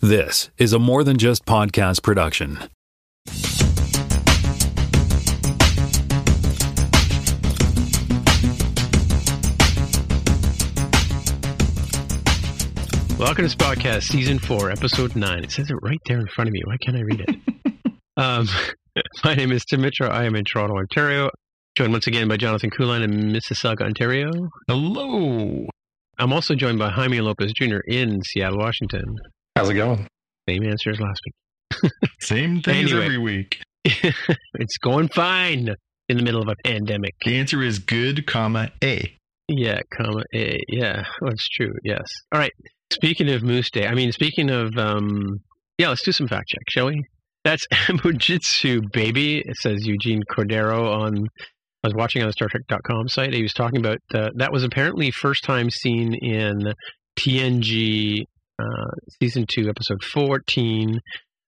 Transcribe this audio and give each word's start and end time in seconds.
This 0.00 0.50
is 0.58 0.72
a 0.72 0.78
more 0.78 1.02
than 1.02 1.18
just 1.18 1.44
podcast 1.44 2.04
production. 2.04 2.60
Welcome 13.18 13.48
to 13.48 13.56
Spotcast 13.56 14.04
Season 14.04 14.38
4, 14.38 14.70
Episode 14.70 15.16
9. 15.16 15.42
It 15.42 15.50
says 15.50 15.68
it 15.68 15.74
right 15.82 15.98
there 16.06 16.20
in 16.20 16.28
front 16.28 16.46
of 16.46 16.52
me. 16.52 16.62
Why 16.64 16.76
can't 16.76 16.96
I 16.96 17.00
read 17.00 17.24
it? 17.26 17.72
um, 18.16 18.46
my 19.24 19.34
name 19.34 19.50
is 19.50 19.64
Tim 19.64 19.80
Mitra. 19.80 20.08
I 20.10 20.26
am 20.26 20.36
in 20.36 20.44
Toronto, 20.44 20.76
Ontario. 20.76 21.28
Joined 21.76 21.90
once 21.90 22.06
again 22.06 22.28
by 22.28 22.36
Jonathan 22.36 22.70
Kuline 22.70 23.02
in 23.02 23.32
Mississauga, 23.32 23.80
Ontario. 23.80 24.30
Hello. 24.68 25.66
I'm 26.20 26.32
also 26.32 26.54
joined 26.54 26.78
by 26.78 26.90
Jaime 26.90 27.20
Lopez 27.20 27.52
Jr. 27.52 27.78
in 27.88 28.22
Seattle, 28.22 28.60
Washington. 28.60 29.16
How's 29.58 29.70
it 29.70 29.74
going? 29.74 30.06
Same 30.48 30.62
answer 30.62 30.90
as 30.90 31.00
last 31.00 31.20
week. 31.26 31.92
Same 32.20 32.62
thing 32.62 32.84
Anyway. 32.84 33.04
every 33.04 33.18
week. 33.18 33.60
it's 33.84 34.76
going 34.78 35.08
fine 35.08 35.74
in 36.08 36.16
the 36.16 36.22
middle 36.22 36.40
of 36.40 36.46
a 36.46 36.54
pandemic. 36.64 37.16
The 37.24 37.40
answer 37.40 37.60
is 37.64 37.80
good, 37.80 38.24
comma, 38.24 38.70
A. 38.84 39.12
Yeah, 39.48 39.80
comma 39.92 40.22
A. 40.32 40.60
Yeah, 40.68 41.02
that's 41.22 41.48
true. 41.48 41.72
Yes. 41.82 42.06
All 42.30 42.38
right. 42.38 42.52
Speaking 42.92 43.28
of 43.30 43.42
Moose 43.42 43.68
Day, 43.72 43.88
I 43.88 43.94
mean, 43.94 44.12
speaking 44.12 44.48
of, 44.48 44.78
um, 44.78 45.40
yeah, 45.76 45.88
let's 45.88 46.04
do 46.04 46.12
some 46.12 46.28
fact 46.28 46.50
check, 46.50 46.62
shall 46.68 46.86
we? 46.86 47.02
That's 47.42 47.66
Mujitsu, 47.72 48.92
baby. 48.92 49.38
It 49.38 49.56
says 49.56 49.84
Eugene 49.84 50.22
Cordero 50.30 50.88
on. 51.02 51.26
I 51.82 51.88
was 51.88 51.94
watching 51.94 52.22
on 52.22 52.28
the 52.28 52.32
Star 52.32 52.46
StarTrek.com 52.48 53.08
site. 53.08 53.34
He 53.34 53.42
was 53.42 53.52
talking 53.52 53.80
about 53.80 53.98
uh, 54.14 54.30
that 54.36 54.52
was 54.52 54.62
apparently 54.62 55.10
first 55.10 55.42
time 55.42 55.68
seen 55.68 56.14
in 56.14 56.74
TNG 57.18 58.22
uh, 58.58 58.90
season 59.22 59.46
two, 59.48 59.68
episode 59.68 60.02
fourteen, 60.02 61.00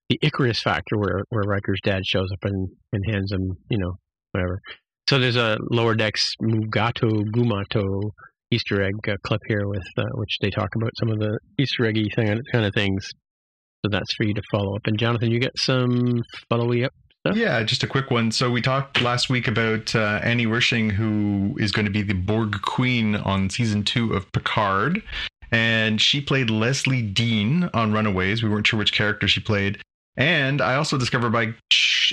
the 0.08 0.18
Icarus 0.22 0.60
Factor, 0.60 0.96
where 0.96 1.22
where 1.30 1.44
Riker's 1.46 1.80
dad 1.82 2.02
shows 2.06 2.28
up 2.32 2.44
and, 2.44 2.68
and 2.92 3.04
hands 3.10 3.32
him, 3.32 3.56
you 3.70 3.78
know, 3.78 3.92
whatever. 4.32 4.60
So 5.08 5.18
there's 5.18 5.36
a 5.36 5.58
lower 5.70 5.94
decks 5.94 6.34
Mugato 6.42 7.10
Gumato 7.34 8.10
Easter 8.52 8.82
egg 8.82 8.94
uh, 9.08 9.16
clip 9.24 9.40
here 9.48 9.66
with 9.66 9.86
uh, 9.96 10.04
which 10.14 10.36
they 10.40 10.50
talk 10.50 10.70
about 10.76 10.90
some 10.98 11.10
of 11.10 11.18
the 11.18 11.38
Easter 11.58 11.86
eggy 11.86 12.08
thing, 12.14 12.40
kind 12.52 12.64
of 12.64 12.72
things. 12.74 13.08
So 13.84 13.90
that's 13.90 14.12
for 14.14 14.24
you 14.24 14.34
to 14.34 14.42
follow 14.50 14.76
up. 14.76 14.82
And 14.86 14.98
Jonathan, 14.98 15.30
you 15.30 15.40
get 15.40 15.56
some 15.56 16.22
follow 16.48 16.70
up 16.84 16.92
stuff. 17.26 17.36
Yeah, 17.36 17.62
just 17.62 17.82
a 17.82 17.86
quick 17.86 18.10
one. 18.10 18.30
So 18.30 18.50
we 18.50 18.60
talked 18.60 19.00
last 19.00 19.30
week 19.30 19.48
about 19.48 19.94
uh, 19.94 20.20
Annie 20.22 20.46
Wersching, 20.46 20.92
who 20.92 21.56
is 21.58 21.72
going 21.72 21.86
to 21.86 21.90
be 21.90 22.02
the 22.02 22.14
Borg 22.14 22.60
Queen 22.62 23.16
on 23.16 23.48
season 23.50 23.84
two 23.84 24.12
of 24.12 24.30
Picard. 24.32 25.02
And 25.52 26.00
she 26.00 26.20
played 26.20 26.50
Leslie 26.50 27.02
Dean 27.02 27.68
on 27.74 27.92
Runaways. 27.92 28.42
We 28.42 28.48
weren't 28.48 28.66
sure 28.66 28.78
which 28.78 28.92
character 28.92 29.26
she 29.26 29.40
played. 29.40 29.82
And 30.16 30.60
I 30.60 30.74
also 30.74 30.98
discovered 30.98 31.30
by 31.30 31.54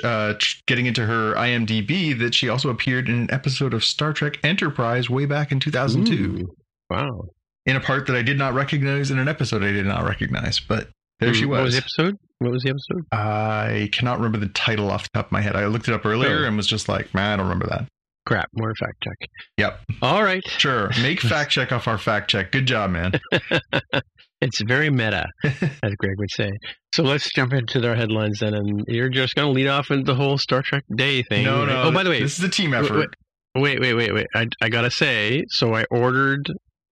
uh, 0.03 0.35
getting 0.65 0.85
into 0.85 1.05
her 1.05 1.33
IMDb 1.33 2.17
that 2.19 2.33
she 2.33 2.49
also 2.49 2.69
appeared 2.69 3.09
in 3.09 3.15
an 3.15 3.31
episode 3.31 3.73
of 3.73 3.83
Star 3.83 4.13
Trek 4.13 4.39
Enterprise 4.43 5.09
way 5.09 5.25
back 5.25 5.51
in 5.51 5.59
2002 5.59 6.13
Ooh, 6.13 6.55
wow. 6.89 7.27
in 7.65 7.75
a 7.75 7.79
part 7.79 8.07
that 8.07 8.15
I 8.15 8.21
did 8.21 8.37
not 8.37 8.53
recognize 8.53 9.11
in 9.11 9.19
an 9.19 9.27
episode 9.27 9.63
I 9.63 9.71
did 9.71 9.85
not 9.85 10.03
recognize. 10.03 10.59
But 10.59 10.89
there 11.19 11.33
she 11.33 11.45
was. 11.45 11.57
What 11.57 11.63
was 11.63 11.73
the 11.73 11.79
episode? 11.79 12.17
What 12.39 12.51
was 12.51 12.63
the 12.63 12.69
episode? 12.69 13.05
I 13.11 13.89
cannot 13.91 14.19
remember 14.19 14.37
the 14.37 14.49
title 14.49 14.91
off 14.91 15.03
the 15.03 15.09
top 15.15 15.25
of 15.27 15.31
my 15.31 15.41
head. 15.41 15.55
I 15.55 15.65
looked 15.65 15.87
it 15.87 15.93
up 15.93 16.05
earlier 16.05 16.45
and 16.45 16.55
was 16.55 16.67
just 16.67 16.87
like, 16.87 17.13
man, 17.13 17.33
I 17.33 17.35
don't 17.37 17.47
remember 17.47 17.67
that. 17.67 17.87
Crap. 18.27 18.49
More 18.53 18.73
fact 18.75 19.01
check. 19.01 19.29
Yep. 19.57 19.79
All 20.01 20.21
right. 20.21 20.45
Sure. 20.45 20.89
Make 21.01 21.21
fact 21.33 21.49
check 21.49 21.71
off 21.71 21.87
our 21.87 21.97
fact 21.97 22.29
check. 22.29 22.51
Good 22.51 22.65
job, 22.65 22.91
man. 22.91 23.13
It's 24.39 24.61
very 24.61 24.91
meta, 24.91 25.25
as 25.43 25.95
Greg 25.97 26.19
would 26.19 26.29
say. 26.29 26.51
So 26.93 27.01
let's 27.01 27.27
jump 27.33 27.53
into 27.53 27.79
their 27.79 27.95
headlines 27.95 28.37
then, 28.39 28.53
and 28.53 28.83
you're 28.87 29.09
just 29.09 29.33
going 29.33 29.47
to 29.47 29.51
lead 29.51 29.67
off 29.67 29.89
into 29.89 30.03
the 30.03 30.13
whole 30.13 30.37
Star 30.37 30.61
Trek 30.61 30.83
Day 30.95 31.23
thing. 31.23 31.45
no, 31.45 31.61
right? 31.61 31.69
no. 31.69 31.83
Oh, 31.85 31.91
by 31.91 32.03
the 32.03 32.11
way, 32.11 32.21
this 32.21 32.37
is 32.37 32.45
a 32.45 32.49
team 32.49 32.75
effort. 32.75 33.15
Wait, 33.55 33.79
wait, 33.79 33.95
wait, 33.95 34.13
wait. 34.13 34.27
I, 34.35 34.45
I 34.61 34.69
gotta 34.69 34.91
say, 34.91 35.43
so 35.49 35.73
I 35.73 35.85
ordered 35.89 36.45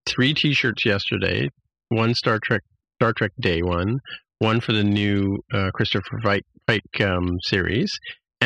three 0.07 0.34
T-shirts 0.34 0.85
yesterday. 0.85 1.50
One 1.90 2.16
Star 2.16 2.40
Trek, 2.44 2.62
Star 3.00 3.13
Trek 3.13 3.31
Day 3.40 3.62
one, 3.62 4.00
one 4.40 4.59
for 4.59 4.74
the 4.74 4.84
new 4.84 5.38
uh, 5.53 5.69
Christopher 5.75 6.19
Pike, 6.24 6.45
Pike 6.65 7.01
um, 7.01 7.38
series, 7.44 7.92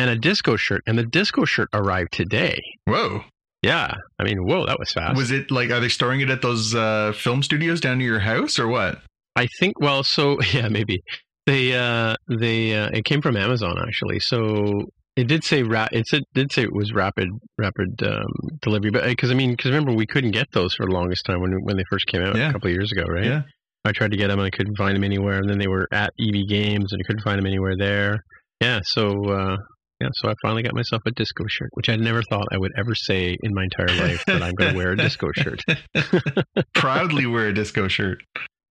and 0.00 0.08
a 0.10 0.16
disco 0.16 0.56
shirt. 0.56 0.82
And 0.86 0.98
the 0.98 1.04
disco 1.04 1.44
shirt 1.44 1.68
arrived 1.74 2.12
today. 2.12 2.58
Whoa. 2.86 3.22
Yeah, 3.62 3.92
I 4.18 4.24
mean, 4.24 4.38
whoa, 4.46 4.64
that 4.64 4.78
was 4.78 4.90
fast. 4.90 5.16
Was 5.18 5.30
it 5.30 5.50
like, 5.50 5.70
are 5.70 5.80
they 5.80 5.90
storing 5.90 6.22
it 6.22 6.30
at 6.30 6.40
those 6.40 6.74
uh, 6.74 7.12
film 7.14 7.42
studios 7.42 7.78
down 7.78 7.98
near 7.98 8.12
your 8.12 8.18
house 8.20 8.58
or 8.58 8.66
what? 8.68 9.02
I 9.36 9.48
think. 9.58 9.78
Well, 9.78 10.02
so 10.02 10.40
yeah, 10.54 10.68
maybe 10.68 11.02
they 11.46 11.74
uh, 11.76 12.14
they 12.28 12.74
uh, 12.74 12.88
it 12.94 13.04
came 13.04 13.20
from 13.20 13.36
Amazon 13.36 13.76
actually. 13.86 14.18
So 14.20 14.86
it 15.14 15.24
did 15.28 15.44
say 15.44 15.62
ra- 15.62 15.88
it 15.92 16.06
said, 16.06 16.22
did 16.32 16.50
say 16.52 16.62
it 16.62 16.72
was 16.72 16.94
rapid 16.94 17.28
rapid 17.58 18.02
um, 18.02 18.24
delivery, 18.62 18.90
but 18.90 19.04
because 19.04 19.30
I 19.30 19.34
mean, 19.34 19.50
because 19.50 19.70
remember 19.70 19.92
we 19.92 20.06
couldn't 20.06 20.30
get 20.30 20.46
those 20.52 20.72
for 20.74 20.86
the 20.86 20.92
longest 20.92 21.26
time 21.26 21.42
when 21.42 21.52
when 21.62 21.76
they 21.76 21.84
first 21.90 22.06
came 22.06 22.22
out 22.22 22.36
Yeah. 22.36 22.48
a 22.48 22.52
couple 22.52 22.68
of 22.68 22.72
years 22.74 22.90
ago, 22.92 23.04
right? 23.12 23.26
Yeah. 23.26 23.42
I 23.84 23.92
tried 23.92 24.10
to 24.12 24.16
get 24.16 24.28
them 24.28 24.38
and 24.38 24.46
I 24.46 24.50
couldn't 24.56 24.76
find 24.76 24.96
them 24.96 25.04
anywhere, 25.04 25.38
and 25.38 25.48
then 25.50 25.58
they 25.58 25.68
were 25.68 25.86
at 25.92 26.10
EB 26.18 26.48
Games 26.48 26.92
and 26.92 27.00
I 27.02 27.04
couldn't 27.06 27.22
find 27.22 27.38
them 27.38 27.46
anywhere 27.46 27.74
there. 27.78 28.20
Yeah, 28.62 28.80
so. 28.84 29.24
Uh, 29.30 29.56
yeah, 30.00 30.08
so 30.14 30.30
I 30.30 30.34
finally 30.42 30.62
got 30.62 30.74
myself 30.74 31.02
a 31.06 31.10
disco 31.10 31.44
shirt, 31.48 31.68
which 31.74 31.88
I 31.88 31.96
never 31.96 32.22
thought 32.30 32.46
I 32.52 32.58
would 32.58 32.72
ever 32.78 32.94
say 32.94 33.36
in 33.42 33.54
my 33.54 33.64
entire 33.64 33.94
life 34.00 34.24
that 34.26 34.42
I'm 34.42 34.54
going 34.54 34.72
to 34.72 34.76
wear 34.76 34.92
a 34.92 34.96
disco 34.96 35.28
shirt. 35.36 35.60
Proudly 36.74 37.26
wear 37.26 37.48
a 37.48 37.54
disco 37.54 37.88
shirt. 37.88 38.18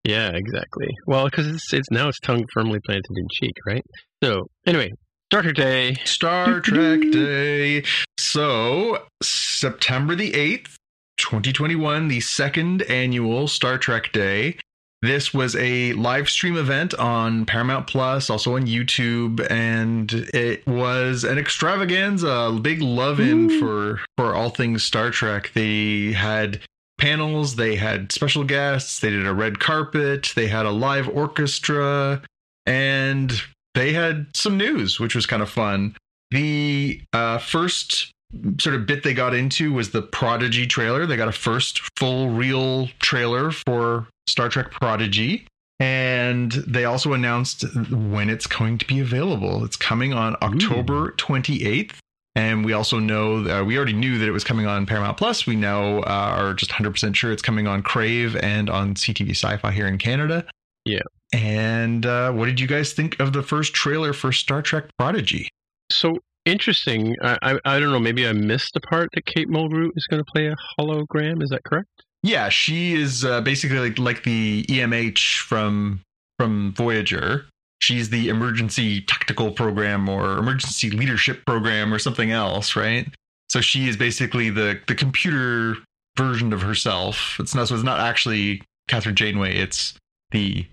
Yeah, 0.04 0.32
exactly. 0.34 0.88
Well, 1.06 1.26
because 1.26 1.48
it's 1.48 1.74
it's 1.74 1.92
now 1.92 2.08
it's 2.08 2.20
tongue 2.20 2.46
firmly 2.54 2.80
planted 2.86 3.06
in 3.16 3.28
cheek, 3.40 3.54
right? 3.68 3.84
So 4.24 4.48
anyway, 4.66 4.92
Star 5.32 5.44
Trek 5.44 5.56
Day. 5.56 5.94
Star 6.06 6.60
Trek 6.60 7.02
Day. 7.12 7.84
So, 8.18 9.04
September 9.22 10.16
the 10.16 10.32
8th, 10.32 10.74
2021, 11.20 12.08
the 12.08 12.20
second 12.22 12.82
annual 12.84 13.48
Star 13.48 13.78
Trek 13.78 14.12
Day. 14.12 14.58
This 15.02 15.34
was 15.34 15.56
a 15.56 15.94
live 15.94 16.30
stream 16.30 16.58
event 16.58 16.94
on 16.96 17.46
Paramount 17.46 17.88
Plus, 17.88 18.30
also 18.30 18.56
on 18.56 18.68
YouTube, 18.68 19.50
and 19.50 20.12
it 20.34 20.68
was 20.68 21.24
an 21.24 21.38
extravaganza, 21.38 22.28
a 22.28 22.60
big 22.60 22.82
love 22.82 23.22
in 23.22 23.60
for 23.60 24.02
for 24.18 24.36
all 24.36 24.50
things 24.50 24.84
Star 24.84 25.10
Trek. 25.10 25.52
They 25.54 26.12
had 26.12 26.60
panels, 26.98 27.56
they 27.56 27.78
had 27.78 28.12
special 28.12 28.44
guests, 28.44 29.00
they 29.00 29.10
did 29.10 29.26
a 29.26 29.34
red 29.34 29.60
carpet, 29.60 30.34
they 30.36 30.48
had 30.48 30.66
a 30.66 30.72
live 30.72 31.08
orchestra, 31.08 32.22
and 32.66 33.42
they 33.76 33.94
had 33.94 34.28
some 34.36 34.58
news, 34.58 35.00
which 35.00 35.16
was 35.16 35.26
kind 35.26 35.42
of 35.42 35.50
fun. 35.50 35.96
The 36.32 37.02
uh, 37.14 37.38
first 37.38 38.12
sort 38.60 38.76
of 38.76 38.86
bit 38.86 39.04
they 39.04 39.14
got 39.14 39.34
into 39.34 39.74
was 39.74 39.92
the 39.92 40.02
Prodigy 40.02 40.68
trailer. 40.68 41.06
They 41.06 41.16
got 41.16 41.30
a 41.30 41.32
first 41.32 41.82
full 41.98 42.30
real 42.30 42.88
trailer 43.00 43.52
for 43.52 44.08
Star 44.30 44.50
Trek 44.50 44.72
Prodigy. 44.72 45.48
And 45.80 46.52
they 46.52 46.86
also 46.86 47.14
announced 47.14 47.64
when 47.90 48.30
it's 48.30 48.48
going 48.48 48.78
to 48.80 48.86
be 48.86 49.00
available. 49.00 49.64
It's 49.64 49.78
coming 49.78 50.14
on 50.14 50.36
October 50.42 51.12
28th. 51.14 51.94
And 52.36 52.64
we 52.64 52.74
also 52.74 53.00
know, 53.00 53.46
uh, 53.50 53.64
we 53.64 53.78
already 53.78 53.94
knew 53.94 54.18
that 54.18 54.28
it 54.28 54.32
was 54.32 54.44
coming 54.44 54.66
on 54.66 54.86
Paramount 54.86 55.18
Plus. 55.18 55.48
We 55.48 55.56
now 55.56 56.00
uh, 56.00 56.36
are 56.38 56.54
just 56.54 56.72
100% 56.72 57.16
sure 57.16 57.32
it's 57.32 57.42
coming 57.42 57.68
on 57.68 57.82
Crave 57.82 58.36
and 58.38 58.70
on 58.70 58.94
CTV 58.96 59.32
Sci 59.32 59.58
Fi 59.58 59.72
here 59.72 59.88
in 59.88 59.98
Canada. 59.98 60.46
Yeah. 60.86 61.02
And 61.34 62.06
uh, 62.06 62.32
what 62.32 62.46
did 62.46 62.60
you 62.60 62.68
guys 62.68 62.94
think 62.94 63.20
of 63.20 63.34
the 63.34 63.44
first 63.44 63.74
trailer 63.74 64.14
for 64.14 64.32
Star 64.32 64.62
Trek 64.62 64.86
Prodigy? 64.98 65.50
So 65.92 66.18
interesting. 66.46 67.16
I, 67.22 67.38
I 67.42 67.60
I 67.66 67.80
don't 67.80 67.92
know. 67.92 68.00
Maybe 68.00 68.28
I 68.28 68.34
missed 68.34 68.74
the 68.74 68.82
part 68.82 69.10
that 69.14 69.26
Kate 69.26 69.50
Mulgrew 69.50 69.90
is 69.96 70.08
going 70.10 70.24
to 70.24 70.32
play 70.32 70.48
a 70.48 70.56
hologram. 70.80 71.44
Is 71.44 71.50
that 71.50 71.64
correct? 71.64 71.88
Yeah, 72.24 72.50
she 72.50 72.94
is 72.94 73.24
uh, 73.24 73.42
basically 73.42 73.78
like, 73.80 73.98
like 73.98 74.24
the 74.24 74.64
EMH 74.64 75.40
from 75.40 76.02
from 76.38 76.74
Voyager. 76.74 77.46
She's 77.82 78.10
the 78.10 78.28
emergency 78.30 79.02
tactical 79.02 79.52
program 79.52 80.10
or 80.10 80.38
emergency 80.38 80.90
leadership 80.90 81.46
program 81.46 81.94
or 81.94 82.00
something 82.00 82.32
else, 82.32 82.76
right? 82.76 83.08
So 83.50 83.62
she 83.62 83.88
is 83.88 83.96
basically 83.96 84.50
the 84.50 84.80
the 84.88 84.96
computer 84.96 85.76
version 86.18 86.52
of 86.52 86.62
herself. 86.62 87.38
It's 87.40 87.56
not 87.56 87.68
so 87.68 87.76
it's 87.76 87.84
not 87.84 88.00
actually 88.00 88.62
Catherine 88.90 89.16
Janeway. 89.16 89.56
It's 89.56 89.94
the 90.32 90.66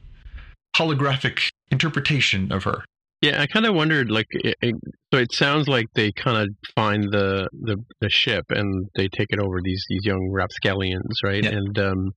holographic 0.77 1.49
interpretation 1.71 2.51
of 2.53 2.65
her. 2.65 2.85
Yeah, 3.23 3.41
I 3.41 3.47
kind 3.47 3.67
of 3.67 3.75
wondered. 3.75 4.11
Like, 4.11 4.27
it, 4.31 4.57
it, 4.61 4.75
so 5.13 5.21
it 5.21 5.33
sounds 5.33 5.69
like 5.69 5.87
they 5.95 6.13
kind 6.13 6.37
of 6.37 6.49
find 6.75 7.05
the, 7.05 7.49
the 7.53 7.77
the 8.01 8.11
ship 8.11 8.45
and 8.51 8.89
they 8.95 9.09
take 9.09 9.29
it 9.31 9.41
over 9.41 9.59
these 9.63 9.83
these 9.89 10.05
young 10.05 10.31
rapscallions, 10.33 11.21
right? 11.25 11.43
Yeah. 11.43 11.51
And 11.51 11.79
um, 11.79 12.11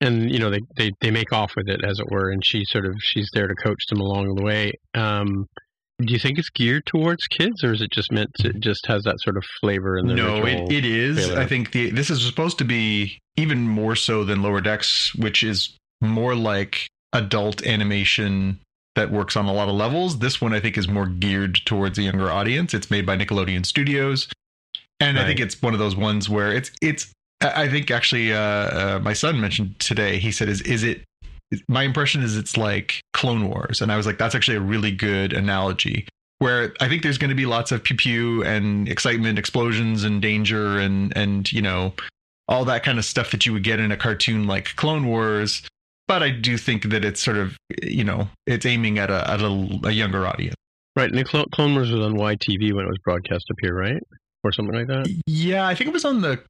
and 0.00 0.30
you 0.30 0.38
know 0.38 0.50
they, 0.50 0.60
they 0.76 0.92
they 1.00 1.10
make 1.10 1.32
off 1.32 1.52
with 1.56 1.68
it, 1.68 1.84
as 1.84 1.98
it 1.98 2.06
were, 2.10 2.30
and 2.30 2.44
she 2.44 2.64
sort 2.64 2.86
of 2.86 2.94
she's 3.00 3.30
there 3.32 3.46
to 3.46 3.54
coach 3.54 3.80
them 3.90 4.00
along 4.00 4.34
the 4.34 4.42
way. 4.42 4.72
Um, 4.94 5.46
do 6.00 6.12
you 6.12 6.18
think 6.18 6.38
it's 6.38 6.50
geared 6.50 6.86
towards 6.86 7.26
kids, 7.26 7.64
or 7.64 7.72
is 7.72 7.80
it 7.80 7.90
just 7.92 8.12
meant 8.12 8.30
to 8.40 8.52
just 8.60 8.86
has 8.86 9.02
that 9.04 9.16
sort 9.20 9.36
of 9.36 9.44
flavor 9.60 9.98
in 9.98 10.06
the 10.06 10.14
no, 10.14 10.44
it, 10.44 10.70
it 10.70 10.84
is. 10.84 11.26
trailer? 11.26 11.40
I 11.40 11.46
think 11.46 11.72
the 11.72 11.90
this 11.90 12.10
is 12.10 12.24
supposed 12.24 12.58
to 12.58 12.64
be 12.64 13.18
even 13.36 13.60
more 13.60 13.96
so 13.96 14.24
than 14.24 14.42
Lower 14.42 14.60
Decks, 14.60 15.14
which 15.14 15.42
is 15.42 15.76
more 16.00 16.34
like 16.34 16.88
adult 17.12 17.66
animation 17.66 18.60
that 18.98 19.12
works 19.12 19.36
on 19.36 19.46
a 19.46 19.52
lot 19.52 19.68
of 19.68 19.76
levels. 19.76 20.18
This 20.18 20.40
one 20.40 20.52
I 20.52 20.60
think 20.60 20.76
is 20.76 20.88
more 20.88 21.06
geared 21.06 21.60
towards 21.64 21.98
a 21.98 22.02
younger 22.02 22.30
audience. 22.30 22.74
It's 22.74 22.90
made 22.90 23.06
by 23.06 23.16
Nickelodeon 23.16 23.64
Studios, 23.64 24.28
and 25.00 25.18
I 25.18 25.24
think 25.24 25.38
it's 25.40 25.62
one 25.62 25.72
of 25.72 25.78
those 25.78 25.96
ones 25.96 26.28
where 26.28 26.52
it's 26.52 26.70
it's. 26.82 27.12
I 27.40 27.64
I 27.64 27.68
think 27.68 27.90
actually, 27.90 28.32
uh, 28.32 28.38
uh, 28.38 29.00
my 29.02 29.12
son 29.12 29.40
mentioned 29.40 29.78
today. 29.78 30.18
He 30.18 30.32
said, 30.32 30.48
"Is 30.48 30.60
is 30.62 30.82
it?" 30.82 31.04
My 31.68 31.84
impression 31.84 32.22
is 32.22 32.36
it's 32.36 32.56
like 32.56 33.00
Clone 33.14 33.48
Wars, 33.48 33.80
and 33.80 33.92
I 33.92 33.96
was 33.96 34.04
like, 34.04 34.18
"That's 34.18 34.34
actually 34.34 34.56
a 34.56 34.60
really 34.60 34.90
good 34.90 35.32
analogy." 35.32 36.08
Where 36.40 36.74
I 36.80 36.88
think 36.88 37.02
there's 37.02 37.18
going 37.18 37.30
to 37.30 37.36
be 37.36 37.46
lots 37.46 37.72
of 37.72 37.82
pew 37.82 37.96
pew 37.96 38.44
and 38.44 38.88
excitement, 38.88 39.38
explosions 39.38 40.02
and 40.02 40.20
danger, 40.20 40.78
and 40.78 41.16
and 41.16 41.50
you 41.52 41.62
know 41.62 41.94
all 42.48 42.64
that 42.64 42.82
kind 42.82 42.98
of 42.98 43.04
stuff 43.04 43.30
that 43.30 43.46
you 43.46 43.52
would 43.52 43.62
get 43.62 43.78
in 43.78 43.92
a 43.92 43.96
cartoon 43.96 44.46
like 44.48 44.74
Clone 44.74 45.06
Wars. 45.06 45.62
But 46.08 46.22
I 46.22 46.30
do 46.30 46.56
think 46.58 46.84
that 46.90 47.04
it's 47.04 47.20
sort 47.22 47.36
of 47.36 47.56
you 47.82 48.02
know 48.02 48.28
it's 48.46 48.66
aiming 48.66 48.98
at 48.98 49.10
a 49.10 49.30
at 49.30 49.40
a, 49.42 49.78
a 49.84 49.90
younger 49.92 50.26
audience. 50.26 50.56
right. 50.96 51.08
And 51.10 51.18
the 51.18 51.24
Clone, 51.24 51.46
Clone 51.52 51.74
Wars 51.74 51.90
was 51.92 52.04
on 52.04 52.14
YTV 52.14 52.72
when 52.72 52.84
it 52.86 52.88
was 52.88 52.98
broadcast 53.04 53.44
up 53.50 53.56
here, 53.60 53.74
right, 53.74 54.02
or 54.42 54.50
something 54.52 54.74
like 54.74 54.86
that. 54.88 55.06
Yeah, 55.26 55.66
I 55.66 55.74
think 55.74 55.88
it 55.88 55.92
was 55.92 56.04
on 56.06 56.22
the 56.22 56.40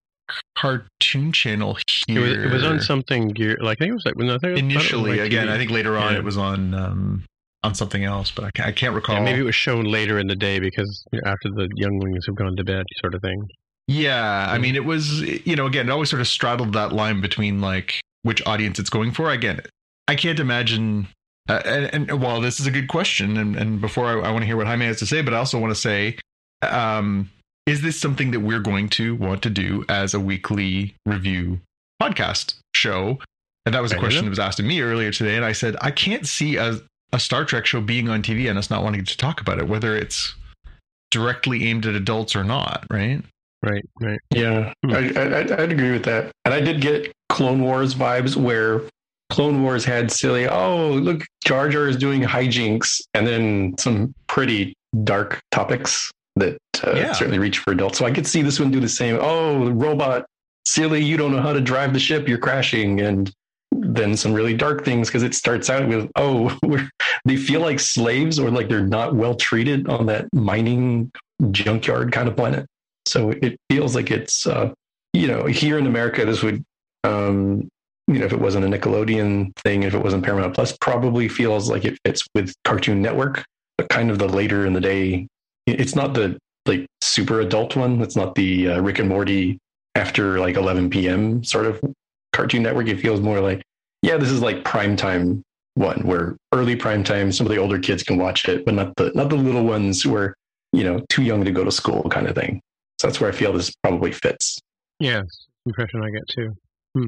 cartoon 0.57 1.33
channel 1.33 1.77
It 1.77 1.85
here. 2.09 2.21
was, 2.21 2.33
it 2.33 2.53
was 2.53 2.65
on 2.65 2.81
something 2.81 3.29
gear. 3.29 3.57
Like 3.61 3.79
I 3.79 3.85
think 3.85 3.91
it 3.91 3.95
was 3.95 4.05
like 4.07 4.17
when 4.17 4.29
I 4.31 4.39
think 4.39 4.45
I 4.45 4.49
it 4.49 4.53
was 4.53 4.61
initially. 4.63 5.19
Again. 5.21 5.49
I 5.49 5.57
think 5.59 5.71
later 5.71 5.97
on 5.97 6.13
Yeah. 6.13 6.19
it 6.19 6.25
was 6.25 6.37
on 6.37 6.75
um, 6.75 7.25
on 7.65 7.75
something 7.75 8.05
else, 8.05 8.31
but 8.31 8.45
I 8.45 8.51
can't, 8.53 8.69
I 8.69 8.73
can't 8.73 8.95
recall. 8.95 9.17
Yeah, 9.17 9.25
maybe 9.25 9.41
it 9.41 9.45
was 9.45 9.55
shown 9.55 9.85
later 9.87 10.19
in 10.19 10.27
the 10.29 10.37
day 10.37 10.61
because 10.61 11.05
after 11.25 11.49
the 11.51 11.69
younglings 11.77 12.27
have 12.27 12.37
gone 12.37 12.57
to 12.57 12.65
bed, 12.65 12.85
sort 13.01 13.15
of 13.15 13.23
thing. 13.23 13.43
Yeah, 13.89 14.47
I 14.51 14.59
mean, 14.59 14.77
it 14.77 14.85
was 14.85 15.21
you 15.23 15.57
know 15.57 15.67
again, 15.67 15.89
it 15.89 15.93
always 15.93 16.11
sort 16.11 16.21
of 16.21 16.29
straddled 16.29 16.75
that 16.75 16.93
line 16.93 17.21
between 17.21 17.61
like 17.61 18.01
which 18.23 18.45
audience 18.47 18.79
it's 18.79 18.91
going 18.91 19.13
for. 19.13 19.31
Again, 19.31 19.61
I 20.07 20.15
can't 20.15 20.41
imagine. 20.41 21.09
Uh, 21.49 21.63
and, 21.65 22.11
and 22.11 22.23
while 22.23 22.41
this 22.41 22.61
is 22.61 22.67
a 22.67 22.71
good 22.71 22.89
question, 22.89 23.37
and, 23.37 23.57
and 23.57 23.81
before 23.81 24.07
I, 24.07 24.29
I 24.29 24.31
want 24.31 24.43
to 24.43 24.47
hear 24.47 24.57
what 24.57 24.67
Jaime 24.67 24.85
has 24.85 24.99
to 24.99 25.07
say, 25.07 25.23
but 25.23 25.33
I 25.33 25.39
also 25.39 25.59
want 25.59 25.71
to 25.71 25.81
say, 25.81 26.19
um, 26.63 27.31
is 27.67 27.83
this 27.83 27.99
something 27.99 28.31
that 28.33 28.41
we're 28.41 28.61
going 28.61 28.89
to 28.91 29.15
want 29.17 29.43
to 29.43 29.51
do 29.51 29.85
as 29.89 30.15
a 30.15 30.21
weekly 30.21 30.95
review 31.07 31.61
podcast 32.03 32.55
show? 32.75 33.19
And 33.67 33.75
that 33.75 33.83
was 33.83 33.93
a 33.93 33.99
question 33.99 34.25
that 34.25 34.31
was 34.31 34.39
asked 34.39 34.61
of 34.61 34.67
me 34.67 34.81
earlier 34.81 35.11
today, 35.11 35.37
and 35.37 35.45
I 35.45 35.53
said 35.53 35.77
I 35.83 35.91
can't 35.91 36.27
see 36.27 36.57
a, 36.57 36.81
a 37.13 37.21
Star 37.21 37.45
Trek 37.45 37.67
show 37.67 37.83
being 37.83 38.09
on 38.09 38.23
TV 38.23 38.49
and 38.49 38.59
us 38.59 38.71
not 38.71 38.83
wanting 38.83 39.05
to 39.05 39.17
talk 39.17 39.43
about 39.43 39.59
it, 39.59 39.69
whether 39.69 39.95
it's 39.95 40.35
directly 41.11 41.67
aimed 41.67 41.85
at 41.85 41.95
adults 41.95 42.35
or 42.35 42.45
not, 42.45 42.87
right? 42.91 43.23
Right, 43.63 43.85
right. 44.01 44.21
Yeah, 44.35 44.73
Hmm. 44.85 44.93
I, 44.93 44.99
I, 45.17 45.39
I'd 45.63 45.73
agree 45.73 45.91
with 45.93 46.05
that. 46.05 46.31
And 46.45 46.55
I 46.55 46.61
did 46.61 46.81
get 46.81 47.13
Clone 47.29 47.61
Wars 47.63 47.95
vibes 47.95 48.37
where 48.37 48.83
Clone 49.31 49.63
Wars 49.63 49.85
had 49.85 50.11
silly, 50.11 50.47
oh, 50.49 50.91
look, 50.93 51.23
Jar 51.45 51.69
Jar 51.69 51.89
is 51.89 51.97
doing 51.97 52.23
hijinks, 52.23 53.01
and 53.15 53.27
then 53.27 53.75
some 53.79 54.15
pretty 54.27 54.75
dark 55.05 55.41
topics 55.51 56.11
that 56.37 56.57
uh, 56.87 56.93
Yeah. 56.95 57.13
certainly 57.13 57.39
reach 57.39 57.59
for 57.59 57.73
adults. 57.73 57.99
So 57.99 58.07
I 58.07 58.11
could 58.13 58.27
see 58.27 58.43
this 58.43 58.59
one 58.61 58.71
do 58.71 58.81
the 58.81 58.89
same. 58.89 59.19
Oh, 59.21 59.65
the 59.67 59.73
robot, 59.73 60.25
silly, 60.67 61.03
you 61.05 61.17
don't 61.17 61.33
know 61.33 61.43
how 61.43 61.53
to 61.53 61.61
drive 61.61 61.93
the 61.93 61.99
ship, 62.01 62.29
you're 62.29 62.39
crashing. 62.39 63.01
And 63.01 63.31
then 63.73 64.17
some 64.17 64.33
really 64.33 64.55
dark 64.55 64.85
things 64.85 65.09
because 65.09 65.23
it 65.25 65.35
starts 65.35 65.69
out 65.69 65.87
with, 65.89 66.09
oh, 66.17 66.57
we're, 66.63 66.89
they 67.25 67.37
feel 67.37 67.61
like 67.61 67.81
slaves 67.81 68.39
or 68.39 68.51
like 68.51 68.69
they're 68.69 68.87
not 68.87 69.15
well 69.17 69.35
treated 69.35 69.89
on 69.89 70.07
that 70.07 70.27
mining 70.33 71.11
junkyard 71.51 72.13
kind 72.13 72.29
of 72.29 72.37
planet. 72.37 72.67
So 73.09 73.31
it 73.31 73.57
feels 73.71 73.95
like 73.95 74.11
it's, 74.11 74.47
uh, 74.47 74.73
you 75.13 75.27
know, 75.27 75.47
here 75.47 75.79
in 75.79 75.87
America, 75.87 76.25
this 76.25 76.43
would, 76.43 76.63
um, 77.05 77.69
you 78.07 78.19
know, 78.19 78.27
if 78.27 78.33
it 78.33 78.41
wasn't 78.41 78.65
a 78.65 78.79
Nickelodeon 78.79 79.57
thing, 79.59 79.83
if 79.83 79.95
it 79.95 80.03
wasn't 80.03 80.25
Paramount 80.25 80.55
Plus, 80.55 80.77
probably 80.81 81.29
feels 81.29 81.71
like 81.71 81.85
it 81.85 81.99
fits 82.05 82.27
with 82.35 82.55
Cartoon 82.65 83.03
Network, 83.03 83.45
but 83.77 83.89
kind 83.89 84.11
of 84.11 84.19
the 84.19 84.29
later 84.29 84.67
in 84.67 84.73
the 84.73 84.81
day. 84.81 85.27
It's 85.67 85.95
not 85.95 86.15
the 86.15 86.39
like 86.67 86.87
super 87.03 87.41
adult 87.41 87.77
one. 87.77 88.01
It's 88.01 88.17
not 88.17 88.35
the 88.35 88.69
uh, 88.69 88.81
Rick 88.81 88.99
and 88.99 89.09
Morty 89.09 89.59
after 89.95 90.39
like 90.39 90.57
11 90.57 90.91
p.m. 90.91 91.45
sort 91.45 91.67
of 91.67 91.81
Cartoon 92.33 92.63
Network. 92.63 92.89
It 92.89 93.01
feels 93.01 93.21
more 93.21 93.41
like, 93.41 93.63
yeah, 94.03 94.17
this 94.17 94.31
is 94.31 94.41
like 94.41 94.65
prime 94.65 94.97
time 94.97 95.43
one 95.75 96.01
where 96.01 96.37
early 96.53 96.77
prime 96.77 97.05
time, 97.05 97.33
some 97.33 97.47
of 97.47 97.53
the 97.53 97.59
older 97.59 97.79
kids 97.79 98.03
can 98.03 98.19
watch 98.19 98.49
it, 98.49 98.65
but 98.65 98.75
not 98.75 98.95
the 98.97 99.13
not 99.15 99.31
the 99.31 99.37
little 99.37 99.65
ones 99.65 100.03
who 100.03 100.15
are 100.15 100.35
you 100.73 100.85
know 100.85 101.05
too 101.09 101.23
young 101.23 101.45
to 101.45 101.51
go 101.51 101.65
to 101.65 101.73
school 101.73 102.09
kind 102.11 102.27
of 102.27 102.35
thing. 102.35 102.61
So 103.01 103.07
that's 103.07 103.21
where 103.21 103.31
I 103.31 103.35
feel 103.35 103.53
this 103.53 103.73
probably 103.83 104.13
fits. 104.13 104.59
Yeah, 105.01 105.23
impression 105.67 106.03
I 106.03 106.11
get 106.11 106.29
too. 106.29 106.55
Hmm. 106.97 107.07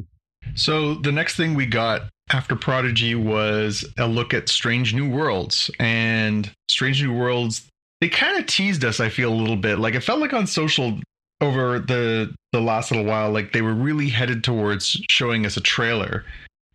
So 0.55 0.95
the 0.95 1.13
next 1.13 1.37
thing 1.37 1.55
we 1.55 1.67
got 1.67 2.03
after 2.31 2.57
Prodigy 2.57 3.15
was 3.15 3.85
a 3.99 4.07
look 4.07 4.33
at 4.33 4.49
Strange 4.49 4.95
New 4.95 5.11
Worlds. 5.11 5.71
And 5.79 6.51
Strange 6.69 7.03
New 7.03 7.15
Worlds, 7.15 7.67
they 8.01 8.09
kind 8.09 8.39
of 8.39 8.47
teased 8.47 8.85
us, 8.85 9.01
I 9.01 9.09
feel, 9.09 9.33
a 9.33 9.35
little 9.35 9.57
bit. 9.57 9.79
Like 9.79 9.95
it 9.95 10.01
felt 10.01 10.21
like 10.21 10.33
on 10.33 10.47
social 10.47 10.99
over 11.41 11.79
the 11.79 12.35
the 12.53 12.61
last 12.61 12.91
little 12.91 13.07
while, 13.07 13.31
like 13.31 13.53
they 13.53 13.63
were 13.63 13.75
really 13.75 14.09
headed 14.09 14.45
towards 14.45 15.01
showing 15.11 15.47
us 15.47 15.57
a 15.57 15.61
trailer. 15.61 16.25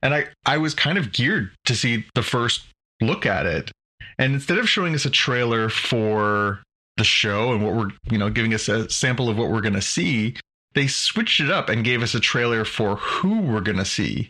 And 0.01 0.13
I, 0.13 0.27
I 0.45 0.57
was 0.57 0.73
kind 0.73 0.97
of 0.97 1.11
geared 1.11 1.51
to 1.65 1.75
see 1.75 2.05
the 2.15 2.23
first 2.23 2.65
look 3.01 3.25
at 3.25 3.45
it. 3.45 3.71
And 4.17 4.33
instead 4.33 4.57
of 4.57 4.69
showing 4.69 4.93
us 4.95 5.05
a 5.05 5.09
trailer 5.09 5.67
for 5.69 6.61
the 6.97 7.03
show 7.03 7.53
and 7.53 7.63
what 7.63 7.73
we're, 7.75 7.89
you 8.09 8.17
know, 8.17 8.29
giving 8.29 8.53
us 8.53 8.67
a 8.69 8.89
sample 8.89 9.29
of 9.29 9.37
what 9.37 9.49
we're 9.49 9.61
going 9.61 9.73
to 9.73 9.81
see, 9.81 10.35
they 10.73 10.87
switched 10.87 11.39
it 11.39 11.49
up 11.51 11.69
and 11.69 11.83
gave 11.83 12.01
us 12.01 12.13
a 12.13 12.19
trailer 12.19 12.65
for 12.65 12.95
who 12.97 13.41
we're 13.41 13.61
going 13.61 13.77
to 13.77 13.85
see. 13.85 14.29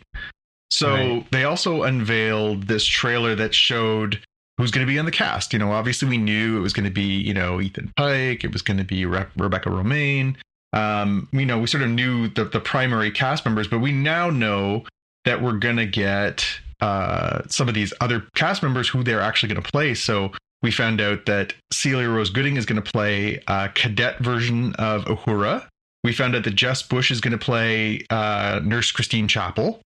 So 0.72 0.94
Right. 0.94 1.32
they 1.32 1.44
also 1.44 1.84
unveiled 1.84 2.64
this 2.68 2.86
trailer 2.86 3.36
that 3.36 3.54
showed 3.54 4.20
who's 4.58 4.72
going 4.72 4.86
to 4.86 4.92
be 4.92 4.98
on 4.98 5.06
the 5.06 5.12
cast. 5.12 5.54
You 5.54 5.60
know, 5.60 5.72
obviously 5.72 6.08
we 6.08 6.18
knew 6.18 6.58
it 6.58 6.62
was 6.62 6.74
going 6.74 6.86
to 6.86 6.92
be, 6.92 7.18
you 7.22 7.34
know, 7.34 7.62
Ethan 7.62 7.92
Pike, 7.98 8.44
it 8.44 8.52
was 8.54 8.62
going 8.62 8.78
to 8.78 8.84
be 8.84 9.06
Re- 9.06 9.26
Rebecca 9.38 9.70
Romijn. 9.70 10.36
Um, 10.74 11.30
you 11.32 11.46
know, 11.46 11.60
we 11.60 11.68
sort 11.68 11.84
of 11.84 11.90
knew 11.90 12.28
the, 12.30 12.46
the 12.46 12.60
primary 12.60 13.12
cast 13.12 13.46
members, 13.46 13.68
but 13.68 13.80
we 13.80 13.92
now 13.92 14.30
know 14.30 14.84
that 15.24 15.42
we're 15.42 15.54
going 15.54 15.78
to 15.78 15.86
get 15.86 16.46
uh, 16.82 17.42
some 17.48 17.68
of 17.70 17.74
these 17.76 17.94
other 18.02 18.26
cast 18.36 18.62
members 18.62 18.90
who 18.90 19.04
they're 19.04 19.22
actually 19.22 19.54
going 19.54 19.62
to 19.64 19.72
play. 19.72 19.94
So 19.94 20.32
we 20.66 20.72
found 20.72 21.00
out 21.00 21.28
that 21.28 21.54
Celia 21.72 22.10
Rose 22.10 22.32
Gooding 22.32 22.58
is 22.58 22.66
going 22.66 22.82
to 22.82 22.92
play 22.92 23.40
a 23.48 23.70
cadet 23.70 24.18
version 24.18 24.74
of 24.80 25.06
Uhura. 25.06 25.68
We 26.04 26.12
found 26.12 26.36
out 26.36 26.44
that 26.44 26.56
Jess 26.56 26.82
Bush 26.82 27.12
is 27.12 27.22
going 27.22 27.34
to 27.34 27.38
play 27.38 28.04
uh, 28.10 28.62
Nurse 28.64 28.92
Christine 28.92 29.28
Chapel. 29.28 29.80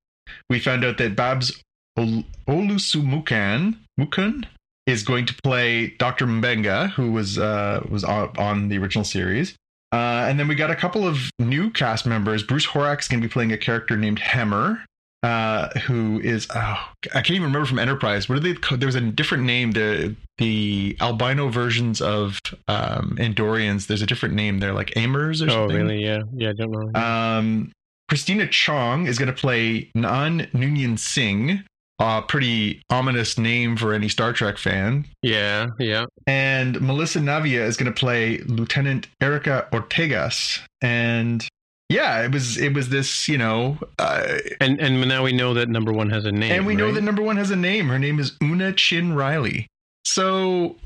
We 0.49 0.57
found 0.57 0.85
out 0.85 0.97
that 0.99 1.17
Babs 1.17 1.61
Ol- 1.97 2.23
Olusumukan 2.47 3.75
Mukun 3.99 4.45
is 4.87 5.03
going 5.03 5.25
to 5.25 5.35
play 5.43 5.87
Dr. 5.99 6.25
Mbenga, 6.25 6.91
who 6.91 7.11
was 7.11 7.37
uh, 7.37 7.85
was 7.89 8.05
on, 8.05 8.31
on 8.37 8.69
the 8.69 8.77
original 8.77 9.03
series. 9.03 9.55
Uh, 9.91 10.27
and 10.29 10.39
then 10.39 10.47
we 10.47 10.55
got 10.55 10.71
a 10.71 10.77
couple 10.77 11.05
of 11.05 11.29
new 11.39 11.71
cast 11.71 12.05
members. 12.05 12.41
Bruce 12.41 12.67
Horak 12.67 13.01
is 13.01 13.09
going 13.09 13.21
to 13.21 13.27
be 13.27 13.31
playing 13.31 13.51
a 13.51 13.57
character 13.57 13.97
named 13.97 14.19
Hemmer, 14.19 14.81
uh, 15.23 15.69
who 15.81 16.19
is 16.21 16.47
oh, 16.55 16.59
I 17.13 17.21
can't 17.21 17.31
even 17.31 17.43
remember 17.43 17.65
from 17.65 17.79
Enterprise. 17.79 18.29
What 18.29 18.37
are 18.37 18.41
they? 18.41 18.53
There 18.77 18.85
was 18.87 18.95
a 18.95 19.01
different 19.01 19.43
name. 19.43 19.71
The 19.71 20.15
the 20.37 20.95
albino 21.01 21.49
versions 21.49 22.01
of 22.01 22.39
um, 22.67 23.17
Andorians. 23.19 23.87
There's 23.87 24.01
a 24.01 24.05
different 24.05 24.35
name. 24.35 24.59
They're 24.59 24.73
like 24.73 24.95
Amers 24.95 25.41
or 25.41 25.45
Oh, 25.45 25.49
something. 25.67 25.75
really? 25.77 26.03
Yeah. 26.03 26.21
Yeah, 26.33 26.49
I 26.49 26.53
don't 26.53 26.71
know. 26.93 26.99
Um, 26.99 27.71
Christina 28.07 28.47
Chong 28.47 29.05
is 29.07 29.19
going 29.19 29.27
to 29.27 29.33
play 29.39 29.91
Nan 29.93 30.47
Noonien 30.53 30.97
Singh. 30.97 31.63
A 32.01 32.21
pretty 32.21 32.81
ominous 32.89 33.37
name 33.37 33.75
for 33.75 33.93
any 33.93 34.07
Star 34.07 34.31
Trek 34.31 34.57
fan. 34.57 35.05
yeah, 35.21 35.67
yeah. 35.79 36.05
And 36.27 36.79
Melissa 36.79 37.19
Navia 37.19 37.59
is 37.67 37.75
going 37.75 37.91
to 37.93 37.99
play 37.99 38.37
Lieutenant 38.47 39.07
Erica 39.19 39.67
Ortegas. 39.73 40.61
And 40.81 41.45
yeah, 41.89 42.23
it 42.23 42.31
was 42.31 42.57
it 42.57 42.73
was 42.73 42.89
this, 42.89 43.27
you 43.27 43.37
know, 43.37 43.77
uh, 43.97 44.37
And 44.61 44.79
and 44.79 45.07
now 45.07 45.23
we 45.23 45.33
know 45.33 45.53
that 45.55 45.69
number 45.69 45.91
one 45.91 46.09
has 46.11 46.25
a 46.25 46.31
name. 46.31 46.51
and 46.51 46.65
we 46.65 46.75
know 46.75 46.91
that 46.93 47.01
number 47.03 47.21
one 47.21 47.37
has 47.37 47.51
a 47.51 47.55
name. 47.55 47.89
Her 47.89 47.99
name 47.99 48.19
is 48.19 48.37
Una 48.43 48.71
Chin 48.73 49.13
Riley. 49.13 49.67
So 50.05 50.77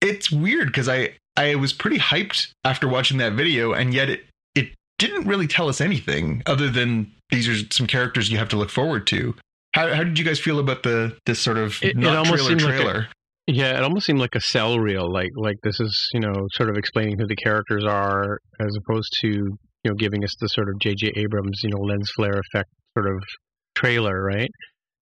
it's 0.00 0.30
weird 0.30 0.68
because 0.68 0.88
I 0.88 1.14
I 1.36 1.54
was 1.54 1.72
pretty 1.72 1.98
hyped 1.98 2.52
after 2.64 2.86
watching 2.88 3.18
that 3.18 3.32
video, 3.32 3.72
and 3.72 3.94
yet 3.94 4.10
it 4.10 4.24
it 4.54 4.68
didn't 4.98 5.26
really 5.26 5.46
tell 5.46 5.68
us 5.68 5.80
anything 5.80 6.42
other 6.46 6.68
than 6.70 7.10
these 7.30 7.48
are 7.48 7.56
some 7.72 7.86
characters 7.86 8.30
you 8.30 8.36
have 8.38 8.48
to 8.50 8.56
look 8.56 8.70
forward 8.70 9.06
to. 9.08 9.34
How 9.74 9.92
how 9.94 10.04
did 10.04 10.18
you 10.18 10.24
guys 10.24 10.38
feel 10.38 10.58
about 10.58 10.82
the 10.82 11.16
this 11.24 11.40
sort 11.40 11.56
of 11.56 11.82
It- 11.82 11.90
it 11.90 11.96
not 11.96 12.16
almost 12.16 12.44
trailer 12.44 12.48
seemed 12.58 12.62
like 12.62 12.74
a- 12.74 12.82
trailer? 12.82 13.06
Yeah, 13.48 13.76
it 13.76 13.82
almost 13.82 14.06
seemed 14.06 14.20
like 14.20 14.34
a 14.36 14.40
cell 14.40 14.78
reel, 14.78 15.10
like 15.10 15.30
like 15.36 15.56
this 15.62 15.80
is 15.80 16.08
you 16.12 16.20
know 16.20 16.46
sort 16.52 16.68
of 16.70 16.76
explaining 16.76 17.18
who 17.18 17.26
the 17.26 17.36
characters 17.36 17.84
are, 17.84 18.38
as 18.60 18.76
opposed 18.76 19.08
to 19.22 19.56
you 19.84 19.90
know 19.90 19.94
giving 19.96 20.24
us 20.24 20.34
the 20.40 20.48
sort 20.48 20.68
of 20.68 20.78
J.J. 20.80 21.12
Abrams 21.16 21.60
you 21.62 21.70
know 21.70 21.80
lens 21.80 22.10
flare 22.14 22.38
effect 22.40 22.70
sort 22.96 23.08
of 23.14 23.22
trailer, 23.74 24.22
right? 24.22 24.50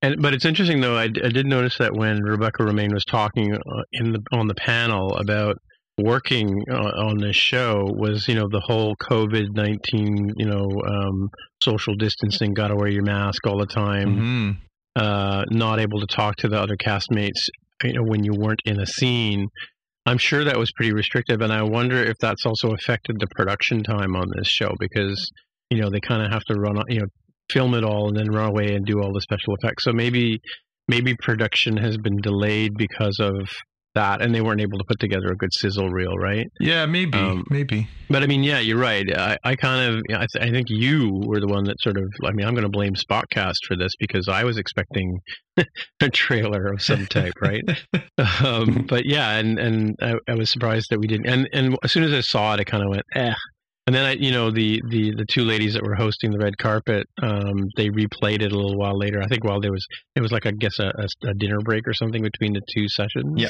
And 0.02 0.20
but 0.22 0.32
it's 0.34 0.44
interesting 0.44 0.80
though. 0.80 0.96
I, 0.96 1.04
I 1.04 1.28
did 1.28 1.46
notice 1.46 1.76
that 1.78 1.94
when 1.94 2.22
Rebecca 2.22 2.62
Romijn 2.62 2.92
was 2.92 3.04
talking 3.04 3.54
uh, 3.54 3.82
in 3.92 4.12
the 4.12 4.20
on 4.32 4.46
the 4.48 4.54
panel 4.54 5.14
about 5.16 5.56
working 5.98 6.64
uh, 6.70 6.76
on 7.08 7.18
this 7.18 7.36
show 7.36 7.84
was 7.94 8.26
you 8.26 8.34
know 8.34 8.48
the 8.50 8.60
whole 8.64 8.94
COVID 9.10 9.48
nineteen 9.54 10.32
you 10.36 10.46
know 10.46 10.66
um, 10.88 11.28
social 11.62 11.94
distancing, 11.94 12.54
got 12.54 12.68
to 12.68 12.76
wear 12.76 12.88
your 12.88 13.02
mask 13.02 13.46
all 13.46 13.58
the 13.58 13.66
time 13.66 14.16
Mhm. 14.16 14.56
uh, 14.96 15.44
not 15.50 15.78
able 15.78 16.00
to 16.00 16.06
talk 16.06 16.36
to 16.36 16.48
the 16.48 16.58
other 16.58 16.76
castmates, 16.76 17.48
you 17.84 17.92
know, 17.92 18.02
when 18.02 18.24
you 18.24 18.32
weren't 18.32 18.62
in 18.64 18.80
a 18.80 18.86
scene. 18.86 19.48
I'm 20.06 20.18
sure 20.18 20.44
that 20.44 20.58
was 20.58 20.72
pretty 20.72 20.92
restrictive, 20.92 21.40
and 21.40 21.52
I 21.52 21.62
wonder 21.62 21.96
if 22.02 22.16
that's 22.20 22.46
also 22.46 22.72
affected 22.72 23.16
the 23.18 23.26
production 23.36 23.82
time 23.82 24.16
on 24.16 24.26
this 24.36 24.48
show 24.48 24.74
because 24.78 25.30
you 25.68 25.80
know 25.80 25.90
they 25.90 26.00
kind 26.00 26.22
of 26.22 26.32
have 26.32 26.42
to 26.44 26.54
run, 26.54 26.82
you 26.88 27.00
know, 27.00 27.06
film 27.50 27.74
it 27.74 27.84
all 27.84 28.08
and 28.08 28.16
then 28.16 28.30
run 28.30 28.48
away 28.48 28.74
and 28.74 28.86
do 28.86 29.00
all 29.00 29.12
the 29.12 29.20
special 29.20 29.54
effects. 29.60 29.84
So 29.84 29.92
maybe 29.92 30.40
maybe 30.88 31.14
production 31.14 31.76
has 31.76 31.96
been 31.98 32.16
delayed 32.20 32.72
because 32.76 33.18
of 33.20 33.48
that, 33.94 34.22
and 34.22 34.34
they 34.34 34.40
weren't 34.40 34.60
able 34.60 34.78
to 34.78 34.84
put 34.86 34.98
together 35.00 35.28
a 35.32 35.36
good 35.36 35.52
sizzle 35.52 35.88
reel, 35.90 36.16
right? 36.16 36.46
Yeah, 36.60 36.86
maybe, 36.86 37.18
Um, 37.18 37.44
maybe. 37.50 37.88
But 38.08 38.22
I 38.22 38.26
mean, 38.26 38.42
yeah, 38.42 38.60
you're 38.60 38.78
right. 38.78 39.06
I, 39.16 39.36
I 39.44 39.56
kind 39.56 39.94
of, 39.94 40.02
I, 40.10 40.26
th- 40.32 40.48
I 40.48 40.50
think 40.50 40.68
you 40.68 41.20
were 41.24 41.40
the 41.40 41.48
one 41.48 41.64
that 41.64 41.76
sort 41.80 41.96
of, 41.96 42.04
I 42.24 42.32
mean, 42.32 42.46
I'm 42.46 42.54
going 42.54 42.64
to 42.64 42.70
blame 42.70 42.94
Spotcast 42.94 43.56
for 43.66 43.76
this 43.76 43.92
because 43.98 44.28
I 44.28 44.44
was 44.44 44.58
expecting 44.58 45.18
a 46.00 46.08
trailer 46.08 46.72
of 46.72 46.82
some 46.82 47.06
type, 47.06 47.34
right? 47.40 47.62
um, 48.44 48.86
but 48.88 49.06
yeah, 49.06 49.36
and 49.36 49.58
and 49.58 49.96
I, 50.00 50.14
I 50.28 50.34
was 50.34 50.50
surprised 50.50 50.86
that 50.90 50.98
we 51.00 51.06
didn't. 51.06 51.26
And 51.26 51.48
and 51.52 51.76
as 51.82 51.92
soon 51.92 52.04
as 52.04 52.12
I 52.12 52.20
saw 52.20 52.54
it, 52.54 52.60
I 52.60 52.64
kind 52.64 52.82
of 52.82 52.90
went, 52.90 53.04
eh. 53.14 53.34
And 53.86 53.96
then 53.96 54.04
I, 54.04 54.12
you 54.12 54.30
know, 54.30 54.50
the 54.52 54.80
the 54.88 55.14
the 55.16 55.24
two 55.28 55.44
ladies 55.44 55.74
that 55.74 55.82
were 55.82 55.96
hosting 55.96 56.30
the 56.30 56.38
red 56.38 56.56
carpet, 56.58 57.06
um, 57.22 57.68
they 57.76 57.88
replayed 57.88 58.40
it 58.42 58.52
a 58.52 58.56
little 58.56 58.76
while 58.76 58.96
later. 58.96 59.20
I 59.20 59.26
think 59.26 59.42
while 59.42 59.60
there 59.60 59.72
was, 59.72 59.84
it 60.14 60.20
was 60.20 60.30
like 60.30 60.46
I 60.46 60.52
guess 60.52 60.78
a, 60.78 60.92
a, 60.96 61.28
a 61.30 61.34
dinner 61.34 61.58
break 61.60 61.88
or 61.88 61.94
something 61.94 62.22
between 62.22 62.52
the 62.52 62.60
two 62.72 62.88
sessions. 62.88 63.34
Yeah. 63.36 63.48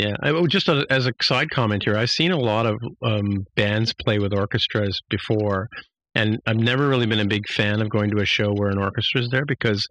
Yeah, 0.00 0.14
I, 0.22 0.46
just 0.46 0.68
a, 0.68 0.86
as 0.88 1.06
a 1.06 1.12
side 1.20 1.50
comment 1.50 1.82
here, 1.84 1.94
I've 1.96 2.10
seen 2.10 2.32
a 2.32 2.38
lot 2.38 2.64
of 2.64 2.76
um, 3.04 3.44
bands 3.54 3.92
play 3.92 4.18
with 4.18 4.32
orchestras 4.32 4.98
before, 5.10 5.68
and 6.14 6.38
I've 6.46 6.56
never 6.56 6.88
really 6.88 7.04
been 7.06 7.20
a 7.20 7.26
big 7.26 7.46
fan 7.48 7.82
of 7.82 7.90
going 7.90 8.10
to 8.12 8.18
a 8.22 8.24
show 8.24 8.50
where 8.52 8.70
an 8.70 8.78
orchestra 8.78 9.20
is 9.20 9.28
there 9.30 9.44
because 9.44 9.86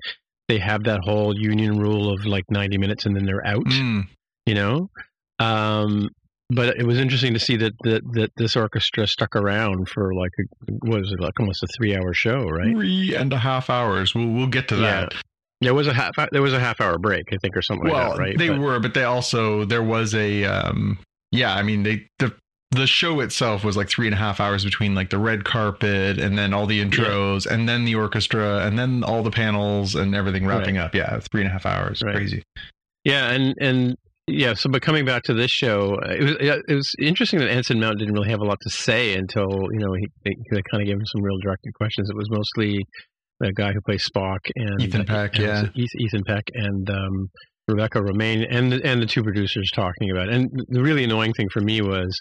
they 0.47 0.57
have 0.57 0.85
that 0.85 1.01
whole 1.03 1.37
union 1.37 1.77
rule 1.77 2.11
of 2.11 2.25
like 2.25 2.43
90 2.49 2.79
minutes 2.79 3.05
and 3.05 3.15
then 3.15 3.25
they're 3.25 3.45
out, 3.45 3.65
Mm. 3.65 4.05
you 4.47 4.55
know. 4.55 4.89
Um, 5.37 6.09
but 6.49 6.77
it 6.79 6.87
was 6.87 6.97
interesting 6.97 7.35
to 7.35 7.39
see 7.39 7.57
that, 7.57 7.73
that 7.83 8.01
that 8.13 8.31
this 8.35 8.55
orchestra 8.55 9.05
stuck 9.05 9.35
around 9.35 9.87
for 9.87 10.15
like 10.15 10.31
a, 10.39 10.71
what 10.87 11.01
was 11.01 11.11
it 11.11 11.19
like 11.21 11.39
almost 11.39 11.61
a 11.61 11.67
three 11.77 11.95
hour 11.95 12.13
show, 12.13 12.45
right? 12.45 12.73
Three 12.75 13.13
and 13.15 13.31
a 13.31 13.37
half 13.37 13.69
hours. 13.69 14.15
We'll 14.15 14.29
we'll 14.29 14.47
get 14.47 14.67
to 14.69 14.77
Yeah. 14.77 15.07
There 15.61 15.73
was 15.73 15.87
a 15.87 15.93
half 15.93 16.11
there 16.31 16.41
was 16.41 16.53
a 16.53 16.59
half 16.59 16.79
hour 16.79 16.97
break, 16.97 17.25
I 17.33 17.37
think, 17.41 17.55
or 17.57 17.61
something 17.61 17.89
well, 17.89 18.09
like 18.09 18.17
that, 18.17 18.21
right? 18.23 18.37
they 18.37 18.49
But- 18.49 18.59
were, 18.59 18.79
but 18.79 18.93
they 18.93 19.03
also 19.03 19.65
there 19.65 19.83
was 19.83 20.15
a 20.15 20.45
um 20.45 20.99
yeah, 21.31 21.53
I 21.53 21.63
mean 21.63 21.83
they 21.83 22.07
the 22.19 22.33
the 22.71 22.85
show 22.87 23.19
itself 23.19 23.63
was 23.63 23.75
like 23.75 23.89
three 23.89 24.05
and 24.05 24.13
a 24.13 24.17
half 24.17 24.39
hours 24.39 24.63
between 24.63 24.93
like 24.93 25.09
the 25.09 25.17
red 25.17 25.43
carpet 25.43 26.19
and 26.19 26.37
then 26.37 26.53
all 26.53 26.67
the 26.67 26.83
intros 26.83 27.47
and 27.47 27.67
then 27.67 27.83
the 27.83 27.95
orchestra 27.95 28.59
and 28.65 28.77
then 28.77 29.03
all 29.03 29.23
the 29.23 29.31
panels 29.31 29.95
and 29.95 30.13
everything 30.15 30.45
wrapping 30.45 30.77
up. 30.77 30.93
Yeah, 30.93 31.19
three 31.31 31.41
and 31.41 31.49
a 31.49 31.51
half 31.51 31.65
hours. 31.65 32.03
Right. 32.05 32.15
Crazy. 32.15 32.43
Yeah, 33.03 33.31
and 33.31 33.55
and 33.59 33.95
yeah. 34.27 34.53
So, 34.53 34.69
but 34.69 34.83
coming 34.83 35.03
back 35.03 35.23
to 35.23 35.33
this 35.33 35.49
show, 35.49 35.97
it 36.03 36.23
was 36.23 36.35
it 36.39 36.73
was 36.75 36.93
interesting 36.99 37.39
that 37.39 37.49
Anson 37.49 37.79
Mount 37.79 37.97
didn't 37.97 38.13
really 38.13 38.29
have 38.29 38.39
a 38.41 38.45
lot 38.45 38.59
to 38.61 38.69
say 38.69 39.15
until 39.15 39.49
you 39.71 39.79
know 39.79 39.93
he 39.93 40.07
they, 40.23 40.35
they 40.51 40.61
kind 40.69 40.81
of 40.83 40.85
gave 40.85 40.95
him 40.97 41.05
some 41.05 41.23
real 41.23 41.39
directed 41.39 41.73
questions. 41.73 42.09
It 42.09 42.15
was 42.15 42.29
mostly 42.29 42.85
the 43.39 43.53
guy 43.53 43.71
who 43.73 43.81
plays 43.81 44.07
Spock 44.07 44.39
and 44.55 44.81
Ethan 44.81 45.05
Peck, 45.05 45.35
and 45.39 45.71
yeah. 45.75 45.85
Ethan 45.99 46.23
Peck 46.25 46.43
and 46.53 46.89
um, 46.89 47.29
Rebecca 47.67 47.99
Romijn 47.99 48.45
and 48.49 48.71
the, 48.71 48.81
and 48.83 49.01
the 49.01 49.05
two 49.05 49.23
producers 49.23 49.69
talking 49.73 50.11
about. 50.11 50.27
It. 50.29 50.33
And 50.35 50.49
the 50.69 50.81
really 50.81 51.03
annoying 51.03 51.33
thing 51.33 51.47
for 51.51 51.61
me 51.61 51.81
was. 51.81 52.17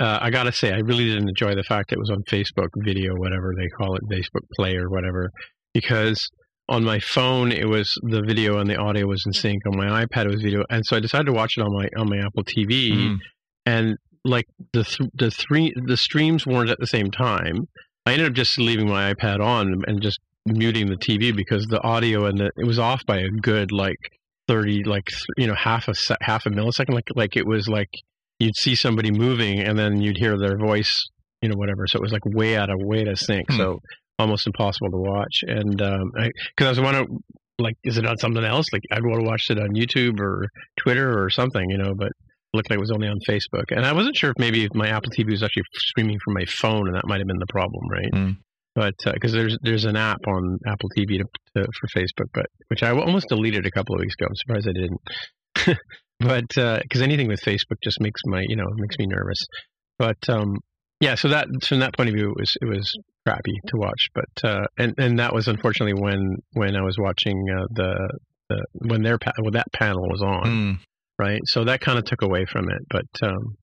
Uh, 0.00 0.18
I 0.20 0.30
gotta 0.30 0.50
say, 0.50 0.72
I 0.72 0.78
really 0.78 1.04
didn't 1.04 1.28
enjoy 1.28 1.54
the 1.54 1.62
fact 1.62 1.90
that 1.90 1.96
it 1.96 2.00
was 2.00 2.10
on 2.10 2.24
Facebook 2.28 2.66
video, 2.84 3.14
whatever 3.14 3.52
they 3.56 3.68
call 3.78 3.94
it, 3.94 4.02
Facebook 4.10 4.42
Play 4.56 4.74
or 4.74 4.90
whatever, 4.90 5.30
because 5.72 6.18
on 6.68 6.82
my 6.82 6.98
phone 6.98 7.52
it 7.52 7.68
was 7.68 7.92
the 8.02 8.22
video 8.22 8.58
and 8.58 8.68
the 8.68 8.76
audio 8.76 9.06
was 9.06 9.22
in 9.26 9.32
sync 9.32 9.60
on 9.66 9.76
my 9.76 10.04
ipad 10.04 10.24
it 10.24 10.30
was 10.30 10.42
video 10.42 10.64
and 10.70 10.84
so 10.86 10.96
i 10.96 11.00
decided 11.00 11.26
to 11.26 11.32
watch 11.32 11.58
it 11.58 11.60
on 11.60 11.70
my 11.72 11.86
on 11.96 12.08
my 12.08 12.16
apple 12.18 12.42
tv 12.42 12.92
Mm. 12.92 13.16
and 13.66 13.96
like 14.24 14.46
the 14.72 14.84
th- 14.84 15.10
the 15.14 15.30
three 15.30 15.72
the 15.86 15.96
streams 15.96 16.46
weren't 16.46 16.70
at 16.70 16.78
the 16.80 16.86
same 16.86 17.10
time 17.10 17.68
i 18.06 18.12
ended 18.12 18.28
up 18.28 18.32
just 18.32 18.58
leaving 18.58 18.88
my 18.88 19.12
ipad 19.12 19.40
on 19.40 19.82
and 19.86 20.00
just 20.00 20.18
muting 20.46 20.86
the 20.86 20.96
tv 20.96 21.34
because 21.34 21.64
the 21.66 21.80
audio 21.82 22.26
and 22.26 22.38
the 22.38 22.50
it 22.56 22.66
was 22.66 22.78
off 22.78 23.00
by 23.06 23.18
a 23.18 23.28
good 23.28 23.72
like 23.72 23.96
30 24.48 24.84
like 24.84 25.08
you 25.38 25.46
know 25.46 25.54
half 25.54 25.88
a 25.88 25.94
se- 25.94 26.16
half 26.20 26.44
a 26.46 26.50
millisecond 26.50 26.92
like 26.92 27.08
like 27.14 27.36
it 27.36 27.46
was 27.46 27.66
like 27.66 27.88
you'd 28.38 28.56
see 28.56 28.74
somebody 28.74 29.10
moving 29.10 29.60
and 29.60 29.78
then 29.78 30.00
you'd 30.00 30.18
hear 30.18 30.36
their 30.38 30.58
voice 30.58 31.02
you 31.44 31.50
know 31.50 31.56
whatever. 31.56 31.86
So 31.86 31.98
it 31.98 32.02
was 32.02 32.12
like 32.12 32.24
way 32.24 32.56
out 32.56 32.70
of 32.70 32.78
way 32.80 33.04
of 33.06 33.18
sync. 33.18 33.50
Hmm. 33.50 33.56
so 33.56 33.78
almost 34.18 34.46
impossible 34.46 34.90
to 34.90 34.96
watch. 34.96 35.40
And 35.46 35.80
um 35.82 36.10
because 36.56 36.66
i 36.66 36.70
was 36.70 36.80
wondering 36.80 37.18
like 37.58 37.74
is 37.84 37.98
it 37.98 38.06
on 38.06 38.16
something 38.16 38.44
else? 38.44 38.66
Like 38.72 38.82
i'd 38.92 39.04
want 39.04 39.20
to 39.20 39.26
watch 39.26 39.50
it 39.50 39.58
on 39.58 39.74
youtube 39.74 40.18
or 40.20 40.48
twitter 40.80 41.22
or 41.22 41.30
something 41.30 41.68
you 41.68 41.78
know 41.78 41.94
but 41.94 42.08
it 42.08 42.56
looked 42.56 42.70
like 42.70 42.78
it 42.78 42.80
was 42.80 42.90
only 42.90 43.08
on 43.08 43.18
facebook. 43.28 43.64
And 43.70 43.84
i 43.84 43.92
wasn't 43.92 44.16
sure 44.16 44.30
if 44.30 44.38
maybe 44.38 44.68
my 44.74 44.88
apple 44.88 45.10
tv 45.10 45.30
was 45.30 45.42
actually 45.42 45.64
streaming 45.74 46.18
from 46.24 46.34
my 46.34 46.44
phone 46.46 46.86
and 46.88 46.96
that 46.96 47.06
might 47.06 47.18
have 47.18 47.26
been 47.26 47.38
the 47.38 47.52
problem 47.52 47.82
right? 47.90 48.12
Mm. 48.12 48.36
But 48.74 48.94
because 49.12 49.32
there's 49.32 49.56
there's 49.62 49.84
an 49.84 49.96
app 49.96 50.18
on 50.26 50.58
apple 50.66 50.88
tv 50.96 51.18
to, 51.18 51.24
to, 51.56 51.66
for 51.80 51.86
facebook 51.96 52.28
but 52.32 52.46
which 52.68 52.82
i 52.82 52.90
almost 52.90 53.28
deleted 53.28 53.66
a 53.66 53.70
couple 53.70 53.94
of 53.94 54.00
weeks 54.00 54.14
ago 54.18 54.26
i'm 54.28 54.36
surprised 54.36 54.68
i 54.68 54.72
didn't 54.72 55.78
but 56.20 56.80
because 56.82 57.02
anything 57.02 57.28
with 57.28 57.40
facebook 57.40 57.76
just 57.82 58.00
makes 58.00 58.20
my 58.26 58.42
you 58.48 58.56
know 58.56 58.66
makes 58.76 58.96
me 58.98 59.06
nervous 59.06 59.42
but 59.98 60.18
um 60.28 60.56
yeah 61.00 61.14
so 61.14 61.28
that 61.28 61.46
from 61.66 61.80
that 61.80 61.94
point 61.96 62.08
of 62.08 62.14
view 62.14 62.30
it 62.30 62.38
was 62.40 62.52
it 62.60 62.66
was 62.66 62.92
crappy 63.26 63.54
to 63.68 63.76
watch. 63.78 64.08
But 64.14 64.48
uh, 64.50 64.66
and 64.76 64.92
and 64.98 65.18
that 65.18 65.32
was 65.32 65.48
unfortunately 65.48 66.00
when 66.00 66.36
when 66.52 66.76
I 66.76 66.82
was 66.82 66.98
watching 66.98 67.42
uh, 67.50 67.64
the 67.70 68.18
the 68.50 68.64
when 68.86 69.02
their 69.02 69.18
pa- 69.18 69.32
when 69.40 69.54
that 69.54 69.72
panel 69.72 70.02
was 70.08 70.20
on, 70.20 70.44
Mm. 70.44 70.78
right? 71.18 71.40
So 71.46 71.64
that 71.64 71.80
kind 71.80 71.98
of 71.98 72.04
took 72.04 72.20
away 72.20 72.44
from 72.44 72.68
it. 72.68 72.82
But 72.90 73.06
um, 73.26 73.56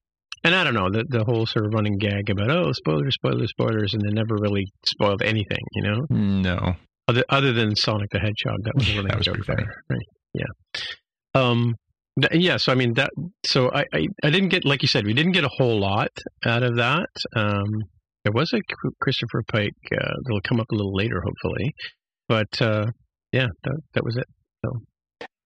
and 0.44 0.54
I 0.54 0.64
don't 0.64 0.74
know 0.74 0.90
the 0.90 1.04
the 1.08 1.24
whole 1.24 1.46
sort 1.46 1.66
of 1.66 1.74
running 1.74 1.98
gag 1.98 2.30
about 2.30 2.50
oh 2.50 2.72
spoilers, 2.72 3.14
spoilers, 3.14 3.50
spoilers, 3.50 3.94
and 3.94 4.02
they 4.02 4.10
never 4.12 4.36
really 4.36 4.64
spoiled 4.86 5.22
anything, 5.22 5.64
you 5.72 5.82
know, 5.82 5.98
No. 6.10 6.74
other 7.08 7.24
other 7.28 7.52
than 7.52 7.74
Sonic 7.76 8.10
the 8.10 8.18
Hedgehog. 8.18 8.58
That 8.64 8.74
was 8.74 8.88
really 8.94 9.06
That 9.08 9.16
was 9.18 9.26
joke 9.26 9.34
pretty 9.36 9.46
funny. 9.52 9.64
there, 9.64 9.82
right? 9.90 10.06
Yeah. 10.34 11.40
Um. 11.40 11.74
th- 12.20 12.42
yeah. 12.42 12.56
So 12.56 12.72
I 12.72 12.74
mean 12.74 12.94
that. 12.94 13.10
So 13.46 13.70
I, 13.72 13.84
I 13.94 14.06
I 14.22 14.30
didn't 14.30 14.48
get 14.50 14.64
like 14.64 14.82
you 14.82 14.88
said 14.88 15.06
we 15.06 15.14
didn't 15.14 15.32
get 15.32 15.44
a 15.44 15.50
whole 15.58 15.78
lot 15.80 16.10
out 16.46 16.62
of 16.62 16.76
that. 16.76 17.08
Um. 17.36 17.66
There 18.24 18.32
was 18.32 18.52
a 18.52 18.60
Christopher 19.00 19.42
Pike 19.50 19.72
uh, 20.00 20.12
that'll 20.24 20.40
come 20.42 20.60
up 20.60 20.68
a 20.70 20.76
little 20.76 20.94
later, 20.94 21.20
hopefully. 21.24 21.74
But 22.28 22.62
uh, 22.62 22.86
yeah, 23.32 23.48
that 23.64 23.76
that 23.94 24.04
was 24.04 24.16
it. 24.16 24.26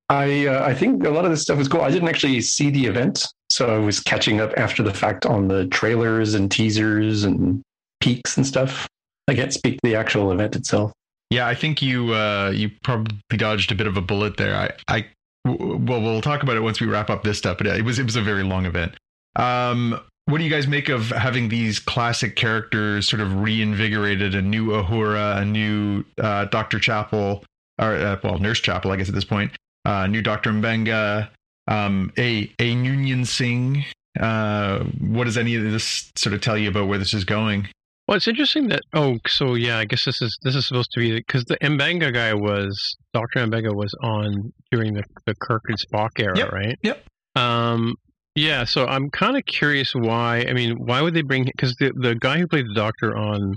I 0.08 0.46
uh, 0.46 0.64
I 0.64 0.74
think 0.74 1.04
a 1.04 1.10
lot 1.10 1.24
of 1.24 1.30
this 1.30 1.42
stuff 1.42 1.58
was 1.58 1.68
cool. 1.68 1.80
I 1.80 1.90
didn't 1.90 2.08
actually 2.08 2.40
see 2.42 2.70
the 2.70 2.86
event, 2.86 3.26
so 3.48 3.74
I 3.74 3.78
was 3.78 4.00
catching 4.00 4.40
up 4.40 4.52
after 4.56 4.82
the 4.82 4.94
fact 4.94 5.26
on 5.26 5.48
the 5.48 5.66
trailers 5.68 6.34
and 6.34 6.50
teasers 6.50 7.24
and 7.24 7.62
peaks 8.00 8.36
and 8.36 8.46
stuff. 8.46 8.88
I 9.28 9.34
can't 9.34 9.52
speak 9.52 9.74
to 9.74 9.80
the 9.82 9.96
actual 9.96 10.32
event 10.32 10.56
itself. 10.56 10.92
Yeah, 11.30 11.46
I 11.46 11.54
think 11.54 11.82
you 11.82 12.14
uh, 12.14 12.52
you 12.54 12.70
probably 12.82 13.16
dodged 13.30 13.72
a 13.72 13.74
bit 13.74 13.86
of 13.86 13.96
a 13.96 14.00
bullet 14.00 14.36
there. 14.36 14.54
I, 14.54 14.70
I 14.88 15.06
well, 15.44 16.00
we'll 16.00 16.20
talk 16.20 16.42
about 16.42 16.56
it 16.56 16.60
once 16.60 16.80
we 16.80 16.86
wrap 16.86 17.10
up 17.10 17.24
this 17.24 17.38
stuff. 17.38 17.58
But 17.58 17.66
it 17.66 17.84
was 17.84 17.98
it 17.98 18.04
was 18.04 18.16
a 18.16 18.22
very 18.22 18.44
long 18.44 18.66
event. 18.66 18.94
Um, 19.34 20.00
what 20.26 20.38
do 20.38 20.44
you 20.44 20.50
guys 20.50 20.66
make 20.66 20.88
of 20.88 21.08
having 21.08 21.48
these 21.48 21.78
classic 21.78 22.36
characters 22.36 23.08
sort 23.08 23.20
of 23.20 23.40
reinvigorated? 23.40 24.34
A 24.34 24.42
new 24.42 24.68
Uhura, 24.68 25.38
a 25.38 25.44
new 25.44 26.04
uh, 26.20 26.46
Doctor 26.46 26.78
Chapel, 26.78 27.44
or 27.80 27.94
uh, 27.94 28.18
well, 28.22 28.38
Nurse 28.38 28.60
Chapel, 28.60 28.92
I 28.92 28.96
guess 28.96 29.08
at 29.08 29.14
this 29.14 29.24
point. 29.24 29.52
Uh, 29.84 30.06
new 30.06 30.22
Doctor 30.22 30.50
Mbenga, 30.50 31.28
um, 31.68 32.12
a 32.18 32.50
a 32.58 32.74
Noonien 32.74 33.26
Singh. 33.26 33.84
Uh, 34.18 34.84
what 35.00 35.24
does 35.24 35.36
any 35.36 35.54
of 35.56 35.62
this 35.62 36.10
sort 36.16 36.34
of 36.34 36.40
tell 36.40 36.56
you 36.56 36.68
about 36.70 36.88
where 36.88 36.98
this 36.98 37.12
is 37.12 37.24
going? 37.24 37.68
Well, 38.08 38.16
it's 38.16 38.28
interesting 38.28 38.68
that. 38.68 38.82
Oh, 38.94 39.18
so 39.26 39.54
yeah, 39.54 39.78
I 39.78 39.84
guess 39.84 40.04
this 40.04 40.22
is 40.22 40.38
this 40.42 40.54
is 40.54 40.66
supposed 40.66 40.90
to 40.92 41.00
be 41.00 41.16
because 41.16 41.44
the 41.44 41.56
Mbenga 41.58 42.14
guy 42.14 42.32
was 42.34 42.96
Doctor 43.12 43.40
Mbenga 43.46 43.74
was 43.74 43.92
on 44.02 44.52
during 44.70 44.94
the 44.94 45.02
the 45.26 45.34
Kirk 45.40 45.62
and 45.68 45.76
Spock 45.78 46.10
era, 46.18 46.38
Yep, 46.38 46.52
right? 46.52 46.78
yep. 46.82 47.04
Um. 47.34 47.94
Yeah. 48.36 48.64
So 48.64 48.86
I'm 48.86 49.10
kind 49.10 49.36
of 49.36 49.44
curious 49.44 49.92
why. 49.94 50.44
I 50.48 50.52
mean, 50.52 50.76
why 50.78 51.02
would 51.02 51.14
they 51.14 51.22
bring? 51.22 51.44
Because 51.44 51.74
the 51.80 51.92
the 51.96 52.14
guy 52.14 52.38
who 52.38 52.46
played 52.46 52.66
the 52.66 52.74
Doctor 52.74 53.16
on 53.16 53.54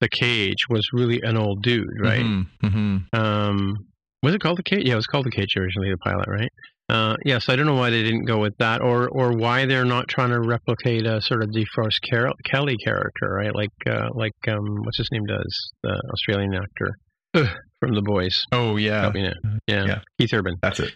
the 0.00 0.08
Cage 0.08 0.66
was 0.68 0.86
really 0.92 1.20
an 1.22 1.36
old 1.36 1.62
dude, 1.62 1.86
right? 2.00 2.24
Mhm, 2.24 2.46
mhm. 2.64 3.14
Um. 3.18 3.74
Was 4.24 4.34
it 4.34 4.40
called 4.40 4.58
the 4.58 4.62
Cage? 4.64 4.82
Yeah, 4.86 4.94
it 4.94 4.96
was 4.96 5.06
called 5.06 5.26
the 5.26 5.30
Cage 5.30 5.54
originally, 5.56 5.90
the 5.90 5.98
pilot, 5.98 6.26
right? 6.28 6.50
Uh, 6.88 7.16
yeah, 7.24 7.38
so 7.38 7.52
I 7.52 7.56
don't 7.56 7.66
know 7.66 7.76
why 7.76 7.90
they 7.90 8.02
didn't 8.02 8.26
go 8.26 8.38
with 8.38 8.56
that, 8.58 8.82
or 8.82 9.08
or 9.08 9.32
why 9.32 9.64
they're 9.64 9.86
not 9.86 10.06
trying 10.08 10.30
to 10.30 10.40
replicate 10.40 11.06
a 11.06 11.20
sort 11.22 11.42
of 11.42 11.50
DeForest 11.50 12.00
Car- 12.10 12.34
Kelley 12.44 12.76
character, 12.84 13.30
right? 13.30 13.54
Like 13.54 13.70
uh, 13.88 14.08
like 14.12 14.34
um, 14.48 14.82
what's 14.84 14.98
his 14.98 15.08
name 15.10 15.24
does 15.26 15.72
the 15.82 16.00
Australian 16.12 16.54
actor 16.54 16.90
Ugh, 17.34 17.48
from 17.80 17.94
The 17.94 18.02
Boys. 18.02 18.42
Oh 18.52 18.76
yeah, 18.76 19.00
Help. 19.00 19.16
Yeah. 19.16 19.32
Yeah. 19.66 20.00
Keith 20.18 20.34
Urban. 20.34 20.56
that's 20.60 20.80
it. 20.80 20.94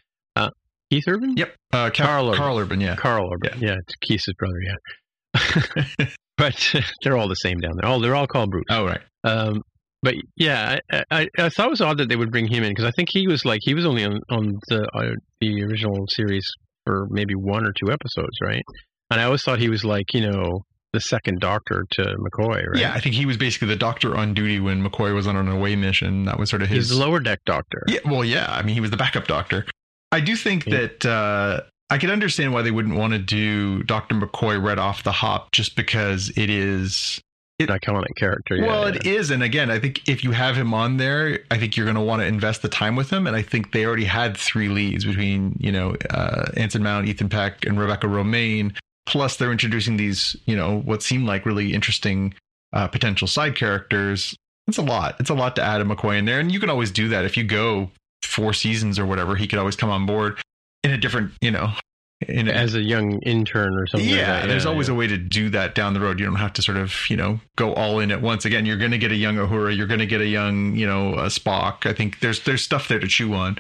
Keith 0.91 1.05
Urban. 1.07 1.37
Yep. 1.37 1.55
Uh, 1.73 1.91
Ca- 1.91 2.05
Karl 2.07 2.27
Urban. 2.29 2.39
Karl 2.39 2.59
Urban. 2.59 2.81
Yeah. 2.81 2.97
Karl 2.97 3.31
Urban. 3.33 3.61
Yeah, 3.61 3.75
it's 3.75 3.95
Keith's 4.01 4.33
brother. 4.39 4.57
Yeah. 4.65 6.07
but 6.37 6.75
they're 7.03 7.17
all 7.17 7.29
the 7.29 7.35
same 7.35 7.59
down 7.59 7.73
there. 7.81 7.91
Oh, 7.91 8.01
they're 8.01 8.15
all 8.15 8.27
called 8.27 8.51
Bruce. 8.51 8.65
Oh 8.71 8.87
right. 8.87 9.01
Um, 9.25 9.63
but 10.03 10.15
yeah, 10.37 10.79
I, 10.93 11.03
I, 11.11 11.29
I 11.39 11.49
thought 11.49 11.67
it 11.67 11.71
was 11.71 11.81
odd 11.81 11.99
that 11.99 12.09
they 12.09 12.17
would 12.17 12.31
bring 12.31 12.47
him 12.47 12.63
in 12.63 12.71
because 12.71 12.85
I 12.85 12.91
think 12.93 13.09
he 13.11 13.27
was 13.27 13.45
like 13.45 13.61
he 13.63 13.75
was 13.75 13.85
only 13.87 14.05
on 14.05 14.21
on 14.31 14.55
the 14.69 14.83
uh, 14.95 15.15
the 15.41 15.63
original 15.65 16.05
series 16.09 16.47
for 16.85 17.07
maybe 17.11 17.35
one 17.35 17.67
or 17.67 17.73
two 17.73 17.91
episodes, 17.93 18.37
right? 18.43 18.63
And 19.11 19.21
I 19.21 19.25
always 19.25 19.43
thought 19.43 19.59
he 19.59 19.69
was 19.69 19.85
like 19.85 20.13
you 20.15 20.29
know 20.31 20.61
the 20.93 21.01
second 21.01 21.41
Doctor 21.41 21.85
to 21.93 22.03
McCoy, 22.03 22.67
right? 22.67 22.81
Yeah, 22.81 22.93
I 22.95 23.01
think 23.01 23.15
he 23.15 23.27
was 23.27 23.37
basically 23.37 23.69
the 23.69 23.77
doctor 23.77 24.17
on 24.17 24.33
duty 24.35 24.59
when 24.61 24.83
McCoy 24.83 25.15
was 25.15 25.27
on 25.27 25.37
an 25.37 25.49
away 25.49 25.77
mission. 25.77 26.25
That 26.25 26.39
was 26.39 26.49
sort 26.49 26.63
of 26.63 26.69
he's 26.69 26.89
his. 26.89 26.99
lower 26.99 27.21
deck 27.21 27.41
Doctor. 27.45 27.83
yeah, 27.89 28.01
well, 28.07 28.25
yeah. 28.25 28.47
I 28.51 28.63
mean, 28.63 28.75
he 28.75 28.81
was 28.81 28.91
the 28.91 28.97
backup 28.97 29.27
doctor. 29.27 29.67
I 30.13 30.21
do 30.21 30.35
think 30.35 30.65
Yeah. 30.67 30.79
that 30.79 31.05
uh, 31.07 31.61
I 31.91 31.99
can 31.99 32.11
understand 32.11 32.55
why 32.55 32.63
they 32.63 32.71
wouldn't 32.71 32.97
want 32.97 33.13
to 33.13 33.19
do 33.19 33.83
Doctor 33.83 34.15
McCoy 34.15 34.63
right 34.63 34.79
off 34.79 35.03
the 35.03 35.13
hop, 35.13 35.53
just 35.53 35.77
because 35.77 36.31
it 36.37 36.49
is. 36.49 37.21
An 37.61 37.67
iconic 37.67 38.15
character. 38.17 38.55
Yeah, 38.55 38.67
well, 38.67 38.89
yeah. 38.89 38.95
it 38.95 39.07
is, 39.07 39.31
and 39.33 39.43
again, 39.43 39.69
I 39.69 39.81
think 39.81 40.09
if 40.09 40.23
you 40.23 40.31
have 40.31 40.55
him 40.55 40.73
on 40.73 40.97
there, 40.97 41.41
I 41.51 41.59
think 41.59 41.77
you're 41.77 41.87
going 41.87 41.97
to 41.97 42.01
want 42.01 42.23
to 42.23 42.27
invest 42.27 42.63
the 42.63 42.69
time 42.69 42.95
with 42.95 43.11
him. 43.11 43.27
And 43.27 43.35
I 43.35 43.43
think 43.43 43.73
they 43.73 43.85
already 43.85 44.05
had 44.05 44.37
three 44.37 44.69
leads 44.69 45.05
between 45.05 45.57
you 45.59 45.73
know 45.73 45.97
uh, 46.11 46.53
Anson 46.57 46.85
Mount, 46.85 47.09
Ethan 47.09 47.29
Peck, 47.29 47.67
and 47.67 47.79
Rebecca 47.79 48.07
Romijn. 48.07 48.77
Plus, 49.07 49.37
they're 49.37 49.51
introducing 49.51 49.97
these 49.97 50.37
you 50.47 50.55
know 50.55 50.79
what 50.81 51.03
seem 51.03 51.27
like 51.27 51.45
really 51.45 51.75
interesting 51.75 52.33
uh, 52.73 52.87
potential 52.87 53.27
side 53.27 53.57
characters. 53.57 54.37
It's 54.69 54.79
a 54.79 54.83
lot. 54.83 55.17
It's 55.19 55.31
a 55.31 55.35
lot 55.35 55.57
to 55.57 55.63
add 55.63 55.81
a 55.81 55.85
McCoy 55.85 56.19
in 56.19 56.27
there, 56.27 56.39
and 56.39 56.53
you 56.53 56.61
can 56.61 56.71
always 56.71 56.93
do 56.93 57.09
that 57.09 57.25
if 57.25 57.37
you 57.37 57.43
go 57.43 57.91
four 58.23 58.53
seasons 58.53 59.01
or 59.01 59.07
whatever. 59.07 59.35
He 59.35 59.49
could 59.49 59.59
always 59.59 59.77
come 59.77 59.91
on 59.91 60.07
board 60.07 60.41
in 60.85 60.93
a 60.93 60.99
different, 60.99 61.33
you 61.41 61.51
know, 61.51 61.73
in 62.21 62.49
a, 62.49 62.53
as 62.53 62.75
a 62.75 62.81
young 62.83 63.21
intern 63.23 63.77
or 63.79 63.87
something. 63.87 64.09
yeah, 64.09 64.17
like 64.17 64.43
that. 64.43 64.49
there's 64.49 64.67
always 64.67 64.89
yeah. 64.89 64.95
a 64.95 64.97
way 64.97 65.07
to 65.07 65.17
do 65.17 65.49
that 65.51 65.75
down 65.75 65.95
the 65.95 66.01
road. 66.01 66.19
You 66.19 66.27
don't 66.27 66.37
have 66.37 66.53
to 66.55 66.63
sort 66.63 66.77
of, 66.79 66.93
you 67.09 67.17
know, 67.17 67.41
go 67.57 67.73
all 67.75 68.01
in 68.01 68.11
at 68.11 68.21
once. 68.23 68.45
Again, 68.45 68.67
you're 68.67 68.77
going 68.77 68.91
to 68.91 68.99
get 68.99 69.13
a 69.13 69.17
young 69.17 69.37
Uhura, 69.37 69.77
you're 69.77 69.87
going 69.87 70.01
to 70.01 70.07
get 70.07 70.21
a 70.21 70.27
young, 70.27 70.75
you 70.75 70.87
know, 70.87 71.15
uh, 71.15 71.29
Spock. 71.29 71.87
I 71.87 71.93
think 71.93 72.21
there's 72.21 72.43
there's 72.45 72.63
stuff 72.63 72.89
there 72.89 72.99
to 72.99 73.07
chew 73.07 73.35
on. 73.35 73.57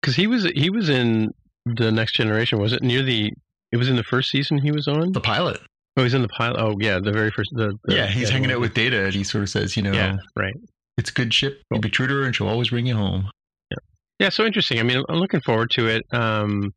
because 0.00 0.16
he 0.16 0.26
was 0.26 0.44
he 0.54 0.68
was 0.68 0.88
in 0.88 1.30
the 1.64 1.90
Next 1.90 2.12
Generation. 2.14 2.58
Was 2.60 2.72
it 2.72 2.82
near 2.82 3.02
the? 3.02 3.32
It 3.70 3.78
was 3.78 3.88
in 3.88 3.96
the 3.96 4.04
first 4.04 4.30
season 4.30 4.58
he 4.58 4.70
was 4.70 4.86
on. 4.86 5.12
The 5.12 5.20
pilot, 5.20 5.58
Oh, 5.96 6.02
he's 6.02 6.12
in 6.12 6.20
the 6.22 6.28
pilot. 6.28 6.58
Oh, 6.60 6.76
yeah, 6.78 6.98
the 7.02 7.12
very 7.12 7.30
first. 7.30 7.50
The, 7.54 7.72
the 7.84 7.94
yeah, 7.94 8.06
he's 8.06 8.28
the 8.28 8.32
hanging 8.34 8.52
out 8.52 8.60
with 8.60 8.74
Data, 8.74 9.04
and 9.04 9.14
he 9.14 9.24
sort 9.24 9.42
of 9.42 9.48
says, 9.48 9.76
you 9.76 9.82
know, 9.82 9.92
Yeah, 9.92 10.16
right. 10.36 10.54
it's 10.98 11.08
a 11.10 11.12
good 11.14 11.32
ship. 11.32 11.62
You 11.70 11.80
be 11.80 11.88
true 11.88 12.06
to 12.06 12.14
her, 12.14 12.22
and 12.24 12.36
she'll 12.36 12.48
always 12.48 12.68
bring 12.68 12.84
you 12.86 12.96
home. 12.96 13.30
Yeah, 14.18 14.28
so 14.28 14.44
interesting. 14.44 14.78
I 14.78 14.84
mean, 14.84 15.02
I'm 15.08 15.16
looking 15.16 15.40
forward 15.40 15.70
to 15.70 15.88
it. 15.88 16.04
Um, 16.12 16.72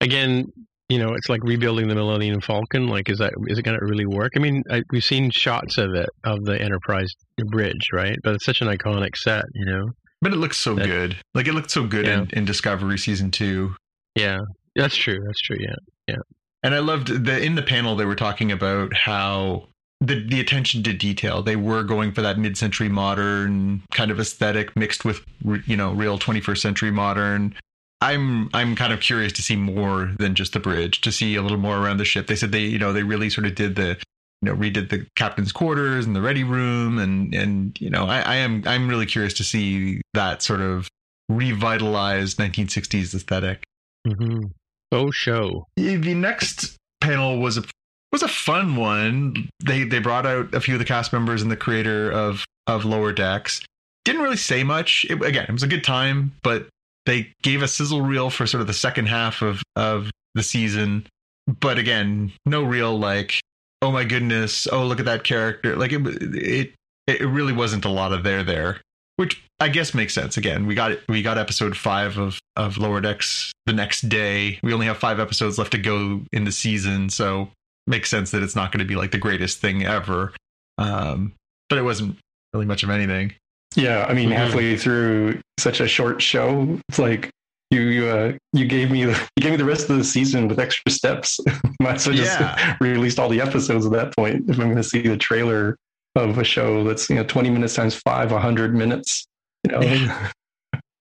again, 0.00 0.46
you 0.88 0.98
know, 0.98 1.14
it's 1.14 1.28
like 1.28 1.42
rebuilding 1.44 1.88
the 1.88 1.94
Millennium 1.94 2.40
Falcon. 2.40 2.88
Like, 2.88 3.08
is 3.10 3.18
that 3.18 3.32
is 3.48 3.58
it 3.58 3.62
going 3.62 3.78
to 3.78 3.84
really 3.86 4.06
work? 4.06 4.32
I 4.36 4.38
mean, 4.38 4.62
I, 4.70 4.82
we've 4.90 5.04
seen 5.04 5.30
shots 5.30 5.78
of 5.78 5.94
it 5.94 6.08
of 6.24 6.44
the 6.44 6.60
Enterprise 6.60 7.10
bridge, 7.46 7.88
right? 7.92 8.18
But 8.22 8.34
it's 8.34 8.44
such 8.44 8.60
an 8.60 8.68
iconic 8.68 9.16
set, 9.16 9.44
you 9.54 9.64
know. 9.66 9.90
But 10.20 10.32
it 10.32 10.36
looks 10.36 10.56
so 10.56 10.74
That- 10.74 10.86
good. 10.86 11.16
Like 11.34 11.46
it 11.48 11.52
looked 11.54 11.70
so 11.70 11.86
good 11.86 12.06
in, 12.06 12.28
in 12.32 12.44
Discovery 12.44 12.98
season 12.98 13.30
two. 13.30 13.74
Yeah, 14.14 14.38
that's 14.76 14.96
true. 14.96 15.18
That's 15.26 15.40
true. 15.40 15.56
Yeah. 15.60 15.74
Yeah. 16.08 16.16
And 16.62 16.74
I 16.74 16.78
loved 16.78 17.24
the 17.24 17.42
in 17.42 17.54
the 17.56 17.62
panel 17.62 17.94
they 17.96 18.04
were 18.06 18.14
talking 18.16 18.50
about 18.52 18.94
how 18.94 19.68
the 20.00 20.26
the 20.26 20.40
attention 20.40 20.82
to 20.84 20.92
detail. 20.92 21.42
They 21.42 21.56
were 21.56 21.82
going 21.82 22.12
for 22.12 22.22
that 22.22 22.38
mid-century 22.38 22.88
modern 22.88 23.82
kind 23.92 24.10
of 24.10 24.18
aesthetic 24.20 24.74
mixed 24.76 25.04
with 25.04 25.24
you 25.66 25.76
know 25.76 25.92
real 25.92 26.18
21st 26.18 26.58
century 26.58 26.90
modern. 26.90 27.54
I'm 28.00 28.50
I'm 28.52 28.76
kind 28.76 28.92
of 28.92 29.00
curious 29.00 29.32
to 29.34 29.42
see 29.42 29.56
more 29.56 30.12
than 30.18 30.34
just 30.34 30.52
the 30.52 30.60
bridge, 30.60 31.00
to 31.02 31.12
see 31.12 31.36
a 31.36 31.42
little 31.42 31.58
more 31.58 31.78
around 31.78 31.98
the 31.98 32.04
ship. 32.04 32.26
They 32.26 32.36
said 32.36 32.52
they 32.52 32.60
you 32.60 32.78
know 32.78 32.92
they 32.92 33.02
really 33.02 33.30
sort 33.30 33.46
of 33.46 33.54
did 33.54 33.76
the 33.76 33.96
you 34.42 34.50
know 34.50 34.54
redid 34.54 34.90
the 34.90 35.06
captain's 35.16 35.52
quarters 35.52 36.04
and 36.06 36.14
the 36.14 36.20
ready 36.20 36.44
room 36.44 36.98
and 36.98 37.34
and 37.34 37.80
you 37.80 37.90
know 37.90 38.04
I, 38.04 38.20
I 38.20 38.34
am 38.36 38.62
I'm 38.66 38.88
really 38.88 39.06
curious 39.06 39.34
to 39.34 39.44
see 39.44 40.02
that 40.12 40.42
sort 40.42 40.60
of 40.60 40.88
revitalized 41.28 42.38
1960s 42.38 43.14
aesthetic. 43.14 43.64
Mm-hmm. 44.06 44.48
Faux 44.90 45.16
show. 45.16 45.66
The 45.76 46.14
next 46.14 46.76
panel 47.00 47.38
was 47.38 47.56
a 47.56 47.64
was 48.12 48.22
a 48.22 48.28
fun 48.28 48.76
one. 48.76 49.48
They 49.64 49.84
they 49.84 49.98
brought 49.98 50.26
out 50.26 50.54
a 50.54 50.60
few 50.60 50.74
of 50.74 50.78
the 50.78 50.84
cast 50.84 51.12
members 51.12 51.42
and 51.42 51.50
the 51.50 51.56
creator 51.56 52.10
of 52.10 52.44
of 52.66 52.84
Lower 52.84 53.12
Decks. 53.12 53.60
Didn't 54.04 54.22
really 54.22 54.36
say 54.36 54.62
much. 54.62 55.06
It, 55.08 55.22
again, 55.22 55.46
it 55.48 55.52
was 55.52 55.62
a 55.62 55.68
good 55.68 55.84
time, 55.84 56.32
but 56.42 56.68
they 57.06 57.32
gave 57.42 57.62
a 57.62 57.68
sizzle 57.68 58.02
reel 58.02 58.30
for 58.30 58.46
sort 58.46 58.60
of 58.60 58.66
the 58.66 58.72
second 58.72 59.06
half 59.06 59.42
of 59.42 59.62
of 59.76 60.10
the 60.34 60.42
season. 60.42 61.06
But 61.46 61.78
again, 61.78 62.32
no 62.46 62.62
real 62.62 62.98
like, 62.98 63.40
oh 63.82 63.92
my 63.92 64.04
goodness, 64.04 64.66
oh 64.70 64.86
look 64.86 64.98
at 65.00 65.06
that 65.06 65.24
character. 65.24 65.76
Like 65.76 65.92
it 65.92 66.00
it 66.06 66.74
it 67.06 67.26
really 67.26 67.52
wasn't 67.52 67.84
a 67.84 67.90
lot 67.90 68.12
of 68.12 68.22
there 68.22 68.42
there, 68.42 68.80
which 69.16 69.42
I 69.60 69.68
guess 69.68 69.94
makes 69.94 70.14
sense. 70.14 70.36
Again, 70.36 70.66
we 70.66 70.74
got. 70.74 70.98
We 71.08 71.22
got 71.22 71.38
episode 71.38 71.76
five 71.76 72.18
of 72.18 72.38
of 72.56 72.78
Lower 72.78 73.00
Decks 73.00 73.52
the 73.66 73.72
next 73.72 74.08
day. 74.08 74.58
We 74.62 74.72
only 74.72 74.86
have 74.86 74.98
five 74.98 75.20
episodes 75.20 75.58
left 75.58 75.72
to 75.72 75.78
go 75.78 76.22
in 76.32 76.44
the 76.44 76.52
season, 76.52 77.10
so 77.10 77.50
makes 77.86 78.10
sense 78.10 78.30
that 78.30 78.42
it's 78.42 78.56
not 78.56 78.72
going 78.72 78.80
to 78.80 78.84
be 78.84 78.96
like 78.96 79.10
the 79.10 79.18
greatest 79.18 79.58
thing 79.58 79.84
ever. 79.84 80.32
Um, 80.78 81.34
but 81.68 81.78
it 81.78 81.82
wasn't 81.82 82.16
really 82.52 82.66
much 82.66 82.82
of 82.82 82.90
anything. 82.90 83.34
Yeah, 83.76 84.06
I 84.08 84.14
mean, 84.14 84.30
Mhm. 84.30 84.36
halfway 84.36 84.76
through 84.76 85.40
such 85.58 85.80
a 85.80 85.88
short 85.88 86.22
show, 86.22 86.78
it's 86.88 86.98
like 86.98 87.30
you 87.70 87.80
you, 87.80 88.06
uh, 88.06 88.32
you 88.52 88.66
gave 88.66 88.90
me 88.90 89.00
you 89.02 89.14
gave 89.40 89.50
me 89.52 89.56
the 89.56 89.64
rest 89.64 89.90
of 89.90 89.96
the 89.96 90.04
season 90.04 90.48
with 90.48 90.58
extra 90.58 90.90
steps. 90.92 91.40
Might 91.80 91.96
as 91.96 92.06
well 92.06 92.16
just 92.16 92.38
Yeah. 92.38 92.76
released 92.80 93.18
all 93.18 93.28
the 93.28 93.40
episodes 93.40 93.84
at 93.86 93.92
that 93.92 94.14
point 94.16 94.48
if 94.48 94.56
I'm 94.58 94.66
going 94.66 94.76
to 94.76 94.82
see 94.82 95.02
the 95.02 95.16
trailer 95.16 95.76
of 96.16 96.38
a 96.38 96.44
show 96.44 96.84
that's 96.84 97.08
you 97.10 97.16
know 97.16 97.24
20 97.24 97.50
minutes 97.50 97.74
times 97.74 97.94
five, 98.04 98.30
100 98.30 98.74
minutes. 98.74 99.26
You 99.66 99.72
know, 99.72 100.18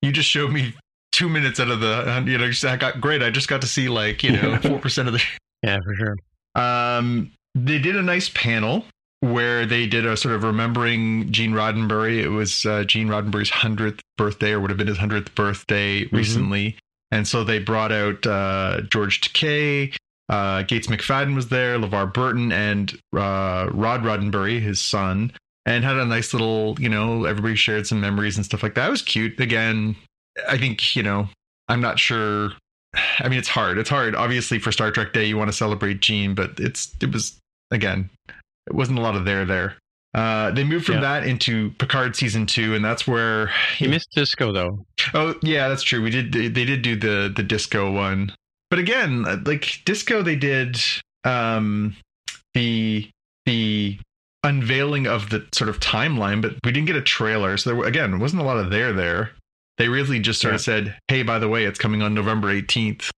You 0.02 0.12
just 0.12 0.30
showed 0.30 0.52
me 0.52 0.74
two 1.12 1.30
minutes 1.30 1.60
out 1.60 1.70
of 1.70 1.80
the, 1.80 2.24
you 2.26 2.38
know, 2.38 2.50
just- 2.50 2.66
I 2.66 2.76
got 2.76 3.00
great. 3.00 3.22
I 3.22 3.30
just 3.30 3.48
got 3.48 3.62
to 3.62 3.68
see 3.68 3.88
like, 3.88 4.24
you 4.24 4.32
know, 4.32 4.58
4% 4.58 5.08
of 5.08 5.14
the 5.14 5.22
Yeah, 5.62 5.78
for 5.84 5.96
sure. 5.96 6.16
Um, 6.56 7.32
they 7.56 7.78
did 7.78 7.96
a 7.96 8.02
nice 8.02 8.30
panel 8.30 8.86
where 9.24 9.66
they 9.66 9.88
did 9.88 10.06
a 10.06 10.18
sort 10.18 10.36
of 10.36 10.44
remembering 10.44 11.32
Gene 11.32 11.54
Roddenberry. 11.54 12.22
It 12.22 12.30
was 12.30 12.66
uh, 12.66 12.84
Gene 12.84 13.08
Roddenberry's 13.08 13.50
hundredth 13.50 14.02
birthday, 14.18 14.52
or 14.52 14.60
would 14.60 14.70
have 14.70 14.78
been 14.78 14.88
his 14.88 14.98
hundredth 14.98 15.34
birthday 15.36 16.06
recently, 16.12 16.78
and 17.12 17.28
so 17.28 17.44
they 17.44 17.60
brought 17.60 17.92
out 17.92 18.26
uh, 18.28 18.82
George 18.90 19.22
Takei. 19.22 19.96
Uh, 20.30 20.64
Gates 20.64 20.88
McFadden 20.88 21.36
was 21.36 21.50
there, 21.50 21.78
LeVar 21.78 22.14
Burton, 22.14 22.52
and 22.52 22.94
uh, 23.16 23.70
Rod 23.72 24.02
Roddenberry, 24.04 24.62
his 24.62 24.82
son, 24.82 25.32
and 25.66 25.84
had 25.84 25.98
a 25.98 26.06
nice 26.06 26.34
little, 26.34 26.76
you 26.80 26.90
know, 26.90 27.26
everybody 27.26 27.56
shared 27.56 27.86
some 27.88 28.00
memories 28.00 28.38
and 28.38 28.46
stuff 28.46 28.64
like 28.64 28.76
that. 28.76 28.88
It 28.88 28.92
was 28.92 29.02
cute. 29.02 29.40
Again, 29.40 29.96
I 30.48 30.58
think, 30.58 30.96
you 30.96 31.04
know, 31.04 31.28
I'm 31.68 31.82
not 31.82 32.00
sure 32.00 32.52
I 33.20 33.28
mean, 33.28 33.40
it's 33.40 33.48
hard. 33.48 33.78
It's 33.78 33.90
hard. 33.90 34.16
Obviously, 34.16 34.60
for 34.60 34.72
Star 34.72 34.92
Trek 34.92 35.14
Day, 35.14 35.26
you 35.26 35.38
want 35.38 35.50
to 35.50 35.56
celebrate 35.58 36.00
Gene, 36.00 36.36
but 36.36 36.60
it's 36.60 36.96
it 37.02 37.12
was 37.12 37.38
again, 37.72 38.10
it 38.68 38.74
wasn't 38.74 39.00
a 39.00 39.02
lot 39.02 39.16
of 39.16 39.26
there 39.26 39.46
there. 39.46 39.76
Uh, 40.16 40.52
they 40.52 40.64
moved 40.64 40.86
from 40.86 40.96
Yeah. 40.96 41.02
that 41.02 41.26
into 41.28 41.72
Picard 41.80 42.16
season 42.16 42.46
two, 42.46 42.76
and 42.76 42.86
that's 42.86 43.08
where 43.08 43.48
He 43.78 43.88
missed 43.88 44.10
disco 44.16 44.52
though. 44.54 44.86
Oh 45.14 45.36
yeah, 45.42 45.68
that's 45.70 45.84
true. 45.84 46.02
We 46.02 46.10
did 46.12 46.32
they, 46.32 46.48
they 46.48 46.66
did 46.66 46.82
do 46.82 46.96
the 46.96 47.32
the 47.36 47.44
disco 47.44 47.92
one, 47.92 48.34
but 48.70 48.80
again, 48.80 49.24
like 49.46 49.82
disco, 49.86 50.22
they 50.22 50.36
did 50.36 50.78
um 51.24 51.96
the 52.54 53.10
the 53.46 53.98
unveiling 54.44 55.08
of 55.08 55.30
the 55.30 55.46
sort 55.54 55.70
of 55.70 55.80
timeline, 55.80 56.42
but 56.42 56.56
we 56.64 56.72
didn't 56.72 56.88
get 56.88 56.96
a 56.96 57.02
trailer, 57.02 57.58
so 57.58 57.70
there 57.70 57.78
were, 57.78 57.86
again 57.86 58.20
wasn't 58.20 58.42
a 58.42 58.46
lot 58.46 58.58
of 58.58 58.70
there 58.70 58.94
there. 58.94 59.32
They 59.80 59.88
really 59.90 60.20
just 60.20 60.40
sort 60.40 60.54
of 60.54 60.62
said, 60.62 60.96
"Hey, 61.08 61.24
by 61.24 61.40
the 61.40 61.50
way, 61.50 61.64
it's 61.66 61.80
coming 61.80 62.04
on 62.04 62.14
November 62.14 62.52
eighteenth. 62.52 63.10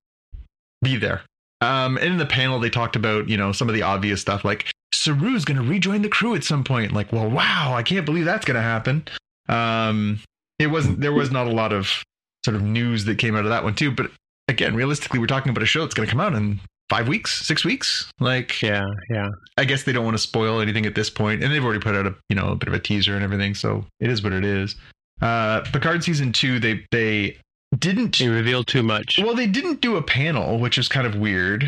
Be 0.81 0.95
there." 0.95 1.23
Um, 1.62 1.97
and 1.97 2.08
in 2.08 2.17
the 2.17 2.25
panel, 2.25 2.60
they 2.60 2.69
talked 2.69 2.95
about 2.95 3.27
you 3.27 3.36
know 3.36 3.51
some 3.51 3.67
of 3.67 3.75
the 3.75 3.81
obvious 3.81 4.21
stuff 4.21 4.45
like 4.45 4.71
Saru's 4.95 5.45
going 5.45 5.58
to 5.58 5.63
rejoin 5.67 6.01
the 6.01 6.10
crew 6.10 6.36
at 6.36 6.43
some 6.43 6.63
point. 6.63 6.91
Like, 6.91 7.12
well, 7.12 7.29
wow, 7.29 7.73
I 7.75 7.84
can't 7.84 8.05
believe 8.05 8.25
that's 8.25 8.45
going 8.45 8.55
to 8.55 8.62
happen. 8.62 9.05
Um, 9.49 10.19
it 10.60 10.67
wasn't 10.67 10.99
there 11.01 11.13
was 11.13 11.31
not 11.31 11.47
a 11.47 11.51
lot 11.51 11.71
of 11.73 12.03
sort 12.45 12.55
of 12.55 12.63
news 12.63 13.05
that 13.05 13.17
came 13.17 13.36
out 13.36 13.43
of 13.43 13.49
that 13.49 13.63
one 13.63 13.73
too 13.75 13.91
but 13.91 14.10
again 14.47 14.75
realistically 14.75 15.19
we're 15.19 15.25
talking 15.27 15.49
about 15.49 15.63
a 15.63 15.65
show 15.65 15.81
that's 15.81 15.93
going 15.95 16.08
to 16.08 16.12
come 16.12 16.21
out 16.21 16.34
in 16.34 16.60
five 16.89 17.08
weeks 17.08 17.45
six 17.45 17.65
weeks 17.65 18.10
like 18.19 18.62
Yeah, 18.62 18.86
yeah. 19.10 19.29
i 19.58 19.65
guess 19.65 19.84
they 19.84 19.91
don't 19.91 20.05
want 20.05 20.15
to 20.15 20.21
spoil 20.21 20.60
anything 20.62 20.86
at 20.86 20.93
this 20.95 21.10
point 21.10 21.43
and 21.43 21.51
they've 21.51 21.63
already 21.63 21.79
put 21.79 21.95
out 21.95 22.05
a 22.05 22.15
you 22.29 22.36
know 22.36 22.49
a 22.49 22.55
bit 22.55 22.67
of 22.67 22.73
a 22.75 22.79
teaser 22.79 23.15
and 23.15 23.23
everything 23.23 23.55
so 23.55 23.84
it 23.99 24.10
is 24.12 24.23
what 24.23 24.31
it 24.31 24.45
is 24.45 24.75
uh 25.23 25.62
picard 25.73 26.03
season 26.03 26.31
two 26.31 26.60
they 26.60 26.86
they 26.91 27.36
didn't 27.77 28.15
He 28.17 28.27
revealed 28.27 28.67
too 28.67 28.84
much. 28.84 29.19
well 29.21 29.34
they 29.36 29.47
didn't 29.47 29.81
do 29.81 29.95
a 29.97 30.01
panel 30.03 30.60
which 30.60 30.77
is 30.77 30.88
kind 30.88 31.08
of 31.08 31.15
weird 31.15 31.65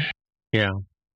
Yeah. 0.53 0.71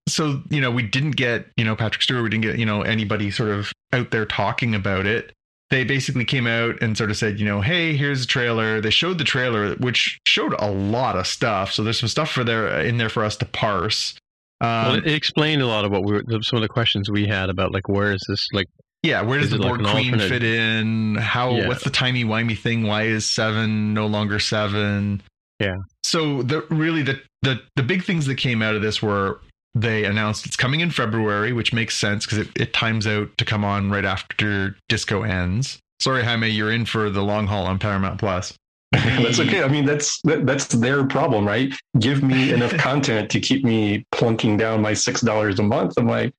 So 0.08 0.42
you 0.50 0.60
know 0.62 0.72
we 0.72 0.84
didn't 0.84 1.12
get 1.12 1.48
you 1.58 1.64
know 1.66 1.76
patrick 1.76 2.02
stewart 2.02 2.24
we 2.24 2.30
didn't 2.30 2.44
get 2.44 2.58
you 2.60 2.66
know 2.66 2.82
anybody 2.82 3.32
sort 3.32 3.50
of 3.50 3.72
out 3.94 4.12
there 4.12 4.26
talking 4.26 4.74
about 4.76 5.06
it. 5.06 5.32
They 5.70 5.86
basically 5.86 6.26
came 6.26 6.48
out 6.48 6.82
and 6.82 6.98
sort 6.98 7.12
of 7.12 7.18
said 7.18 7.40
you 7.40 7.46
know 7.46 7.62
hey 7.62 7.96
here's 7.96 8.24
a 8.24 8.28
trailer. 8.28 8.82
They 8.82 8.90
showed 8.90 9.18
the 9.18 9.24
trailer 9.24 9.76
which 9.76 10.20
showed 10.28 10.54
a 10.60 10.70
lot 10.70 11.16
of 11.16 11.26
stuff. 11.28 11.72
So 11.72 11.84
there's 11.84 12.00
some 12.00 12.10
stuff 12.10 12.32
for 12.32 12.44
there 12.44 12.82
in 12.82 12.98
there 12.98 13.10
for 13.10 13.24
us 13.24 13.38
to 13.38 13.46
parse. 13.46 14.16
Um, 14.60 14.68
well, 14.70 14.96
it, 14.96 15.08
explained 15.08 15.62
a 15.62 15.68
lot 15.68 15.86
of 15.86 15.92
what 15.92 16.04
we 16.04 16.12
were, 16.14 16.24
some 16.42 16.58
of 16.58 16.62
the 16.62 16.68
questions 16.68 17.10
we 17.10 17.26
had 17.26 17.50
about 17.50 17.72
like 17.72 17.88
where 17.88 18.12
is 18.12 18.22
this 18.28 18.46
like 18.54 18.68
yeah 19.02 19.22
where 19.22 19.40
does 19.40 19.50
the 19.52 19.56
it 19.56 19.62
like 19.62 19.80
queen 19.80 20.14
alternate- 20.14 20.30
fit 20.30 20.44
in? 20.44 21.16
How 21.16 21.52
Yeah. 21.56 21.68
what's 21.68 21.84
the 21.84 21.90
timey 21.90 22.26
wimey 22.26 22.58
thing? 22.58 22.84
Why 22.86 23.04
is 23.04 23.26
seven 23.26 23.94
no 23.94 24.08
longer 24.08 24.40
seven? 24.40 25.22
Yeah. 25.60 25.76
so 26.04 26.42
the 26.42 26.66
really 26.70 27.04
the 27.04 27.22
the 27.44 27.62
the 27.76 27.84
big 27.84 28.04
things 28.04 28.26
that 28.26 28.36
came 28.36 28.62
out 28.62 28.76
of 28.76 28.82
this 28.82 29.02
were 29.02 29.40
they 29.74 30.04
announced 30.04 30.46
it's 30.46 30.58
coming 30.58 30.82
in 30.82 30.92
February, 30.92 31.54
which 31.54 31.74
makes 31.74 31.98
sense 31.98 32.26
because 32.26 32.40
it, 32.40 32.50
it 32.56 32.74
times 32.74 33.08
out 33.08 33.30
to 33.38 33.46
come 33.46 33.64
on 33.64 33.90
right 33.90 34.06
after 34.06 34.76
Disco 34.90 35.24
ends. 35.24 35.80
Sorry, 36.00 36.24
Jaime, 36.24 36.50
you're 36.50 36.72
in 36.72 36.86
for 36.86 37.10
the 37.10 37.22
long 37.22 37.48
haul 37.48 37.66
on 37.66 37.80
Paramount 37.80 38.20
Plus. 38.20 38.54
that's 38.92 39.40
okay. 39.40 39.64
I 39.64 39.70
mean, 39.70 39.86
that's 39.86 40.20
that, 40.24 40.46
that's 40.46 40.68
their 40.68 41.06
problem, 41.06 41.48
right? 41.48 41.74
Give 42.00 42.22
me 42.22 42.52
enough 42.52 42.74
content 42.78 43.30
to 43.32 43.40
keep 43.40 43.64
me 43.64 44.06
plunking 44.12 44.58
down 44.58 44.82
my 44.82 44.94
six 44.94 45.22
dollars 45.22 45.60
a 45.60 45.64
month. 45.64 45.94
I'm 45.98 46.08
like, 46.08 46.34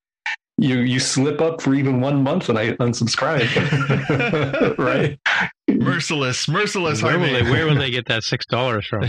you 0.59 0.81
you 0.81 1.01
slip 1.01 1.41
up 1.41 1.63
for 1.63 1.75
even 1.75 2.01
one 2.01 2.23
month 2.23 2.51
and 2.51 2.59
I 2.59 2.73
unsubscribe, 2.73 3.49
right? 4.79 5.19
Merciless, 5.71 6.47
merciless. 6.47 7.03
where 7.03 7.19
will 7.19 7.33
they 7.33 7.43
where 7.43 7.67
will 7.67 7.77
they 7.77 7.91
get 7.91 8.07
that 8.09 8.23
six 8.23 8.45
dollars 8.45 8.87
from? 8.87 9.05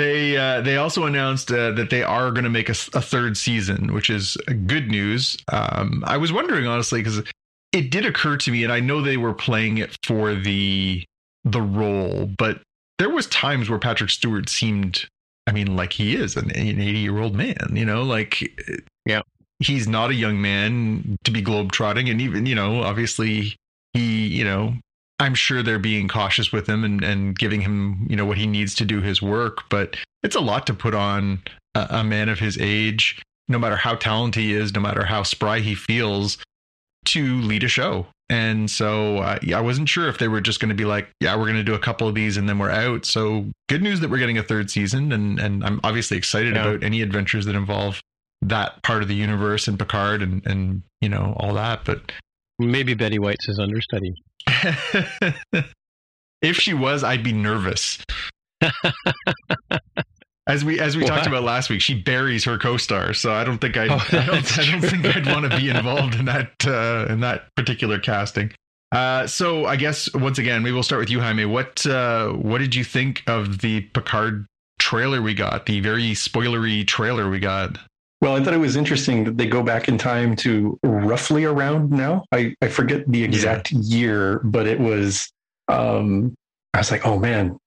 I 0.00 0.06
don't 0.06 0.12
know. 0.12 0.14
They 0.14 0.36
uh, 0.36 0.60
they 0.62 0.76
also 0.76 1.04
announced 1.04 1.50
uh, 1.50 1.72
that 1.72 1.90
they 1.90 2.02
are 2.02 2.30
going 2.30 2.44
to 2.44 2.50
make 2.50 2.68
a 2.68 2.74
third 2.74 3.36
season, 3.36 3.92
which 3.92 4.10
is 4.10 4.36
good 4.66 4.88
news. 4.88 5.36
Um, 5.52 6.02
I 6.06 6.16
was 6.16 6.32
wondering 6.32 6.66
honestly 6.66 7.00
because 7.00 7.22
it 7.72 7.90
did 7.90 8.06
occur 8.06 8.36
to 8.38 8.50
me, 8.50 8.64
and 8.64 8.72
I 8.72 8.80
know 8.80 9.00
they 9.02 9.16
were 9.16 9.34
playing 9.34 9.78
it 9.78 9.96
for 10.04 10.34
the 10.34 11.04
the 11.44 11.62
role, 11.62 12.30
but 12.38 12.60
there 12.98 13.10
was 13.10 13.26
times 13.28 13.70
where 13.70 13.78
Patrick 13.78 14.10
Stewart 14.10 14.48
seemed, 14.50 15.06
I 15.46 15.52
mean, 15.52 15.74
like 15.74 15.92
he 15.92 16.14
is 16.16 16.36
an, 16.36 16.50
an 16.50 16.80
eighty 16.80 16.98
year 16.98 17.18
old 17.18 17.34
man. 17.34 17.70
You 17.72 17.84
know, 17.84 18.02
like 18.02 18.42
Yeah. 19.06 19.22
he's 19.58 19.88
not 19.88 20.10
a 20.10 20.14
young 20.14 20.40
man 20.40 21.16
to 21.24 21.30
be 21.30 21.42
globetrotting, 21.42 22.10
and 22.10 22.20
even 22.20 22.46
you 22.46 22.54
know, 22.54 22.82
obviously 22.82 23.56
he, 23.94 24.26
you 24.26 24.44
know, 24.44 24.74
I'm 25.20 25.34
sure 25.34 25.62
they're 25.62 25.78
being 25.78 26.08
cautious 26.08 26.50
with 26.50 26.68
him 26.68 26.82
and, 26.82 27.04
and 27.04 27.38
giving 27.38 27.60
him, 27.60 28.06
you 28.10 28.16
know, 28.16 28.24
what 28.24 28.38
he 28.38 28.46
needs 28.46 28.74
to 28.76 28.84
do 28.84 29.00
his 29.00 29.20
work. 29.22 29.68
But 29.68 29.96
it's 30.22 30.34
a 30.36 30.40
lot 30.40 30.66
to 30.66 30.74
put 30.74 30.94
on 30.94 31.42
a, 31.74 31.86
a 31.90 32.04
man 32.04 32.28
of 32.28 32.38
his 32.38 32.58
age, 32.58 33.22
no 33.48 33.58
matter 33.58 33.76
how 33.76 33.94
talented 33.94 34.42
he 34.42 34.54
is, 34.54 34.72
no 34.74 34.80
matter 34.80 35.04
how 35.04 35.22
spry 35.22 35.60
he 35.60 35.74
feels, 35.74 36.38
to 37.06 37.40
lead 37.42 37.64
a 37.64 37.68
show. 37.68 38.06
And 38.28 38.70
so 38.70 39.18
uh, 39.18 39.38
yeah, 39.42 39.58
I 39.58 39.60
wasn't 39.60 39.88
sure 39.88 40.08
if 40.08 40.18
they 40.18 40.28
were 40.28 40.40
just 40.40 40.60
going 40.60 40.68
to 40.68 40.74
be 40.74 40.84
like, 40.84 41.08
yeah, 41.20 41.34
we're 41.34 41.46
going 41.46 41.56
to 41.56 41.64
do 41.64 41.74
a 41.74 41.78
couple 41.80 42.06
of 42.06 42.14
these 42.14 42.36
and 42.36 42.48
then 42.48 42.58
we're 42.58 42.70
out. 42.70 43.04
So 43.04 43.46
good 43.68 43.82
news 43.82 44.00
that 44.00 44.08
we're 44.10 44.18
getting 44.18 44.38
a 44.38 44.42
third 44.42 44.70
season, 44.70 45.10
and 45.12 45.38
and 45.40 45.64
I'm 45.64 45.80
obviously 45.82 46.16
excited 46.16 46.54
Yeah. 46.54 46.62
about 46.68 46.82
any 46.84 47.02
adventures 47.02 47.44
that 47.46 47.56
involve 47.56 48.00
that 48.42 48.82
part 48.84 49.02
of 49.02 49.08
the 49.08 49.14
universe 49.16 49.66
and 49.68 49.78
Picard 49.78 50.22
and 50.22 50.46
and 50.46 50.82
you 51.00 51.08
know 51.08 51.34
all 51.38 51.54
that. 51.54 51.84
But 51.84 52.12
Maybe 52.60 52.94
Betty 52.94 53.18
White's 53.18 53.46
his 53.46 53.58
understudy. 53.58 54.12
if 56.42 56.56
she 56.56 56.74
was, 56.74 57.02
I'd 57.02 57.24
be 57.24 57.32
nervous. 57.32 58.04
As 60.46 60.64
we 60.64 60.80
as 60.80 60.96
we 60.96 61.04
talked 61.04 61.28
about 61.28 61.44
last 61.44 61.70
week, 61.70 61.80
she 61.80 61.94
buries 61.94 62.44
her 62.44 62.58
co-star, 62.58 63.14
so 63.14 63.32
I 63.32 63.44
don't 63.44 63.58
think 63.58 63.76
I'd, 63.76 63.90
Oh, 63.90 63.94
I 64.12 64.26
don't, 64.26 64.58
I 64.58 64.70
don't 64.72 64.80
think 64.80 65.06
I'd 65.06 65.26
want 65.26 65.48
to 65.48 65.56
be 65.56 65.68
involved 65.68 66.16
in 66.16 66.24
that 66.24 66.50
uh, 66.66 67.06
in 67.08 67.20
that 67.20 67.54
particular 67.54 68.00
casting. 68.00 68.52
Uh, 68.90 69.28
so 69.28 69.66
I 69.66 69.76
guess 69.76 70.12
once 70.12 70.38
again, 70.38 70.64
maybe 70.64 70.72
we'll 70.72 70.82
start 70.82 70.98
with 70.98 71.10
you, 71.10 71.20
Jaime. 71.20 71.44
What 71.44 71.86
uh, 71.86 72.30
what 72.30 72.58
did 72.58 72.74
you 72.74 72.82
think 72.82 73.22
of 73.28 73.60
the 73.60 73.82
Picard 73.82 74.46
trailer 74.80 75.22
we 75.22 75.34
got? 75.34 75.66
The 75.66 75.78
very 75.80 76.12
spoilery 76.12 76.84
trailer 76.84 77.30
we 77.30 77.38
got. 77.38 77.78
Well, 78.20 78.36
I 78.36 78.44
thought 78.44 78.52
it 78.52 78.58
was 78.58 78.76
interesting 78.76 79.24
that 79.24 79.38
they 79.38 79.46
go 79.46 79.62
back 79.62 79.88
in 79.88 79.96
time 79.96 80.36
to 80.36 80.78
roughly 80.82 81.44
around 81.44 81.90
now. 81.90 82.24
I, 82.32 82.54
I 82.60 82.68
forget 82.68 83.10
the 83.10 83.24
exact 83.24 83.72
year, 83.72 84.40
but 84.44 84.66
it 84.66 84.78
was, 84.78 85.32
um, 85.68 86.34
I 86.74 86.78
was 86.78 86.90
like, 86.90 87.06
oh 87.06 87.18
man, 87.18 87.58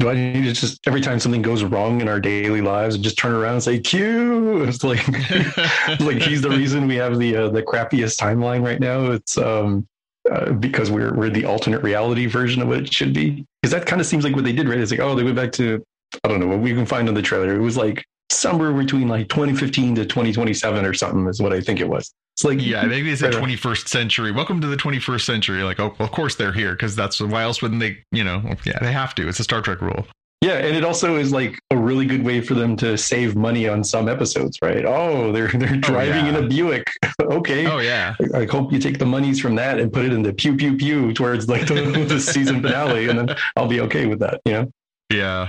do 0.00 0.10
I 0.10 0.14
need 0.14 0.44
to 0.44 0.52
just, 0.52 0.80
every 0.86 1.00
time 1.00 1.20
something 1.20 1.42
goes 1.42 1.62
wrong 1.62 2.00
in 2.00 2.08
our 2.08 2.18
daily 2.18 2.60
lives, 2.60 2.96
and 2.96 3.04
just 3.04 3.18
turn 3.18 3.32
around 3.32 3.54
and 3.54 3.62
say, 3.62 3.78
Q? 3.78 4.64
It's 4.64 4.82
like, 4.84 5.00
it's 5.06 6.00
like 6.00 6.18
he's 6.18 6.42
the 6.42 6.50
reason 6.50 6.88
we 6.88 6.96
have 6.96 7.16
the, 7.18 7.36
uh, 7.36 7.48
the 7.48 7.62
crappiest 7.62 8.18
timeline 8.18 8.64
right 8.64 8.80
now. 8.80 9.12
It's, 9.12 9.38
um, 9.38 9.86
uh, 10.28 10.52
because 10.52 10.90
we're, 10.90 11.14
we're 11.14 11.30
the 11.30 11.44
alternate 11.44 11.82
reality 11.82 12.26
version 12.26 12.60
of 12.62 12.68
what 12.68 12.78
it 12.78 12.92
should 12.92 13.14
be. 13.14 13.46
Because 13.62 13.72
that 13.72 13.86
kind 13.86 14.00
of 14.00 14.06
seems 14.06 14.24
like 14.24 14.34
what 14.34 14.44
they 14.44 14.52
did, 14.52 14.68
right? 14.68 14.78
It's 14.78 14.90
like, 14.90 15.00
oh, 15.00 15.14
they 15.14 15.22
went 15.22 15.36
back 15.36 15.52
to, 15.52 15.82
I 16.24 16.28
don't 16.28 16.40
know 16.40 16.48
what 16.48 16.58
we 16.58 16.74
can 16.74 16.84
find 16.84 17.08
on 17.08 17.14
the 17.14 17.22
trailer. 17.22 17.54
It 17.54 17.60
was 17.60 17.76
like 17.76 18.04
somewhere 18.30 18.72
between 18.72 19.08
like 19.08 19.28
2015 19.28 19.96
to 19.96 20.04
2027 20.04 20.84
or 20.84 20.94
something 20.94 21.26
is 21.26 21.40
what 21.40 21.52
I 21.52 21.60
think 21.60 21.80
it 21.80 21.88
was. 21.88 22.12
It's 22.36 22.44
like 22.44 22.60
Yeah, 22.60 22.84
maybe 22.84 23.10
it's 23.10 23.20
the 23.20 23.30
21st 23.30 23.88
century. 23.88 24.30
Welcome 24.30 24.60
to 24.60 24.68
the 24.68 24.76
21st 24.76 25.22
century. 25.22 25.62
Like, 25.62 25.80
oh, 25.80 25.94
of 25.98 26.10
course 26.12 26.36
they're 26.36 26.52
here 26.52 26.72
because 26.72 26.94
that's 26.94 27.20
why 27.20 27.42
else 27.42 27.62
wouldn't 27.62 27.80
they? 27.80 27.98
You 28.12 28.24
know, 28.24 28.42
yeah, 28.64 28.78
they 28.80 28.92
have 28.92 29.14
to. 29.16 29.28
It's 29.28 29.40
a 29.40 29.44
Star 29.44 29.60
Trek 29.60 29.80
rule. 29.80 30.06
yeah, 30.40 30.58
and 30.58 30.76
it 30.76 30.84
also 30.84 31.16
is 31.16 31.32
like 31.32 31.58
a 31.72 31.76
really 31.76 32.06
good 32.06 32.24
way 32.24 32.40
for 32.40 32.54
them 32.54 32.76
to 32.76 32.96
save 32.96 33.34
money 33.34 33.66
on 33.66 33.82
some 33.82 34.08
episodes, 34.08 34.56
right? 34.62 34.84
Oh, 34.84 35.32
they're 35.32 35.48
they're 35.48 35.74
oh, 35.74 35.80
driving 35.80 36.26
yeah. 36.26 36.38
in 36.38 36.44
a 36.44 36.48
Buick. 36.48 36.86
okay. 37.22 37.66
Oh 37.66 37.78
yeah, 37.78 38.14
I 38.34 38.44
hope 38.44 38.72
you 38.72 38.78
take 38.78 38.98
the 38.98 39.06
monies 39.06 39.40
from 39.40 39.56
that 39.56 39.80
and 39.80 39.92
put 39.92 40.04
it 40.04 40.12
in 40.12 40.22
the 40.22 40.32
pew 40.32 40.56
pew 40.56 40.76
pew 40.76 41.12
towards 41.12 41.48
like 41.48 41.66
the, 41.66 42.04
the 42.08 42.20
season 42.20 42.62
finale, 42.62 43.08
and 43.08 43.18
then 43.18 43.36
I'll 43.56 43.66
be 43.66 43.80
okay 43.80 44.06
with 44.06 44.20
that. 44.20 44.40
You 44.44 44.52
know. 44.52 44.70
yeah. 45.10 45.48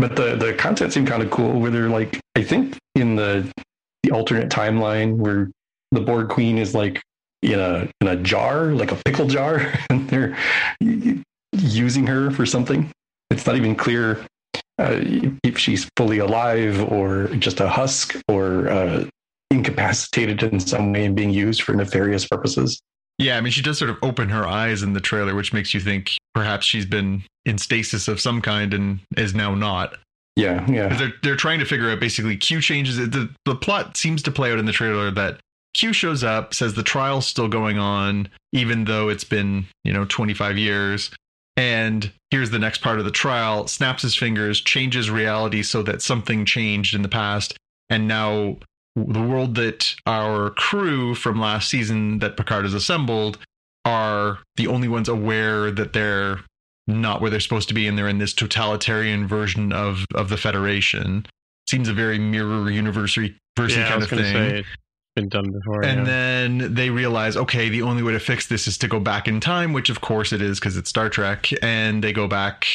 But 0.00 0.16
the 0.16 0.34
the 0.34 0.54
content 0.54 0.94
seemed 0.94 1.08
kind 1.08 1.22
of 1.22 1.30
cool. 1.30 1.60
Where 1.60 1.70
they're 1.70 1.90
like, 1.90 2.18
I 2.34 2.42
think 2.42 2.78
in 2.94 3.16
the 3.16 3.46
the 4.02 4.12
alternate 4.12 4.48
timeline 4.48 5.16
where 5.16 5.50
the 5.92 6.00
Borg 6.00 6.30
Queen 6.30 6.56
is 6.56 6.74
like 6.74 7.02
in 7.42 7.60
a 7.60 7.86
in 8.00 8.08
a 8.08 8.16
jar, 8.16 8.72
like 8.72 8.92
a 8.92 8.96
pickle 9.04 9.26
jar, 9.26 9.72
and 9.90 10.08
they're 10.08 10.36
using 11.52 12.06
her 12.06 12.30
for 12.30 12.46
something. 12.46 12.90
It's 13.30 13.44
not 13.44 13.56
even 13.56 13.76
clear 13.76 14.24
uh, 14.78 15.00
if 15.44 15.58
she's 15.58 15.88
fully 15.96 16.18
alive 16.18 16.82
or 16.90 17.26
just 17.36 17.60
a 17.60 17.68
husk 17.68 18.16
or 18.26 18.68
uh, 18.68 19.04
incapacitated 19.50 20.42
in 20.42 20.60
some 20.60 20.92
way 20.92 21.04
and 21.04 21.14
being 21.14 21.30
used 21.30 21.62
for 21.62 21.74
nefarious 21.74 22.26
purposes. 22.26 22.80
Yeah, 23.20 23.36
I 23.36 23.40
mean, 23.40 23.52
she 23.52 23.62
does 23.62 23.78
sort 23.78 23.90
of 23.90 23.98
open 24.02 24.30
her 24.30 24.46
eyes 24.46 24.82
in 24.82 24.94
the 24.94 25.00
trailer, 25.00 25.34
which 25.34 25.52
makes 25.52 25.74
you 25.74 25.80
think 25.80 26.12
perhaps 26.34 26.66
she's 26.66 26.86
been 26.86 27.22
in 27.44 27.58
stasis 27.58 28.08
of 28.08 28.20
some 28.20 28.40
kind 28.40 28.72
and 28.72 29.00
is 29.16 29.34
now 29.34 29.54
not. 29.54 29.96
Yeah, 30.36 30.68
yeah. 30.70 30.94
They're 30.96 31.12
they're 31.22 31.36
trying 31.36 31.58
to 31.58 31.64
figure 31.66 31.90
out 31.90 32.00
basically 32.00 32.36
Q 32.36 32.60
changes. 32.60 32.96
The 32.96 33.28
the 33.44 33.54
plot 33.54 33.96
seems 33.96 34.22
to 34.22 34.30
play 34.30 34.52
out 34.52 34.58
in 34.58 34.64
the 34.64 34.72
trailer 34.72 35.10
that 35.10 35.40
Q 35.74 35.92
shows 35.92 36.24
up, 36.24 36.54
says 36.54 36.74
the 36.74 36.82
trial's 36.82 37.26
still 37.26 37.48
going 37.48 37.78
on, 37.78 38.28
even 38.52 38.84
though 38.84 39.08
it's 39.08 39.24
been, 39.24 39.66
you 39.84 39.92
know, 39.92 40.04
25 40.06 40.56
years. 40.56 41.10
And 41.56 42.10
here's 42.30 42.50
the 42.50 42.58
next 42.58 42.80
part 42.80 42.98
of 42.98 43.04
the 43.04 43.10
trial, 43.10 43.66
snaps 43.66 44.02
his 44.02 44.16
fingers, 44.16 44.60
changes 44.60 45.10
reality 45.10 45.62
so 45.62 45.82
that 45.82 46.00
something 46.00 46.46
changed 46.46 46.94
in 46.94 47.02
the 47.02 47.08
past. 47.08 47.56
And 47.90 48.08
now 48.08 48.56
the 49.08 49.22
world 49.22 49.54
that 49.56 49.94
our 50.06 50.50
crew 50.50 51.14
from 51.14 51.40
last 51.40 51.68
season 51.68 52.18
that 52.20 52.36
Picard 52.36 52.64
has 52.64 52.74
assembled 52.74 53.38
are 53.84 54.38
the 54.56 54.66
only 54.66 54.88
ones 54.88 55.08
aware 55.08 55.70
that 55.70 55.92
they're 55.92 56.40
not 56.86 57.20
where 57.20 57.30
they're 57.30 57.40
supposed 57.40 57.68
to 57.68 57.74
be 57.74 57.86
and 57.86 57.96
they're 57.96 58.08
in 58.08 58.18
this 58.18 58.34
totalitarian 58.34 59.26
version 59.26 59.72
of 59.72 60.04
of 60.14 60.28
the 60.28 60.36
Federation. 60.36 61.26
Seems 61.68 61.88
a 61.88 61.92
very 61.92 62.18
mirror 62.18 62.70
universe 62.70 63.16
yeah, 63.16 63.28
kind 63.56 63.92
I 63.92 63.96
was 63.96 64.04
of 64.04 64.18
thing. 64.18 64.32
say 64.32 64.64
been 65.16 65.28
done 65.28 65.50
before. 65.50 65.84
And 65.84 66.00
yeah. 66.00 66.04
then 66.04 66.74
they 66.74 66.90
realize, 66.90 67.36
okay, 67.36 67.68
the 67.68 67.82
only 67.82 68.02
way 68.02 68.12
to 68.12 68.20
fix 68.20 68.46
this 68.46 68.66
is 68.66 68.78
to 68.78 68.88
go 68.88 69.00
back 69.00 69.28
in 69.28 69.40
time, 69.40 69.72
which 69.72 69.90
of 69.90 70.00
course 70.00 70.32
it 70.32 70.42
is 70.42 70.60
because 70.60 70.76
it's 70.76 70.90
Star 70.90 71.08
Trek. 71.08 71.50
And 71.62 72.02
they 72.02 72.12
go 72.12 72.26
back 72.26 72.66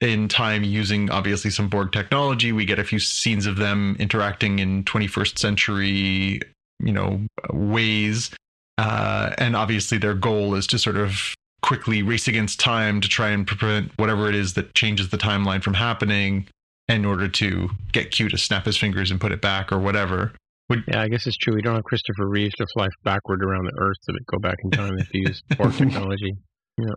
in 0.00 0.28
time 0.28 0.62
using 0.64 1.10
obviously 1.10 1.50
some 1.50 1.68
Borg 1.68 1.92
technology. 1.92 2.52
We 2.52 2.64
get 2.64 2.78
a 2.78 2.84
few 2.84 2.98
scenes 2.98 3.46
of 3.46 3.56
them 3.56 3.96
interacting 3.98 4.58
in 4.58 4.84
21st 4.84 5.38
century, 5.38 6.40
you 6.80 6.92
know, 6.92 7.20
ways. 7.52 8.30
Uh, 8.76 9.34
and 9.38 9.56
obviously 9.56 9.98
their 9.98 10.14
goal 10.14 10.54
is 10.54 10.66
to 10.68 10.78
sort 10.78 10.96
of 10.96 11.34
quickly 11.62 12.02
race 12.02 12.28
against 12.28 12.60
time 12.60 13.00
to 13.00 13.08
try 13.08 13.30
and 13.30 13.46
prevent 13.46 13.90
whatever 13.96 14.28
it 14.28 14.34
is 14.34 14.54
that 14.54 14.74
changes 14.74 15.08
the 15.08 15.18
timeline 15.18 15.62
from 15.62 15.74
happening 15.74 16.46
in 16.88 17.04
order 17.04 17.28
to 17.28 17.68
get 17.92 18.12
Q 18.12 18.28
to 18.28 18.38
snap 18.38 18.64
his 18.64 18.76
fingers 18.76 19.10
and 19.10 19.20
put 19.20 19.32
it 19.32 19.42
back 19.42 19.72
or 19.72 19.78
whatever. 19.78 20.32
yeah, 20.70 21.02
I 21.02 21.08
guess 21.08 21.26
it's 21.26 21.36
true. 21.36 21.54
We 21.54 21.62
don't 21.62 21.74
have 21.74 21.84
Christopher 21.84 22.28
Reeves 22.28 22.54
to 22.54 22.66
fly 22.72 22.88
backward 23.02 23.42
around 23.42 23.64
the 23.64 23.72
Earth 23.78 23.96
to 24.08 24.14
go 24.26 24.38
back 24.38 24.56
in 24.64 24.70
time 24.70 24.96
if 24.98 25.12
you 25.12 25.22
use 25.26 25.42
Borg 25.56 25.72
technology. 25.76 26.34
Yeah, 26.78 26.94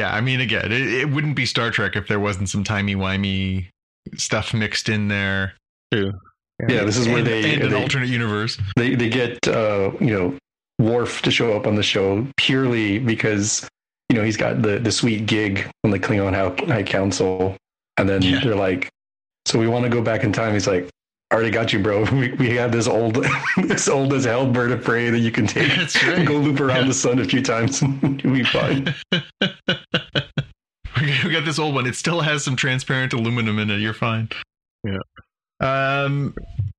I 0.00 0.20
mean, 0.20 0.40
again, 0.40 0.72
it, 0.72 0.80
it 0.82 1.10
wouldn't 1.10 1.36
be 1.36 1.46
Star 1.46 1.70
Trek 1.70 1.96
if 1.96 2.08
there 2.08 2.20
wasn't 2.20 2.48
some 2.48 2.64
timey 2.64 2.94
wimey 2.94 3.66
stuff 4.16 4.52
mixed 4.54 4.88
in 4.88 5.08
there. 5.08 5.54
True. 5.92 6.12
Yeah, 6.68 6.84
this 6.84 6.96
is 6.96 7.08
where 7.08 7.18
and, 7.18 7.26
they 7.26 7.54
and 7.54 7.62
an 7.64 7.70
they, 7.70 7.82
alternate 7.82 8.08
universe. 8.08 8.58
they 8.76 8.94
they 8.94 9.08
get 9.08 9.46
uh, 9.48 9.90
you 10.00 10.06
know 10.12 10.36
Worf 10.78 11.22
to 11.22 11.30
show 11.30 11.56
up 11.56 11.66
on 11.66 11.74
the 11.74 11.82
show 11.82 12.26
purely 12.36 12.98
because 12.98 13.68
you 14.08 14.16
know 14.16 14.22
he's 14.22 14.36
got 14.36 14.62
the 14.62 14.78
the 14.78 14.92
sweet 14.92 15.26
gig 15.26 15.68
on 15.84 15.90
the 15.90 15.98
Klingon 15.98 16.34
High, 16.34 16.72
High 16.72 16.82
Council, 16.82 17.56
and 17.96 18.08
then 18.08 18.22
Yeah. 18.22 18.40
they're 18.44 18.54
like, 18.54 18.88
"So 19.46 19.58
we 19.58 19.66
want 19.66 19.84
to 19.84 19.90
go 19.90 20.02
back 20.02 20.22
in 20.24 20.32
time." 20.32 20.52
He's 20.52 20.66
like, 20.68 20.88
"Already 21.32 21.50
got 21.50 21.72
you, 21.72 21.78
bro. 21.80 22.04
We, 22.12 22.32
we 22.32 22.50
have 22.56 22.70
this 22.72 22.86
old 22.86 23.24
this 23.56 23.88
old 23.88 24.12
as 24.12 24.24
hell 24.24 24.46
bird 24.46 24.70
of 24.70 24.84
prey 24.84 25.10
that 25.10 25.18
you 25.20 25.30
can 25.32 25.46
take 25.46 25.76
right. 26.06 26.26
go 26.26 26.34
loop 26.34 26.60
around 26.60 26.82
Yeah. 26.82 26.88
the 26.88 26.94
sun 26.94 27.18
a 27.18 27.24
few 27.24 27.42
times, 27.42 27.82
you'll 27.82 28.34
be 28.34 28.44
fine." 28.44 28.94
we 31.24 31.32
got 31.32 31.44
this 31.44 31.58
old 31.58 31.74
one. 31.74 31.86
It 31.86 31.96
still 31.96 32.20
has 32.20 32.44
some 32.44 32.56
transparent 32.56 33.12
aluminum 33.12 33.58
in 33.58 33.70
it. 33.70 33.78
You're 33.78 33.94
fine. 33.94 34.28
Yeah. 34.84 34.98
Um, 35.60 36.34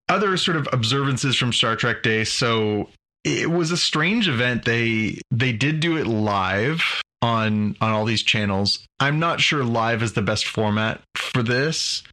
other 0.10 0.38
sort 0.38 0.58
of 0.58 0.68
observances 0.72 1.36
from 1.36 1.52
Star 1.54 1.76
Trek 1.76 2.04
Day. 2.04 2.24
So 2.24 2.90
it 3.24 3.50
was 3.50 3.72
a 3.72 3.78
strange 3.78 4.28
event. 4.28 4.66
They 4.66 5.20
they 5.32 5.52
did 5.54 5.80
do 5.80 5.98
it 5.98 6.06
live 6.06 6.84
on 7.22 7.76
on 7.82 7.92
all 7.92 8.06
these 8.06 8.24
channels. 8.24 8.86
I'm 9.00 9.20
not 9.20 9.42
sure 9.42 9.64
live 9.64 10.04
is 10.04 10.14
the 10.14 10.22
best 10.22 10.46
format 10.46 11.02
for 11.16 11.42
this. 11.42 12.04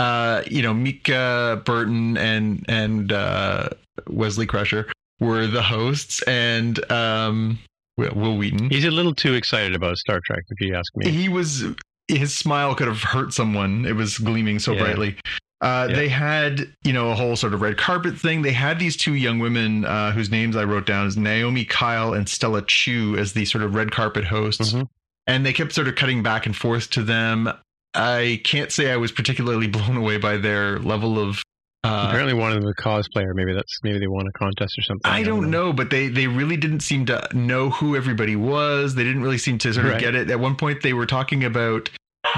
Uh, 0.00 0.42
you 0.46 0.62
know, 0.62 0.72
Mica 0.72 1.60
Burton 1.64 2.16
and 2.16 2.64
and 2.68 3.12
uh, 3.12 3.68
Wesley 4.08 4.46
Crusher 4.46 4.90
were 5.20 5.46
the 5.46 5.62
hosts, 5.62 6.22
and 6.22 6.90
um, 6.90 7.58
Wil, 7.98 8.12
Wil 8.14 8.36
Wheaton. 8.38 8.70
He's 8.70 8.84
a 8.86 8.90
little 8.90 9.14
too 9.14 9.34
excited 9.34 9.74
about 9.74 9.98
Star 9.98 10.20
Trek, 10.24 10.42
if 10.48 10.60
you 10.60 10.74
ask 10.74 10.90
me. 10.96 11.10
He 11.10 11.28
was 11.28 11.64
his 12.08 12.34
smile 12.34 12.74
could 12.74 12.88
have 12.88 13.02
hurt 13.02 13.32
someone. 13.34 13.84
It 13.84 13.94
was 13.94 14.18
gleaming 14.18 14.58
so 14.58 14.72
Yeah. 14.72 14.80
brightly. 14.82 15.16
Uh, 15.60 15.86
Yeah. 15.90 15.96
They 15.96 16.08
had, 16.08 16.72
you 16.82 16.92
know, 16.94 17.10
a 17.10 17.14
whole 17.14 17.36
sort 17.36 17.52
of 17.54 17.60
red 17.60 17.76
carpet 17.76 18.18
thing. 18.18 18.40
They 18.42 18.52
had 18.52 18.78
these 18.78 18.96
two 18.96 19.14
young 19.14 19.38
women 19.38 19.84
uh, 19.84 20.10
whose 20.12 20.30
names 20.30 20.56
I 20.56 20.64
wrote 20.64 20.86
down 20.86 21.06
as 21.06 21.16
Naomi 21.18 21.64
Kyle 21.66 22.14
and 22.14 22.26
Stella 22.28 22.62
Chu 22.62 23.14
as 23.18 23.34
the 23.34 23.44
sort 23.44 23.62
of 23.62 23.74
red 23.74 23.92
carpet 23.92 24.24
hosts, 24.24 24.72
Mhm. 24.72 24.88
and 25.26 25.44
they 25.46 25.52
kept 25.52 25.72
sort 25.74 25.86
of 25.86 25.94
cutting 25.96 26.22
back 26.22 26.46
and 26.46 26.56
forth 26.56 26.88
to 26.90 27.02
them. 27.02 27.50
I 27.94 28.40
can't 28.44 28.70
say 28.70 28.92
I 28.92 28.96
was 28.96 29.12
particularly 29.12 29.66
blown 29.76 29.96
away 29.96 30.18
by 30.18 30.36
their 30.36 30.78
level 30.78 31.18
of. 31.18 31.42
Uh, 31.82 32.04
Apparently, 32.08 32.34
one 32.34 32.52
of 32.52 32.60
them 32.60 32.70
a 32.70 32.74
cosplayer. 32.82 33.32
Maybe 33.34 33.54
that's 33.54 33.78
maybe 33.82 33.98
they 33.98 34.06
won 34.06 34.26
a 34.26 34.32
contest 34.38 34.78
or 34.78 34.82
something. 34.82 35.10
I 35.10 35.22
don't 35.22 35.50
know, 35.50 35.72
but 35.72 35.88
they 35.88 36.08
they 36.08 36.26
really 36.26 36.58
didn't 36.58 36.80
seem 36.80 37.06
to 37.06 37.26
know 37.32 37.70
who 37.70 37.96
everybody 37.96 38.36
was. 38.36 38.94
They 38.94 39.04
didn't 39.04 39.22
really 39.22 39.38
seem 39.38 39.56
to 39.58 39.72
sort 39.72 39.86
of 39.86 39.92
Right. 39.92 40.00
get 40.00 40.14
it. 40.14 40.30
At 40.30 40.38
one 40.40 40.56
point, 40.56 40.82
they 40.82 40.92
were 40.92 41.06
talking 41.06 41.42
about 41.42 41.88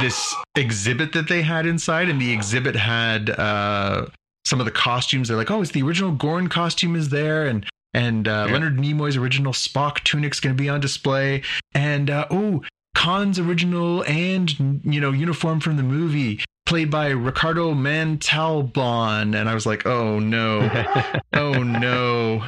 this 0.01 0.33
exhibit 0.55 1.13
that 1.15 1.29
they 1.29 1.43
had 1.43 1.67
inside, 1.67 2.09
and 2.09 2.21
the 2.21 2.33
exhibit 2.33 2.77
had 2.77 3.31
uh, 3.31 4.07
some 4.47 4.61
of 4.61 4.65
the 4.65 4.71
costumes. 4.73 5.27
They're 5.27 5.37
like, 5.37 5.51
"Oh, 5.51 5.61
it's 5.61 5.73
the 5.73 5.83
original 5.83 6.13
Gorn 6.13 6.47
costume 6.49 6.95
is 6.95 7.09
there," 7.09 7.47
and 7.49 7.67
and 7.93 8.29
uh, 8.29 8.45
Yeah. 8.47 8.53
Leonard 8.53 8.77
Nimoy's 8.79 9.17
original 9.17 9.53
Spock 9.53 10.05
tunic's 10.05 10.39
going 10.39 10.57
to 10.57 10.63
be 10.63 10.69
on 10.69 10.79
display, 10.81 11.43
and 11.75 12.11
uh, 12.11 12.27
oh, 12.31 12.63
Khan's 12.95 13.39
original 13.39 14.05
and 14.05 14.81
you 14.85 15.01
know 15.01 15.11
uniform 15.11 15.61
from 15.61 15.77
the 15.77 15.83
movie. 15.83 16.41
Played 16.65 16.91
by 16.91 17.09
Ricardo 17.09 17.75
Montalban, 17.75 19.35
and 19.35 19.49
I 19.49 19.55
was 19.55 19.67
like, 19.67 19.85
"Oh 19.85 20.19
no, 20.19 20.71
oh 21.33 21.63
no!" 21.63 22.45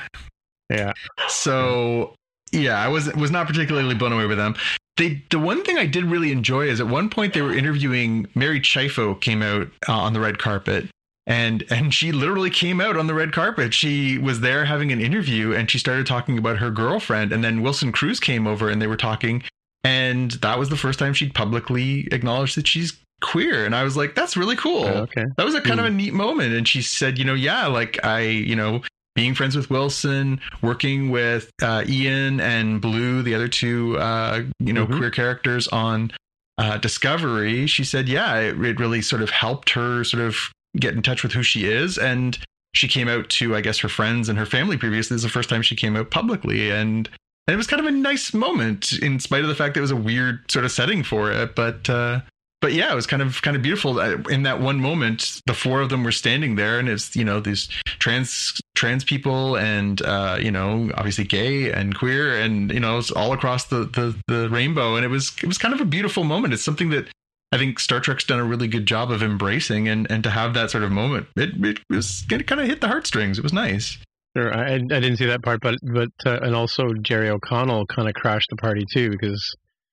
yeah. 0.70 0.92
So 1.28 2.14
yeah, 2.52 2.78
I 2.78 2.88
was 2.88 3.12
was 3.14 3.30
not 3.30 3.46
particularly 3.46 3.94
blown 3.94 4.12
away 4.12 4.26
with 4.26 4.38
them. 4.38 4.54
They 4.96 5.22
the 5.30 5.38
one 5.38 5.64
thing 5.64 5.76
I 5.76 5.86
did 5.86 6.04
really 6.04 6.30
enjoy 6.30 6.68
is 6.68 6.80
at 6.80 6.86
one 6.86 7.10
point 7.10 7.34
they 7.34 7.42
were 7.42 7.52
interviewing 7.52 8.28
Mary 8.34 8.60
Chieffo 8.60 9.20
came 9.20 9.42
out 9.42 9.68
uh, 9.88 9.92
on 9.92 10.12
the 10.12 10.20
red 10.20 10.38
carpet. 10.38 10.88
And 11.26 11.64
and 11.70 11.92
she 11.92 12.12
literally 12.12 12.50
came 12.50 12.80
out 12.80 12.96
on 12.96 13.06
the 13.06 13.14
red 13.14 13.32
carpet. 13.32 13.72
She 13.72 14.18
was 14.18 14.40
there 14.40 14.66
having 14.66 14.92
an 14.92 15.00
interview 15.00 15.52
and 15.52 15.70
she 15.70 15.78
started 15.78 16.06
talking 16.06 16.36
about 16.38 16.58
her 16.58 16.70
girlfriend. 16.70 17.32
And 17.32 17.42
then 17.42 17.62
Wilson 17.62 17.92
Cruz 17.92 18.20
came 18.20 18.46
over 18.46 18.68
and 18.68 18.80
they 18.80 18.86
were 18.86 18.96
talking. 18.96 19.42
And 19.84 20.30
that 20.42 20.58
was 20.58 20.70
the 20.70 20.76
first 20.76 20.98
time 20.98 21.12
she'd 21.14 21.34
publicly 21.34 22.08
acknowledged 22.10 22.56
that 22.56 22.66
she's 22.66 22.94
queer. 23.20 23.64
And 23.64 23.74
I 23.76 23.84
was 23.84 23.96
like, 23.96 24.14
that's 24.14 24.36
really 24.36 24.56
cool 24.56 24.84
Oh, 24.84 25.02
okay. 25.02 25.24
that 25.36 25.44
was 25.44 25.54
a 25.54 25.60
kind 25.60 25.78
of 25.80 25.86
a 25.86 25.90
neat 25.90 26.12
moment 26.14 26.52
and 26.54 26.66
she 26.66 26.82
said 26.82 27.18
you 27.18 27.24
know 27.24 27.34
yeah 27.34 27.66
like 27.66 28.04
i 28.04 28.20
you 28.20 28.54
know 28.56 28.82
being 29.14 29.34
friends 29.34 29.56
with 29.56 29.70
wilson 29.70 30.40
working 30.60 31.10
with 31.10 31.50
uh, 31.62 31.84
ian 31.88 32.40
and 32.40 32.80
Blu 32.82 33.22
the 33.22 33.34
other 33.34 33.48
two 33.48 33.96
uh, 33.98 34.42
you 34.58 34.72
know 34.74 34.86
Mhm. 34.86 34.96
queer 34.98 35.10
characters 35.10 35.68
on 35.68 36.10
uh, 36.58 36.76
discovery 36.78 37.66
she 37.66 37.82
said 37.84 38.08
yeah 38.08 38.36
it, 38.40 38.60
it 38.62 38.78
really 38.78 39.00
sort 39.00 39.22
of 39.22 39.30
helped 39.30 39.70
her 39.70 40.04
sort 40.04 40.22
of 40.22 40.36
get 40.76 40.94
in 40.94 41.00
touch 41.02 41.22
with 41.22 41.32
who 41.32 41.42
she 41.42 41.64
is 41.64 41.96
and 41.96 42.38
she 42.74 42.88
came 42.88 43.08
out 43.08 43.30
to 43.30 43.54
i 43.56 43.60
guess 43.62 43.78
her 43.78 43.88
friends 43.88 44.28
and 44.28 44.38
her 44.38 44.46
family 44.46 44.76
previously 44.76 45.14
this 45.14 45.20
is 45.20 45.22
the 45.22 45.28
first 45.32 45.48
time 45.48 45.62
she 45.62 45.76
came 45.76 45.96
out 45.96 46.10
publicly 46.10 46.70
and 46.70 47.08
and 47.46 47.54
it 47.54 47.56
was 47.56 47.66
kind 47.66 47.80
of 47.80 47.86
a 47.86 47.90
nice 47.90 48.32
moment 48.34 48.92
in 48.92 49.20
spite 49.20 49.42
of 49.42 49.48
the 49.48 49.54
fact 49.54 49.74
that 49.74 49.80
it 49.80 49.82
was 49.82 49.90
a 49.90 49.96
weird 49.96 50.50
sort 50.50 50.64
of 50.64 50.72
setting 50.72 51.02
for 51.02 51.30
it 51.30 51.54
but 51.54 51.88
uh 51.90 52.20
but 52.64 52.72
yeah, 52.72 52.90
it 52.90 52.94
was 52.94 53.06
kind 53.06 53.20
of 53.20 53.42
kind 53.42 53.58
of 53.58 53.62
beautiful. 53.62 54.00
Uh, 54.00 54.16
In 54.30 54.44
that 54.44 54.58
one 54.58 54.80
moment, 54.80 55.42
the 55.44 55.52
four 55.52 55.82
of 55.82 55.90
them 55.90 56.02
were 56.02 56.10
standing 56.10 56.56
there, 56.56 56.78
and 56.78 56.88
it's 56.88 57.14
you 57.14 57.22
know 57.22 57.38
these 57.38 57.68
trans 57.98 58.58
trans 58.74 59.04
people, 59.04 59.58
and 59.58 60.00
uh, 60.00 60.38
you 60.40 60.50
know 60.50 60.90
obviously 60.94 61.24
gay 61.24 61.70
and 61.70 61.94
queer, 61.94 62.40
and 62.40 62.72
you 62.72 62.80
know 62.80 62.96
it's 62.96 63.10
all 63.10 63.34
across 63.34 63.66
the, 63.66 63.84
the 63.84 64.16
the 64.28 64.48
rainbow, 64.48 64.96
and 64.96 65.04
it 65.04 65.08
was 65.08 65.36
it 65.42 65.46
was 65.46 65.58
kind 65.58 65.74
of 65.74 65.82
a 65.82 65.84
beautiful 65.84 66.24
moment. 66.24 66.54
It's 66.54 66.64
something 66.64 66.88
that 66.88 67.06
I 67.52 67.58
think 67.58 67.78
Star 67.78 68.00
Trek's 68.00 68.24
done 68.24 68.40
a 68.40 68.44
really 68.44 68.66
good 68.66 68.86
job 68.86 69.10
of 69.10 69.22
embracing, 69.22 69.86
and 69.86 70.10
and 70.10 70.24
to 70.24 70.30
have 70.30 70.54
that 70.54 70.70
sort 70.70 70.84
of 70.84 70.90
moment, 70.90 71.26
it 71.36 71.62
it 71.62 71.80
was 71.90 72.24
it 72.30 72.46
kind 72.46 72.62
of 72.62 72.66
hit 72.66 72.80
the 72.80 72.88
heartstrings. 72.88 73.36
It 73.36 73.42
was 73.42 73.52
nice. 73.52 73.98
Sure, 74.36 74.52
I, 74.52 74.74
I 74.74 74.78
didn't 74.78 75.16
see 75.16 75.26
that 75.26 75.42
part, 75.42 75.60
but 75.60 75.76
but 75.82 76.08
uh, 76.26 76.38
and 76.42 76.54
also 76.54 76.88
Jerry 77.02 77.28
O'Connell 77.30 77.86
kind 77.86 78.08
of 78.08 78.14
crashed 78.14 78.48
the 78.50 78.56
party 78.56 78.84
too 78.92 79.10
because 79.10 79.40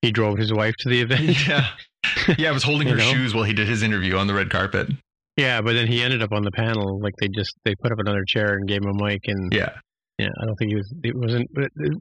he 0.02 0.10
drove 0.10 0.36
his 0.38 0.52
wife 0.52 0.74
to 0.80 0.88
the 0.88 1.00
event. 1.00 1.46
Yeah, 1.48 1.68
yeah. 2.36 2.48
I 2.48 2.52
was 2.52 2.64
holding 2.64 2.88
her 2.88 2.96
know? 2.96 3.12
shoes 3.12 3.34
while 3.34 3.44
he 3.44 3.52
did 3.52 3.68
his 3.68 3.82
interview 3.82 4.16
on 4.16 4.26
the 4.26 4.34
red 4.34 4.50
carpet. 4.50 4.88
yeah, 5.36 5.60
but 5.60 5.74
then 5.74 5.86
he 5.86 6.02
ended 6.02 6.22
up 6.22 6.32
on 6.32 6.42
the 6.42 6.50
panel. 6.50 7.00
Like 7.00 7.14
they 7.20 7.28
just 7.28 7.54
they 7.64 7.74
put 7.80 7.92
up 7.92 7.98
another 8.00 8.24
chair 8.26 8.54
and 8.54 8.66
gave 8.66 8.82
him 8.82 8.90
a 9.00 9.04
mic, 9.04 9.20
and 9.26 9.52
Yeah. 9.52 9.70
Yeah, 10.18 10.28
I 10.40 10.44
don't 10.46 10.56
think 10.56 10.70
he 10.70 10.76
was. 10.76 10.94
It 11.02 11.16
wasn't. 11.16 11.50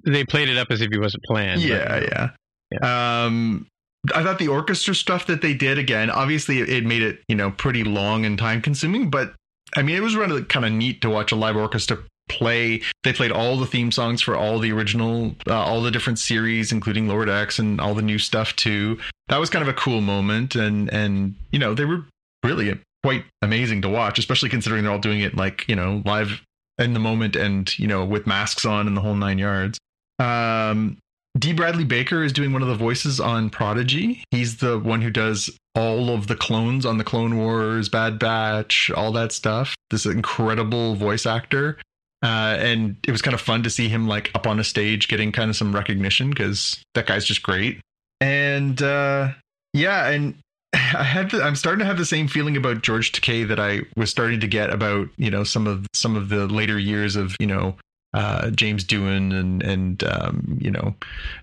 They 0.05 0.25
played 0.25 0.49
it 0.49 0.57
up 0.57 0.67
as 0.69 0.81
if 0.81 0.89
he 0.91 0.99
wasn't 0.99 1.23
planned. 1.23 1.61
Yeah, 1.61 2.29
yeah. 2.71 3.23
Um, 3.25 3.67
I 4.13 4.23
thought 4.23 4.37
the 4.39 4.49
orchestra 4.49 4.93
stuff 4.95 5.27
that 5.27 5.41
they 5.41 5.53
did 5.53 5.77
again. 5.77 6.09
Obviously, 6.09 6.59
it, 6.59 6.69
it 6.69 6.85
made 6.85 7.01
it 7.03 7.19
you 7.27 7.35
know 7.35 7.51
pretty 7.51 7.83
long 7.83 8.25
and 8.25 8.37
time 8.37 8.61
consuming, 8.61 9.09
but 9.09 9.33
I 9.75 9.81
mean, 9.81 9.95
it 9.95 10.01
was 10.01 10.15
really 10.15 10.43
kind 10.43 10.65
of 10.65 10.71
neat 10.71 11.01
to 11.01 11.09
watch 11.09 11.31
a 11.31 11.35
live 11.35 11.55
orchestra 11.55 11.99
play. 12.31 12.81
They 13.03 13.13
played 13.13 13.31
all 13.31 13.57
the 13.57 13.65
theme 13.65 13.91
songs 13.91 14.21
for 14.21 14.35
all 14.35 14.59
the 14.59 14.71
original, 14.71 15.35
uh, 15.47 15.53
all 15.53 15.81
the 15.81 15.91
different 15.91 16.17
series, 16.17 16.71
including 16.71 17.07
Lower 17.07 17.25
Decks 17.25 17.59
and 17.59 17.79
all 17.81 17.93
the 17.93 18.01
new 18.01 18.17
stuff 18.17 18.55
too. 18.55 18.97
That 19.27 19.39
was 19.39 19.49
kind 19.49 19.61
of 19.61 19.69
a 19.69 19.77
cool 19.77 20.01
moment, 20.01 20.55
and 20.55 20.91
and 20.93 21.35
you 21.51 21.59
know 21.59 21.73
they 21.73 21.85
were 21.85 22.05
really 22.43 22.79
quite 23.03 23.25
amazing 23.41 23.81
to 23.81 23.89
watch, 23.89 24.17
especially 24.17 24.49
considering 24.49 24.83
they're 24.83 24.91
all 24.91 24.99
doing 24.99 25.21
it 25.21 25.35
like 25.35 25.67
you 25.67 25.75
know 25.75 26.01
live 26.05 26.41
in 26.79 26.93
the 26.93 26.99
moment 26.99 27.35
and 27.35 27.77
you 27.77 27.87
know 27.87 28.05
with 28.05 28.25
masks 28.25 28.65
on 28.65 28.87
and 28.87 28.95
the 28.95 29.01
whole 29.01 29.15
nine 29.15 29.37
yards. 29.37 29.77
Um, 30.19 30.97
D. 31.37 31.53
Bradley 31.53 31.85
Baker 31.85 32.23
is 32.23 32.33
doing 32.33 32.51
one 32.51 32.61
of 32.61 32.67
the 32.67 32.75
voices 32.75 33.19
on 33.19 33.49
Prodigy. 33.49 34.23
He's 34.31 34.57
the 34.57 34.77
one 34.77 35.01
who 35.01 35.09
does 35.09 35.49
all 35.75 36.09
of 36.09 36.27
the 36.27 36.35
clones 36.35 36.85
on 36.85 36.97
the 36.97 37.05
Clone 37.05 37.37
Wars, 37.37 37.87
Bad 37.87 38.19
Batch, 38.19 38.91
all 38.91 39.13
that 39.13 39.31
stuff. 39.31 39.73
This 39.89 40.05
incredible 40.05 40.95
voice 40.95 41.25
actor. 41.25 41.77
Uh, 42.23 42.55
and 42.59 42.97
it 43.07 43.11
was 43.11 43.21
kind 43.21 43.33
of 43.33 43.41
fun 43.41 43.63
to 43.63 43.69
see 43.69 43.89
him 43.89 44.07
like 44.07 44.29
up 44.35 44.45
on 44.45 44.59
a 44.59 44.63
stage 44.63 45.07
getting 45.07 45.31
kind 45.31 45.49
of 45.49 45.55
some 45.55 45.73
recognition 45.73 46.29
because 46.29 46.83
that 46.93 47.07
guy's 47.07 47.25
just 47.25 47.41
great. 47.41 47.79
And 48.19 48.79
uh, 48.81 49.29
yeah, 49.73 50.09
and 50.09 50.35
I 50.73 51.03
had 51.03 51.31
the, 51.31 51.43
I'm 51.43 51.55
starting 51.55 51.79
to 51.79 51.85
have 51.85 51.97
the 51.97 52.05
same 52.05 52.27
feeling 52.27 52.55
about 52.55 52.83
George 52.83 53.11
Takei 53.11 53.47
that 53.47 53.59
I 53.59 53.81
was 53.95 54.09
starting 54.09 54.39
to 54.39 54.47
get 54.47 54.71
about 54.71 55.09
you 55.17 55.31
know 55.31 55.43
some 55.43 55.67
of 55.67 55.87
some 55.93 56.15
of 56.15 56.29
the 56.29 56.47
later 56.47 56.77
years 56.77 57.15
of 57.15 57.35
you 57.39 57.47
know 57.47 57.75
uh, 58.13 58.51
James 58.51 58.83
Doohan 58.83 59.33
and 59.33 59.63
and 59.63 60.03
um, 60.03 60.59
you 60.61 60.69
know 60.69 60.93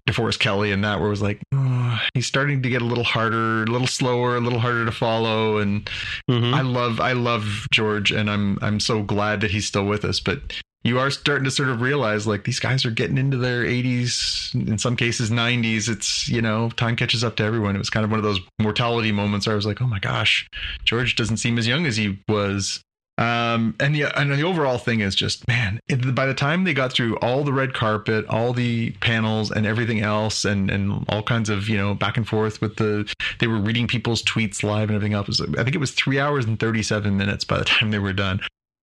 DeForest 0.08 0.38
Kelley 0.38 0.70
and 0.70 0.84
that 0.84 0.98
where 0.98 1.08
it 1.08 1.10
was 1.10 1.22
like 1.22 1.40
oh, 1.54 2.00
he's 2.14 2.26
starting 2.26 2.62
to 2.62 2.68
get 2.68 2.82
a 2.82 2.86
little 2.86 3.04
harder, 3.04 3.64
a 3.64 3.66
little 3.66 3.86
slower, 3.86 4.36
a 4.36 4.40
little 4.40 4.60
harder 4.60 4.84
to 4.84 4.92
follow. 4.92 5.58
And 5.58 5.90
mm-hmm. 6.30 6.54
I 6.54 6.60
love 6.60 7.00
I 7.00 7.12
love 7.12 7.66
George, 7.72 8.12
and 8.12 8.30
I'm 8.30 8.58
I'm 8.62 8.80
so 8.80 9.02
glad 9.02 9.40
that 9.40 9.50
he's 9.50 9.66
still 9.66 9.86
with 9.86 10.04
us. 10.04 10.20
But 10.20 10.40
you 10.84 10.98
are 10.98 11.10
starting 11.10 11.44
to 11.44 11.50
sort 11.50 11.68
of 11.68 11.80
realize 11.80 12.26
like 12.26 12.44
these 12.44 12.60
guys 12.60 12.84
are 12.84 12.90
getting 12.90 13.18
into 13.18 13.36
their 13.36 13.64
80s 13.64 14.54
in 14.68 14.78
some 14.78 14.96
cases 14.96 15.30
90s 15.30 15.88
it's 15.88 16.28
you 16.28 16.40
know 16.40 16.70
time 16.70 16.96
catches 16.96 17.24
up 17.24 17.36
to 17.36 17.42
everyone 17.42 17.74
it 17.74 17.78
was 17.78 17.90
kind 17.90 18.04
of 18.04 18.10
one 18.10 18.18
of 18.18 18.24
those 18.24 18.40
mortality 18.60 19.12
moments 19.12 19.46
where 19.46 19.54
i 19.54 19.56
was 19.56 19.66
like 19.66 19.82
oh 19.82 19.86
my 19.86 19.98
gosh 19.98 20.48
george 20.84 21.16
doesn't 21.16 21.38
seem 21.38 21.58
as 21.58 21.66
young 21.66 21.86
as 21.86 21.96
he 21.96 22.18
was 22.28 22.82
um, 23.18 23.74
and 23.80 23.96
the 23.96 24.04
and 24.18 24.30
the 24.30 24.42
overall 24.42 24.78
thing 24.78 25.00
is 25.00 25.16
just 25.16 25.46
man. 25.48 25.80
It, 25.88 26.14
by 26.14 26.26
the 26.26 26.34
time 26.34 26.62
they 26.62 26.72
got 26.72 26.92
through 26.92 27.16
all 27.16 27.42
the 27.42 27.52
red 27.52 27.74
carpet, 27.74 28.24
all 28.28 28.52
the 28.52 28.92
panels, 29.00 29.50
and 29.50 29.66
everything 29.66 30.00
else, 30.00 30.44
and 30.44 30.70
and 30.70 31.04
all 31.08 31.24
kinds 31.24 31.50
of 31.50 31.68
you 31.68 31.76
know 31.76 31.94
back 31.94 32.16
and 32.16 32.26
forth 32.26 32.60
with 32.60 32.76
the, 32.76 33.12
they 33.40 33.48
were 33.48 33.58
reading 33.58 33.88
people's 33.88 34.22
tweets 34.22 34.62
live 34.62 34.88
and 34.88 34.94
everything 34.94 35.14
else. 35.14 35.40
I 35.40 35.64
think 35.64 35.74
it 35.74 35.80
was 35.80 35.90
three 35.90 36.20
hours 36.20 36.44
and 36.44 36.60
thirty 36.60 36.82
seven 36.84 37.16
minutes 37.16 37.44
by 37.44 37.58
the 37.58 37.64
time 37.64 37.90
they 37.90 37.98
were 37.98 38.12
done. 38.12 38.38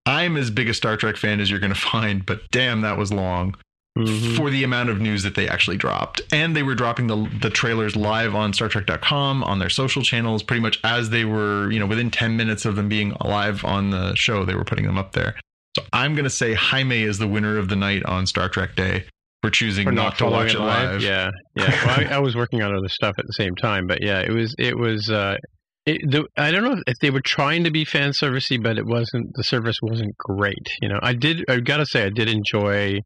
I'm 0.05 0.37
as 0.37 0.51
big 0.51 0.69
a 0.69 0.73
Star 0.73 0.97
Trek 0.97 1.17
fan 1.17 1.39
as 1.39 1.49
you're 1.49 1.59
going 1.59 1.73
to 1.73 1.79
find, 1.79 2.25
but 2.25 2.41
damn, 2.51 2.81
that 2.81 2.97
was 2.97 3.11
long 3.11 3.55
mm-hmm. 3.97 4.35
for 4.35 4.49
the 4.49 4.63
amount 4.63 4.89
of 4.89 4.99
news 4.99 5.23
that 5.23 5.35
they 5.35 5.47
actually 5.47 5.77
dropped. 5.77 6.21
And 6.31 6.55
they 6.55 6.63
were 6.63 6.75
dropping 6.75 7.07
the 7.07 7.29
the 7.41 7.49
trailers 7.49 7.95
live 7.95 8.35
on 8.35 8.51
StarTrek.com 8.51 9.43
on 9.43 9.59
their 9.59 9.69
social 9.69 10.01
channels, 10.01 10.43
pretty 10.43 10.61
much 10.61 10.79
as 10.83 11.09
they 11.09 11.25
were, 11.25 11.71
you 11.71 11.79
know, 11.79 11.85
within 11.85 12.11
10 12.11 12.37
minutes 12.37 12.65
of 12.65 12.75
them 12.75 12.89
being 12.89 13.15
live 13.23 13.63
on 13.65 13.89
the 13.91 14.15
show, 14.15 14.45
they 14.45 14.55
were 14.55 14.65
putting 14.65 14.85
them 14.85 14.97
up 14.97 15.13
there. 15.13 15.35
So 15.75 15.83
I'm 15.91 16.15
gonna 16.15 16.29
say 16.29 16.53
Jaime 16.53 17.03
is 17.03 17.17
the 17.17 17.27
winner 17.27 17.57
of 17.57 17.69
the 17.69 17.75
night 17.75 18.05
on 18.05 18.25
Star 18.27 18.47
Trek 18.47 18.75
Day 18.75 19.05
for 19.41 19.49
choosing 19.49 19.85
for 19.85 19.91
not, 19.91 20.03
not 20.03 20.17
to 20.19 20.25
watch 20.25 20.53
it 20.53 20.59
live. 20.59 20.93
live. 20.93 21.01
Yeah, 21.01 21.29
yeah. 21.55 21.85
Well, 21.85 22.11
I, 22.11 22.15
I, 22.15 22.19
was 22.19 22.35
working 22.35 22.61
on 22.61 22.73
other 22.73 22.87
stuff 22.87 23.15
at 23.19 23.25
the 23.27 23.33
same 23.33 23.55
time, 23.55 23.85
but 23.85 24.01
yeah, 24.01 24.21
it 24.21 24.31
was 24.31 24.55
it 24.57 24.77
was. 24.77 25.09
Uh, 25.09 25.37
it, 25.85 26.01
the, 26.09 26.25
I 26.35 26.51
don't 26.51 26.63
know 26.63 26.81
if 26.87 26.97
they 26.99 27.11
were 27.11 27.21
trying 27.21 27.63
to 27.63 27.71
be 27.71 27.85
fan 27.85 28.11
servicey, 28.11 28.61
but 28.61 28.77
it 28.77 28.85
wasn't. 28.85 29.31
The 29.35 29.43
service 29.43 29.77
wasn't 29.81 30.17
great. 30.17 30.67
You 30.81 30.89
know, 30.89 30.99
I 31.01 31.13
did. 31.13 31.45
I 31.47 31.59
gotta 31.59 31.85
say, 31.85 32.03
I 32.03 32.09
did 32.09 32.27
enjoy 32.27 32.99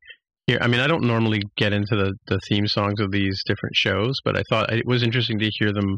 here. 0.47 0.59
I 0.61 0.67
mean, 0.67 0.79
I 0.79 0.87
don't 0.87 1.03
normally 1.03 1.43
get 1.57 1.73
into 1.73 1.95
the, 1.95 2.13
the 2.27 2.39
theme 2.47 2.67
songs 2.67 3.01
of 3.01 3.11
these 3.11 3.41
different 3.45 3.75
shows, 3.75 4.15
but 4.23 4.37
I 4.37 4.43
thought 4.49 4.73
it 4.73 4.85
was 4.85 5.03
interesting 5.03 5.39
to 5.39 5.49
hear 5.59 5.73
them 5.73 5.97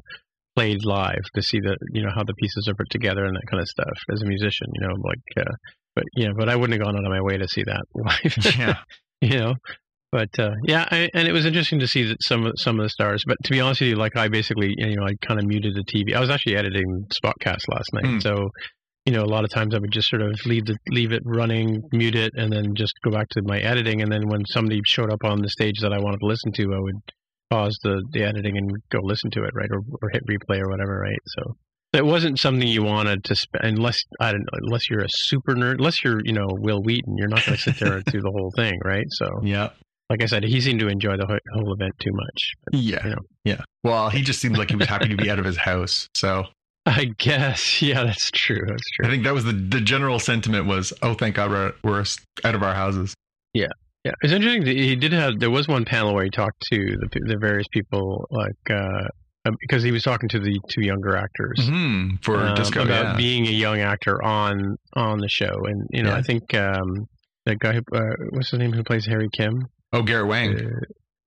played 0.55 0.83
live 0.83 1.23
to 1.35 1.41
see 1.41 1.59
the 1.59 1.77
you 1.93 2.01
know 2.01 2.11
how 2.13 2.23
the 2.23 2.33
pieces 2.33 2.67
are 2.67 2.75
put 2.75 2.89
together 2.89 3.23
and 3.23 3.35
that 3.35 3.49
kind 3.49 3.61
of 3.61 3.67
stuff 3.67 3.97
as 4.11 4.21
a 4.21 4.25
musician. 4.25 4.67
You 4.73 4.87
know, 4.87 4.95
like, 5.03 5.45
uh, 5.47 5.53
but 5.95 6.05
yeah, 6.15 6.29
but 6.35 6.49
I 6.49 6.55
wouldn't 6.55 6.79
have 6.79 6.85
gone 6.85 6.97
out 6.97 7.05
of 7.05 7.11
my 7.11 7.21
way 7.21 7.37
to 7.37 7.47
see 7.47 7.63
that 7.63 7.83
live. 7.93 8.57
yeah, 8.57 8.77
you 9.21 9.39
know. 9.39 9.55
But 10.12 10.38
uh, 10.38 10.52
yeah, 10.63 10.86
I, 10.91 11.10
and 11.13 11.28
it 11.28 11.32
was 11.32 11.45
interesting 11.45 11.80
to 11.80 11.88
see 11.88 12.04
that 12.04 12.17
some 12.21 12.45
of 12.45 12.54
some 12.58 12.80
of 12.80 12.84
the 12.84 12.89
stars. 12.89 13.24
But 13.26 13.38
to 13.45 13.52
be 13.52 13.62
honest 13.62 13.82
with 13.82 13.91
you, 13.91 13.95
like 13.95 14.17
I 14.17 14.28
basically, 14.28 14.74
you 14.78 14.97
know, 14.97 15.06
I 15.06 15.13
kind 15.26 15.39
of 15.39 15.45
muted 15.45 15.74
the 15.74 15.86
TV. 15.86 16.13
I 16.13 16.19
was 16.19 16.30
actually 16.30 16.58
editing 16.58 17.08
Spockcast 17.13 17.63
last 17.69 17.93
night, 17.93 18.04
mm. 18.04 18.21
so 18.21 18.50
you 19.06 19.13
know, 19.13 19.24
a 19.24 19.26
lot 19.26 19.43
of 19.43 19.50
times 19.50 19.74
I 19.74 19.80
would 19.80 19.91
just 19.91 20.10
sort 20.10 20.21
of 20.21 20.38
leave 20.45 20.65
the 20.65 20.78
leave 20.89 21.12
it 21.12 21.24
running, 21.26 21.82
mute 21.91 22.15
it, 22.15 22.34
and 22.36 22.52
then 22.52 22.76
just 22.76 22.93
go 23.04 23.12
back 23.12 23.30
to 23.30 23.41
my 23.43 23.60
editing. 23.60 24.02
And 24.02 24.12
then 24.12 24.28
when 24.28 24.45
somebody 24.45 24.82
showed 24.86 25.12
up 25.12 25.24
on 25.24 25.41
the 25.41 25.50
stage 25.50 25.80
that 25.82 25.93
I 25.93 26.00
wanted 26.00 26.19
to 26.19 26.28
listen 26.28 26.52
to, 26.54 26.63
I 26.74 26.80
would 26.80 27.02
pause 27.50 27.78
the, 27.84 28.04
the 28.12 28.24
editing 28.24 28.58
and 28.58 28.71
go 28.91 29.00
listen 29.02 29.32
to 29.32 29.43
it, 29.43 29.52
right, 29.56 29.69
or, 29.71 29.82
or 30.02 30.10
hit 30.12 30.24
replay 30.28 30.62
or 30.62 30.69
whatever, 30.69 31.00
right. 31.00 31.19
So 31.26 31.56
it 31.93 32.06
wasn't 32.06 32.39
something 32.39 32.67
you 32.67 32.84
wanted 32.84 33.24
to 33.26 33.36
spend 33.36 33.78
unless 33.78 34.04
I 34.19 34.32
don't 34.32 34.41
know, 34.41 34.60
unless 34.67 34.89
you're 34.89 35.04
a 35.04 35.10
super 35.10 35.56
nerd, 35.56 35.80
unless 35.80 36.04
you're 36.04 36.21
you 36.24 36.34
know 36.34 36.47
Wil 36.50 36.84
Wheaton, 36.84 37.15
you're 37.17 37.28
not 37.28 37.43
going 37.45 37.58
to 37.58 37.62
sit 37.62 37.80
there 37.80 38.02
through 38.02 38.21
the 38.21 38.32
whole 38.32 38.52
thing, 38.56 38.80
right? 38.86 39.06
So 39.10 39.28
yeah. 39.43 39.69
Like 40.12 40.24
I 40.24 40.26
said, 40.26 40.43
he 40.43 40.60
seemed 40.60 40.82
to 40.82 40.89
enjoy 40.89 41.15
the 41.15 41.26
whole 41.26 41.74
event 41.74 41.93
too 42.00 42.12
much. 42.12 42.52
But, 42.65 42.80
yeah, 42.82 43.04
you 43.06 43.10
know. 43.12 43.21
yeah. 43.45 43.62
Well, 43.86 44.10
he 44.10 44.21
just 44.21 44.41
seemed 44.41 44.58
like 44.58 44.69
he 44.69 44.76
was 44.76 44.88
happy 44.88 45.08
to 45.08 45.15
be 45.15 45.30
out 45.30 45.39
of 45.39 45.45
his 45.45 45.56
house. 45.56 46.10
So 46.15 46.47
I 46.86 47.12
guess. 47.17 47.82
Yeah, 47.82 48.04
that's 48.04 48.30
true. 48.32 48.60
That's 48.67 48.84
true. 48.91 49.08
I 49.08 49.10
think 49.10 49.24
that 49.24 49.34
was 49.34 49.45
the 49.45 49.54
the 49.54 49.80
general 49.80 50.19
sentiment 50.19 50.65
was, 50.65 50.91
oh, 51.02 51.13
thank 51.13 51.38
God 51.38 51.50
we're, 51.50 51.74
we're 51.82 52.04
out 52.43 52.56
of 52.56 52.62
our 52.62 52.74
houses. 52.74 53.13
Yeah. 53.54 53.67
Yeah. 54.04 54.12
It's 54.21 54.34
interesting. 54.34 54.65
He 54.65 54.97
did 54.97 55.13
have, 55.13 55.39
there 55.39 55.50
was 55.50 55.69
one 55.69 55.86
panel 55.86 56.13
where 56.13 56.26
he 56.26 56.30
talked 56.30 56.62
to 56.71 56.78
the, 56.78 57.19
the 57.28 57.38
various 57.39 57.67
people, 57.71 58.28
like, 58.32 58.69
uh, 58.69 59.08
um, 59.45 59.56
because 59.62 59.82
he 59.82 59.91
was 59.91 60.04
talking 60.04 60.28
to 60.30 60.39
the 60.39 60.60
two 60.69 60.82
younger 60.82 61.15
actors 61.15 61.58
mm-hmm, 61.62 62.17
for 62.21 62.36
um, 62.36 62.56
disco 62.56 62.84
about 62.84 63.06
yeah. 63.06 63.15
being 63.15 63.47
a 63.47 63.52
young 63.52 63.80
actor 63.80 64.24
on 64.24 64.76
on 64.93 65.19
the 65.19 65.30
show, 65.30 65.65
and 65.65 65.88
you 65.89 66.04
know, 66.04 66.12
yeah. 66.12 66.15
I 66.17 66.21
think 66.21 66.54
um, 66.54 67.08
that 67.47 67.58
guy, 67.58 67.74
who, 67.74 67.82
uh, 67.91 68.15
what's 68.30 68.52
his 68.52 68.60
name, 68.60 68.71
who 68.71 68.84
plays 68.84 69.08
Harry 69.08 69.30
Kim? 69.36 69.65
Oh, 69.93 70.01
Garrett 70.01 70.27
Wang. 70.27 70.56
Uh, 70.56 70.69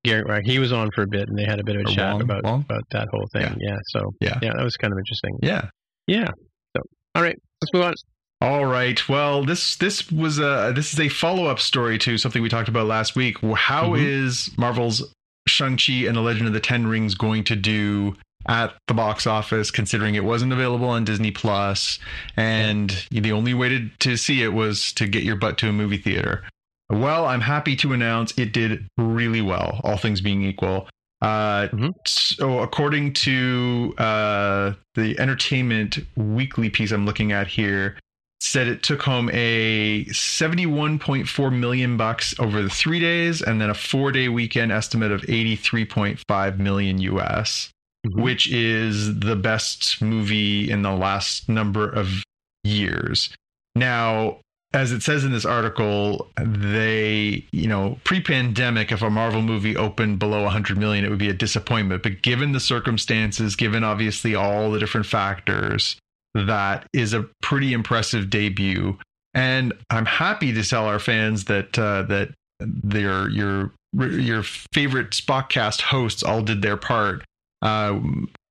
Garrett, 0.05 0.29
Wang. 0.29 0.43
He 0.45 0.59
was 0.59 0.73
on 0.73 0.91
for 0.95 1.03
a 1.03 1.07
bit, 1.07 1.29
and 1.29 1.39
they 1.39 1.45
had 1.45 1.61
a 1.61 1.65
bit 1.65 1.77
of 1.77 1.83
a 1.83 1.91
or 1.91 1.95
chat 1.95 2.21
about 2.21 2.45
about 2.45 2.83
that 2.91 3.09
whole 3.11 3.27
thing. 3.33 3.57
Yeah. 3.61 3.73
yeah. 3.73 3.79
So 3.89 4.11
yeah, 4.21 4.39
yeah, 4.43 4.53
that 4.57 4.65
was 4.65 4.77
kind 4.77 4.93
of 4.93 4.99
interesting. 4.99 5.39
Yeah. 5.43 5.69
Yeah. 6.07 6.29
So 6.77 6.83
all 7.15 7.23
right, 7.23 7.37
let's 7.63 7.73
move 7.73 7.85
on. 7.85 7.95
All 8.41 8.67
right. 8.67 9.09
Well, 9.09 9.45
this 9.45 9.77
this 9.77 10.11
was 10.11 10.39
a 10.39 10.73
this 10.75 10.93
is 10.93 11.01
a 11.01 11.09
follow 11.09 11.47
up 11.47 11.59
story 11.59 11.99
to 12.01 12.19
something 12.19 12.43
we 12.43 12.49
talked 12.49 12.69
about 12.69 12.87
last 12.87 13.17
week. 13.17 13.39
How 13.41 13.91
mm-hmm. 13.91 14.05
is 14.05 14.51
Marvel's 14.59 15.15
Shang 15.49 15.79
Chi 15.79 16.05
and 16.07 16.17
the 16.17 16.21
Legend 16.21 16.49
of 16.49 16.53
the 16.53 16.61
Ten 16.61 16.87
Rings 16.87 17.15
going 17.15 17.45
to 17.45 17.57
do 17.57 18.17
at 18.47 18.75
the 18.89 18.95
box 18.95 19.27
office, 19.27 19.71
considering 19.71 20.15
it 20.15 20.25
wasn't 20.25 20.53
available 20.53 20.89
on 20.89 21.05
Disney 21.05 21.31
Plus, 21.31 21.99
and 22.37 23.07
the 23.11 23.33
only 23.33 23.55
way 23.55 23.71
to 23.71 23.89
to 24.01 24.17
see 24.17 24.43
it 24.43 24.53
was 24.53 24.93
to 24.95 25.07
get 25.07 25.23
your 25.23 25.37
butt 25.37 25.57
to 25.59 25.69
a 25.69 25.73
movie 25.73 25.97
theater. 25.97 26.45
Well, 26.91 27.27
I'm 27.27 27.41
happy 27.41 27.77
to 27.77 27.93
announce 27.93 28.37
it 28.39 28.53
did 28.53 28.87
really 28.99 29.41
well, 29.41 29.81
all 29.85 29.97
things 29.97 30.21
being 30.21 30.43
equal. 30.43 30.89
Uh, 31.23 31.69
mm-hmm. 31.69 31.89
So, 32.07 32.59
according 32.59 33.15
to 33.15 33.95
uh, 33.97 34.75
the 34.95 35.19
Entertainment 35.19 35.99
Weekly 36.17 36.69
piece 36.69 36.93
I'm 36.93 37.07
looking 37.07 37.33
at 37.33 37.47
here, 37.47 37.97
said 38.41 38.69
it 38.69 38.83
took 38.83 39.01
home 39.01 39.31
a 39.33 40.05
71.4 40.07 41.59
million 41.59 41.97
bucks 41.97 42.39
over 42.39 42.63
the 42.63 42.69
three 42.69 43.01
days, 43.01 43.41
and 43.41 43.59
then 43.59 43.71
a 43.71 43.75
four 43.75 44.13
day 44.13 44.29
weekend 44.29 44.71
estimate 44.71 45.13
of 45.13 45.23
83.5 45.23 46.59
million 46.59 46.99
US, 46.99 47.71
mm-hmm. 48.07 48.21
which 48.21 48.53
is 48.53 49.19
the 49.21 49.37
best 49.37 50.03
movie 50.03 50.71
in 50.71 50.83
the 50.83 50.93
last 50.93 51.49
number 51.49 51.89
of 51.89 52.23
years. 52.65 53.31
Now, 53.75 54.41
as 54.75 54.91
it 54.91 55.05
says 55.05 55.25
in 55.25 55.31
this 55.31 55.45
article, 55.45 56.29
they, 56.37 57.45
you 57.53 57.69
know, 57.69 57.97
pre-pandemic, 58.03 58.91
if 58.91 59.03
a 59.03 59.09
Marvel 59.09 59.41
movie 59.41 59.77
opened 59.77 60.19
below 60.19 60.43
100 60.43 60.77
million, 60.77 61.05
it 61.05 61.11
would 61.11 61.19
be 61.19 61.31
a 61.31 61.35
disappointment. 61.35 62.03
But 62.03 62.23
given 62.23 62.51
the 62.51 62.61
circumstances, 62.61 63.55
given 63.55 63.85
obviously 63.85 64.35
all 64.35 64.73
the 64.73 64.81
different 64.81 65.07
factors, 65.07 65.97
that 66.35 66.89
is 66.93 67.15
a 67.15 67.29
pretty 67.41 67.73
impressive 67.73 68.29
debut. 68.29 68.99
And 69.33 69.73
I'm 69.91 70.07
happy 70.07 70.53
to 70.53 70.65
tell 70.65 70.87
our 70.87 70.99
fans 70.99 71.45
that 71.45 71.79
uh, 71.79 72.03
that 72.05 72.35
their 72.59 73.29
your 73.31 73.73
your 73.95 74.43
favorite 74.43 75.11
Spockcast 75.11 75.83
hosts 75.83 76.25
all 76.25 76.43
did 76.43 76.63
their 76.63 76.77
part. 76.77 77.25
Uh, 77.63 78.01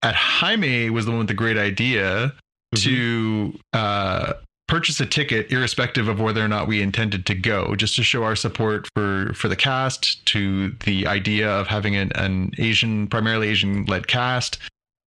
at 0.02 0.16
Jaime 0.16 0.90
was 0.90 1.06
the 1.06 1.12
one 1.12 1.20
with 1.20 1.28
the 1.28 1.34
great 1.34 1.58
idea 1.58 2.34
mm-hmm. 2.74 2.76
to 2.76 3.60
uh, 3.74 4.34
purchase 4.68 5.00
a 5.00 5.06
ticket 5.06 5.52
irrespective 5.52 6.08
of 6.08 6.20
whether 6.20 6.44
or 6.44 6.48
not 6.48 6.68
we 6.68 6.82
intended 6.82 7.26
to 7.26 7.36
go 7.36 7.76
just 7.76 7.96
to 7.96 8.04
show 8.04 8.24
our 8.24 8.36
support 8.36 8.88
for 8.96 9.34
for 9.34 9.48
the 9.48 9.56
cast 9.56 10.26
to 10.26 10.72
the 10.86 11.06
idea 11.06 11.50
of 11.50 11.68
having 11.68 11.96
an, 11.96 12.12
an 12.16 12.52
asian 12.58 13.08
primarily 13.08 13.50
asian 13.50 13.86
led 13.86 14.08
cast 14.08 14.58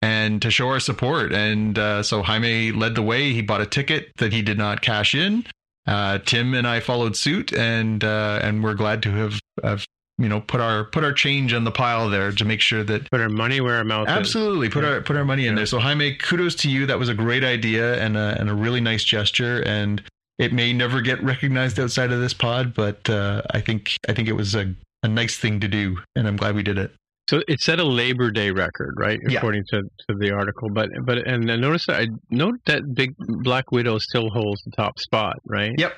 and 0.02 0.42
to 0.42 0.50
show 0.50 0.68
our 0.68 0.80
support. 0.80 1.32
And 1.32 1.78
uh, 1.78 2.02
so 2.02 2.22
jaime 2.22 2.72
led 2.72 2.94
the 2.94 3.02
way. 3.02 3.32
He 3.32 3.42
bought 3.42 3.61
a 3.61 3.66
ticket 3.66 4.12
that 4.18 4.32
he 4.32 4.42
did 4.42 4.59
not 4.59 4.82
cash 4.82 5.14
in. 5.14 5.44
Uh, 5.86 6.18
tim 6.18 6.52
and 6.52 6.66
i 6.66 6.80
followed 6.80 7.16
suit 7.16 7.52
and 7.52 8.02
uh, 8.02 8.40
and 8.42 8.64
we're 8.64 8.74
glad 8.74 9.04
to 9.04 9.11
have, 9.12 9.38
have 9.62 9.86
you 10.19 10.29
know 10.29 10.41
put 10.41 10.61
our 10.61 10.85
put 10.85 11.05
our 11.05 11.12
change 11.12 11.53
on 11.53 11.64
the 11.64 11.71
pile 11.71 12.09
there 12.09 12.33
to 12.33 12.45
make 12.45 12.61
sure 12.61 12.83
that 12.85 13.11
Put 13.11 13.21
our 13.21 13.29
money 13.29 13.61
where 13.61 13.77
our 13.77 13.85
mouth 13.85 14.09
absolutely 14.09 14.69
put 14.71 14.83
Yeah. 14.85 14.91
our 14.91 15.01
put 15.03 15.17
our 15.17 15.25
money 15.25 15.47
in 15.47 15.53
Yeah. 15.53 15.57
there 15.57 15.67
so 15.67 15.79
jaime 15.79 16.14
kudos 16.14 16.55
to 16.57 16.71
you 16.71 16.87
that 16.87 16.99
was 16.99 17.09
a 17.09 17.14
great 17.14 17.45
idea 17.45 18.01
and 18.03 18.17
a, 18.17 18.37
and 18.41 18.49
a 18.49 18.55
really 18.55 18.81
nice 18.81 19.05
gesture 19.05 19.62
and 19.67 20.03
it 20.39 20.53
may 20.53 20.73
never 20.73 21.01
get 21.01 21.23
recognized 21.23 21.79
outside 21.79 22.12
of 22.12 22.21
this 22.21 22.33
pod 22.35 22.73
but 22.75 23.09
uh, 23.11 23.43
i 23.53 23.61
think 23.61 23.97
i 24.09 24.12
think 24.12 24.29
it 24.29 24.33
was 24.35 24.55
a, 24.55 24.75
a 25.03 25.09
nice 25.09 25.37
thing 25.37 25.61
to 25.61 25.69
do 25.69 25.99
and 26.17 26.27
i'm 26.27 26.37
glad 26.37 26.55
we 26.55 26.62
did 26.62 26.79
it 26.79 26.93
So 27.29 27.43
it 27.49 27.61
set 27.61 27.81
a 27.81 27.85
Labor 27.85 28.31
Day 28.31 28.53
record, 28.53 28.95
right? 28.97 29.19
Yeah. 29.29 29.39
According 29.39 29.64
to, 29.71 29.83
to 29.83 30.14
the 30.23 30.31
article. 30.31 30.69
But 30.73 30.89
but 31.09 31.19
and 31.27 31.51
I 31.51 31.57
noticed 31.57 31.89
that 31.89 31.99
I 32.03 32.07
note 32.31 32.55
that 32.67 32.83
Big 32.95 33.11
Black 33.49 33.73
Widow 33.73 33.99
still 33.99 34.29
holds 34.31 34.62
the 34.62 34.71
top 34.77 34.95
spot, 35.01 35.35
right? 35.45 35.75
Yep. 35.77 35.93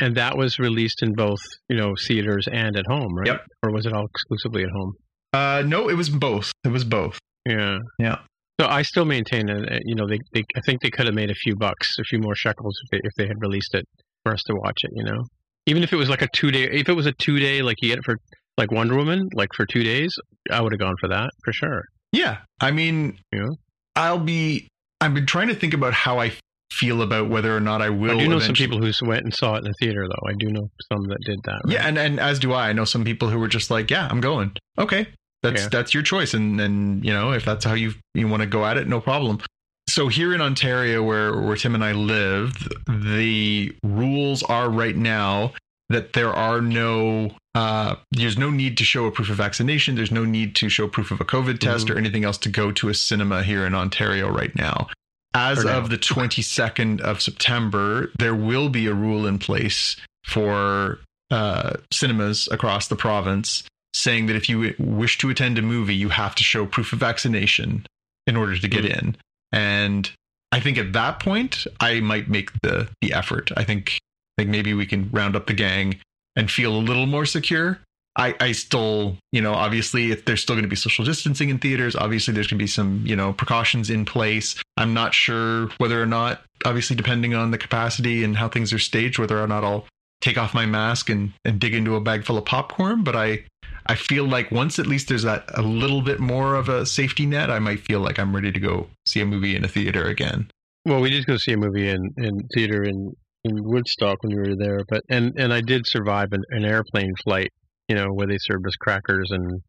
And 0.00 0.16
that 0.16 0.36
was 0.36 0.58
released 0.58 1.02
in 1.02 1.12
both, 1.14 1.40
you 1.68 1.76
know, 1.76 1.94
theaters 2.06 2.46
and 2.50 2.76
at 2.76 2.84
home, 2.88 3.14
right? 3.16 3.26
Yep. 3.28 3.40
Or 3.62 3.72
was 3.72 3.86
it 3.86 3.92
all 3.92 4.06
exclusively 4.06 4.62
at 4.62 4.70
home? 4.70 4.92
uh, 5.32 5.62
no 5.66 5.88
it 5.90 5.94
was 5.94 6.08
both 6.08 6.50
it 6.64 6.68
was 6.68 6.84
both 6.84 7.18
Yeah. 7.46 7.78
Yeah. 7.98 8.18
So 8.60 8.66
I 8.66 8.82
still 8.82 9.04
maintain 9.04 9.46
that 9.46 9.70
uh, 9.70 9.78
you 9.84 9.94
know 9.94 10.06
they, 10.08 10.18
they 10.32 10.44
I 10.56 10.60
think 10.64 10.80
they 10.80 10.90
could 10.90 11.06
have 11.06 11.14
made 11.14 11.30
a 11.30 11.34
few 11.34 11.54
bucks, 11.56 11.88
a 11.98 12.04
few 12.04 12.18
more 12.20 12.34
shekels 12.34 12.74
if 12.84 12.90
they 12.92 13.00
if 13.08 13.12
they 13.18 13.26
had 13.26 13.36
released 13.40 13.74
it 13.74 13.84
for 14.22 14.32
us 14.32 14.42
to 14.46 14.54
watch 14.54 14.78
it. 14.84 14.92
You 14.94 15.04
know, 15.04 15.20
even 15.66 15.82
if 15.82 15.92
it 15.92 15.96
was 15.96 16.08
like 16.08 16.22
a 16.22 16.28
two 16.32 16.50
day, 16.50 16.64
if 16.64 16.88
it 16.88 16.94
was 16.94 17.06
a 17.06 17.12
two 17.12 17.38
day, 17.38 17.60
like 17.60 17.76
you 17.82 17.88
get 17.90 17.98
it 17.98 18.04
for 18.04 18.16
like 18.56 18.70
Wonder 18.72 18.96
Woman, 18.96 19.28
like 19.34 19.48
for 19.54 19.66
two 19.66 19.82
days, 19.82 20.14
I 20.50 20.62
would 20.62 20.72
have 20.72 20.80
gone 20.80 20.94
for 21.00 21.08
that 21.08 21.28
for 21.44 21.52
sure. 21.52 21.82
yeah 22.12 22.38
i 22.60 22.70
mean 22.70 23.18
Yeah. 23.32 23.48
i'll 23.96 24.18
be 24.34 24.68
i've 25.02 25.12
been 25.12 25.26
trying 25.26 25.48
to 25.48 25.54
think 25.54 25.74
about 25.74 25.92
how 25.92 26.18
i 26.18 26.32
feel 26.70 27.00
about 27.02 27.28
whether 27.30 27.56
or 27.56 27.60
not 27.60 27.80
i 27.80 27.88
will 27.88 28.18
I 28.18 28.24
do 28.24 28.28
know 28.28 28.38
some 28.38 28.54
people 28.54 28.78
who 28.78 28.92
went 29.06 29.24
and 29.24 29.32
saw 29.34 29.54
it 29.54 29.58
in 29.58 29.64
the 29.64 29.74
theater, 29.80 30.06
though. 30.08 30.28
I 30.28 30.34
do 30.38 30.48
know 30.50 30.68
some 30.92 31.04
that 31.08 31.18
did 31.24 31.38
that. 31.44 31.60
right? 31.64 31.74
Yeah, 31.74 31.86
and, 31.86 31.96
and 31.98 32.20
as 32.20 32.38
do 32.38 32.52
I. 32.52 32.68
I 32.70 32.72
know 32.72 32.84
some 32.84 33.04
people 33.04 33.28
who 33.30 33.38
were 33.38 33.48
just 33.48 33.70
like, 33.70 33.90
"Yeah, 33.90 34.08
I'm 34.10 34.20
going." 34.20 34.52
Okay, 34.78 35.06
that's 35.42 35.62
Yeah. 35.62 35.68
that's 35.70 35.94
your 35.94 36.02
choice, 36.02 36.34
and 36.34 36.60
and 36.60 37.04
you 37.04 37.12
know 37.12 37.32
if 37.32 37.44
that's 37.44 37.64
how 37.64 37.74
you 37.74 37.94
you 38.14 38.28
want 38.28 38.42
to 38.42 38.46
go 38.46 38.64
at 38.66 38.76
it, 38.76 38.88
no 38.88 39.00
problem. 39.00 39.40
So 39.88 40.08
here 40.08 40.34
in 40.34 40.40
Ontario, 40.40 41.02
where 41.02 41.40
where 41.40 41.56
Tim 41.56 41.74
and 41.74 41.84
I 41.84 41.92
live, 41.92 42.52
the 42.88 43.74
rules 43.84 44.42
are 44.42 44.68
right 44.68 44.96
now 44.96 45.52
that 45.88 46.12
there 46.14 46.32
are 46.34 46.60
no 46.60 47.30
uh, 47.54 47.94
there's 48.10 48.36
no 48.36 48.50
need 48.50 48.76
to 48.78 48.84
show 48.84 49.06
a 49.06 49.10
proof 49.12 49.30
of 49.30 49.36
vaccination. 49.36 49.94
There's 49.94 50.10
no 50.10 50.24
need 50.24 50.54
to 50.56 50.68
show 50.68 50.88
proof 50.88 51.10
of 51.10 51.20
a 51.20 51.24
COVID 51.24 51.58
test 51.60 51.86
Mhm. 51.86 51.94
or 51.94 51.98
anything 51.98 52.24
else 52.24 52.36
to 52.38 52.48
go 52.50 52.70
to 52.72 52.88
a 52.90 52.94
cinema 52.94 53.42
here 53.44 53.64
in 53.64 53.74
Ontario 53.74 54.28
right 54.28 54.54
now. 54.56 54.88
As 55.36 55.64
now. 55.64 55.78
of 55.78 55.90
the 55.90 55.98
22nd 55.98 57.00
of 57.00 57.20
September, 57.20 58.10
there 58.18 58.34
will 58.34 58.68
be 58.68 58.86
a 58.86 58.94
rule 58.94 59.26
in 59.26 59.38
place 59.38 59.96
for 60.24 60.98
uh, 61.30 61.74
cinemas 61.92 62.48
across 62.50 62.88
the 62.88 62.96
province 62.96 63.62
saying 63.94 64.26
that 64.26 64.36
if 64.36 64.48
you 64.48 64.74
wish 64.78 65.18
to 65.18 65.30
attend 65.30 65.58
a 65.58 65.62
movie, 65.62 65.94
you 65.94 66.08
have 66.10 66.34
to 66.36 66.44
show 66.44 66.66
proof 66.66 66.92
of 66.92 66.98
vaccination 66.98 67.86
in 68.26 68.36
order 68.36 68.56
to 68.58 68.68
get 68.68 68.84
Mm. 68.84 68.98
in. 68.98 69.16
And 69.52 70.10
I 70.52 70.60
think 70.60 70.78
at 70.78 70.92
that 70.92 71.20
point, 71.20 71.66
I 71.80 72.00
might 72.00 72.28
make 72.28 72.50
the 72.62 72.88
the 73.00 73.12
effort. 73.12 73.50
I 73.56 73.64
think 73.64 73.98
I 74.36 74.42
think 74.42 74.50
maybe 74.50 74.74
we 74.74 74.86
can 74.86 75.08
round 75.12 75.34
up 75.36 75.46
the 75.46 75.54
gang 75.54 75.98
and 76.34 76.50
feel 76.50 76.74
a 76.76 76.78
little 76.78 77.06
more 77.06 77.24
secure. 77.26 77.78
I, 78.18 78.34
I 78.40 78.52
still, 78.52 79.18
you 79.32 79.42
know, 79.42 79.52
obviously 79.52 80.10
if 80.10 80.24
there's 80.24 80.40
still 80.40 80.54
going 80.54 80.64
to 80.64 80.68
be 80.68 80.76
social 80.76 81.04
distancing 81.04 81.50
in 81.50 81.58
theaters. 81.58 81.94
Obviously, 81.94 82.32
there's 82.32 82.46
going 82.46 82.58
to 82.58 82.62
be 82.62 82.66
some, 82.66 83.02
you 83.04 83.14
know, 83.14 83.32
precautions 83.32 83.90
in 83.90 84.04
place. 84.04 84.56
I'm 84.76 84.94
not 84.94 85.12
sure 85.12 85.68
whether 85.78 86.00
or 86.00 86.06
not, 86.06 86.42
obviously, 86.64 86.96
depending 86.96 87.34
on 87.34 87.50
the 87.50 87.58
capacity 87.58 88.24
and 88.24 88.36
how 88.36 88.48
things 88.48 88.72
are 88.72 88.78
staged, 88.78 89.18
whether 89.18 89.40
or 89.40 89.46
not 89.46 89.64
I'll 89.64 89.86
take 90.22 90.38
off 90.38 90.54
my 90.54 90.64
mask 90.64 91.10
and, 91.10 91.32
and 91.44 91.60
dig 91.60 91.74
into 91.74 91.94
a 91.94 92.00
bag 92.00 92.24
full 92.24 92.38
of 92.38 92.46
popcorn. 92.46 93.04
But 93.04 93.16
I, 93.16 93.44
I 93.86 93.94
feel 93.94 94.24
like 94.24 94.50
once 94.50 94.78
at 94.78 94.86
least 94.86 95.08
there's 95.08 95.22
that 95.24 95.44
a 95.54 95.62
little 95.62 96.00
bit 96.00 96.18
more 96.18 96.54
of 96.54 96.68
a 96.68 96.86
safety 96.86 97.26
net, 97.26 97.50
I 97.50 97.58
might 97.58 97.80
feel 97.80 98.00
like 98.00 98.18
I'm 98.18 98.34
ready 98.34 98.50
to 98.50 98.60
go 98.60 98.88
see 99.04 99.20
a 99.20 99.26
movie 99.26 99.54
in 99.54 99.64
a 99.64 99.68
theater 99.68 100.04
again. 100.06 100.50
Well, 100.86 101.00
we 101.00 101.10
did 101.10 101.26
go 101.26 101.36
see 101.36 101.52
a 101.52 101.56
movie 101.56 101.88
in, 101.88 102.14
in 102.16 102.48
theater 102.54 102.82
in, 102.82 103.12
in 103.44 103.62
Woodstock 103.62 104.22
when 104.22 104.36
we 104.36 104.48
were 104.48 104.56
there, 104.56 104.80
but 104.88 105.02
and, 105.10 105.34
and 105.36 105.52
I 105.52 105.60
did 105.60 105.86
survive 105.86 106.28
an, 106.32 106.42
an 106.50 106.64
airplane 106.64 107.12
flight, 107.24 107.50
you 107.88 107.94
know, 107.94 108.08
where 108.08 108.26
they 108.26 108.38
served 108.38 108.66
us 108.66 108.76
crackers 108.76 109.30
and 109.30 109.62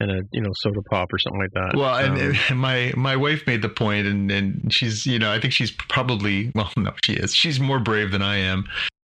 and 0.00 0.10
a 0.10 0.22
you 0.32 0.40
know 0.40 0.50
soda 0.56 0.82
pop 0.90 1.12
or 1.12 1.18
something 1.18 1.40
like 1.40 1.52
that. 1.52 1.76
Well, 1.76 1.96
and, 1.96 2.20
Um, 2.20 2.36
and 2.48 2.58
my 2.58 2.92
my 2.96 3.16
wife 3.16 3.46
made 3.46 3.62
the 3.62 3.68
point, 3.68 4.06
and 4.06 4.30
and 4.30 4.72
she's 4.72 5.06
you 5.06 5.18
know 5.18 5.32
I 5.32 5.40
think 5.40 5.52
she's 5.52 5.70
probably 5.70 6.50
well 6.54 6.70
no 6.76 6.92
she 7.04 7.14
is 7.14 7.34
she's 7.34 7.60
more 7.60 7.78
brave 7.78 8.10
than 8.10 8.22
I 8.22 8.36
am. 8.36 8.64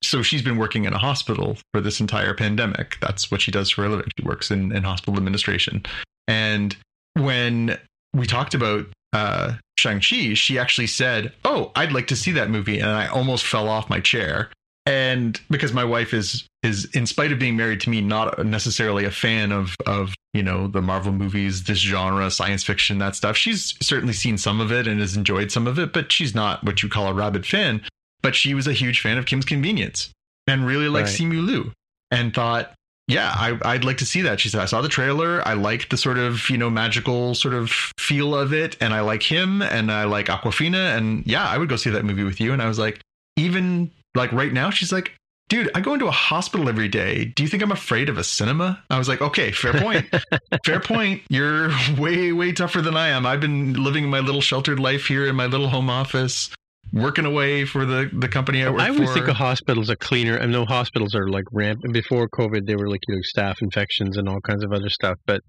So 0.02 0.22
she's 0.22 0.40
been 0.40 0.56
working 0.56 0.86
in 0.86 0.94
a 0.94 0.98
hospital 0.98 1.58
for 1.72 1.82
this 1.82 2.00
entire 2.00 2.32
pandemic. 2.32 2.96
That's 3.02 3.30
what 3.30 3.42
she 3.42 3.50
does 3.50 3.68
for 3.68 3.84
a 3.84 3.88
living. 3.90 4.06
She 4.18 4.24
works 4.24 4.50
in, 4.50 4.74
in 4.74 4.82
hospital 4.82 5.18
administration. 5.18 5.82
And 6.26 6.74
when 7.14 7.78
we 8.14 8.26
talked 8.26 8.54
about 8.54 8.86
uh, 9.12 9.56
Shang 9.78 10.00
Chi, 10.00 10.32
she 10.34 10.58
actually 10.58 10.86
said, 10.86 11.32
"Oh, 11.44 11.70
I'd 11.76 11.92
like 11.92 12.06
to 12.08 12.16
see 12.16 12.32
that 12.32 12.50
movie," 12.50 12.78
and 12.78 12.88
I 12.88 13.08
almost 13.08 13.44
fell 13.44 13.68
off 13.68 13.90
my 13.90 14.00
chair. 14.00 14.50
And 14.90 15.40
because 15.48 15.72
my 15.72 15.84
wife 15.84 16.12
is 16.12 16.48
is 16.64 16.86
in 16.96 17.06
spite 17.06 17.30
of 17.30 17.38
being 17.38 17.56
married 17.56 17.80
to 17.82 17.90
me, 17.90 18.00
not 18.00 18.44
necessarily 18.44 19.04
a 19.04 19.10
fan 19.12 19.52
of 19.52 19.76
of 19.86 20.16
you 20.34 20.42
know 20.42 20.66
the 20.66 20.82
Marvel 20.82 21.12
movies, 21.12 21.62
this 21.62 21.78
genre, 21.78 22.28
science 22.28 22.64
fiction, 22.64 22.98
that 22.98 23.14
stuff. 23.14 23.36
She's 23.36 23.76
certainly 23.80 24.12
seen 24.12 24.36
some 24.36 24.60
of 24.60 24.72
it 24.72 24.88
and 24.88 24.98
has 24.98 25.16
enjoyed 25.16 25.52
some 25.52 25.68
of 25.68 25.78
it, 25.78 25.92
but 25.92 26.10
she's 26.10 26.34
not 26.34 26.64
what 26.64 26.82
you 26.82 26.88
call 26.88 27.06
a 27.06 27.14
rabid 27.14 27.46
fan. 27.46 27.82
But 28.20 28.34
she 28.34 28.52
was 28.52 28.66
a 28.66 28.72
huge 28.72 29.00
fan 29.00 29.16
of 29.16 29.26
Kim's 29.26 29.44
Convenience 29.44 30.10
and 30.48 30.66
really 30.66 30.88
liked 30.88 31.06
Right. 31.06 31.20
Simu 31.20 31.46
Liu 31.46 31.72
and 32.10 32.34
thought, 32.34 32.74
yeah, 33.06 33.32
I, 33.32 33.58
I'd 33.64 33.84
like 33.84 33.98
to 33.98 34.06
see 34.06 34.22
that. 34.22 34.40
She 34.40 34.48
said, 34.48 34.60
I 34.60 34.64
saw 34.66 34.82
the 34.82 34.88
trailer. 34.88 35.46
I 35.46 35.54
like 35.54 35.88
the 35.88 35.96
sort 35.96 36.18
of, 36.18 36.50
you 36.50 36.58
know, 36.58 36.68
magical 36.68 37.36
sort 37.36 37.54
of 37.54 37.70
feel 37.96 38.34
of 38.34 38.52
it. 38.52 38.76
And 38.80 38.92
I 38.92 39.02
like 39.02 39.22
him 39.22 39.62
and 39.62 39.92
I 39.92 40.04
like 40.04 40.26
Awkwafina. 40.26 40.96
And 40.96 41.24
yeah, 41.26 41.48
I 41.48 41.58
would 41.58 41.68
go 41.68 41.76
see 41.76 41.90
that 41.90 42.04
movie 42.04 42.24
with 42.24 42.40
you. 42.40 42.52
And 42.52 42.60
I 42.60 42.66
was 42.66 42.78
like, 42.78 43.00
even 43.36 43.90
like 44.14 44.32
right 44.32 44.52
now, 44.52 44.70
she's 44.70 44.92
like, 44.92 45.12
dude, 45.50 45.70
I 45.74 45.80
go 45.80 45.92
into 45.92 46.06
a 46.06 46.12
hospital 46.12 46.68
every 46.68 46.88
day. 46.88 47.26
Do 47.26 47.42
you 47.42 47.48
think 47.48 47.62
I'm 47.62 47.72
afraid 47.72 48.08
of 48.08 48.16
a 48.16 48.24
cinema? 48.24 48.82
I 48.88 48.96
was 48.96 49.08
like, 49.08 49.20
okay, 49.20 49.50
fair 49.50 49.74
point. 49.74 50.06
fair 50.64 50.80
point. 50.80 51.22
You're 51.28 51.70
way, 51.98 52.32
way 52.32 52.52
tougher 52.52 52.80
than 52.80 52.96
I 52.96 53.08
am. 53.08 53.26
I've 53.26 53.40
been 53.40 53.74
living 53.74 54.08
my 54.08 54.20
little 54.20 54.40
sheltered 54.40 54.80
life 54.80 55.06
here 55.06 55.26
in 55.26 55.36
my 55.36 55.46
little 55.46 55.68
home 55.68 55.90
office, 55.90 56.50
working 56.92 57.26
away 57.26 57.64
for 57.64 57.84
the, 57.84 58.08
the 58.12 58.28
company 58.28 58.62
I 58.62 58.70
work 58.70 58.78
for. 58.78 58.86
I 58.86 58.90
would 58.90 59.08
for. 59.08 59.14
think 59.14 59.28
a 59.28 59.34
hospital's 59.34 59.90
a 59.90 59.96
cleaner. 59.96 60.38
I 60.38 60.46
know 60.46 60.64
hospitals 60.64 61.14
are 61.14 61.28
like 61.28 61.44
rampant. 61.52 61.92
Before 61.92 62.28
COVID, 62.28 62.66
they 62.66 62.76
were 62.76 62.88
like 62.88 63.00
you 63.08 63.16
know 63.16 63.22
staph 63.36 63.56
infections 63.60 64.16
and 64.16 64.28
all 64.28 64.40
kinds 64.40 64.64
of 64.64 64.72
other 64.72 64.88
stuff. 64.88 65.18
But 65.26 65.42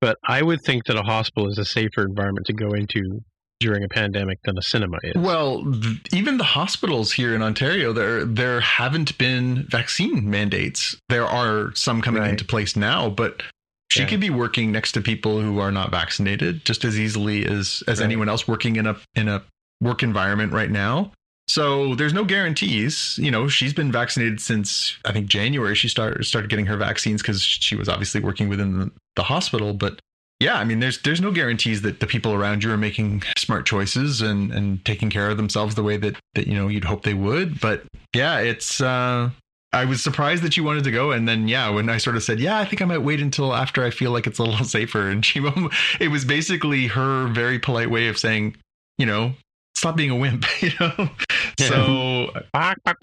but 0.00 0.18
I 0.28 0.42
would 0.42 0.60
think 0.62 0.84
that 0.86 0.96
a 0.96 1.02
hospital 1.02 1.48
is 1.48 1.58
a 1.58 1.64
safer 1.64 2.02
environment 2.02 2.46
to 2.46 2.52
go 2.52 2.72
into 2.72 3.22
during 3.60 3.84
a 3.84 3.88
pandemic 3.88 4.38
than 4.44 4.58
a 4.58 4.62
cinema 4.62 4.96
is. 5.02 5.14
Well, 5.16 5.64
th- 5.64 6.00
even 6.12 6.38
the 6.38 6.44
hospitals 6.44 7.12
here 7.12 7.34
in 7.34 7.42
Ontario, 7.42 7.92
there 7.92 8.24
there 8.24 8.60
haven't 8.60 9.16
been 9.18 9.66
vaccine 9.70 10.28
mandates. 10.28 10.96
There 11.08 11.26
are 11.26 11.74
some 11.74 12.02
coming 12.02 12.22
Right. 12.22 12.30
into 12.30 12.44
place 12.44 12.76
now, 12.76 13.08
but 13.10 13.42
she 13.90 14.00
Yeah. 14.00 14.06
could 14.08 14.20
be 14.20 14.30
working 14.30 14.72
next 14.72 14.92
to 14.92 15.00
people 15.00 15.40
who 15.40 15.58
are 15.60 15.70
not 15.70 15.90
vaccinated 15.90 16.64
just 16.64 16.84
as 16.84 16.98
easily 16.98 17.46
as 17.46 17.82
as 17.86 18.00
Right. 18.00 18.04
anyone 18.06 18.28
else 18.28 18.46
working 18.48 18.76
in 18.76 18.86
a 18.86 18.96
in 19.14 19.28
a 19.28 19.42
work 19.80 20.02
environment 20.02 20.52
right 20.52 20.70
now. 20.70 21.12
So 21.46 21.94
there's 21.94 22.14
no 22.14 22.24
guarantees. 22.24 23.18
You 23.20 23.30
know, 23.30 23.48
she's 23.48 23.74
been 23.74 23.92
vaccinated 23.92 24.40
since 24.40 24.96
I 25.04 25.12
think 25.12 25.26
January. 25.28 25.74
She 25.74 25.88
started 25.88 26.24
started 26.24 26.48
getting 26.50 26.66
her 26.66 26.76
vaccines 26.76 27.22
because 27.22 27.42
she 27.42 27.76
was 27.76 27.88
obviously 27.88 28.20
working 28.20 28.48
within 28.48 28.78
the, 28.78 28.90
the 29.16 29.24
hospital. 29.24 29.74
But 29.74 30.00
yeah, 30.44 30.58
I 30.58 30.64
mean, 30.64 30.80
there's 30.80 31.00
there's 31.00 31.22
no 31.22 31.30
guarantees 31.30 31.80
that 31.82 32.00
the 32.00 32.06
people 32.06 32.34
around 32.34 32.62
you 32.62 32.70
are 32.70 32.76
making 32.76 33.22
smart 33.36 33.64
choices 33.64 34.20
and 34.20 34.52
and 34.52 34.84
taking 34.84 35.08
care 35.08 35.30
of 35.30 35.38
themselves 35.38 35.74
the 35.74 35.82
way 35.82 35.96
that 35.96 36.16
that 36.34 36.46
you 36.46 36.54
know 36.54 36.68
you'd 36.68 36.84
hope 36.84 37.02
they 37.02 37.14
would. 37.14 37.60
But 37.60 37.84
yeah, 38.14 38.38
it's. 38.40 38.80
uh 38.80 39.30
I 39.72 39.86
was 39.86 40.04
surprised 40.04 40.44
that 40.44 40.56
you 40.56 40.62
wanted 40.62 40.84
to 40.84 40.92
go, 40.92 41.10
and 41.10 41.26
then 41.26 41.48
yeah, 41.48 41.68
when 41.68 41.88
I 41.88 41.98
sort 41.98 42.14
of 42.14 42.22
said, 42.22 42.38
"Yeah, 42.38 42.58
I 42.58 42.64
think 42.64 42.80
I 42.80 42.84
might 42.84 43.02
wait 43.02 43.20
until 43.20 43.52
after 43.52 43.82
I 43.84 43.90
feel 43.90 44.12
like 44.12 44.28
it's 44.28 44.38
a 44.38 44.44
little 44.44 44.64
safer," 44.76 45.08
and 45.08 45.24
she, 45.24 45.40
it 46.00 46.08
was 46.08 46.24
basically 46.24 46.86
her 46.86 47.26
very 47.28 47.58
polite 47.58 47.90
way 47.90 48.06
of 48.06 48.16
saying, 48.16 48.56
you 48.98 49.06
know, 49.06 49.32
stop 49.74 49.96
being 49.96 50.10
a 50.10 50.16
wimp, 50.16 50.44
you 50.62 50.70
know. 50.78 51.10
So 51.58 52.30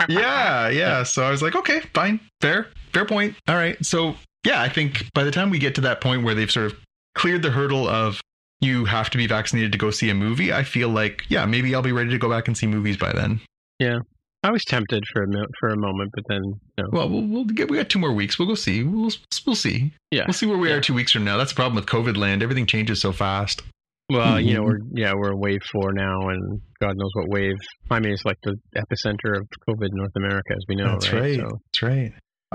yeah, 0.07 0.69
yeah. 0.69 1.03
So 1.03 1.23
I 1.23 1.31
was 1.31 1.41
like, 1.41 1.55
okay, 1.55 1.81
fine, 1.93 2.21
fair, 2.39 2.67
fair 2.93 3.05
point. 3.05 3.35
All 3.49 3.55
right. 3.55 3.83
So 3.85 4.15
yeah, 4.45 4.61
I 4.61 4.69
think 4.69 5.11
by 5.13 5.23
the 5.23 5.31
time 5.31 5.49
we 5.49 5.59
get 5.59 5.75
to 5.75 5.81
that 5.81 5.99
point 5.99 6.23
where 6.23 6.35
they've 6.35 6.51
sort 6.51 6.67
of 6.67 6.77
cleared 7.15 7.41
the 7.41 7.51
hurdle 7.51 7.87
of 7.87 8.21
you 8.59 8.85
have 8.85 9.09
to 9.09 9.17
be 9.17 9.27
vaccinated 9.27 9.71
to 9.71 9.77
go 9.77 9.91
see 9.91 10.09
a 10.09 10.13
movie, 10.15 10.53
I 10.53 10.63
feel 10.63 10.89
like 10.89 11.23
yeah, 11.29 11.45
maybe 11.45 11.73
I'll 11.73 11.81
be 11.81 11.91
ready 11.91 12.09
to 12.11 12.17
go 12.17 12.29
back 12.29 12.47
and 12.47 12.57
see 12.57 12.67
movies 12.67 12.97
by 12.97 13.11
then. 13.11 13.41
Yeah. 13.79 13.99
I 14.43 14.49
was 14.49 14.63
tempted 14.65 15.03
for 15.13 15.21
a 15.23 15.27
mo- 15.27 15.45
for 15.59 15.69
a 15.69 15.77
moment, 15.77 16.09
but 16.15 16.23
then 16.27 16.41
no. 16.79 16.85
Well, 16.91 17.09
we'll, 17.09 17.21
we'll 17.27 17.43
get, 17.45 17.69
we 17.69 17.77
got 17.77 17.89
two 17.89 17.99
more 17.99 18.11
weeks. 18.11 18.39
We'll 18.39 18.47
go 18.47 18.55
see. 18.55 18.81
We'll 18.83 19.11
we'll 19.45 19.55
see. 19.55 19.93
yeah. 20.09 20.23
We'll 20.25 20.33
see 20.33 20.47
where 20.47 20.57
we 20.57 20.69
Yeah. 20.69 20.75
are 20.77 20.81
two 20.81 20.95
weeks 20.95 21.11
from 21.11 21.23
now. 21.23 21.37
That's 21.37 21.51
the 21.51 21.55
problem 21.55 21.75
with 21.75 21.85
COVID 21.85 22.17
land. 22.17 22.41
Everything 22.41 22.65
changes 22.65 22.99
so 22.99 23.11
fast. 23.11 23.61
Well, 24.09 24.39
you 24.41 24.55
know, 24.55 24.61
Mhm. 24.61 24.65
we're 24.65 24.79
yeah, 24.93 25.13
we're 25.15 25.35
wave 25.35 25.61
four 25.71 25.93
now, 25.93 26.29
and 26.29 26.59
God 26.81 26.97
knows 26.97 27.11
what 27.13 27.29
wave. 27.29 27.55
I 27.91 27.99
mean, 27.99 28.13
it's 28.13 28.25
like 28.25 28.37
the 28.43 28.55
epicenter 28.75 29.37
of 29.37 29.47
COVID 29.69 29.85
in 29.89 29.95
North 29.95 30.11
America, 30.15 30.53
as 30.53 30.65
we 30.67 30.75
know. 30.75 30.87
That's 30.93 31.13
right. 31.13 31.21
right. 31.21 31.35
So, 31.39 31.57
That's 31.71 31.81
right. 31.83 32.11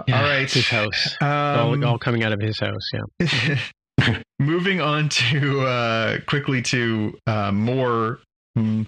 yeah, 0.09 0.17
All 0.23 0.29
right. 0.29 0.51
his 0.51 0.69
house. 0.69 1.17
Um, 1.21 1.29
all, 1.29 1.85
all 1.85 1.99
coming 1.99 2.25
out 2.25 2.33
of 2.33 2.41
his 2.41 2.59
house. 2.59 2.91
Yeah. 2.93 3.59
Moving 4.39 4.81
on 4.81 5.09
to 5.09 5.61
uh, 5.63 6.19
quickly 6.27 6.63
to 6.63 7.19
uh, 7.27 7.53
more 7.53 8.21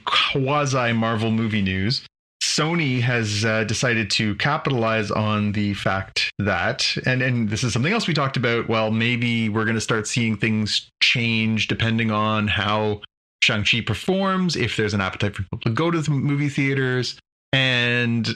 quasi 0.05 0.93
Marvel 0.93 1.31
movie 1.31 1.63
news. 1.63 2.07
Sony 2.43 3.01
has 3.01 3.45
uh, 3.45 3.65
decided 3.65 4.11
to 4.11 4.35
capitalize 4.37 5.11
on 5.11 5.53
the 5.53 5.75
fact 5.75 6.31
that, 6.39 6.97
and, 7.07 7.23
and 7.23 7.49
this 7.51 7.63
is 7.63 7.73
something 7.73 7.93
else 7.93 8.07
we 8.07 8.15
talked 8.15 8.37
about. 8.37 8.69
Well, 8.69 8.91
maybe 8.91 9.49
we're 9.49 9.65
going 9.65 9.75
to 9.75 9.81
start 9.81 10.07
seeing 10.07 10.37
things 10.37 10.89
change 11.03 11.69
depending 11.69 12.11
on 12.11 12.49
how 12.49 13.03
Shang-Chi 13.43 13.83
performs, 13.83 14.57
if 14.57 14.77
there's 14.77 14.95
an 14.95 15.01
appetite 15.01 15.37
for 15.37 15.43
people 15.43 15.59
to 15.61 15.71
go 15.71 15.91
to 15.91 16.01
the 16.01 16.11
movie 16.11 16.49
theaters. 16.49 17.19
And 17.53 18.29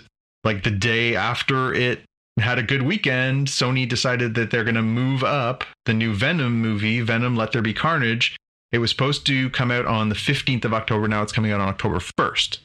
like 0.45 0.62
the 0.62 0.70
day 0.70 1.16
after 1.16 1.74
it 1.74 2.03
had 2.39 2.59
a 2.59 2.62
good 2.62 2.83
weekend, 2.83 3.49
Sony 3.49 3.89
decided 3.89 4.35
that 4.35 4.51
they're 4.51 4.64
going 4.64 4.74
to 4.74 4.83
move 4.83 5.22
up 5.22 5.64
the 5.85 5.95
new 5.95 6.14
Venom 6.14 6.61
movie, 6.61 7.01
Venom 7.01 7.37
Let 7.37 7.53
There 7.53 7.62
Be 7.62 7.74
Carnage. 7.74 8.37
It 8.70 8.78
was 8.78 8.91
supposed 8.91 9.26
to 9.26 9.51
come 9.51 9.70
out 9.70 9.85
on 9.87 10.09
the 10.09 10.14
15th 10.14 10.64
of 10.64 10.72
October. 10.72 11.09
Now 11.09 11.22
it's 11.22 11.33
coming 11.33 11.53
out 11.53 11.61
on 11.61 11.68
October 11.68 11.99
1st. 11.99 12.59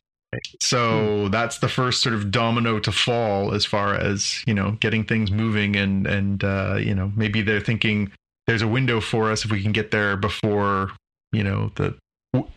So 0.61 1.29
that's 1.29 1.59
the 1.59 1.69
first 1.69 2.01
sort 2.01 2.15
of 2.15 2.31
domino 2.31 2.79
to 2.79 2.91
fall 2.91 3.53
as 3.53 3.65
far 3.65 3.95
as, 3.95 4.43
you 4.45 4.53
know, 4.53 4.71
getting 4.79 5.03
things 5.05 5.31
moving 5.31 5.75
and 5.75 6.05
and 6.05 6.43
uh, 6.43 6.77
you 6.79 6.93
know, 6.93 7.11
maybe 7.15 7.41
they're 7.41 7.61
thinking 7.61 8.11
there's 8.45 8.61
a 8.61 8.67
window 8.67 8.99
for 8.99 9.31
us 9.31 9.45
if 9.45 9.51
we 9.51 9.61
can 9.61 9.71
get 9.71 9.91
there 9.91 10.17
before, 10.17 10.91
you 11.31 11.43
know, 11.43 11.71
the 11.75 11.95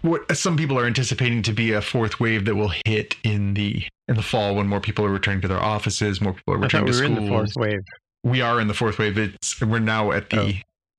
what 0.02 0.36
some 0.36 0.56
people 0.56 0.78
are 0.78 0.86
anticipating 0.86 1.42
to 1.42 1.52
be 1.52 1.72
a 1.72 1.80
fourth 1.80 2.18
wave 2.20 2.44
that 2.44 2.56
will 2.56 2.72
hit 2.84 3.16
in 3.22 3.54
the 3.54 3.84
in 4.10 4.16
the 4.16 4.22
fall 4.22 4.54
when 4.56 4.66
more 4.66 4.80
people 4.80 5.04
are 5.06 5.10
returning 5.10 5.40
to 5.40 5.48
their 5.48 5.62
offices, 5.62 6.20
more 6.20 6.34
people 6.34 6.54
are 6.54 6.58
returning 6.58 6.86
we 6.86 6.92
to 6.92 6.98
were 6.98 7.04
schools. 7.06 7.18
in 7.18 7.24
the 7.24 7.30
fourth 7.30 7.52
wave. 7.56 7.80
We 8.24 8.42
are 8.42 8.60
in 8.60 8.68
the 8.68 8.74
fourth 8.74 8.98
wave. 8.98 9.16
It's 9.16 9.58
we're 9.62 9.78
now 9.78 10.12
at 10.12 10.28
the 10.30 10.56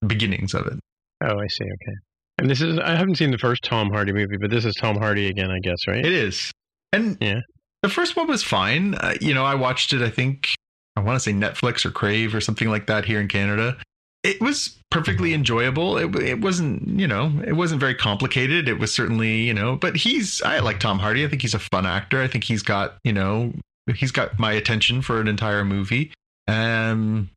beginnings 0.08 0.54
of 0.56 0.66
it. 0.66 0.80
Oh, 1.24 1.40
I 1.40 1.48
see. 1.48 1.66
Okay. 1.66 1.96
And 2.40 2.50
this 2.50 2.62
is 2.62 2.80
I 2.80 2.96
haven't 2.96 3.16
seen 3.18 3.30
the 3.30 3.38
first 3.38 3.64
Tom 3.64 3.92
Hardy 3.92 4.12
movie, 4.14 4.38
but 4.38 4.50
this 4.50 4.66
is 4.66 4.74
Tom 4.76 4.98
Hardy 4.98 5.28
again, 5.28 5.52
I 5.52 5.60
guess, 5.60 5.78
right? 5.88 6.04
It 6.04 6.12
is, 6.14 6.52
and 6.94 7.18
Yeah. 7.22 7.42
the 7.84 7.90
first 7.90 8.16
one 8.16 8.28
was 8.28 8.42
fine. 8.44 8.96
Uh, 8.96 9.14
you 9.22 9.34
know, 9.36 9.44
I 9.46 9.54
watched 9.54 9.94
it. 9.94 10.02
I 10.02 10.10
think 10.10 10.50
I 10.96 11.02
want 11.02 11.16
to 11.18 11.20
say 11.20 11.32
Netflix 11.34 11.86
or 11.86 11.92
Crave 11.92 12.34
or 12.34 12.42
something 12.42 12.70
like 12.70 12.88
that 12.88 13.06
here 13.06 13.20
in 13.22 13.28
Canada. 13.28 13.78
It 14.24 14.40
was 14.40 14.78
perfectly 14.92 15.34
enjoyable. 15.34 15.98
It, 15.98 16.16
it 16.16 16.42
wasn't, 16.42 17.00
you 17.00 17.08
know, 17.08 17.32
it 17.46 17.54
wasn't 17.54 17.80
very 17.80 17.96
complicated. 17.96 18.68
It 18.68 18.78
was 18.78 18.94
certainly, 18.94 19.42
you 19.42 19.54
know, 19.54 19.76
but 19.76 19.96
he's. 19.96 20.42
I 20.44 20.60
like 20.60 20.80
Tom 20.80 21.00
Hardy. 21.00 21.26
I 21.26 21.28
think 21.28 21.42
he's 21.42 21.56
a 21.56 21.60
fun 21.60 21.86
actor. 21.86 22.22
I 22.22 22.28
think 22.28 22.44
he's 22.44 22.62
got, 22.62 22.98
you 23.04 23.14
know, 23.14 23.54
he's 23.96 24.12
got 24.12 24.38
my 24.38 24.52
attention 24.52 25.02
for 25.02 25.20
an 25.20 25.28
entire 25.28 25.66
movie. 25.66 26.12
Um, 26.48 27.30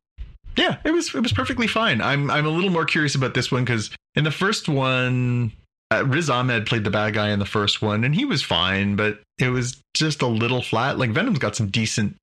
yeah, 0.55 0.77
it 0.85 0.91
was 0.91 1.13
it 1.13 1.21
was 1.21 1.33
perfectly 1.33 1.67
fine. 1.67 2.01
I'm 2.01 2.29
I'm 2.31 2.45
a 2.45 2.49
little 2.49 2.69
more 2.69 2.85
curious 2.85 3.15
about 3.15 3.33
this 3.33 3.51
one 3.51 3.65
because 3.65 3.89
in 4.15 4.23
the 4.23 4.31
first 4.31 4.69
one, 4.69 5.51
uh, 5.91 6.05
Riz 6.05 6.29
Ahmed 6.29 6.65
played 6.65 6.83
the 6.83 6.91
bad 6.91 7.13
guy 7.13 7.29
in 7.29 7.39
the 7.39 7.45
first 7.45 7.81
one, 7.81 8.03
and 8.03 8.15
he 8.15 8.25
was 8.25 8.41
fine, 8.41 8.95
but 8.95 9.21
it 9.37 9.49
was 9.49 9.81
just 9.93 10.21
a 10.21 10.27
little 10.27 10.61
flat. 10.61 10.97
Like 10.97 11.11
Venom's 11.11 11.39
got 11.39 11.55
some 11.55 11.67
decent 11.67 12.15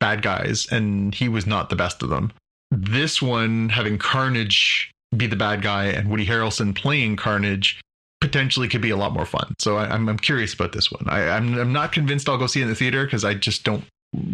bad 0.00 0.22
guys, 0.22 0.66
and 0.70 1.14
he 1.14 1.28
was 1.28 1.46
not 1.46 1.70
the 1.70 1.76
best 1.76 2.02
of 2.02 2.10
them. 2.10 2.32
This 2.70 3.22
one, 3.22 3.70
having 3.70 3.98
Carnage 3.98 4.90
be 5.16 5.26
the 5.26 5.36
bad 5.36 5.62
guy 5.62 5.86
and 5.86 6.10
Woody 6.10 6.26
Harrelson 6.26 6.74
playing 6.74 7.16
Carnage, 7.16 7.80
potentially 8.20 8.68
could 8.68 8.82
be 8.82 8.90
a 8.90 8.96
lot 8.96 9.12
more 9.12 9.24
fun. 9.24 9.54
So 9.58 9.76
I, 9.76 9.88
I'm 9.88 10.08
I'm 10.08 10.18
curious 10.18 10.52
about 10.54 10.72
this 10.72 10.90
one. 10.90 11.04
I, 11.08 11.28
I'm 11.28 11.58
I'm 11.58 11.72
not 11.72 11.92
convinced 11.92 12.28
I'll 12.28 12.36
go 12.36 12.46
see 12.46 12.60
it 12.60 12.64
in 12.64 12.68
the 12.68 12.74
theater 12.74 13.04
because 13.04 13.24
I 13.24 13.34
just 13.34 13.64
don't 13.64 13.84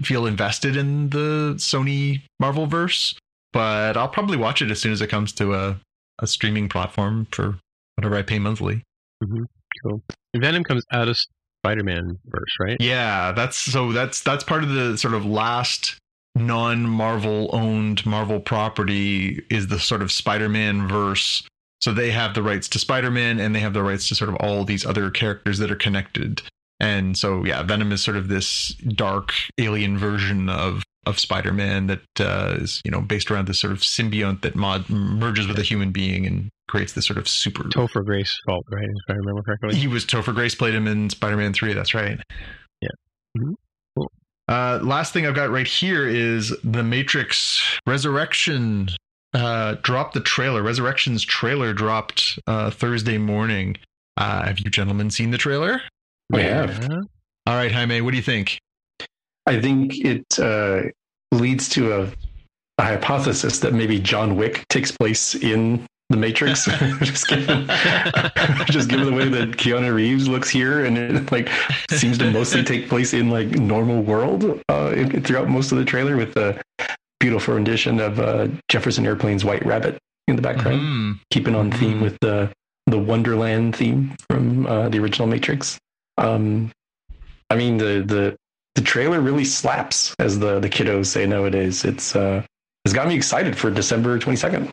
feel 0.03 0.27
invested 0.27 0.77
in 0.77 1.11
the 1.11 1.55
Sony 1.59 2.23
Marvel 2.41 2.67
verse. 2.67 3.15
But 3.53 3.97
I'll 3.97 4.09
probably 4.09 4.37
watch 4.37 4.63
it 4.63 4.71
as 4.73 4.81
soon 4.81 4.93
as 4.93 5.01
it 5.01 5.07
comes 5.07 5.33
to 5.35 5.55
a, 5.55 5.77
a 6.19 6.27
streaming 6.27 6.69
platform 6.69 7.29
for 7.31 7.57
whatever 7.95 8.17
I 8.17 8.23
pay 8.23 8.41
monthly. 8.41 8.83
Mm-hmm. 9.23 9.45
Cool. 9.85 10.03
Venom 10.37 10.65
comes 10.65 10.85
out 10.91 11.09
of 11.09 11.17
Spider-Man 11.63 12.19
verse, 12.27 12.57
right? 12.61 12.77
Yeah, 12.81 13.31
that's 13.31 13.57
so 13.57 13.93
that's 13.93 14.23
that's 14.23 14.43
part 14.43 14.65
of 14.65 14.71
the 14.71 14.99
sort 14.99 15.15
of 15.15 15.25
last 15.25 15.97
non-Marvel 16.35 17.51
owned 17.53 18.05
Marvel 18.05 18.41
property 18.41 19.43
is 19.51 19.69
the 19.69 19.79
sort 19.79 20.03
of 20.03 20.11
Spider-Man 20.13 20.89
verse. 20.89 21.47
So 21.81 21.93
they 21.93 22.11
have 22.11 22.35
the 22.35 22.43
rights 22.43 22.69
to 22.71 22.79
Spider-Man 22.79 23.39
and 23.39 23.55
they 23.55 23.61
have 23.61 23.75
the 23.75 23.83
rights 23.83 24.09
to 24.09 24.15
sort 24.15 24.31
of 24.31 24.37
all 24.37 24.65
these 24.65 24.87
other 24.87 25.11
characters 25.11 25.59
that 25.59 25.71
are 25.71 25.77
connected. 25.77 26.43
And 26.81 27.17
so 27.17 27.45
yeah, 27.45 27.63
Venom 27.63 27.93
is 27.93 28.03
sort 28.03 28.17
of 28.17 28.29
this 28.29 28.69
dark 28.75 29.33
alien 29.59 29.99
version 29.99 30.49
of 30.49 30.83
of 31.07 31.19
Spider-Man 31.19 31.87
that 31.89 32.01
uh, 32.19 32.57
is 32.61 32.81
you 32.85 32.91
know 32.91 33.03
based 33.03 33.31
around 33.31 33.47
this 33.47 33.61
sort 33.61 33.75
of 33.75 33.81
symbiote 33.81 34.41
that 34.41 34.57
mod 34.57 34.89
merges 34.89 35.47
with 35.47 35.59
a 35.59 35.63
human 35.63 35.93
being 35.93 36.27
and 36.27 36.49
creates 36.67 36.95
this 36.95 37.07
sort 37.07 37.19
of 37.19 37.29
super 37.29 37.65
Topher 37.65 38.03
Grace 38.05 38.35
fault, 38.47 38.65
right? 38.71 38.85
If 38.89 39.11
I 39.11 39.13
remember 39.13 39.43
correctly. 39.43 39.75
he 39.77 39.87
was 39.87 40.07
Topher 40.07 40.35
Grace 40.35 40.55
played 40.55 40.75
him 40.75 40.87
in 40.87 41.11
Spider-Man 41.11 41.53
3, 41.53 41.75
that's 41.75 41.93
right. 41.93 42.19
Yeah. 42.81 42.89
Mhm. 43.37 43.55
Uh, 44.49 44.79
last 44.83 45.13
thing 45.13 45.27
I've 45.27 45.35
got 45.35 45.51
right 45.51 45.67
here 45.67 46.07
is 46.07 46.55
The 46.63 46.83
Matrix 46.83 47.79
Resurrection 47.87 48.89
uh, 49.33 49.77
dropped 49.83 50.15
the 50.15 50.21
trailer. 50.21 50.63
Resurrection's 50.63 51.25
trailer 51.25 51.73
dropped 51.73 52.39
uh, 52.47 52.71
Thursday 52.71 53.19
morning. 53.19 53.77
Uh, 54.17 54.45
have 54.45 54.61
you 54.61 54.71
gentlemen 54.71 55.11
seen 55.11 55.31
the 55.31 55.39
trailer? 55.39 55.81
We 56.31 56.43
have. 56.43 56.83
Yeah. 56.83 57.01
All 57.47 57.55
right, 57.57 57.73
Jaime, 57.73 58.01
what 58.01 58.13
do 58.13 58.17
you 58.17 58.23
think? 58.23 58.59
I 59.47 59.61
think 59.61 60.05
it 60.05 60.39
uh, 60.39 60.83
leads 61.33 61.69
to 61.71 62.03
a, 62.03 62.13
a 62.79 62.83
hypothesis 62.83 63.59
that 63.61 63.75
maybe 63.75 63.99
John 63.99 64.37
Wick 64.37 64.67
takes 64.69 64.91
place 64.93 65.35
in 65.35 65.85
the 66.11 66.17
Matrix. 66.17 66.65
just 67.03 67.29
given, 67.29 67.67
just 68.67 68.89
given 68.89 69.07
the 69.07 69.13
way 69.15 69.29
that 69.29 69.53
Keanu 69.53 69.95
Reeves 69.95 70.29
looks 70.29 70.49
here, 70.51 70.85
and 70.85 70.97
it 70.99 71.33
like 71.33 71.49
seems 71.91 72.19
to 72.19 72.31
mostly 72.31 72.63
take 72.63 72.89
place 72.89 73.15
in 73.15 73.31
like 73.31 73.49
normal 73.49 74.03
world 74.03 74.61
uh, 74.69 74.91
throughout 75.21 75.49
most 75.49 75.73
of 75.73 75.79
the 75.79 75.85
trailer, 75.85 76.17
with 76.17 76.35
the 76.35 76.61
beautiful 77.21 77.55
rendition 77.55 78.01
of 78.01 78.21
uh, 78.21 78.49
Jefferson 78.69 79.07
Airplane's 79.07 79.45
White 79.45 79.65
Rabbit 79.65 79.99
in 80.29 80.37
the 80.37 80.43
background, 80.43 80.81
Hmm. 80.81 81.13
keeping 81.31 81.55
on 81.55 81.71
theme 81.71 81.99
Mhm. 81.99 82.03
with 82.03 82.19
the 82.21 82.51
the 82.87 82.99
Wonderland 82.99 83.75
theme 83.75 84.15
from 84.29 84.67
uh, 84.67 84.89
the 84.91 84.99
original 84.99 85.27
Matrix. 85.27 85.79
Um, 86.19 86.71
I 87.51 87.57
mean 87.57 87.79
the 87.79 88.03
the 88.07 88.37
the 88.75 88.83
trailer 88.83 89.21
really 89.21 89.45
slaps, 89.45 90.15
as 90.19 90.39
the 90.39 90.61
the 90.61 90.69
kiddos 90.69 91.07
say 91.07 91.25
nowadays. 91.27 91.85
It's 91.85 92.15
uh, 92.15 92.43
it's 92.85 92.93
got 92.95 93.09
me 93.09 93.15
excited 93.15 93.57
for 93.57 93.71
December 93.71 94.19
twenty 94.19 94.37
second, 94.37 94.71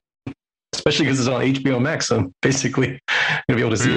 especially 0.81 1.05
because 1.05 1.19
it's 1.19 1.29
on 1.29 1.41
HBO 1.41 1.79
Max. 1.81 2.07
So 2.07 2.17
I'm 2.17 2.33
basically 2.41 2.99
gonna 3.47 3.55
be 3.55 3.59
able 3.61 3.69
to 3.71 3.77
see 3.77 3.93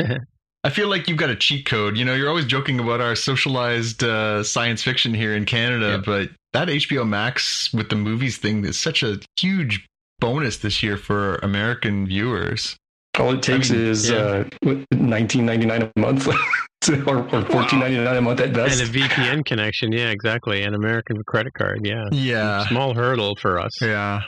it. 0.00 0.18
I 0.64 0.70
feel 0.70 0.88
like 0.88 1.08
you've 1.08 1.16
got 1.18 1.30
a 1.30 1.36
cheat 1.36 1.66
code. 1.66 1.96
You 1.96 2.04
know, 2.04 2.14
you're 2.14 2.28
always 2.28 2.44
joking 2.44 2.80
about 2.80 3.00
our 3.00 3.14
socialized 3.14 4.02
uh, 4.02 4.42
science 4.42 4.82
fiction 4.82 5.14
here 5.14 5.34
in 5.34 5.44
Canada, 5.44 5.90
Yep. 5.96 6.04
but 6.04 6.30
that 6.52 6.68
HBO 6.68 7.08
Max 7.08 7.72
with 7.72 7.88
the 7.90 7.96
movies 7.96 8.38
thing 8.38 8.64
is 8.64 8.78
such 8.78 9.02
a 9.04 9.20
huge 9.38 9.86
bonus 10.18 10.58
this 10.58 10.82
year 10.82 10.96
for 10.96 11.36
American 11.36 12.06
viewers. 12.06 12.76
All 13.18 13.32
it 13.32 13.42
takes 13.42 13.70
mean, 13.70 13.80
is 13.80 14.10
yeah. 14.10 14.44
uh, 14.64 14.74
nineteen 14.92 15.46
ninety 15.46 15.66
nine 15.66 15.82
a 15.96 16.00
month, 16.00 16.28
to- 16.82 17.04
or, 17.08 17.18
or 17.34 17.42
fourteen 17.46 17.78
ninety 17.80 17.96
nine 17.98 18.16
a 18.16 18.20
month 18.20 18.40
at 18.40 18.52
best, 18.52 18.80
And 18.80 18.88
a 18.88 18.92
VPN 18.98 19.44
connection, 19.44 19.92
yeah, 19.92 20.10
exactly. 20.10 20.62
An 20.62 20.74
American 20.74 21.22
credit 21.26 21.52
card, 21.54 21.80
yeah. 21.84 22.04
Yeah. 22.12 22.66
Small 22.68 22.94
hurdle 22.94 23.36
for 23.40 23.58
us. 23.60 23.72
Yeah. 23.80 24.22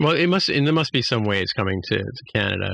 Well, 0.00 0.12
it 0.12 0.26
must. 0.28 0.48
And 0.48 0.66
there 0.66 0.74
must 0.74 0.92
be 0.92 1.02
some 1.02 1.24
way 1.24 1.40
it's 1.42 1.52
coming 1.52 1.80
to, 1.88 1.98
to 1.98 2.22
Canada. 2.34 2.70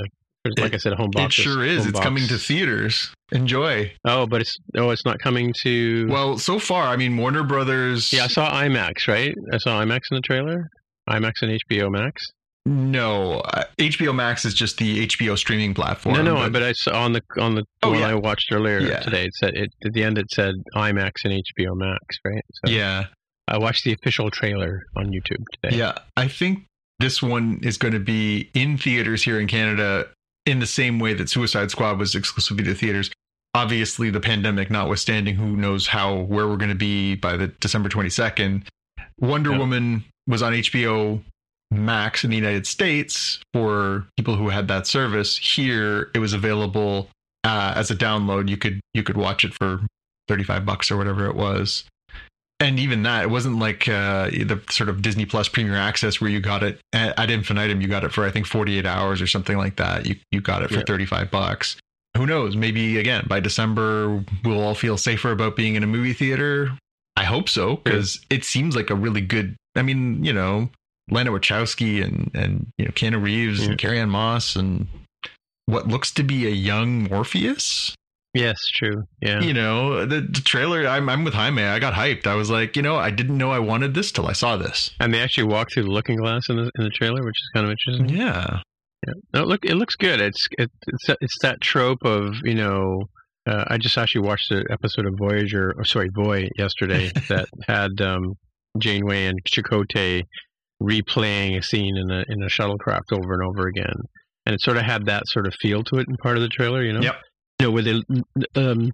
Like 0.59 0.73
It- 0.73 0.75
I 0.75 0.77
said, 0.77 0.93
home 0.93 1.11
box. 1.11 1.39
It 1.39 1.43
sure 1.43 1.65
is. 1.65 1.87
It's 1.87 1.99
coming 2.01 2.27
to 2.29 2.37
theaters. 2.37 3.11
Enjoy. 3.33 3.91
Oh, 4.05 4.27
but 4.27 4.43
it's 4.43 4.55
oh, 4.77 4.91
it's 4.91 5.05
not 5.07 5.19
coming 5.19 5.55
to. 5.63 6.07
Well, 6.09 6.37
so 6.39 6.59
far, 6.59 6.85
I 6.89 6.97
mean, 6.97 7.17
Warner 7.17 7.43
Brothers. 7.43 8.13
yeah, 8.13 8.25
I 8.25 8.27
saw 8.27 8.51
IMAX. 8.51 9.09
Right, 9.09 9.35
I 9.53 9.59
saw 9.59 9.83
IMAX 9.83 10.01
in 10.11 10.17
the 10.17 10.21
trailer. 10.21 10.69
IMAX 11.09 11.33
and 11.43 11.59
HBO 11.71 11.91
Max. 11.91 12.27
No, 12.67 13.41
uh, 13.41 13.65
HBO 13.79 14.15
Max 14.15 14.45
is 14.47 14.55
just 14.55 14.79
the 14.79 15.07
HBO 15.07 15.37
streaming 15.37 15.75
platform. 15.75 16.15
no, 16.17 16.23
no, 16.23 16.49
but, 16.51 16.63
I 16.63 16.73
saw 16.73 17.03
on 17.05 17.13
the 17.13 17.21
on 17.39 17.55
the 17.57 17.65
Oh, 17.83 17.91
one 17.91 17.99
yeah. 18.01 18.09
I 18.09 18.15
watched 18.15 18.51
earlier 18.53 18.81
Yeah. 18.81 19.01
today. 19.01 19.25
It 19.25 19.35
said 19.35 19.55
it 19.55 19.71
at 19.85 19.93
the 19.93 20.03
end. 20.03 20.17
It 20.19 20.31
said 20.31 20.55
IMAX 20.75 21.13
and 21.25 21.33
HBO 21.35 21.75
Max. 21.75 22.01
Right. 22.25 22.43
So 22.65 22.73
yeah, 22.73 23.07
I 23.49 23.59
watched 23.59 23.85
the 23.85 23.93
official 23.93 24.31
trailer 24.31 24.83
on 24.97 25.07
YouTube 25.07 25.43
today. 25.63 25.77
yeah. 25.77 25.99
I 26.17 26.29
think 26.29 26.65
this 27.05 27.23
one 27.23 27.61
is 27.63 27.77
going 27.77 27.93
to 27.93 28.01
be 28.01 28.49
in 28.55 28.79
theaters 28.79 29.23
here 29.23 29.39
in 29.39 29.47
Canada 29.47 30.09
in 30.47 30.59
the 30.59 30.67
same 30.67 30.99
way 30.99 31.13
that 31.13 31.29
Suicide 31.29 31.71
Squad 31.71 31.99
was 31.99 32.15
exclusively 32.15 32.65
to 32.65 32.75
theaters. 32.75 33.11
obviously 33.55 34.11
the 34.11 34.21
pandemic 34.21 34.69
notwithstanding, 34.71 35.37
who 35.37 35.55
knows 35.57 35.87
how 35.87 36.15
where 36.15 36.49
we're 36.49 36.57
going 36.57 36.71
to 36.71 36.75
be 36.93 37.15
by 37.15 37.37
the 37.37 37.49
December 37.61 37.89
22nd. 37.89 38.67
Wonder 39.21 39.51
Yeah. 39.53 39.59
Woman 39.59 40.05
was 40.27 40.43
on 40.43 40.55
HBO 40.55 41.23
Max 41.71 42.25
in 42.25 42.31
the 42.31 42.37
United 42.37 42.67
States 42.67 43.39
for 43.53 44.07
people 44.17 44.35
who 44.37 44.49
had 44.49 44.67
that 44.69 44.87
service. 44.87 45.37
Here, 45.37 46.11
it 46.15 46.19
was 46.19 46.33
available 46.33 47.09
uh, 47.45 47.75
as 47.77 47.91
a 47.91 47.95
download. 47.95 48.49
You 48.49 48.57
could 48.57 48.81
you 48.95 49.03
could 49.03 49.17
watch 49.17 49.45
it 49.45 49.53
for 49.55 49.81
35 50.29 50.65
bucks 50.65 50.91
or 50.91 50.97
whatever 50.97 51.27
it 51.27 51.37
was. 51.37 51.85
And 52.65 52.81
even 52.81 53.03
that, 53.03 53.25
it 53.25 53.31
wasn't 53.31 53.59
like 53.59 53.87
uh, 53.89 54.31
the 54.31 54.59
sort 54.71 54.89
of 54.89 55.03
Disney 55.03 55.27
Plus 55.27 55.49
Premier 55.49 55.77
Access 55.77 56.19
where 56.21 56.31
you 56.31 56.41
got 56.41 56.63
it 56.63 56.81
at, 56.95 57.19
at 57.19 57.31
infinitum. 57.31 57.83
You 57.83 57.89
got 57.89 58.05
it 58.05 58.13
for 58.13 58.25
I 58.25 58.31
think 58.31 58.47
48 58.47 58.87
hours 58.87 59.21
or 59.21 59.27
something 59.27 59.59
like 59.59 59.77
that. 59.77 60.07
You 60.07 60.17
you 60.33 60.41
got 60.41 60.63
it 60.63 60.69
for 60.71 60.79
Yeah. 60.79 60.85
35 60.87 61.31
bucks. 61.31 61.77
Who 62.17 62.27
knows? 62.27 62.57
Maybe 62.57 62.99
again 62.99 63.27
by 63.29 63.41
December 63.41 64.25
we'll 64.45 64.61
all 64.63 64.75
feel 64.75 64.97
safer 64.97 65.31
about 65.31 65.57
being 65.57 65.75
in 65.75 65.83
a 65.83 65.87
movie 65.87 66.15
theater. 66.15 66.71
I 67.17 67.25
hope 67.25 67.49
so 67.49 67.77
because 67.77 68.25
it 68.31 68.45
seems 68.45 68.75
like 68.75 68.89
a 68.91 68.95
really 68.95 69.21
good. 69.21 69.57
I 69.77 69.83
mean, 69.83 70.25
you 70.25 70.33
know, 70.33 70.71
Lana 71.11 71.33
Wachowski 71.33 72.03
and 72.03 72.31
and 72.35 72.67
you 72.79 72.87
know 72.87 72.93
Keanu 72.93 73.23
Reeves 73.23 73.61
Yeah. 73.63 73.71
and 73.71 73.79
Carrie 73.79 74.01
Ann 74.01 74.09
Moss 74.11 74.57
and 74.57 74.87
what 75.67 75.87
looks 75.89 76.11
to 76.13 76.23
be 76.23 76.47
a 76.47 76.51
young 76.51 77.05
Morpheus. 77.05 77.95
Yes, 78.35 78.59
true. 78.75 79.05
Yeah. 79.23 79.41
You 79.41 79.55
know, 79.55 80.05
the, 80.05 80.21
the 80.21 80.41
trailer. 80.41 80.87
I'm 80.89 81.09
I'm 81.09 81.23
with 81.25 81.35
Jaime. 81.35 81.63
I 81.63 81.79
got 81.79 81.95
hyped. 81.95 82.27
I 82.27 82.35
was 82.35 82.51
like, 82.51 82.75
you 82.77 82.83
know, 82.83 82.97
I 82.97 83.11
didn't 83.11 83.39
know 83.39 83.53
I 83.53 83.61
wanted 83.61 83.95
this 83.95 84.11
till 84.11 84.27
I 84.27 84.33
saw 84.33 84.57
this. 84.57 84.91
And 84.99 85.15
they 85.15 85.21
actually 85.21 85.45
walk 85.45 85.69
through 85.73 85.85
the 85.85 85.91
looking 85.91 86.17
glass 86.17 86.49
in 86.49 86.57
the 86.57 86.71
in 86.77 86.85
the 86.85 86.91
trailer, 86.91 87.23
which 87.23 87.37
is 87.37 87.51
kind 87.55 87.65
of 87.67 87.71
interesting. 87.73 88.09
Yeah, 88.19 88.61
Yeah. 89.07 89.13
No, 89.33 89.43
it 89.43 89.47
look, 89.47 89.65
it 89.65 89.77
looks 89.77 89.95
good. 89.95 90.21
It's 90.21 90.49
it, 90.59 90.71
it's 90.89 91.07
that- 91.07 91.19
it's 91.21 91.39
that 91.43 91.61
trope 91.61 92.05
of 92.05 92.35
you 92.43 92.55
know. 92.55 93.05
Uh, 93.47 93.63
I 93.69 93.77
just 93.77 93.99
actually 93.99 94.27
watched 94.27 94.51
an 94.51 94.65
episode 94.71 95.05
of 95.07 95.13
Voyager, 95.19 95.75
or 95.77 95.85
sorry, 95.85 96.09
Voy 96.15 96.49
yesterday 96.57 97.11
that 97.29 97.47
had 97.69 98.01
um, 98.01 98.33
Janeway 98.79 99.27
and 99.27 99.39
Chakotay 99.45 100.23
replaying 100.83 101.59
a 101.59 101.63
scene 101.63 101.97
in 101.97 102.11
a 102.11 102.25
in 102.29 102.43
a 102.43 102.47
shuttlecraft 102.47 103.13
over 103.13 103.35
and 103.35 103.43
over 103.43 103.69
again, 103.69 103.95
and 104.47 104.55
it 104.55 104.61
sort 104.61 104.77
of 104.77 104.83
had 104.85 105.07
that 105.07 105.23
sort 105.27 105.47
of 105.47 105.55
feel 105.61 105.83
to 105.85 105.97
it 105.99 106.07
in 106.09 106.17
part 106.17 106.37
of 106.37 106.43
the 106.43 106.49
trailer. 106.49 106.83
You 106.83 106.95
know, 106.95 107.01
Yep. 107.03 107.17
You 107.61 107.67
know, 107.67 107.71
where 107.73 107.83
they 107.83 108.01
um, 108.57 108.91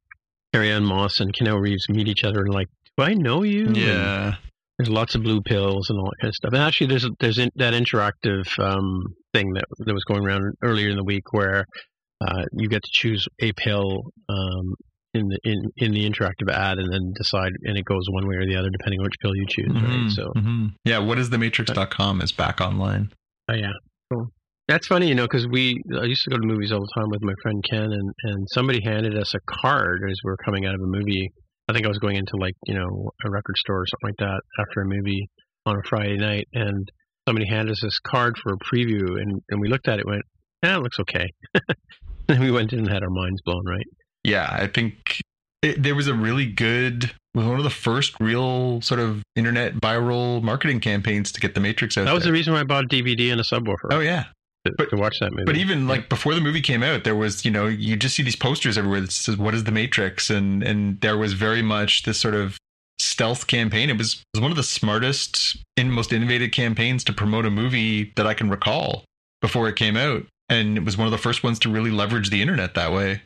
Carrie 0.53 0.71
Ann 0.71 0.85
Moss 0.85 1.21
and 1.21 1.33
Keanu 1.33 1.61
Reeves 1.61 1.89
meet 1.89 2.09
each 2.09 2.25
other 2.25 2.41
and 2.41 2.53
like, 2.53 2.69
do 2.97 3.05
I 3.05 3.15
know 3.15 3.43
you? 3.43 3.67
And 3.67 3.77
yeah. 3.77 4.35
there's 4.79 4.91
lots 4.91 5.15
of 5.15 5.23
blue 5.23 5.41
pills 5.41 5.89
and 5.91 5.99
all 5.99 6.07
that 6.07 6.17
kind 6.21 6.29
of 6.29 6.35
stuff. 6.35 6.53
And 6.53 6.63
actually, 6.63 6.89
there's 6.89 7.07
there's 7.21 7.39
in, 7.39 7.51
that 7.57 7.73
interactive 7.73 8.47
um, 8.59 9.15
thing 9.33 9.53
that 9.55 9.65
that 9.87 9.95
was 9.95 10.05
going 10.05 10.25
around 10.25 10.55
earlier 10.63 10.91
in 10.91 10.97
the 10.97 11.05
week 11.05 11.33
where 11.33 11.65
uh, 12.21 12.45
you 12.53 12.69
get 12.69 12.83
to 12.83 12.91
choose 12.93 13.27
a 13.41 13.53
pill 13.53 14.03
um, 14.29 14.75
in 15.15 15.29
the 15.29 15.39
in, 15.45 15.63
in 15.77 15.93
the 15.93 16.09
interactive 16.09 16.51
ad 16.53 16.79
and 16.79 16.93
then 16.93 17.13
decide, 17.17 17.53
and 17.63 17.79
it 17.79 17.85
goes 17.85 18.05
one 18.11 18.29
way 18.29 18.37
or 18.37 18.47
the 18.47 18.57
other 18.57 18.69
depending 18.71 19.01
on 19.01 19.05
which 19.05 19.15
pill 19.23 19.35
you 19.35 19.47
choose. 19.49 19.71
Right? 19.71 19.83
Mhm, 19.83 20.11
So, 20.11 20.33
mhm. 20.37 20.71
yeah, 20.85 20.99
what 20.99 21.19
is 21.19 21.31
the 21.31 21.39
matrix.com 21.39 22.21
is 22.21 22.33
back 22.33 22.61
online. 22.61 23.13
oh 23.51 23.55
yeah, 23.55 23.73
cool. 24.13 24.29
That's 24.71 24.87
funny, 24.87 25.09
you 25.09 25.16
know, 25.16 25.25
because 25.25 25.49
we 25.49 25.83
I 26.01 26.05
used 26.05 26.23
to 26.23 26.31
go 26.31 26.37
to 26.37 26.47
movies 26.47 26.71
all 26.71 26.79
the 26.79 26.93
time 26.95 27.09
with 27.11 27.23
my 27.25 27.33
friend 27.43 27.61
Ken, 27.68 27.91
and 27.91 28.12
and 28.23 28.47
somebody 28.55 28.79
handed 28.85 29.18
us 29.18 29.35
a 29.35 29.41
card 29.62 30.01
as 30.09 30.16
we 30.23 30.31
were 30.31 30.37
coming 30.45 30.64
out 30.64 30.77
of 30.77 30.81
a 30.81 30.87
movie. 30.87 31.33
I 31.68 31.73
think 31.73 31.87
I 31.87 31.89
was 31.89 31.99
going 31.99 32.14
into 32.14 32.37
like 32.39 32.55
you 32.66 32.75
know 32.75 33.11
a 33.27 33.31
record 33.33 33.57
store 33.57 33.81
or 33.81 33.87
something 33.87 34.14
like 34.14 34.29
that 34.29 34.41
after 34.61 34.83
a 34.83 34.87
movie 34.87 35.29
on 35.66 35.75
a 35.75 35.81
Friday 35.89 36.18
night, 36.18 36.47
and 36.55 36.89
somebody 37.27 37.49
handed 37.49 37.73
us 37.73 37.81
this 37.83 37.99
card 37.99 38.37
for 38.41 38.53
a 38.53 38.59
preview, 38.59 39.21
and 39.21 39.43
and 39.51 39.61
we 39.61 39.68
looked 39.68 39.89
at 39.89 39.99
it, 39.99 40.03
and 40.07 40.11
went, 40.11 40.23
yeah, 40.62 40.77
it 40.77 40.83
looks 40.83 41.01
okay. 41.01 41.27
and 42.29 42.41
we 42.41 42.53
went 42.53 42.73
in 42.73 42.79
and 42.79 42.89
had 42.89 43.03
our 43.03 43.11
minds 43.11 43.41
blown, 43.45 43.64
right? 43.66 43.87
Yeah, 44.23 44.49
I 44.53 44.68
think 44.68 45.21
it, 45.62 45.83
there 45.83 45.97
was 45.97 46.07
a 46.07 46.14
really 46.14 46.47
good 46.47 47.11
was 47.35 47.45
one 47.45 47.59
of 47.59 47.64
the 47.64 47.71
first 47.71 48.14
real 48.21 48.81
sort 48.83 49.01
of 49.01 49.25
internet 49.35 49.75
viral 49.75 50.43
marketing 50.43 50.79
campaigns 50.79 51.33
to 51.33 51.41
get 51.41 51.55
the 51.55 51.61
Matrix 51.61 51.99
out. 51.99 52.05
That 52.05 52.14
was 52.14 52.25
the 52.25 52.33
reason 52.33 52.53
why 52.53 52.61
I 52.61 52.64
bought 52.64 52.85
a 52.85 52.89
DVD 52.89 53.33
and 53.33 53.41
a 53.41 53.45
subwoofer 53.45 53.91
Oh 53.93 54.01
yeah, 54.01 54.25
to, 54.67 54.73
but- 54.77 54.91
to 54.91 54.97
watch 54.97 55.19
that 55.21 55.31
movie. 55.33 55.45
But 55.45 55.57
even 55.57 55.89
like 55.89 56.09
before 56.09 56.35
the 56.35 56.41
movie 56.41 56.61
came 56.61 56.83
out, 56.83 57.05
there 57.05 57.17
was 57.17 57.45
you 57.45 57.51
know 57.51 57.67
you 57.67 57.97
just 57.97 58.17
see 58.17 58.23
these 58.23 58.37
posters 58.37 58.77
everywhere 58.77 59.01
that 59.01 59.13
says 59.13 59.37
"What 59.37 59.55
is 59.55 59.65
the 59.65 59.73
Matrix?" 59.73 60.31
and 60.31 60.63
and 60.63 61.01
there 61.01 61.17
was 61.17 61.33
very 61.33 61.63
much 61.63 62.05
this 62.05 62.19
sort 62.19 62.35
of 62.35 62.59
stealth 62.99 63.47
campaign. 63.47 63.89
It 63.89 63.97
was, 63.97 64.15
it 64.15 64.23
was 64.35 64.43
one 64.43 64.51
of 64.51 64.59
the 64.59 64.63
smartest 64.63 65.57
and 65.77 65.91
most 65.93 66.13
innovative 66.13 66.51
campaigns 66.51 67.03
to 67.05 67.13
promote 67.15 67.47
a 67.47 67.51
movie 67.51 68.13
that 68.17 68.27
I 68.27 68.35
can 68.35 68.51
recall 68.51 69.05
before 69.41 69.69
it 69.69 69.77
came 69.77 69.97
out, 69.97 70.27
and 70.51 70.77
it 70.77 70.85
was 70.85 70.99
one 70.99 71.07
of 71.07 71.11
the 71.11 71.19
first 71.19 71.43
ones 71.43 71.59
to 71.61 71.71
really 71.71 71.91
leverage 71.91 72.29
the 72.29 72.43
internet 72.43 72.75
that 72.75 72.93
way. 72.93 73.23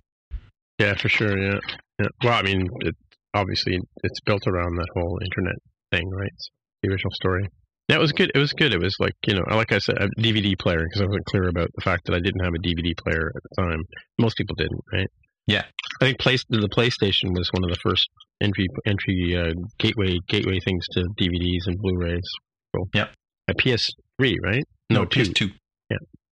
Yeah, 0.79 0.95
for 0.95 1.09
sure. 1.09 1.37
Yeah. 1.37 1.59
yeah. 2.01 2.07
Well, 2.23 2.35
I 2.35 2.43
mean, 2.43 2.69
it, 2.81 2.95
obviously, 3.35 3.79
it's 4.05 4.21
built 4.21 4.47
around 4.47 4.77
that 4.77 4.87
whole 4.95 5.19
internet 5.25 5.57
thing, 5.91 6.09
right? 6.11 6.31
It's 6.33 6.51
the 6.83 6.91
original 6.91 7.13
story. 7.13 7.49
Yeah, 7.89 7.97
it 7.97 8.01
was 8.01 8.13
good. 8.13 8.33
It 8.35 8.39
was 8.39 8.53
good. 8.53 8.73
It 8.73 8.81
was 8.81 8.97
like 8.99 9.15
you 9.27 9.35
know, 9.35 9.43
like 9.51 9.73
I 9.73 9.79
said, 9.79 9.97
a 9.99 10.09
DVD 10.21 10.59
player 10.59 10.85
because 10.85 11.03
I 11.03 11.07
wasn't 11.07 11.27
clear 11.27 11.49
about 11.49 11.69
the 11.75 11.83
fact 11.83 12.07
that 12.07 12.15
I 12.15 12.21
didn't 12.21 12.43
have 12.43 12.55
a 12.55 12.59
DVD 12.67 12.97
player 12.97 13.31
at 13.35 13.43
the 13.43 13.63
time. 13.63 13.83
Most 14.19 14.37
people 14.37 14.57
didn't, 14.57 14.81
right? 14.93 15.09
Yeah. 15.47 15.65
I 16.01 16.07
think 16.07 16.19
place 16.19 16.45
the 16.49 16.69
PlayStation 16.69 17.37
was 17.37 17.51
one 17.53 17.65
of 17.65 17.71
the 17.71 17.79
first 17.83 18.09
entry 18.41 18.67
entry 18.87 19.37
uh, 19.37 19.53
gateway 19.79 20.17
gateway 20.29 20.59
things 20.65 20.85
to 20.93 21.05
DVDs 21.21 21.67
and 21.67 21.79
Blu-rays. 21.79 22.29
Cool. 22.75 22.89
Yep. 22.95 23.11
A 23.49 23.55
PS3, 23.55 24.35
right? 24.43 24.65
No, 24.91 25.05
two. 25.05 25.21
PS2. 25.21 25.51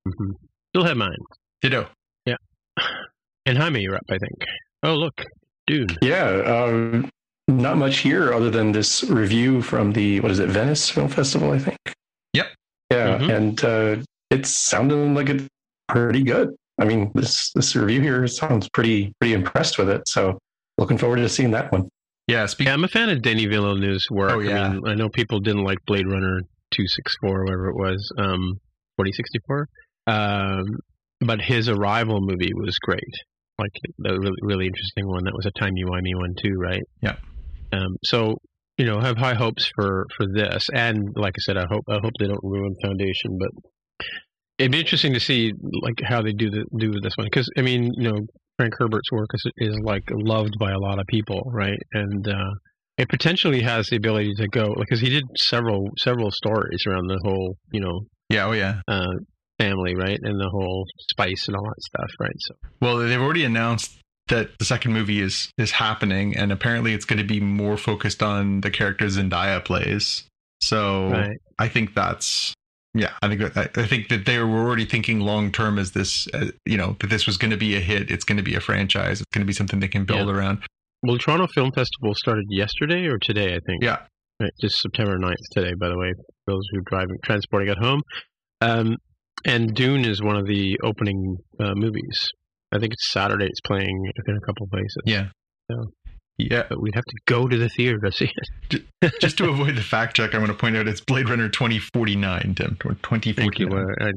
hmm 0.07 0.31
Still 0.71 0.85
have 0.85 0.97
mine. 0.97 1.11
Ditto. 1.61 1.89
Yeah. 2.27 2.37
And 3.45 3.59
Jaime, 3.59 3.81
you're 3.81 3.97
up, 3.97 4.05
I 4.09 4.19
think. 4.19 4.49
Oh, 4.85 4.95
look, 4.95 5.21
Dune. 5.67 5.89
Yeah, 6.01 6.29
um, 6.47 7.11
not 7.49 7.77
much 7.77 7.99
here 7.99 8.33
other 8.33 8.51
than 8.51 8.73
this 8.73 9.05
review 9.05 9.63
from 9.63 9.93
the 9.93 10.21
what 10.21 10.31
is 10.31 10.39
it, 10.39 10.49
Venice 10.49 10.89
Film 10.89 11.09
Festival, 11.09 11.51
I 11.53 11.59
think. 11.59 11.79
Yep. 12.35 12.47
Yeah, 12.91 13.19
Mhm. 13.19 13.37
and 13.37 13.65
uh, 13.65 13.97
it 14.31 14.47
sounded 14.47 14.97
like 15.15 15.29
it's 15.29 15.47
pretty 15.89 16.23
good. 16.23 16.51
I 16.81 16.85
mean, 16.85 17.11
this 17.15 17.51
this 17.53 17.75
review 17.77 18.01
here 18.01 18.27
sounds 18.27 18.69
pretty 18.73 19.13
pretty 19.21 19.35
impressed 19.35 19.79
with 19.79 19.89
it. 19.89 20.03
So 20.09 20.39
looking 20.79 20.99
forward 20.99 21.17
to 21.17 21.29
seeing 21.29 21.51
that 21.53 21.71
one. 21.73 21.89
Yeah, 22.29 22.47
speak. 22.47 22.67
Yeah, 22.69 22.75
I'm 22.75 22.85
a 22.85 22.89
fan 22.89 23.11
of 23.11 23.21
Denis 23.23 23.47
Villeneuve's 23.47 24.07
work. 24.11 24.31
Oh, 24.33 24.39
yeah. 24.41 24.67
I 24.67 24.73
mean, 24.73 24.87
I 24.87 24.95
know 24.95 25.09
people 25.09 25.41
didn't 25.41 25.65
like 25.65 25.79
Blade 25.87 26.07
Runner 26.07 26.41
264, 26.71 27.45
whatever 27.45 27.69
it 27.69 27.75
was, 27.77 28.11
um, 28.17 28.59
2064. 28.99 29.67
Um, 30.07 30.65
but 31.21 31.41
his 31.41 31.69
Arrival 31.69 32.21
movie 32.21 32.53
was 32.55 32.79
great. 32.79 33.03
Like 33.59 33.73
the 33.99 34.19
really, 34.19 34.37
really 34.43 34.67
interesting 34.67 35.07
one. 35.09 35.25
That 35.25 35.35
was 35.35 35.47
a 35.47 35.51
time 35.61 35.77
you 35.77 35.87
me 35.87 36.15
one 36.15 36.35
too, 36.41 36.55
right? 36.59 36.83
Yeah. 37.03 37.17
Um, 37.73 37.97
so 38.05 38.37
you 38.79 38.87
know, 38.87 39.01
have 39.01 39.19
high 39.19 39.35
hopes 39.35 39.71
for 39.75 40.07
for 40.17 40.27
this, 40.35 40.69
and 40.75 40.99
like 41.17 41.35
I 41.37 41.43
said, 41.43 41.57
I 41.57 41.67
hope 41.71 41.85
I 41.89 41.99
hope 42.03 42.13
they 42.19 42.27
don't 42.27 42.41
ruin 42.43 42.75
Foundation, 42.83 43.39
but 43.39 43.51
it'd 44.59 44.73
be 44.73 44.81
interesting 44.81 45.13
to 45.15 45.21
see 45.21 45.53
like 45.83 46.01
how 46.05 46.23
they 46.23 46.33
do 46.33 46.51
the 46.51 46.65
do 46.79 46.93
this 47.03 47.15
one 47.17 47.27
because 47.27 47.49
I 47.57 47.63
mean, 47.63 47.91
you 47.97 48.11
know, 48.11 48.19
Frank 48.59 48.75
Herbert's 48.79 49.11
work 49.13 49.29
is 49.35 49.45
is 49.59 49.79
like 49.83 50.05
loved 50.11 50.55
by 50.59 50.73
a 50.73 50.79
lot 50.79 50.99
of 50.99 51.07
people, 51.07 51.43
right? 51.53 51.79
And 51.93 52.27
uh, 52.27 52.51
it 52.99 53.09
potentially 53.09 53.63
has 53.63 53.89
the 53.89 53.97
ability 53.97 54.33
to 54.37 54.49
go 54.49 54.75
because 54.79 55.01
he 55.01 55.11
did 55.11 55.25
several 55.37 55.89
several 55.99 56.31
stories 56.31 56.85
around 56.87 57.07
the 57.09 57.21
whole, 57.25 57.57
you 57.73 57.81
know, 57.81 58.01
Yeah, 58.31 58.47
oh 58.47 58.53
yeah. 58.53 58.81
uh, 58.89 59.13
family, 59.59 59.95
right, 59.95 60.19
and 60.23 60.41
the 60.41 60.49
whole 60.51 60.85
spice 61.11 61.47
and 61.47 61.57
all 61.57 61.65
that 61.65 61.83
stuff, 61.83 62.11
right? 62.21 62.37
So 62.39 62.55
Well, 62.81 62.97
they've 62.99 63.21
already 63.21 63.45
announced 63.45 63.99
that 64.33 64.59
the 64.59 64.65
second 64.65 64.93
movie 64.93 65.21
is 65.21 65.51
is 65.59 65.71
happening, 65.73 66.37
and 66.37 66.51
apparently 66.51 66.95
it's 66.95 67.05
going 67.05 67.19
to 67.19 67.25
be 67.25 67.41
more 67.41 67.77
focused 67.77 68.23
on 68.23 68.61
the 68.63 68.71
characters 68.71 69.17
Zendaya 69.17 69.65
plays. 69.65 70.25
So 70.61 71.11
right, 71.11 71.37
I 71.59 71.69
think 71.69 71.95
that's 71.95 72.55
yeah. 72.95 73.13
I 73.23 73.29
think 73.29 73.41
that, 73.41 73.57
I 73.57 73.81
I 73.83 73.87
think 73.87 74.09
that 74.09 74.27
they 74.27 74.39
were 74.39 74.47
already 74.65 74.85
thinking 74.85 75.21
long 75.21 75.53
term 75.53 75.79
as 75.79 75.93
this, 75.93 76.29
uh, 76.35 76.47
you 76.67 76.77
know, 76.77 76.97
that 77.01 77.11
this 77.11 77.27
was 77.27 77.37
going 77.37 77.51
to 77.51 77.57
be 77.57 77.77
a 77.77 77.81
hit. 77.81 78.11
It's 78.11 78.25
going 78.25 78.39
to 78.39 78.43
be 78.43 78.55
a 78.55 78.61
franchise. 78.61 79.21
It's 79.21 79.31
going 79.33 79.43
to 79.43 79.47
be 79.47 79.53
something 79.53 79.81
they 79.81 79.89
can 79.89 80.05
build 80.05 80.29
Yeah. 80.29 80.35
around. 80.35 80.59
well, 81.03 81.19
Toronto 81.19 81.47
Film 81.55 81.71
Festival 81.73 82.15
started 82.15 82.45
yesterday 82.49 83.07
or 83.07 83.19
today, 83.19 83.55
I 83.55 83.61
think. 83.67 83.83
Yeah. 83.83 83.99
Right, 84.41 84.53
just 84.61 84.81
September 84.81 85.19
9th 85.19 85.35
today, 85.53 85.73
by 85.79 85.89
the 85.89 85.99
way, 85.99 86.13
for 86.45 86.55
those 86.55 86.63
who 86.71 86.79
are 86.79 86.83
driving, 86.87 87.17
transporting 87.25 87.69
at 87.69 87.79
home. 87.79 88.03
Um, 88.61 88.97
and 89.45 89.75
Dune 89.75 90.05
is 90.05 90.23
one 90.23 90.37
of 90.37 90.47
the 90.47 90.79
opening 90.83 91.37
uh, 91.61 91.75
movies. 91.75 92.17
I 92.73 92.79
think 92.79 92.93
it's 92.93 93.11
Saturday. 93.11 93.47
It's 93.47 93.61
playing 93.61 94.13
in 94.27 94.37
a 94.37 94.41
couple 94.41 94.65
of 94.65 94.71
places. 94.71 95.03
Yeah. 95.05 95.29
Yeah. 95.69 95.77
Yeah. 96.39 96.63
But 96.69 96.81
we'd 96.81 96.95
have 96.95 97.05
to 97.05 97.17
go 97.27 97.47
to 97.47 97.57
the 97.57 97.69
theater 97.69 97.99
to 97.99 98.13
see 98.13 98.31
it. 98.71 99.13
Just 99.21 99.39
to 99.39 99.49
avoid 99.49 99.77
the 99.77 99.83
fact 99.83 100.17
check, 100.17 100.35
I 100.35 100.39
want 100.39 100.51
to 100.51 100.57
point 100.57 100.77
out 100.77 100.89
it's 100.89 101.01
Blade 101.01 101.29
Runner 101.29 101.49
2049, 101.49 102.55
Tim. 102.55 102.77
2049. 102.81 103.35
Thank 103.37 103.59
you. 103.59 103.69
Uh, 103.69 103.85
I, 104.01 104.13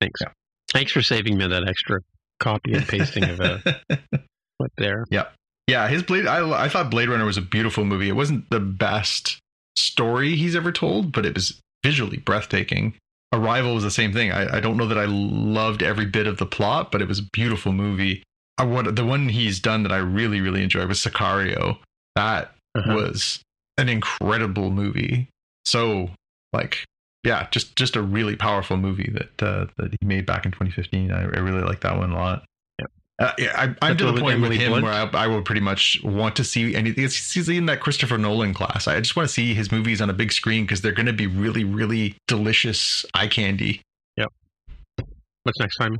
thanks. 0.00 0.20
Yeah. 0.20 0.32
Thanks 0.72 0.92
for 0.92 1.02
saving 1.02 1.38
me 1.38 1.46
that 1.46 1.68
extra 1.68 2.00
copy 2.40 2.72
and 2.72 2.86
pasting 2.86 3.24
of 3.24 3.40
a 3.40 3.62
clip 3.90 4.72
there. 4.76 5.04
Yeah. 5.10 5.26
Yeah, 5.68 5.86
his 5.88 6.02
Blade. 6.02 6.26
I 6.26 6.64
I 6.64 6.68
thought 6.68 6.90
Blade 6.90 7.08
Runner 7.08 7.24
was 7.24 7.36
a 7.36 7.42
beautiful 7.42 7.84
movie. 7.84 8.08
It 8.08 8.16
wasn't 8.16 8.50
the 8.50 8.58
best 8.60 9.38
story 9.76 10.34
he's 10.34 10.56
ever 10.56 10.72
told, 10.72 11.12
but 11.12 11.24
it 11.24 11.34
was 11.34 11.60
visually 11.84 12.18
breathtaking. 12.18 12.94
Arrival 13.32 13.74
was 13.74 13.82
the 13.84 13.90
same 13.90 14.12
thing. 14.12 14.30
I, 14.30 14.56
I 14.56 14.60
don't 14.60 14.76
know 14.76 14.86
that 14.86 14.98
I 14.98 15.06
loved 15.06 15.82
every 15.82 16.06
bit 16.06 16.26
of 16.26 16.36
the 16.38 16.46
plot, 16.46 16.92
but 16.92 17.00
it 17.00 17.08
was 17.08 17.18
a 17.20 17.28
beautiful 17.32 17.72
movie. 17.72 18.22
uh, 18.60 18.66
what 18.66 18.94
the 18.94 19.04
one 19.04 19.28
he's 19.30 19.58
done 19.60 19.82
that 19.84 19.92
I 19.92 19.98
really 19.98 20.40
really 20.40 20.62
enjoyed 20.62 20.88
was 20.88 20.98
Sicario. 21.00 21.78
That 22.16 22.54
Uh-huh. 22.74 22.94
was 22.94 23.40
an 23.78 23.88
incredible 23.88 24.70
movie. 24.70 25.28
So 25.64 26.10
like 26.52 26.84
yeah, 27.24 27.46
just 27.50 27.76
just 27.76 27.96
a 27.96 28.02
really 28.02 28.36
powerful 28.36 28.76
movie 28.76 29.10
that 29.14 29.42
uh, 29.42 29.66
that 29.78 29.96
he 30.00 30.06
made 30.06 30.26
back 30.26 30.44
in 30.44 30.50
2015. 30.52 31.10
I, 31.12 31.22
I 31.22 31.24
really 31.38 31.62
like 31.62 31.80
that 31.80 31.96
one 31.96 32.10
a 32.12 32.14
lot. 32.14 32.44
Yep. 33.20 33.30
Uh, 33.30 33.32
yeah, 33.38 33.52
I, 33.54 33.86
I'm 33.90 33.96
to 33.96 34.06
the 34.06 34.12
with 34.12 34.22
point 34.22 34.40
with 34.40 34.52
Emily 34.52 34.58
him 34.58 34.70
Blunt? 34.70 34.84
where 34.84 34.92
I, 34.92 35.24
I 35.24 35.26
will 35.26 35.42
pretty 35.42 35.60
much 35.60 36.00
want 36.02 36.34
to 36.36 36.44
see 36.44 36.74
anything. 36.74 37.02
He's 37.04 37.48
in 37.48 37.66
that 37.66 37.80
Christopher 37.80 38.18
Nolan 38.18 38.54
class. 38.54 38.88
I 38.88 38.98
just 39.00 39.16
want 39.16 39.28
to 39.28 39.32
see 39.32 39.54
his 39.54 39.70
movies 39.70 40.00
on 40.00 40.10
a 40.10 40.12
big 40.12 40.32
screen 40.32 40.64
because 40.64 40.80
they're 40.80 40.92
going 40.92 41.06
to 41.06 41.12
be 41.12 41.26
really, 41.26 41.64
really 41.64 42.16
delicious 42.26 43.04
eye 43.14 43.28
candy. 43.28 43.82
Yep. 44.16 44.32
What's 45.44 45.60
next 45.60 45.76
time? 45.76 45.98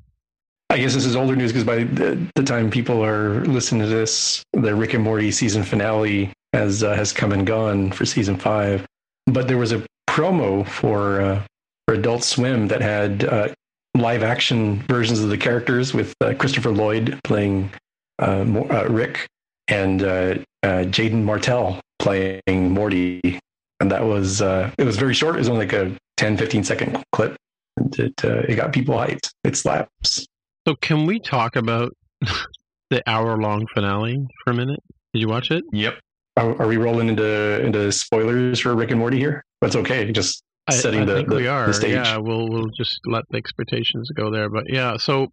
I 0.70 0.78
guess 0.78 0.94
this 0.94 1.04
is 1.04 1.16
older 1.16 1.36
news 1.36 1.52
because 1.52 1.64
by 1.64 1.84
the, 1.84 2.18
the 2.34 2.42
time 2.42 2.70
people 2.70 3.04
are 3.04 3.44
listening 3.44 3.82
to 3.82 3.88
this, 3.88 4.42
the 4.54 4.74
Rick 4.74 4.94
and 4.94 5.04
Morty 5.04 5.30
season 5.30 5.64
finale 5.64 6.32
has 6.54 6.82
uh, 6.82 6.94
has 6.94 7.12
come 7.12 7.32
and 7.32 7.46
gone 7.46 7.92
for 7.92 8.06
season 8.06 8.36
five. 8.36 8.86
But 9.26 9.48
there 9.48 9.58
was 9.58 9.72
a 9.72 9.84
promo 10.08 10.66
for 10.66 11.20
uh, 11.20 11.42
for 11.86 11.94
Adult 11.94 12.24
Swim 12.24 12.68
that 12.68 12.80
had 12.80 13.24
uh, 13.24 13.48
live 13.94 14.22
action 14.22 14.82
versions 14.88 15.20
of 15.20 15.28
the 15.28 15.38
characters 15.38 15.92
with 15.92 16.14
uh, 16.20 16.34
Christopher 16.34 16.70
Lloyd 16.70 17.18
playing 17.24 17.70
uh, 18.18 18.44
uh, 18.70 18.86
Rick 18.88 19.28
and 19.68 20.02
uh, 20.02 20.34
uh, 20.62 20.84
Jaeden 20.84 21.24
Martell 21.24 21.80
playing 21.98 22.40
Morty, 22.46 23.40
and 23.80 23.90
that 23.90 24.04
was 24.04 24.42
uh, 24.42 24.70
it 24.78 24.84
was 24.84 24.96
very 24.96 25.14
short. 25.14 25.36
It 25.36 25.38
was 25.38 25.48
only 25.48 25.66
like 25.66 25.72
a 25.72 25.96
10, 26.16 26.36
15 26.36 26.64
second 26.64 27.04
clip. 27.12 27.36
And 27.76 27.98
it 27.98 28.24
uh, 28.24 28.42
it 28.48 28.56
got 28.56 28.72
people 28.72 28.94
hyped. 28.94 29.30
It 29.44 29.56
slaps. 29.56 30.26
So 30.66 30.74
can 30.76 31.06
we 31.06 31.18
talk 31.18 31.56
about 31.56 31.92
the 32.90 33.02
hour 33.06 33.36
long 33.38 33.66
finale 33.74 34.26
for 34.44 34.50
a 34.50 34.54
minute? 34.54 34.80
Did 35.14 35.20
you 35.20 35.28
watch 35.28 35.50
it? 35.50 35.64
Yep. 35.72 35.98
Are, 36.36 36.62
are 36.62 36.68
we 36.68 36.76
rolling 36.76 37.08
into 37.08 37.64
into 37.64 37.90
spoilers 37.92 38.60
for 38.60 38.74
Rick 38.74 38.90
and 38.90 39.00
Morty 39.00 39.18
here? 39.18 39.44
That's 39.60 39.76
okay. 39.76 40.10
Just 40.12 40.42
I, 40.66 40.74
setting 40.74 41.02
I 41.02 41.04
the, 41.04 41.14
think 41.14 41.28
the, 41.28 41.36
we 41.36 41.46
are. 41.48 41.66
the 41.66 41.74
stage. 41.74 41.92
Yeah, 41.92 42.18
we'll 42.18 42.48
we'll 42.48 42.70
just 42.76 43.00
let 43.06 43.24
the 43.30 43.38
expectations 43.38 44.08
go 44.14 44.30
there. 44.30 44.48
But 44.48 44.64
yeah, 44.68 44.96
so 44.96 45.28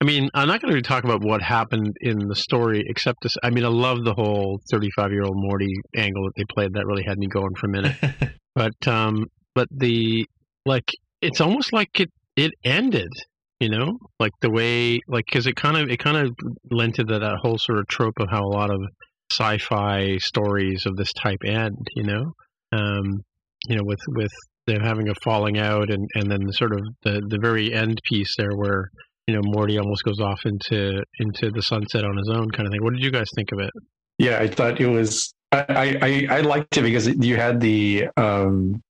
I 0.00 0.04
mean, 0.04 0.28
I'm 0.32 0.46
not 0.46 0.62
going 0.62 0.74
to 0.74 0.82
talk 0.82 1.02
about 1.02 1.22
what 1.22 1.42
happened 1.42 1.96
in 2.00 2.28
the 2.28 2.36
story, 2.36 2.84
except 2.86 3.22
to. 3.22 3.30
I 3.42 3.50
mean, 3.50 3.64
I 3.64 3.68
love 3.68 4.04
the 4.04 4.14
whole 4.14 4.60
35 4.70 5.10
year 5.10 5.24
old 5.24 5.36
Morty 5.36 5.74
angle 5.96 6.24
that 6.24 6.32
they 6.36 6.44
played. 6.48 6.74
That 6.74 6.86
really 6.86 7.02
had 7.02 7.18
me 7.18 7.26
going 7.26 7.54
for 7.56 7.66
a 7.66 7.70
minute. 7.70 7.96
but 8.54 8.86
um, 8.86 9.26
but 9.54 9.66
the 9.70 10.26
like, 10.64 10.90
it's 11.20 11.40
almost 11.40 11.72
like 11.72 11.98
it 11.98 12.10
it 12.36 12.52
ended. 12.64 13.10
You 13.58 13.70
know, 13.70 13.98
like 14.20 14.30
the 14.40 14.50
way, 14.50 15.00
like, 15.08 15.24
because 15.24 15.48
it 15.48 15.56
kind 15.56 15.76
of 15.76 15.90
it 15.90 15.98
kind 15.98 16.16
of 16.16 16.32
lent 16.70 16.94
to 16.96 17.04
that, 17.04 17.18
that 17.18 17.38
whole 17.42 17.58
sort 17.58 17.80
of 17.80 17.88
trope 17.88 18.20
of 18.20 18.28
how 18.30 18.44
a 18.44 18.54
lot 18.54 18.70
of 18.70 18.80
sci-fi 19.32 20.18
stories 20.18 20.86
of 20.86 20.96
this 20.96 21.12
type 21.12 21.40
end. 21.44 21.88
You 21.96 22.04
know, 22.04 22.32
um, 22.70 23.22
you 23.66 23.76
know, 23.76 23.82
with 23.84 24.00
with 24.08 24.32
them 24.66 24.80
having 24.80 25.08
a 25.08 25.14
falling 25.24 25.58
out, 25.58 25.90
and 25.90 26.06
and 26.14 26.30
then 26.30 26.44
the 26.44 26.52
sort 26.52 26.72
of 26.72 26.80
the 27.02 27.22
the 27.28 27.38
very 27.40 27.72
end 27.72 27.98
piece 28.04 28.34
there, 28.36 28.54
where 28.56 28.90
you 29.26 29.34
know 29.34 29.40
Morty 29.42 29.78
almost 29.78 30.04
goes 30.04 30.20
off 30.20 30.40
into 30.44 31.02
into 31.18 31.50
the 31.50 31.62
sunset 31.62 32.04
on 32.04 32.16
his 32.16 32.28
own, 32.28 32.50
kind 32.50 32.66
of 32.66 32.72
thing. 32.72 32.82
What 32.82 32.94
did 32.94 33.02
you 33.02 33.10
guys 33.10 33.26
think 33.34 33.52
of 33.52 33.60
it? 33.60 33.70
Yeah, 34.18 34.38
I 34.38 34.48
thought 34.48 34.80
it 34.80 34.86
was. 34.86 35.32
I, 35.52 36.26
I 36.30 36.36
I 36.36 36.40
liked 36.42 36.76
it 36.76 36.82
because 36.82 37.08
you 37.08 37.36
had 37.36 37.60
the 37.60 38.08
um 38.16 38.82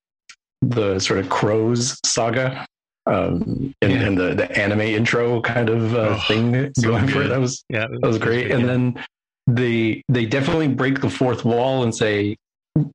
the 0.60 0.98
sort 0.98 1.20
of 1.20 1.28
crows 1.30 1.96
saga 2.04 2.66
um 3.06 3.72
and, 3.80 3.92
Yeah. 3.92 4.00
and 4.00 4.18
the 4.18 4.34
the 4.34 4.58
anime 4.58 4.80
intro 4.80 5.40
kind 5.40 5.70
of 5.70 5.94
uh, 5.94 6.16
Oh, 6.16 6.24
thing 6.26 6.72
so 6.76 6.88
going 6.88 7.06
for 7.06 7.22
it. 7.22 7.28
That 7.28 7.38
was 7.38 7.64
Yeah, 7.68 7.86
that 7.88 8.06
was 8.06 8.18
great. 8.18 8.50
And 8.50 8.68
then 8.68 9.04
they 9.46 10.02
they 10.08 10.26
definitely 10.26 10.66
break 10.66 11.00
the 11.00 11.08
fourth 11.08 11.44
wall 11.44 11.84
and 11.84 11.94
say 11.94 12.36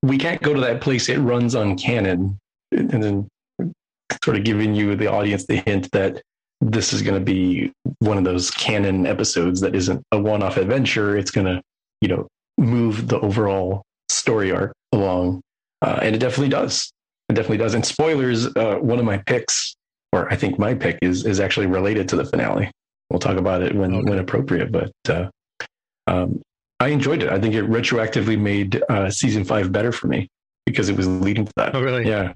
we 0.02 0.18
can't 0.18 0.42
go 0.42 0.54
to 0.54 0.62
that 0.62 0.82
place. 0.82 1.10
It 1.10 1.18
runs 1.20 1.56
on 1.56 1.78
canon, 1.78 2.38
and 2.72 3.04
then 3.04 3.28
sort 4.24 4.38
of 4.38 4.44
giving 4.44 4.76
you 4.76 4.96
the 4.96 5.08
audience 5.08 5.46
the 5.46 5.58
hint 5.58 5.92
that 5.92 6.22
this 6.62 6.94
is 6.94 7.02
going 7.02 7.20
to 7.20 7.24
be 7.24 7.72
one 8.00 8.18
of 8.18 8.24
those 8.24 8.50
canon 8.52 9.06
episodes 9.06 9.60
that 9.62 9.76
isn't 9.76 10.02
a 10.12 10.20
one-off 10.20 10.58
adventure. 10.58 11.18
It's 11.18 11.32
going 11.32 11.48
to 11.48 11.62
you 12.02 12.08
know 12.08 12.28
move 12.58 13.08
the 13.08 13.20
overall 13.20 13.84
story 14.10 14.52
arc 14.52 14.74
along, 14.92 15.42
uh, 15.82 16.00
and 16.02 16.16
it 16.16 16.20
definitely 16.20 16.50
does. 16.50 16.92
It 17.30 17.34
definitely 17.34 17.58
does. 17.58 17.74
And 17.74 17.86
spoilers, 17.86 18.48
uh, 18.56 18.78
one 18.82 19.00
of 19.00 19.06
my 19.06 19.18
picks, 19.18 19.76
or 20.12 20.32
I 20.32 20.36
think 20.36 20.60
my 20.60 20.74
pick, 20.74 21.00
is 21.02 21.26
is 21.26 21.40
actually 21.40 21.68
related 21.68 22.08
to 22.10 22.16
the 22.16 22.26
finale. 22.26 22.72
We'll 23.10 23.20
talk 23.20 23.38
about 23.38 23.62
it 23.62 23.76
when 23.76 23.96
Okay. 23.96 24.10
when 24.10 24.20
appropriate, 24.20 24.72
but. 24.72 24.92
Uh, 25.08 25.30
um, 26.08 26.42
I 26.84 26.90
enjoyed 26.90 27.24
it. 27.24 27.30
I 27.30 27.40
think 27.40 27.56
it 27.56 27.64
retroactively 27.66 28.38
made 28.38 28.84
uh, 28.90 29.10
season 29.10 29.46
five 29.46 29.72
better 29.72 29.94
for 29.94 30.08
me 30.08 30.28
because 30.66 30.90
it 30.90 30.98
was 30.98 31.08
leading 31.08 31.46
to 31.46 31.52
that. 31.56 31.74
Oh, 31.74 31.82
really? 31.82 32.06
Yeah, 32.08 32.34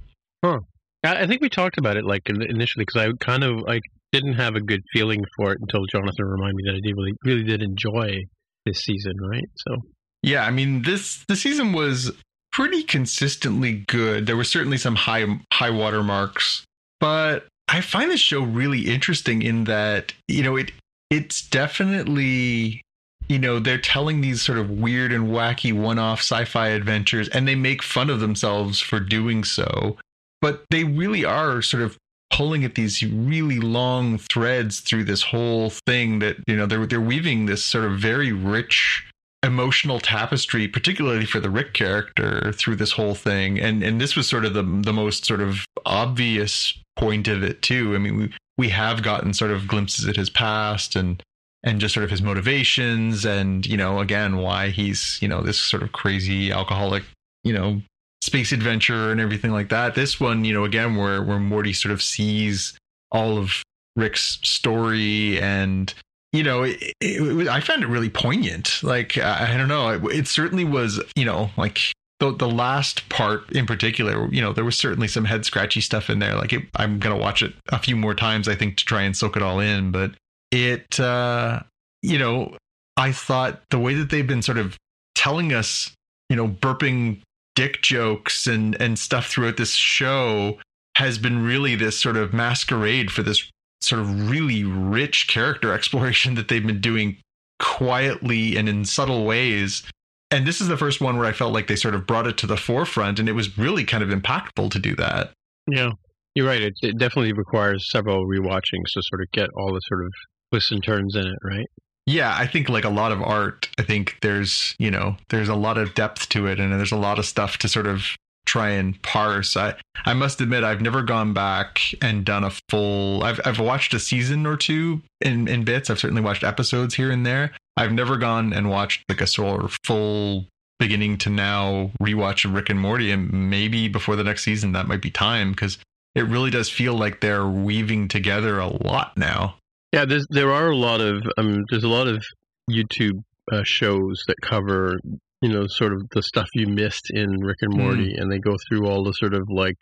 I 1.04 1.24
I 1.24 1.28
think 1.28 1.42
we 1.42 1.50
talked 1.50 1.78
about 1.78 1.98
it 1.98 2.06
like 2.06 2.30
initially 2.30 2.86
because 2.86 3.02
I 3.02 3.12
kind 3.20 3.44
of 3.44 3.60
like 3.62 3.84
didn't 4.14 4.34
have 4.34 4.56
a 4.56 4.62
good 4.62 4.82
feeling 4.94 5.24
for 5.36 5.52
it 5.52 5.60
until 5.60 5.86
Jonathan 5.92 6.26
reminded 6.26 6.56
me 6.56 6.64
that 6.66 6.76
I 6.76 6.80
did 6.82 6.96
really 6.96 7.14
really 7.26 7.44
did 7.44 7.62
enjoy 7.62 8.24
this 8.66 8.80
season, 8.80 9.14
right? 9.20 9.50
So 9.68 9.76
Yeah, 10.24 10.46
I 10.46 10.52
mean 10.52 10.84
this 10.84 11.26
the 11.28 11.36
season 11.36 11.74
was 11.74 12.14
pretty 12.54 12.84
consistently 12.84 13.84
good. 13.88 14.28
There 14.28 14.38
were 14.38 14.46
certainly 14.46 14.78
some 14.78 14.96
high 14.96 15.26
high 15.52 15.72
water 15.72 16.04
marks, 16.04 16.64
but 17.02 17.48
I 17.68 17.82
find 17.82 18.10
this 18.10 18.22
show 18.22 18.44
really 18.44 18.88
interesting 18.88 19.42
in 19.42 19.66
that 19.66 20.14
you 20.30 20.42
know 20.42 20.56
it 20.56 20.72
it's 21.10 21.42
definitely 21.42 22.82
you 23.28 23.40
know 23.40 23.60
they're 23.60 23.78
telling 23.78 24.22
these 24.22 24.42
sort 24.42 24.58
of 24.58 24.70
weird 24.70 25.12
and 25.12 25.28
wacky 25.28 25.74
one-off 25.74 26.20
sci-fi 26.20 26.70
adventures 26.70 27.28
and 27.30 27.48
they 27.48 27.56
make 27.56 27.84
fun 27.84 28.10
of 28.10 28.20
themselves 28.20 28.80
for 28.80 29.00
doing 29.00 29.44
so. 29.44 29.98
But 30.42 30.66
they 30.70 30.84
really 30.84 31.26
are 31.26 31.62
sort 31.62 31.84
of 31.84 31.98
pulling 32.32 32.64
at 32.64 32.76
these 32.76 33.02
really 33.04 33.60
long 33.60 34.18
threads 34.18 34.80
through 34.82 35.06
this 35.06 35.24
whole 35.24 35.72
thing 35.86 36.20
that 36.20 36.38
you 36.48 36.56
know 36.56 36.66
they're 36.66 36.86
they're 36.86 37.02
weaving 37.02 37.46
this 37.46 37.64
sort 37.64 37.86
of 37.86 37.98
very 37.98 38.32
rich 38.32 39.06
emotional 39.44 40.00
tapestry 40.00 40.68
particularly 40.68 41.26
for 41.26 41.40
the 41.40 41.50
Rick 41.50 41.74
character 41.74 42.52
through 42.54 42.76
this 42.76 42.92
whole 42.92 43.16
thing. 43.16 43.60
And 43.60 43.84
and 43.84 44.00
this 44.00 44.16
was 44.16 44.28
sort 44.28 44.46
of 44.46 44.54
the 44.54 44.64
the 44.64 44.94
most 44.94 45.26
sort 45.26 45.42
of 45.42 45.66
obvious 45.86 46.78
point 46.96 47.28
of 47.28 47.44
it 47.44 47.62
too. 47.62 47.96
I 47.96 47.98
mean 47.98 48.18
we 48.18 48.34
we 48.58 48.70
have 48.70 49.04
gotten 49.04 49.34
sort 49.34 49.52
of 49.52 49.68
glimpses 49.68 50.08
at 50.08 50.16
his 50.16 50.30
past 50.30 50.96
and 50.96 51.22
and 51.64 51.82
just 51.82 51.94
sort 51.94 52.04
of 52.04 52.10
his 52.10 52.22
motivations 52.22 53.26
and 53.26 53.66
you 53.66 53.78
know 53.78 54.00
again 54.00 54.38
why 54.38 54.70
he's 54.70 55.18
you 55.22 55.28
know 55.28 55.42
this 55.42 55.60
sort 55.60 55.84
of 55.84 55.92
crazy 55.92 56.52
alcoholic 56.52 57.04
you 57.44 57.54
know 57.54 57.82
space 58.22 58.52
adventure 58.52 59.12
and 59.12 59.22
everything 59.22 59.52
like 59.52 59.70
that. 59.70 59.96
This 59.96 60.20
one 60.20 60.46
you 60.46 60.54
know 60.54 60.66
again 60.66 60.96
where 60.96 61.24
where 61.24 61.40
morty 61.40 61.74
sort 61.74 61.92
of 61.92 62.02
sees 62.02 62.78
all 63.12 63.38
of 63.38 63.64
rick's 63.96 64.38
story 64.44 65.40
and 65.40 65.94
you 66.34 66.44
know 66.44 66.64
it, 66.64 66.78
it, 67.02 67.22
it 67.22 67.48
i 67.48 67.60
found 67.62 67.84
it 67.84 67.88
really 67.88 68.10
poignant. 68.10 68.84
Like 68.84 69.18
i, 69.18 69.54
I 69.54 69.58
don't 69.58 69.70
know. 69.70 69.90
It, 70.10 70.28
certainly 70.28 70.66
was 70.66 71.02
you 71.16 71.26
know 71.26 71.50
like 71.58 71.80
the, 72.20 72.32
the 72.32 72.50
last 72.50 73.08
part 73.10 73.52
in 73.52 73.66
particular 73.66 74.28
you 74.32 74.42
know 74.42 74.52
there 74.54 74.66
was 74.66 74.78
certainly 74.78 75.08
some 75.08 75.26
head 75.26 75.46
scratchy 75.46 75.82
stuff 75.82 76.10
in 76.10 76.20
there. 76.20 76.36
Like 76.36 76.54
i'm 76.76 77.00
gonna 77.00 77.18
watch 77.18 77.42
it 77.42 77.54
a 77.72 77.80
few 77.80 77.96
more 77.96 78.14
times 78.14 78.48
i 78.48 78.56
think 78.56 78.78
to 78.78 78.86
try 78.86 79.04
and 79.04 79.16
soak 79.16 79.38
it 79.38 79.44
all 79.44 79.60
in 79.60 79.92
but 79.92 80.12
it 80.52 81.00
uh 81.00 81.60
you 82.02 82.18
know 82.18 82.56
i 82.96 83.12
thought 83.12 83.62
the 83.70 83.80
way 83.80 83.94
that 83.94 84.10
they've 84.10 84.28
been 84.28 84.42
sort 84.42 84.58
of 84.58 84.78
telling 85.16 85.54
us 85.54 85.94
you 86.30 86.36
know 86.36 86.48
burping 86.48 87.22
dick 87.56 87.82
jokes 87.82 88.48
and 88.48 88.80
and 88.82 88.98
stuff 88.98 89.28
throughout 89.28 89.58
this 89.58 89.74
show 89.74 90.58
has 90.96 91.18
been 91.18 91.44
really 91.44 91.76
this 91.76 92.00
sort 92.00 92.18
of 92.18 92.34
masquerade 92.34 93.12
for 93.12 93.24
this 93.24 93.50
sort 93.82 94.02
of 94.02 94.30
really 94.30 94.64
rich 94.64 95.28
character 95.28 95.74
exploration 95.74 96.36
that 96.36 96.48
they've 96.48 96.66
been 96.66 96.82
doing 96.82 97.18
quietly 97.60 98.56
and 98.56 98.70
in 98.70 98.86
subtle 98.86 99.26
ways 99.26 99.84
and 100.30 100.46
this 100.46 100.62
is 100.62 100.68
the 100.68 100.78
first 100.78 101.02
one 101.02 101.18
where 101.18 101.26
i 101.26 101.32
felt 101.32 101.54
like 101.54 101.68
they 101.68 101.76
sort 101.76 101.96
of 101.96 102.06
brought 102.06 102.28
it 102.28 102.38
to 102.38 102.46
the 102.46 102.58
forefront 102.58 103.20
and 103.20 103.28
it 103.28 103.34
was 103.34 103.58
really 103.58 103.84
kind 103.84 104.04
of 104.04 104.10
impactful 104.10 104.70
to 104.70 104.80
do 104.80 104.96
that 104.96 105.32
yeah, 105.68 105.92
you're 106.36 106.48
right. 106.48 106.62
It, 106.62 106.74
it 106.82 106.98
definitely 106.98 107.34
requires 107.34 107.90
several 107.92 108.26
rewatchings 108.26 108.92
to 108.94 109.02
sort 109.04 109.22
of 109.22 109.32
get 109.34 109.50
all 109.56 109.74
the 109.74 109.82
sort 109.88 110.06
of 110.06 110.12
twists 110.52 110.72
and 110.72 110.84
turns 110.84 111.16
in 111.16 111.28
it, 111.28 111.40
right? 111.44 111.68
yeah 112.08 112.34
i 112.40 112.48
think 112.48 112.70
like 112.70 112.86
a 112.86 112.90
lot 112.90 113.12
of 113.12 113.22
art 113.22 113.70
i 113.78 113.84
think 113.84 114.18
there's 114.22 114.74
you 114.80 114.90
know 114.90 115.18
there's 115.30 115.50
a 115.50 115.56
lot 115.56 115.78
of 115.78 115.94
depth 115.94 116.30
to 116.30 116.48
it 116.48 116.60
and 116.60 116.72
there's 116.74 116.92
a 116.92 116.98
lot 116.98 117.20
of 117.20 117.26
stuff 117.26 117.58
to 117.58 117.68
sort 117.68 117.86
of 117.86 118.16
try 118.48 118.70
and 118.70 119.00
parse. 119.04 119.58
I 119.58 119.76
i 120.06 120.14
must 120.14 120.40
admit 120.40 120.64
i've 120.64 120.82
never 120.82 121.04
gone 121.04 121.34
back 121.34 121.82
and 122.02 122.26
done 122.26 122.46
a 122.46 122.52
full 122.70 123.22
i've 123.24 123.42
i've 123.46 123.60
watched 123.60 123.94
a 123.94 124.00
season 124.00 124.48
or 124.48 124.56
two 124.56 125.02
in 125.22 125.48
in 125.48 125.66
bits. 125.66 125.90
I've 125.90 126.00
certainly 126.00 126.22
watched 126.24 126.44
episodes 126.44 126.96
here 126.96 127.12
and 127.12 127.26
there. 127.26 127.52
I've 127.76 127.92
never 127.92 128.18
gone 128.18 128.54
and 128.54 128.70
watched 128.70 129.04
like 129.10 129.22
a 129.22 129.28
sort 129.28 129.64
of 129.64 129.78
full 129.84 130.48
beginning 130.80 131.18
to 131.18 131.30
now 131.30 131.92
rewatch 132.02 132.46
of 132.46 132.54
rick 132.54 132.70
and 132.70 132.80
morty 132.80 133.12
and 133.12 133.50
maybe 133.50 133.90
before 133.90 134.16
the 134.16 134.24
next 134.24 134.44
season 134.44 134.72
that 134.72 134.88
might 134.88 135.02
be 135.02 135.12
time 135.12 135.52
because 135.52 135.78
it 136.16 136.22
really 136.22 136.50
does 136.50 136.70
feel 136.70 136.94
like 136.94 137.20
they're 137.20 137.48
weaving 137.48 138.08
together 138.08 138.60
a 138.60 138.68
lot 138.68 139.12
now 139.18 139.56
Yeah, 139.92 140.06
there's 140.06 140.28
there 140.30 140.52
are 140.52 140.70
a 140.70 140.76
lot 140.76 141.02
of 141.02 141.24
um, 141.38 141.64
there's 141.70 141.84
a 141.84 141.90
lot 141.90 142.08
of 142.08 142.24
YouTube 142.70 143.24
uh, 143.52 143.64
shows 143.64 144.22
that 144.28 144.36
cover 144.42 144.98
you 145.42 145.50
know 145.50 145.66
sort 145.68 145.94
of 145.94 146.02
the 146.12 146.22
stuff 146.22 146.48
you 146.54 146.68
missed 146.68 147.10
in 147.10 147.40
Rick 147.42 147.58
and 147.62 147.78
Morty, 147.78 148.14
and 148.16 148.32
they 148.32 148.40
go 148.40 148.56
through 148.68 148.88
all 148.88 149.04
the 149.04 149.14
sort 149.14 149.34
of 149.34 149.44
like 149.50 149.78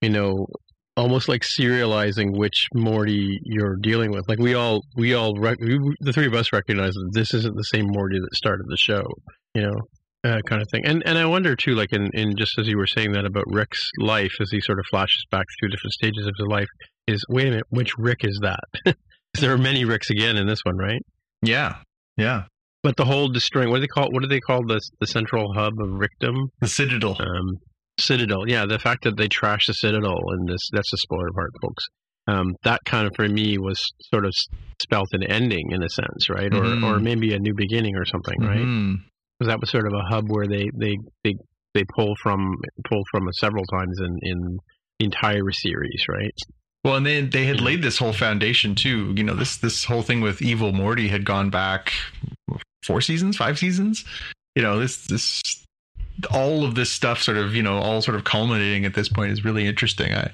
you 0.00 0.10
know 0.10 0.46
almost 0.96 1.28
like 1.28 1.42
serializing 1.42 2.36
which 2.36 2.66
Morty 2.74 3.38
you're 3.44 3.76
dealing 3.80 4.10
with. 4.10 4.28
Like 4.28 4.38
we 4.38 4.54
all 4.54 4.82
we 4.96 5.14
all 5.14 5.34
rec- 5.38 5.60
we, 5.60 5.78
the 6.00 6.12
three 6.12 6.26
of 6.26 6.34
us 6.34 6.52
recognize 6.52 6.92
that 6.92 7.10
this 7.12 7.34
isn't 7.34 7.56
the 7.56 7.62
same 7.62 7.86
Morty 7.88 8.18
that 8.20 8.34
started 8.34 8.66
the 8.68 8.76
show, 8.76 9.02
you 9.54 9.62
know. 9.62 9.76
Uh, 10.24 10.40
kind 10.48 10.60
of 10.60 10.66
thing, 10.72 10.84
and 10.84 11.00
and 11.06 11.16
I 11.16 11.26
wonder 11.26 11.54
too, 11.54 11.76
like 11.76 11.92
in, 11.92 12.10
in 12.12 12.36
just 12.36 12.58
as 12.58 12.66
you 12.66 12.76
were 12.76 12.88
saying 12.88 13.12
that 13.12 13.24
about 13.24 13.44
Rick's 13.46 13.88
life, 14.00 14.32
as 14.40 14.50
he 14.50 14.60
sort 14.60 14.80
of 14.80 14.84
flashes 14.90 15.24
back 15.30 15.46
through 15.58 15.68
different 15.68 15.92
stages 15.92 16.26
of 16.26 16.34
his 16.36 16.46
life, 16.48 16.66
is 17.06 17.24
wait 17.28 17.46
a 17.46 17.50
minute, 17.50 17.66
which 17.70 17.92
Rick 17.96 18.24
is 18.24 18.40
that? 18.42 18.96
there 19.40 19.52
are 19.52 19.58
many 19.58 19.84
Ricks 19.84 20.10
again 20.10 20.36
in 20.36 20.46
this 20.46 20.60
one, 20.64 20.76
right? 20.76 21.00
Yeah, 21.42 21.76
yeah. 22.16 22.44
But 22.82 22.96
the 22.96 23.04
whole 23.04 23.28
destroying, 23.28 23.70
what 23.70 23.76
do 23.76 23.80
they 23.82 23.86
call? 23.88 24.08
What 24.10 24.22
do 24.22 24.28
they 24.28 24.40
call 24.40 24.62
the 24.66 24.80
the 25.00 25.06
central 25.06 25.52
hub 25.54 25.74
of 25.80 25.88
Rickdom? 25.90 26.36
The 26.60 26.68
Citadel. 26.68 27.16
Um, 27.20 27.58
Citadel. 27.98 28.48
Yeah, 28.48 28.66
the 28.66 28.78
fact 28.78 29.04
that 29.04 29.16
they 29.16 29.28
trash 29.28 29.66
the 29.66 29.72
Citadel 29.74 30.18
and 30.30 30.48
this 30.48 30.60
that's 30.72 30.92
a 30.92 30.96
spoiler 30.98 31.32
part, 31.34 31.50
folks. 31.60 31.84
Um, 32.28 32.54
that 32.62 32.80
kind 32.84 33.06
of 33.06 33.12
for 33.16 33.26
me 33.28 33.56
was 33.58 33.80
sort 34.12 34.26
of 34.26 34.32
spelt 34.82 35.08
an 35.12 35.22
ending 35.24 35.70
in 35.72 35.82
a 35.82 35.88
sense, 35.88 36.28
right? 36.28 36.52
Or 36.52 36.62
Mhm. 36.62 36.84
or 36.84 37.00
maybe 37.00 37.32
a 37.34 37.38
new 37.38 37.54
beginning 37.54 37.96
or 37.96 38.04
something, 38.04 38.40
right? 38.40 38.60
Mhm. 38.60 38.96
Because 39.38 39.50
that 39.52 39.60
was 39.60 39.70
sort 39.70 39.86
of 39.86 39.92
a 39.94 40.02
hub 40.14 40.26
where 40.28 40.46
they 40.46 40.68
they 40.78 40.96
they 41.24 41.34
they 41.74 41.84
pull 41.96 42.14
from 42.22 42.54
pull 42.88 43.02
from 43.10 43.28
several 43.40 43.64
times 43.64 43.98
in 44.00 44.18
in 44.22 44.58
the 44.98 45.04
entire 45.06 45.50
series, 45.50 46.04
right? 46.08 46.34
Well, 46.84 46.96
and 46.96 47.06
then 47.06 47.30
they 47.30 47.44
had 47.44 47.60
laid 47.60 47.82
this 47.82 47.98
whole 47.98 48.12
foundation 48.12 48.74
too. 48.74 49.12
You 49.16 49.24
know, 49.24 49.34
this 49.34 49.56
this 49.56 49.84
whole 49.84 50.02
thing 50.02 50.20
with 50.20 50.40
Evil 50.40 50.72
Morty 50.72 51.08
had 51.08 51.24
gone 51.24 51.50
back 51.50 51.92
four 52.82 53.00
seasons, 53.00 53.36
five 53.36 53.58
seasons. 53.58 54.04
You 54.54 54.62
know, 54.62 54.78
this 54.78 55.06
this 55.06 55.64
all 56.32 56.64
of 56.64 56.74
this 56.74 56.90
stuff 56.90 57.22
sort 57.22 57.36
of 57.36 57.54
you 57.54 57.62
know 57.62 57.78
all 57.78 58.02
sort 58.02 58.16
of 58.16 58.24
culminating 58.24 58.84
at 58.84 58.94
this 58.94 59.08
point 59.08 59.32
is 59.32 59.44
really 59.44 59.66
interesting. 59.66 60.14
I. 60.14 60.30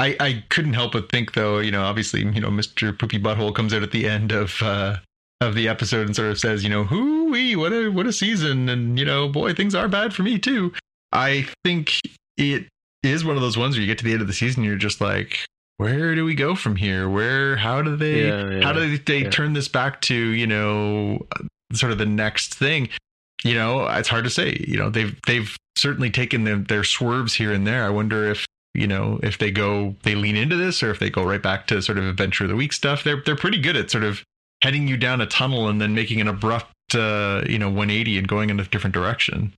I, 0.00 0.16
I 0.20 0.44
couldn't 0.48 0.74
help 0.74 0.92
but 0.92 1.10
think 1.10 1.32
though, 1.32 1.58
you 1.58 1.72
know, 1.72 1.82
obviously, 1.82 2.20
you 2.20 2.40
know, 2.40 2.50
Mr. 2.50 2.96
Poopy 2.96 3.18
Butthole 3.18 3.52
comes 3.52 3.74
out 3.74 3.82
at 3.82 3.90
the 3.90 4.08
end 4.08 4.30
of 4.30 4.62
uh 4.62 4.98
of 5.40 5.54
the 5.54 5.68
episode 5.68 6.06
and 6.06 6.16
sort 6.16 6.30
of 6.30 6.38
says, 6.38 6.62
you 6.64 6.70
know, 6.70 6.84
hoo 6.84 7.30
wee, 7.30 7.56
what 7.56 7.72
a 7.72 7.88
what 7.88 8.06
a 8.06 8.12
season, 8.12 8.68
and 8.68 8.98
you 8.98 9.04
know, 9.04 9.28
boy, 9.28 9.54
things 9.54 9.74
are 9.74 9.88
bad 9.88 10.14
for 10.14 10.22
me 10.22 10.38
too. 10.38 10.72
I 11.12 11.48
think 11.64 11.98
it 12.36 12.68
is 13.02 13.24
one 13.24 13.36
of 13.36 13.42
those 13.42 13.56
ones 13.56 13.74
where 13.74 13.80
you 13.80 13.86
get 13.86 13.98
to 13.98 14.04
the 14.04 14.12
end 14.12 14.20
of 14.20 14.26
the 14.26 14.34
season, 14.34 14.64
you're 14.64 14.76
just 14.76 15.00
like, 15.00 15.44
where 15.78 16.14
do 16.14 16.24
we 16.24 16.34
go 16.34 16.54
from 16.54 16.76
here? 16.76 17.08
Where, 17.08 17.56
how 17.56 17.82
do 17.82 17.96
they, 17.96 18.26
Yeah, 18.26 18.50
yeah, 18.50 18.64
how 18.64 18.72
do 18.72 18.80
they, 18.80 18.96
they 18.96 19.22
yeah. 19.24 19.30
turn 19.30 19.52
this 19.54 19.68
back 19.68 20.00
to, 20.02 20.14
you 20.14 20.46
know, 20.46 21.26
sort 21.72 21.92
of 21.92 21.98
the 21.98 22.06
next 22.06 22.54
thing? 22.54 22.88
You 23.44 23.54
know, 23.54 23.86
it's 23.86 24.08
hard 24.08 24.24
to 24.24 24.30
say. 24.30 24.62
You 24.66 24.76
know, 24.76 24.90
they've 24.90 25.16
they've 25.26 25.56
certainly 25.76 26.10
taken 26.10 26.42
their, 26.42 26.56
their 26.56 26.82
swerves 26.82 27.34
here 27.34 27.52
and 27.52 27.64
there. 27.64 27.84
I 27.84 27.90
wonder 27.90 28.28
if 28.28 28.44
you 28.74 28.88
know 28.88 29.20
if 29.22 29.38
they 29.38 29.52
go 29.52 29.94
they 30.02 30.16
lean 30.16 30.36
into 30.36 30.56
this 30.56 30.82
or 30.82 30.90
if 30.90 30.98
they 30.98 31.08
go 31.08 31.22
right 31.22 31.42
back 31.42 31.68
to 31.68 31.80
sort 31.80 31.98
of 31.98 32.04
adventure 32.04 32.44
of 32.44 32.50
the 32.50 32.56
week 32.56 32.72
stuff. 32.72 33.04
They're 33.04 33.22
they're 33.24 33.36
pretty 33.36 33.60
good 33.60 33.76
at 33.76 33.92
sort 33.92 34.02
of 34.02 34.24
heading 34.62 34.88
you 34.88 34.96
down 34.96 35.20
a 35.20 35.26
tunnel 35.26 35.68
and 35.68 35.80
then 35.80 35.94
making 35.94 36.20
an 36.20 36.26
abrupt 36.26 36.96
uh, 36.96 37.44
you 37.48 37.60
know 37.60 37.68
180 37.68 38.18
and 38.18 38.26
going 38.26 38.50
in 38.50 38.58
a 38.58 38.64
different 38.64 38.94
direction. 38.94 39.52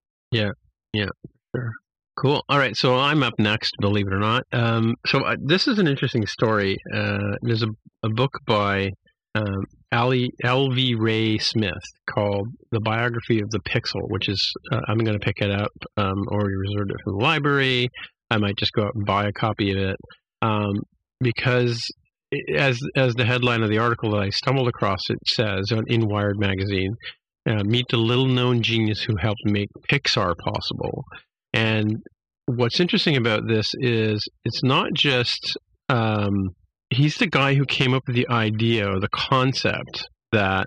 Cool. 2.20 2.44
All 2.50 2.58
right. 2.58 2.76
So 2.76 2.98
I'm 2.98 3.22
up 3.22 3.32
next, 3.38 3.72
believe 3.80 4.06
it 4.06 4.12
or 4.12 4.18
not. 4.18 4.42
Um, 4.52 4.94
so 5.06 5.20
uh, 5.20 5.36
this 5.42 5.66
is 5.66 5.78
an 5.78 5.86
interesting 5.86 6.26
story. 6.26 6.76
Uh, 6.94 7.36
there's 7.40 7.62
a, 7.62 7.68
a 8.02 8.10
book 8.10 8.32
by 8.46 8.90
um, 9.34 9.64
Ali, 9.90 10.30
Alvy 10.44 10.94
Ray 10.98 11.38
Smith 11.38 11.72
called 12.12 12.48
The 12.72 12.80
Biography 12.80 13.40
of 13.40 13.48
the 13.50 13.60
Pixel, 13.60 14.02
which 14.08 14.28
is, 14.28 14.52
uh, 14.70 14.80
I'm 14.86 14.98
going 14.98 15.18
to 15.18 15.24
pick 15.24 15.38
it 15.38 15.50
up 15.50 15.72
um, 15.96 16.24
or 16.28 16.40
reserved 16.44 16.90
it 16.90 16.96
from 17.02 17.18
the 17.18 17.24
library. 17.24 17.88
I 18.30 18.36
might 18.36 18.58
just 18.58 18.72
go 18.72 18.82
out 18.82 18.94
and 18.94 19.06
buy 19.06 19.26
a 19.26 19.32
copy 19.32 19.72
of 19.72 19.78
it 19.78 19.96
um, 20.42 20.74
because 21.20 21.82
as 22.54 22.78
as 22.96 23.14
the 23.14 23.24
headline 23.24 23.62
of 23.62 23.70
the 23.70 23.78
article 23.78 24.12
that 24.12 24.20
I 24.20 24.30
stumbled 24.30 24.68
across 24.68 25.00
it 25.08 25.18
says 25.26 25.72
in 25.88 26.06
Wired 26.06 26.38
magazine, 26.38 26.94
uh, 27.48 27.64
meet 27.64 27.86
the 27.90 27.96
little 27.96 28.26
known 28.26 28.62
genius 28.62 29.02
who 29.02 29.16
helped 29.16 29.40
make 29.44 29.68
Pixar 29.90 30.34
possible. 30.36 31.04
And 31.53 31.96
what's 32.46 32.80
interesting 32.80 33.16
about 33.16 33.48
this 33.48 33.70
is 33.80 34.26
it's 34.44 34.62
not 34.62 34.92
just 34.94 35.57
um, 35.88 36.51
he's 36.90 37.16
the 37.16 37.26
guy 37.26 37.55
who 37.55 37.64
came 37.64 37.94
up 37.94 38.03
with 38.07 38.16
the 38.16 38.28
idea 38.28 38.88
or 38.88 39.01
the 39.01 39.09
concept 39.09 40.09
that 40.32 40.66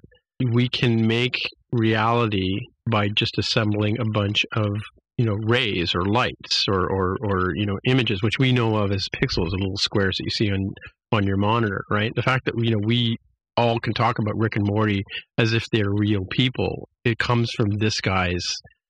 we 0.51 0.67
can 0.67 1.07
make 1.07 1.37
reality 1.71 2.57
by 2.89 3.07
just 3.15 3.37
assembling 3.37 3.99
a 3.99 4.05
bunch 4.13 4.45
of 4.55 4.69
you 5.17 5.25
know 5.25 5.35
rays 5.45 5.93
or 5.95 6.05
lights 6.05 6.65
or 6.67 6.89
or, 6.89 7.17
or 7.21 7.55
you 7.55 7.65
know 7.65 7.77
images 7.85 8.21
which 8.21 8.39
we 8.39 8.51
know 8.51 8.75
of 8.75 8.91
as 8.91 9.07
pixels 9.15 9.51
little 9.51 9.77
squares 9.77 10.15
that 10.17 10.23
you 10.23 10.29
see 10.31 10.51
on 10.51 10.69
on 11.11 11.25
your 11.25 11.37
monitor 11.37 11.83
right? 11.89 12.11
The 12.15 12.23
fact 12.23 12.45
that 12.45 12.55
you 12.57 12.71
know 12.71 12.81
we 12.83 13.17
all 13.55 13.79
can 13.79 13.93
talk 13.93 14.17
about 14.17 14.33
rick 14.35 14.55
and 14.55 14.65
morty 14.65 15.03
as 15.37 15.53
if 15.53 15.65
they're 15.71 15.91
real 15.91 16.25
people 16.31 16.89
it 17.05 17.19
comes 17.19 17.51
from 17.55 17.69
this 17.77 18.01
guy's 18.01 18.43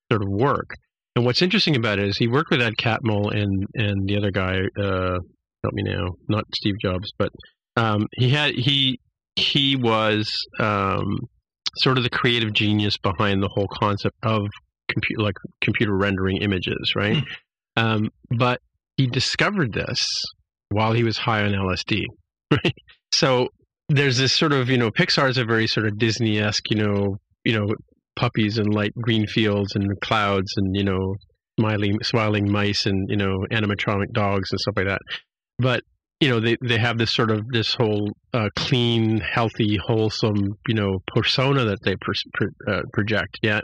sort 0.10 0.24
of 0.24 0.30
work 0.30 0.70
and 1.16 1.26
what's 1.26 1.42
interesting 1.42 1.76
about 1.76 2.00
it 2.00 2.08
is 2.08 2.18
he 2.18 2.28
worked 2.28 2.50
with 2.50 2.62
Ed 2.62 2.74
Catmull 2.78 3.36
and 3.36 3.66
and 3.76 4.08
the 4.08 4.18
other 4.18 4.32
guy, 4.32 4.60
uh, 4.80 5.20
help 5.64 5.74
me 5.74 5.84
now, 5.84 6.10
not 6.28 6.44
Steve 6.56 6.76
Jobs, 6.82 7.12
but 7.18 7.30
um, 7.76 8.08
he 8.14 8.30
had 8.30 8.54
he 8.56 9.00
he 9.36 9.76
was 9.76 10.32
um, 10.60 11.18
sort 11.78 11.98
of 11.98 12.04
the 12.04 12.10
creative 12.10 12.54
genius 12.54 12.98
behind 12.98 13.42
the 13.42 13.50
whole 13.54 13.68
concept 13.72 14.16
of 14.24 14.48
computer 14.90 15.22
like 15.22 15.36
computer 15.62 15.96
rendering 15.96 16.38
images, 16.38 16.94
right? 16.96 17.24
Um, 17.76 18.10
but 18.30 18.60
he 18.98 19.08
discovered 19.08 19.74
this 19.74 20.08
while 20.70 20.94
he 20.94 21.04
was 21.04 21.18
high 21.18 21.44
on 21.44 21.52
LSD, 21.52 22.04
right? 22.52 22.74
So 23.12 23.50
there's 23.90 24.18
this 24.18 24.34
sort 24.34 24.54
of 24.54 24.70
you 24.70 24.78
know 24.78 24.92
Pixar 24.92 25.30
is 25.30 25.38
a 25.38 25.46
very 25.46 25.68
sort 25.68 25.88
of 25.88 25.98
Disney 25.98 26.40
esque 26.40 26.70
you 26.70 26.78
know 26.78 27.18
you 27.44 27.60
know 27.60 27.74
puppies 28.16 28.58
and 28.58 28.74
light 28.74 28.94
green 28.96 29.28
fields 29.28 29.76
and 29.76 30.00
clouds 30.02 30.54
and 30.58 30.76
you 30.76 30.84
know 30.84 31.16
smiling 31.60 31.98
smiling 32.04 32.52
mice 32.52 32.86
and 32.86 33.10
you 33.10 33.18
know 33.18 33.46
animatronic 33.52 34.12
dogs 34.14 34.52
and 34.52 34.60
stuff 34.60 34.76
like 34.78 34.88
that. 34.88 35.02
But 35.60 35.84
you 36.20 36.30
know 36.30 36.40
they 36.40 36.58
they 36.64 36.78
have 36.78 36.98
this 36.98 37.14
sort 37.14 37.32
of 37.32 37.42
this 37.52 37.74
whole 37.74 38.12
uh, 38.34 38.50
clean 38.56 39.20
healthy 39.20 39.78
wholesome 39.84 40.54
you 40.68 40.76
know 40.76 41.00
persona 41.08 41.66
that 41.66 41.80
they 41.84 41.96
pers- 41.96 42.24
pr- 42.34 42.72
uh, 42.72 42.82
project. 42.94 43.40
Yet 43.42 43.64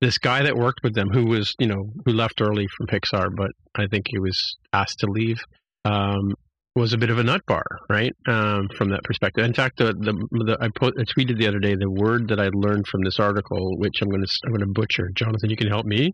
this 0.00 0.18
guy 0.18 0.42
that 0.42 0.56
worked 0.56 0.80
with 0.82 0.94
them 0.94 1.08
who 1.10 1.26
was 1.26 1.54
you 1.58 1.66
know 1.66 1.90
who 2.04 2.12
left 2.12 2.40
early 2.40 2.66
from 2.76 2.86
pixar 2.86 3.28
but 3.34 3.50
i 3.74 3.86
think 3.86 4.06
he 4.08 4.18
was 4.18 4.38
asked 4.72 4.98
to 4.98 5.06
leave 5.06 5.40
um, 5.86 6.34
was 6.74 6.92
a 6.92 6.98
bit 6.98 7.10
of 7.10 7.18
a 7.18 7.22
nut 7.22 7.42
bar, 7.46 7.64
right? 7.88 8.12
Um, 8.26 8.68
from 8.76 8.90
that 8.90 9.04
perspective. 9.04 9.44
In 9.44 9.54
fact, 9.54 9.78
the, 9.78 9.92
the, 9.92 10.12
the 10.30 10.58
I, 10.60 10.68
put, 10.74 10.94
I 10.98 11.04
tweeted 11.04 11.38
the 11.38 11.46
other 11.46 11.60
day 11.60 11.76
the 11.76 11.90
word 11.90 12.28
that 12.28 12.40
I 12.40 12.48
learned 12.52 12.86
from 12.88 13.02
this 13.04 13.20
article, 13.20 13.78
which 13.78 14.02
I'm 14.02 14.08
going 14.08 14.22
to 14.22 14.28
I'm 14.44 14.50
going 14.50 14.60
to 14.60 14.72
butcher. 14.72 15.08
Jonathan, 15.14 15.50
you 15.50 15.56
can 15.56 15.68
help 15.68 15.86
me. 15.86 16.12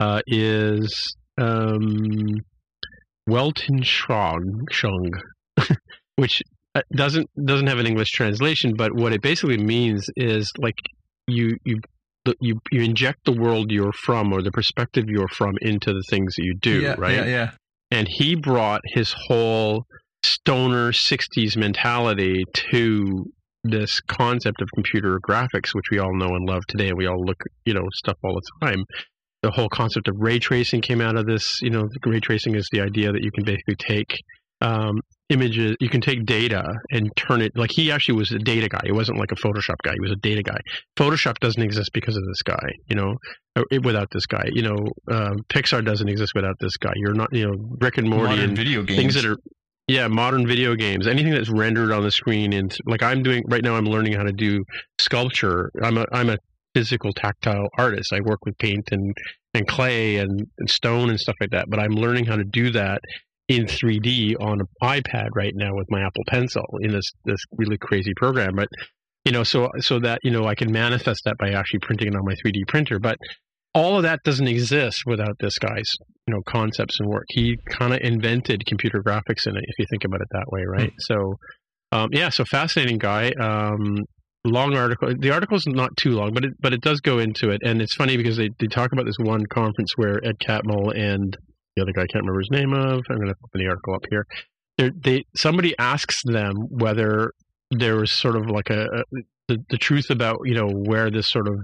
Uh, 0.00 0.20
is 0.26 1.16
um, 1.38 2.26
Weltanschauung, 3.28 5.10
which 6.16 6.42
uh, 6.74 6.82
doesn't 6.94 7.30
doesn't 7.42 7.68
have 7.68 7.78
an 7.78 7.86
English 7.86 8.10
translation, 8.10 8.74
but 8.76 8.94
what 8.94 9.12
it 9.12 9.22
basically 9.22 9.56
means 9.56 10.06
is 10.16 10.50
like 10.58 10.74
you 11.26 11.56
you 11.64 11.80
you 12.40 12.60
you 12.70 12.82
inject 12.82 13.20
the 13.24 13.32
world 13.32 13.70
you're 13.70 13.92
from 13.92 14.32
or 14.32 14.42
the 14.42 14.50
perspective 14.50 15.04
you're 15.08 15.28
from 15.28 15.54
into 15.62 15.92
the 15.92 16.02
things 16.10 16.34
that 16.36 16.44
you 16.44 16.54
do, 16.60 16.80
yeah, 16.80 16.94
right? 16.98 17.14
Yeah, 17.14 17.26
yeah. 17.26 17.50
And 17.90 18.08
he 18.08 18.34
brought 18.34 18.80
his 18.92 19.14
whole 19.26 19.84
stoner 20.22 20.90
60s 20.90 21.56
mentality 21.56 22.44
to 22.70 23.24
this 23.62 24.00
concept 24.02 24.60
of 24.60 24.68
computer 24.74 25.18
graphics 25.26 25.74
which 25.74 25.86
we 25.90 25.98
all 25.98 26.14
know 26.14 26.28
and 26.28 26.46
love 26.46 26.62
today 26.68 26.88
and 26.88 26.98
we 26.98 27.06
all 27.06 27.22
look 27.24 27.40
you 27.64 27.74
know 27.74 27.84
stuff 27.94 28.16
all 28.22 28.34
the 28.34 28.66
time. 28.66 28.84
The 29.42 29.50
whole 29.50 29.68
concept 29.68 30.08
of 30.08 30.16
ray 30.18 30.38
tracing 30.38 30.80
came 30.80 31.00
out 31.00 31.16
of 31.16 31.26
this 31.26 31.60
you 31.62 31.70
know 31.70 31.88
ray 32.04 32.20
tracing 32.20 32.54
is 32.54 32.68
the 32.72 32.80
idea 32.80 33.12
that 33.12 33.22
you 33.22 33.30
can 33.30 33.44
basically 33.44 33.76
take 33.76 34.16
um, 34.60 35.00
images 35.30 35.76
you 35.80 35.88
can 35.88 36.00
take 36.00 36.24
data 36.24 36.62
and 36.90 37.10
turn 37.16 37.40
it 37.40 37.52
like 37.54 37.70
he 37.72 37.90
actually 37.90 38.16
was 38.16 38.32
a 38.32 38.38
data 38.38 38.68
guy. 38.68 38.80
He 38.84 38.92
wasn't 38.92 39.18
like 39.18 39.32
a 39.32 39.36
photoshop 39.36 39.76
guy. 39.82 39.92
He 39.92 40.00
was 40.00 40.12
a 40.12 40.20
data 40.20 40.42
guy. 40.42 40.58
Photoshop 40.96 41.38
doesn't 41.38 41.62
exist 41.62 41.90
because 41.92 42.16
of 42.16 42.22
this 42.26 42.42
guy 42.42 42.68
you 42.88 42.96
know 42.96 43.14
without 43.84 44.08
this 44.12 44.26
guy 44.26 44.44
you 44.52 44.62
know 44.62 44.76
um, 45.10 45.38
pixar 45.48 45.84
doesn't 45.84 46.08
exist 46.08 46.32
without 46.34 46.56
this 46.60 46.76
guy 46.76 46.92
you're 46.96 47.14
not 47.14 47.32
you 47.32 47.46
know 47.46 47.54
rick 47.80 47.98
and 47.98 48.08
morty 48.08 48.30
Modern 48.30 48.48
and 48.48 48.56
video 48.56 48.82
games. 48.82 48.98
things 48.98 49.14
that 49.14 49.24
are 49.24 49.38
yeah 49.86 50.08
modern 50.08 50.46
video 50.46 50.74
games 50.74 51.06
anything 51.06 51.32
that's 51.32 51.50
rendered 51.50 51.92
on 51.92 52.02
the 52.02 52.10
screen 52.10 52.52
and 52.52 52.76
like 52.86 53.02
i'm 53.02 53.22
doing 53.22 53.44
right 53.48 53.62
now 53.62 53.76
i'm 53.76 53.86
learning 53.86 54.12
how 54.12 54.22
to 54.24 54.32
do 54.32 54.64
sculpture 54.98 55.70
i'm 55.82 55.98
a 55.98 56.04
i'm 56.12 56.30
a 56.30 56.38
physical 56.74 57.12
tactile 57.12 57.68
artist 57.78 58.12
i 58.12 58.20
work 58.20 58.44
with 58.44 58.58
paint 58.58 58.88
and 58.90 59.14
and 59.52 59.68
clay 59.68 60.16
and, 60.16 60.48
and 60.58 60.68
stone 60.68 61.08
and 61.08 61.20
stuff 61.20 61.36
like 61.40 61.50
that 61.50 61.66
but 61.70 61.78
i'm 61.78 61.92
learning 61.92 62.24
how 62.24 62.34
to 62.34 62.44
do 62.44 62.70
that 62.70 63.00
in 63.48 63.66
3D 63.66 64.34
on 64.40 64.60
an 64.60 64.66
iPad 64.82 65.28
right 65.34 65.52
now 65.54 65.74
with 65.74 65.86
my 65.90 66.00
Apple 66.00 66.22
Pencil 66.26 66.64
in 66.80 66.92
this 66.92 67.12
this 67.24 67.40
really 67.56 67.78
crazy 67.78 68.12
program. 68.16 68.56
But 68.56 68.68
you 69.24 69.32
know, 69.32 69.44
so 69.44 69.70
so 69.78 69.98
that 70.00 70.20
you 70.22 70.30
know 70.30 70.46
I 70.46 70.54
can 70.54 70.72
manifest 70.72 71.22
that 71.24 71.36
by 71.38 71.50
actually 71.50 71.80
printing 71.80 72.08
it 72.08 72.16
on 72.16 72.24
my 72.24 72.34
3D 72.44 72.66
printer. 72.68 72.98
But 72.98 73.18
all 73.74 73.96
of 73.96 74.02
that 74.04 74.20
doesn't 74.24 74.48
exist 74.48 75.02
without 75.06 75.36
this 75.40 75.58
guy's 75.58 75.90
you 76.26 76.34
know 76.34 76.40
concepts 76.46 77.00
and 77.00 77.08
work. 77.08 77.24
He 77.28 77.56
kind 77.68 77.92
of 77.92 78.00
invented 78.00 78.64
computer 78.66 79.02
graphics 79.02 79.46
in 79.46 79.56
it, 79.56 79.64
if 79.66 79.78
you 79.78 79.86
think 79.90 80.04
about 80.04 80.20
it 80.20 80.28
that 80.30 80.46
way, 80.48 80.62
right? 80.64 80.90
Mm. 80.90 80.96
So 80.98 81.34
um, 81.92 82.08
yeah, 82.12 82.28
so 82.30 82.44
fascinating 82.44 82.98
guy. 82.98 83.30
Um, 83.40 84.04
long 84.44 84.76
article. 84.76 85.12
The 85.18 85.30
article 85.30 85.56
is 85.56 85.66
not 85.66 85.96
too 85.96 86.10
long, 86.10 86.32
but 86.32 86.44
it 86.44 86.52
but 86.60 86.72
it 86.72 86.80
does 86.80 87.00
go 87.00 87.18
into 87.18 87.50
it, 87.50 87.60
and 87.64 87.80
it's 87.80 87.94
funny 87.94 88.16
because 88.16 88.36
they, 88.36 88.50
they 88.58 88.66
talk 88.66 88.92
about 88.92 89.06
this 89.06 89.16
one 89.18 89.46
conference 89.46 89.92
where 89.96 90.24
Ed 90.24 90.36
Catmull 90.40 90.96
and 90.96 91.36
the 91.76 91.82
other 91.82 91.92
guy 91.92 92.02
I 92.02 92.06
can't 92.06 92.24
remember 92.24 92.40
his 92.40 92.50
name 92.50 92.72
of. 92.72 93.02
I'm 93.08 93.16
going 93.16 93.28
to 93.28 93.34
open 93.44 93.60
the 93.60 93.68
article 93.68 93.94
up 93.94 94.04
here. 94.10 94.26
They're, 94.78 94.90
they 94.96 95.24
somebody 95.36 95.74
asks 95.78 96.20
them 96.24 96.56
whether 96.68 97.32
there 97.70 97.96
was 97.96 98.12
sort 98.12 98.36
of 98.36 98.50
like 98.50 98.70
a, 98.70 98.86
a 98.86 99.02
the, 99.48 99.58
the 99.70 99.78
truth 99.78 100.10
about 100.10 100.38
you 100.44 100.54
know 100.54 100.68
where 100.68 101.10
this 101.10 101.28
sort 101.28 101.48
of 101.48 101.54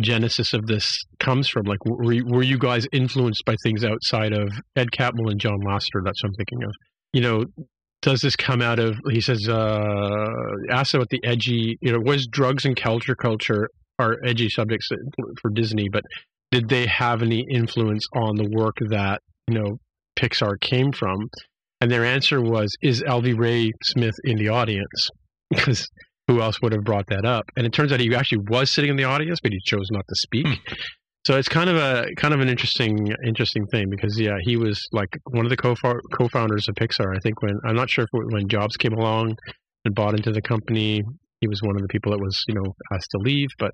genesis 0.00 0.54
of 0.54 0.66
this 0.66 1.04
comes 1.18 1.48
from. 1.48 1.64
Like, 1.64 1.84
were, 1.84 2.22
were 2.24 2.42
you 2.42 2.58
guys 2.58 2.86
influenced 2.92 3.44
by 3.44 3.56
things 3.62 3.84
outside 3.84 4.32
of 4.32 4.50
Ed 4.76 4.88
Catmull 4.92 5.30
and 5.30 5.40
John 5.40 5.60
Lasseter? 5.60 6.02
That's 6.04 6.22
what 6.22 6.30
I'm 6.30 6.34
thinking 6.34 6.62
of. 6.64 6.70
You 7.12 7.20
know, 7.20 7.44
does 8.02 8.20
this 8.20 8.36
come 8.36 8.62
out 8.62 8.78
of? 8.78 8.96
He 9.10 9.20
says, 9.20 9.48
uh, 9.48 10.26
asked 10.70 10.94
about 10.94 11.08
the 11.10 11.20
edgy. 11.24 11.76
You 11.80 11.92
know, 11.92 12.00
was 12.00 12.26
drugs 12.26 12.64
and 12.64 12.76
culture 12.76 13.14
culture 13.14 13.68
are 13.98 14.16
edgy 14.24 14.48
subjects 14.48 14.88
for 15.40 15.50
Disney, 15.50 15.88
but 15.88 16.04
did 16.50 16.68
they 16.68 16.86
have 16.86 17.22
any 17.22 17.44
influence 17.50 18.06
on 18.14 18.36
the 18.36 18.48
work 18.50 18.76
that 18.90 19.20
you 19.48 19.58
know 19.58 19.78
Pixar 20.18 20.60
came 20.60 20.92
from? 20.92 21.28
And 21.80 21.90
their 21.90 22.04
answer 22.04 22.40
was, 22.40 22.76
"Is 22.82 23.02
Alvy 23.02 23.36
Ray 23.36 23.72
Smith 23.84 24.14
in 24.24 24.36
the 24.36 24.48
audience?" 24.48 25.08
Because 25.50 25.88
who 26.28 26.40
else 26.40 26.60
would 26.62 26.72
have 26.72 26.84
brought 26.84 27.06
that 27.08 27.24
up? 27.24 27.50
And 27.56 27.66
it 27.66 27.72
turns 27.72 27.92
out 27.92 28.00
he 28.00 28.14
actually 28.14 28.44
was 28.48 28.70
sitting 28.70 28.90
in 28.90 28.96
the 28.96 29.04
audience, 29.04 29.40
but 29.42 29.52
he 29.52 29.58
chose 29.64 29.88
not 29.90 30.04
to 30.08 30.14
speak. 30.14 30.46
Hmm. 30.46 30.74
So 31.26 31.36
it's 31.36 31.48
kind 31.48 31.68
of 31.68 31.76
a 31.76 32.06
kind 32.16 32.32
of 32.32 32.40
an 32.40 32.48
interesting 32.48 33.12
interesting 33.26 33.66
thing 33.66 33.90
because 33.90 34.18
yeah, 34.18 34.36
he 34.44 34.56
was 34.56 34.86
like 34.92 35.08
one 35.24 35.44
of 35.44 35.50
the 35.50 35.56
co 35.56 35.74
co-founders 36.14 36.68
of 36.68 36.74
Pixar. 36.76 37.14
I 37.14 37.18
think 37.22 37.42
when 37.42 37.58
I'm 37.66 37.74
not 37.74 37.90
sure 37.90 38.04
if 38.04 38.10
when 38.12 38.48
Jobs 38.48 38.76
came 38.76 38.92
along 38.92 39.36
and 39.84 39.94
bought 39.94 40.14
into 40.14 40.32
the 40.32 40.40
company, 40.40 41.02
he 41.40 41.48
was 41.48 41.60
one 41.62 41.76
of 41.76 41.82
the 41.82 41.88
people 41.88 42.12
that 42.12 42.20
was 42.20 42.40
you 42.46 42.54
know 42.54 42.74
asked 42.92 43.10
to 43.10 43.18
leave. 43.18 43.48
But 43.58 43.72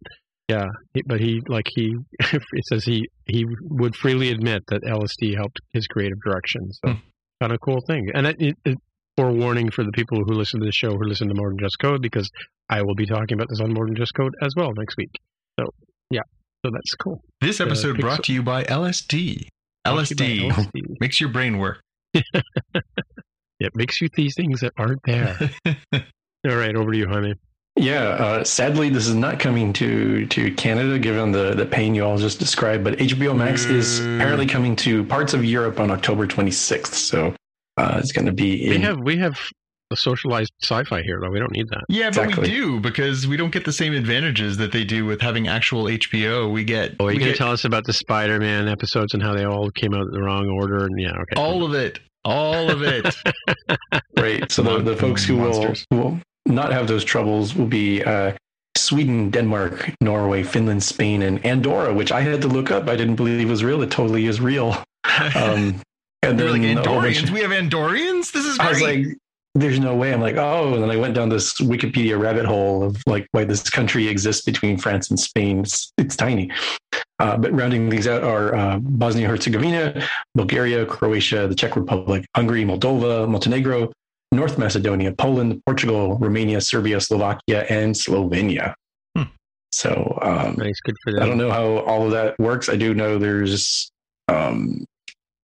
yeah, 0.49 0.67
but 1.07 1.21
he 1.21 1.43
like 1.47 1.67
he 1.75 1.95
it 2.21 2.65
says 2.69 2.85
he 2.85 3.09
he 3.27 3.45
would 3.63 3.95
freely 3.95 4.31
admit 4.31 4.63
that 4.69 4.83
LSD 4.83 5.37
helped 5.37 5.59
his 5.73 5.87
creative 5.87 6.19
direction. 6.25 6.63
So 6.73 6.93
hmm. 6.93 6.99
kind 7.41 7.53
of 7.53 7.61
cool 7.61 7.83
thing. 7.87 8.09
And 8.15 8.27
it, 8.27 8.37
it, 8.41 8.57
it 8.65 8.79
forewarning 9.17 9.71
for 9.71 9.85
the 9.85 9.93
people 9.93 10.19
who 10.25 10.33
listen 10.33 10.61
to 10.61 10.67
the 10.67 10.73
show 10.73 10.91
who 10.91 11.05
listen 11.05 11.29
to 11.29 11.35
More 11.35 11.51
Than 11.51 11.59
Just 11.59 11.79
Code 11.79 12.03
because 12.03 12.31
I 12.69 12.83
will 12.83 12.95
be 12.95 13.07
talking 13.07 13.35
about 13.35 13.49
this 13.49 13.61
on 13.61 13.73
More 13.73 13.87
Than 13.87 13.97
Just 13.97 14.15
Code 14.15 14.35
as 14.43 14.55
well 14.57 14.73
next 14.75 14.97
week. 14.97 15.11
So 15.59 15.67
yeah, 16.11 16.23
so 16.65 16.71
that's 16.73 16.95
cool. 16.95 17.23
This 17.41 17.61
episode 17.61 17.99
uh, 17.99 18.01
brought 18.01 18.25
to 18.25 18.33
you 18.33 18.43
by 18.43 18.65
LSD. 18.65 19.49
LSD, 19.87 20.49
by 20.49 20.55
LSD 20.55 20.97
makes 21.01 21.21
your 21.21 21.31
brain 21.31 21.59
work. 21.59 21.81
it 22.15 23.73
makes 23.75 24.01
you 24.01 24.09
see 24.15 24.31
things 24.31 24.61
that 24.61 24.73
aren't 24.77 25.03
there. 25.05 25.51
All 25.95 26.57
right, 26.57 26.75
over 26.75 26.93
to 26.93 26.99
you, 26.99 27.07
Jaime. 27.07 27.35
Yeah, 27.77 28.03
uh, 28.03 28.45
sadly, 28.45 28.89
this 28.89 29.09
is 29.09 29.17
not 29.17 29.41
coming 29.41 29.73
to 29.75 30.27
to 30.27 30.53
Canada, 30.55 30.99
given 30.99 31.33
the 31.33 31.55
the 31.55 31.67
pain 31.67 31.95
you 31.95 32.05
all 32.05 32.19
just 32.19 32.39
described. 32.39 32.85
But 32.85 32.99
HBO 32.99 33.37
Max 33.37 33.67
mm. 33.67 33.73
is 33.73 33.99
apparently 33.99 34.47
coming 34.47 34.77
to 34.77 35.03
parts 35.05 35.35
of 35.35 35.45
Europe 35.45 35.81
on 35.81 35.91
October 35.91 36.27
26th. 36.29 36.95
So 36.95 37.35
uh, 37.77 37.97
it's 37.99 38.13
going 38.13 38.27
to 38.27 38.33
be. 38.33 38.67
In... 38.67 38.71
We 38.71 38.79
have 38.81 39.01
we 39.01 39.17
have 39.19 39.39
a 39.91 39.97
socialized 39.97 40.53
sci-fi 40.63 41.03
here, 41.03 41.21
though. 41.21 41.31
We 41.31 41.39
don't 41.39 41.53
need 41.53 41.69
that. 41.69 41.85
Yeah, 41.89 42.11
but 42.11 42.37
we 42.37 42.49
do 42.49 42.81
because 42.81 43.27
we 43.27 43.37
don't 43.37 43.53
get 43.53 43.65
the 43.65 43.73
same 43.73 43.95
advantages 43.95 44.57
that 44.59 44.73
they 44.73 44.85
do 44.85 45.05
with 45.05 45.21
having 45.21 45.49
actual 45.49 45.85
HBO. 45.85 46.53
We 46.53 46.65
get. 46.65 46.95
Oh, 47.01 47.09
you 47.09 47.19
can 47.19 47.29
get... 47.29 47.37
tell 47.37 47.51
us 47.51 47.65
about 47.65 47.85
the 47.85 47.93
Spider-Man 47.93 48.69
episodes 48.69 49.15
and 49.15 49.23
how 49.23 49.35
they 49.35 49.45
all 49.45 49.71
came 49.71 49.95
out 49.95 50.07
in 50.07 50.13
the 50.13 50.23
wrong 50.23 50.49
order, 50.49 50.85
and 50.85 51.01
yeah, 51.01 51.11
okay. 51.11 51.37
All 51.37 51.65
of 51.65 51.75
it. 51.75 52.01
All 52.25 52.71
of 52.71 52.83
it. 52.83 53.15
right. 54.19 54.51
So 54.51 54.63
the, 54.63 54.79
the 54.81 54.97
folks 54.97 55.25
who 55.25 55.37
will, 55.37 55.75
will 55.91 56.21
not 56.47 56.73
have 56.73 56.89
those 56.89 57.05
troubles 57.05 57.55
will 57.55 57.67
be 57.67 58.03
uh, 58.03 58.33
Sweden, 58.77 59.31
Denmark, 59.31 59.91
Norway, 60.01 60.43
Finland, 60.43 60.83
Spain, 60.83 61.23
and 61.23 61.45
Andorra, 61.45 61.93
which 61.93 62.13
I 62.13 62.23
had 62.23 62.41
to 62.43 62.49
look 62.49 62.71
up. 62.71 62.89
I 62.89 62.97
didn't 62.97 63.17
believe 63.17 63.47
was 63.49 63.63
real. 63.63 63.83
It 63.83 63.91
totally 63.91 64.27
is 64.27 64.41
real. 64.41 64.77
Um, 65.37 65.81
and 66.31 66.39
then 66.39 66.51
like 66.51 66.63
Andorians. 66.63 67.31
We 67.31 67.41
have 67.41 67.51
Andorians. 67.51 68.33
This 68.33 68.45
is. 68.45 68.59
Great. 68.59 68.67
I 68.67 68.71
was 68.71 68.83
like, 68.83 69.07
"There's 69.55 69.79
no 69.79 69.95
way." 69.95 70.13
I'm 70.13 70.21
like, 70.21 70.37
"Oh!" 70.37 70.75
And 70.75 70.83
then 70.83 70.91
I 70.91 70.97
went 70.97 71.15
down 71.15 71.29
this 71.29 71.55
Wikipedia 71.61 72.19
rabbit 72.21 72.45
hole 72.47 72.83
of 72.83 73.03
like 73.07 73.27
why 73.33 73.45
this 73.45 73.69
country 73.69 74.09
exists 74.09 74.45
between 74.45 74.79
France 74.79 75.11
and 75.11 75.19
Spain. 75.19 75.61
It's, 75.61 75.93
it's 75.99 76.17
tiny. 76.17 76.51
Uh, 77.21 77.37
but 77.37 77.53
rounding 77.53 77.89
these 77.89 78.09
out 78.09 78.25
are 78.25 78.55
uh, 78.55 78.79
Bosnia 78.81 79.29
Herzegovina, 79.29 80.07
Bulgaria, 80.35 80.85
Croatia, 80.85 81.47
the 81.47 81.55
Czech 81.55 81.77
Republic, 81.77 82.27
Hungary, 82.35 82.65
Moldova, 82.65 83.29
Montenegro, 83.29 83.93
North 84.33 84.59
Macedonia, 84.59 85.13
Poland, 85.13 85.63
Portugal, 85.65 86.19
Romania, 86.19 86.61
Serbia, 86.61 87.01
Slovakia, 87.01 87.65
and 87.71 87.95
Slovenia. 87.95 88.75
Hmm. 89.17 89.25
So 89.73 90.19
um, 90.23 90.57
nice, 90.59 90.81
good 90.81 90.97
for 91.05 91.13
them. 91.13 91.23
I 91.23 91.27
don't 91.27 91.39
know 91.39 91.51
how 91.51 91.79
all 91.85 92.05
of 92.05 92.11
that 92.11 92.39
works. 92.39 92.69
I 92.69 92.77
do 92.77 92.95
know 92.95 93.19
there's, 93.19 93.91
um, 94.29 94.85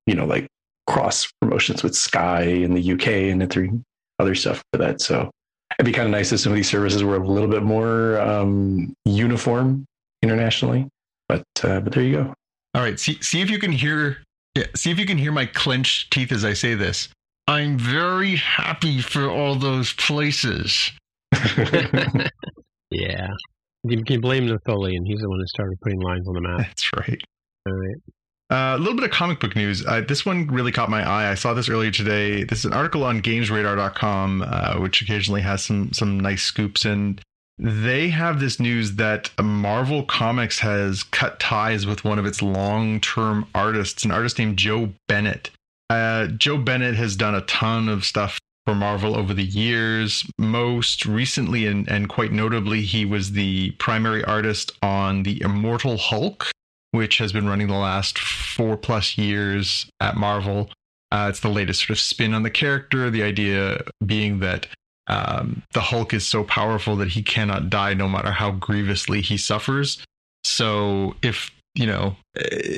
you 0.07 0.15
know, 0.15 0.27
like 0.27 0.49
cross 0.91 1.31
promotions 1.41 1.85
with 1.85 1.95
Sky 1.95 2.43
in 2.43 2.75
the 2.75 2.93
UK 2.93 3.07
and 3.07 3.49
through 3.49 3.81
other 4.19 4.35
stuff 4.35 4.63
for 4.73 4.79
that. 4.79 5.01
So 5.01 5.31
it'd 5.79 5.87
be 5.87 5.93
kind 5.93 6.07
of 6.07 6.11
nice 6.11 6.33
if 6.33 6.41
some 6.41 6.51
of 6.51 6.57
these 6.57 6.69
services 6.69 7.05
were 7.05 7.17
a 7.17 7.27
little 7.27 7.49
bit 7.49 7.63
more 7.63 8.21
um, 8.21 8.93
uniform 9.05 9.87
internationally. 10.21 10.89
But 11.29 11.45
uh, 11.63 11.81
but 11.81 11.93
there 11.93 12.03
you 12.03 12.17
go. 12.17 12.35
All 12.75 12.83
right, 12.83 12.99
see 12.99 13.19
see 13.23 13.41
if 13.41 13.51
you 13.51 13.61
can 13.61 13.71
hear 13.71 14.19
yeah, 14.57 14.65
see 14.75 14.91
if 14.91 14.99
you 14.99 15.07
can 15.07 15.17
hear 15.17 15.31
my 15.31 15.47
clenched 15.47 16.11
teeth 16.13 16.33
as 16.33 16.45
I 16.45 16.55
say 16.55 16.75
this. 16.75 17.09
I'm 17.47 17.79
very 17.79 18.37
happy 18.37 19.01
for 19.01 19.31
all 19.31 19.55
those 19.55 19.93
places. 19.93 20.91
yeah. 22.91 23.29
You 23.83 24.05
can 24.05 24.21
blame 24.21 24.47
Napoleon. 24.47 25.05
He's 25.07 25.21
the 25.21 25.29
one 25.29 25.39
who 25.39 25.47
started 25.47 25.81
putting 25.81 26.01
lines 26.01 26.29
on 26.29 26.35
the 26.35 26.41
map. 26.41 26.59
That's 26.59 26.91
right. 26.93 27.21
All 27.67 27.73
right. 27.73 27.97
Uh, 28.51 28.75
a 28.75 28.79
little 28.79 28.95
bit 28.95 29.05
of 29.05 29.13
comic 29.13 29.39
book 29.39 29.55
news. 29.55 29.87
Uh, 29.87 30.01
this 30.01 30.27
one 30.27 30.49
really 30.49 30.73
caught 30.73 30.91
my 30.91 31.09
eye. 31.09 31.31
I 31.31 31.35
saw 31.35 31.55
this 31.55 31.69
earlier 31.69 31.93
today. 31.93 32.43
This 32.43 32.61
is 32.61 32.65
an 32.65 32.73
article 32.73 33.05
on 33.05 33.23
GamesRadar.com, 33.23 34.43
uh, 34.43 34.75
which 34.81 35.03
occasionally 35.03 35.43
has 35.43 35.63
some 35.63 35.93
some 35.93 36.19
nice 36.19 36.43
scoops. 36.43 36.85
And 36.85 37.21
they 37.59 38.09
have 38.09 38.41
this 38.41 38.59
news 38.59 38.97
that 38.97 39.31
Marvel 39.41 40.03
Comics 40.03 40.59
has 40.61 41.05
cut 41.05 41.39
ties 41.39 41.87
with 41.87 42.05
one 42.05 42.19
of 42.19 42.27
its 42.27 42.43
long 42.43 43.01
term 43.01 43.47
artists, 43.55 44.05
an 44.05 44.11
artist 44.11 44.37
named 44.37 44.57
Joe 44.57 44.95
Bennett. 45.07 45.51
Uh, 45.89 46.27
Joe 46.27 46.59
Bennett 46.59 46.97
has 46.97 47.15
done 47.15 47.37
a 47.37 47.43
ton 47.43 47.89
of 47.89 48.05
stuff 48.05 48.41
for 48.67 48.75
Marvel 48.75 49.17
over 49.17 49.33
the 49.33 49.45
years. 49.45 50.25
Most 50.39 51.07
recently, 51.07 51.67
and, 51.67 51.89
and 51.89 52.09
quite 52.09 52.33
notably, 52.33 52.81
he 52.83 53.05
was 53.05 53.31
the 53.31 53.71
primary 53.73 54.25
artist 54.25 54.73
on 54.83 55.23
the 55.23 55.41
Immortal 55.41 55.99
Hulk 55.99 56.51
which 56.93 57.19
has 57.19 57.33
been 57.33 57.49
running 57.49 57.69
the 57.69 57.75
last 57.75 58.19
four 58.19 58.77
plus 58.77 59.17
years 59.17 59.87
at 60.01 60.17
Marvel. 60.17 60.71
Uh, 61.13 61.27
it's 61.29 61.41
the 61.41 61.49
latest 61.49 61.81
sort 61.81 61.91
of 61.91 61.99
spin 61.99 62.35
on 62.35 62.43
the 62.43 62.51
character. 62.51 63.11
The 63.11 63.23
idea 63.23 63.83
being 64.05 64.41
that 64.41 64.67
um, 65.09 65.63
the 65.73 65.81
Hulk 65.81 66.15
is 66.15 66.27
so 66.27 66.45
powerful 66.45 66.97
that 66.97 67.09
he 67.09 67.23
cannot 67.23 67.69
die 67.69 67.95
no 67.95 68.09
matter 68.09 68.31
how 68.31 68.53
grievously 68.53 69.21
he 69.21 69.37
suffers. 69.37 70.03
So 70.45 71.17
if 71.23 71.51
you 71.75 71.87
know 71.87 72.17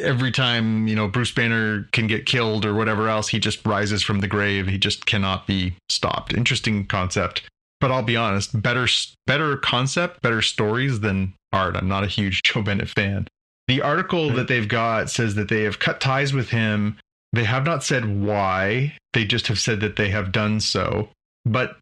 every 0.02 0.32
time 0.32 0.88
you 0.88 0.96
know 0.96 1.08
Bruce 1.08 1.30
Banner 1.30 1.88
can 1.92 2.06
get 2.06 2.26
killed 2.26 2.64
or 2.64 2.74
whatever 2.74 3.08
else, 3.08 3.28
he 3.28 3.38
just 3.38 3.64
rises 3.66 4.02
from 4.02 4.20
the 4.20 4.28
grave. 4.28 4.66
He 4.66 4.78
just 4.78 5.04
cannot 5.04 5.46
be 5.46 5.74
stopped. 5.90 6.32
Interesting 6.32 6.86
concept. 6.86 7.42
But 7.80 7.90
I'll 7.90 8.02
be 8.02 8.16
honest, 8.16 8.60
better 8.62 8.86
better 9.26 9.56
concept, 9.56 10.22
better 10.22 10.40
stories 10.40 11.00
than 11.00 11.34
art. 11.52 11.76
I'm 11.76 11.88
not 11.88 12.04
a 12.04 12.08
huge 12.08 12.42
Joe 12.44 12.62
Bennett 12.62 12.88
fan. 12.88 13.28
The 13.68 13.82
article 13.82 14.30
that 14.30 14.48
they've 14.48 14.68
got 14.68 15.10
says 15.10 15.34
that 15.36 15.48
they 15.48 15.62
have 15.62 15.78
cut 15.78 16.00
ties 16.00 16.32
with 16.32 16.50
him. 16.50 16.98
They 17.32 17.44
have 17.44 17.64
not 17.64 17.84
said 17.84 18.20
why. 18.20 18.96
They 19.12 19.24
just 19.24 19.46
have 19.46 19.58
said 19.58 19.80
that 19.80 19.96
they 19.96 20.10
have 20.10 20.32
done 20.32 20.60
so. 20.60 21.08
But 21.44 21.78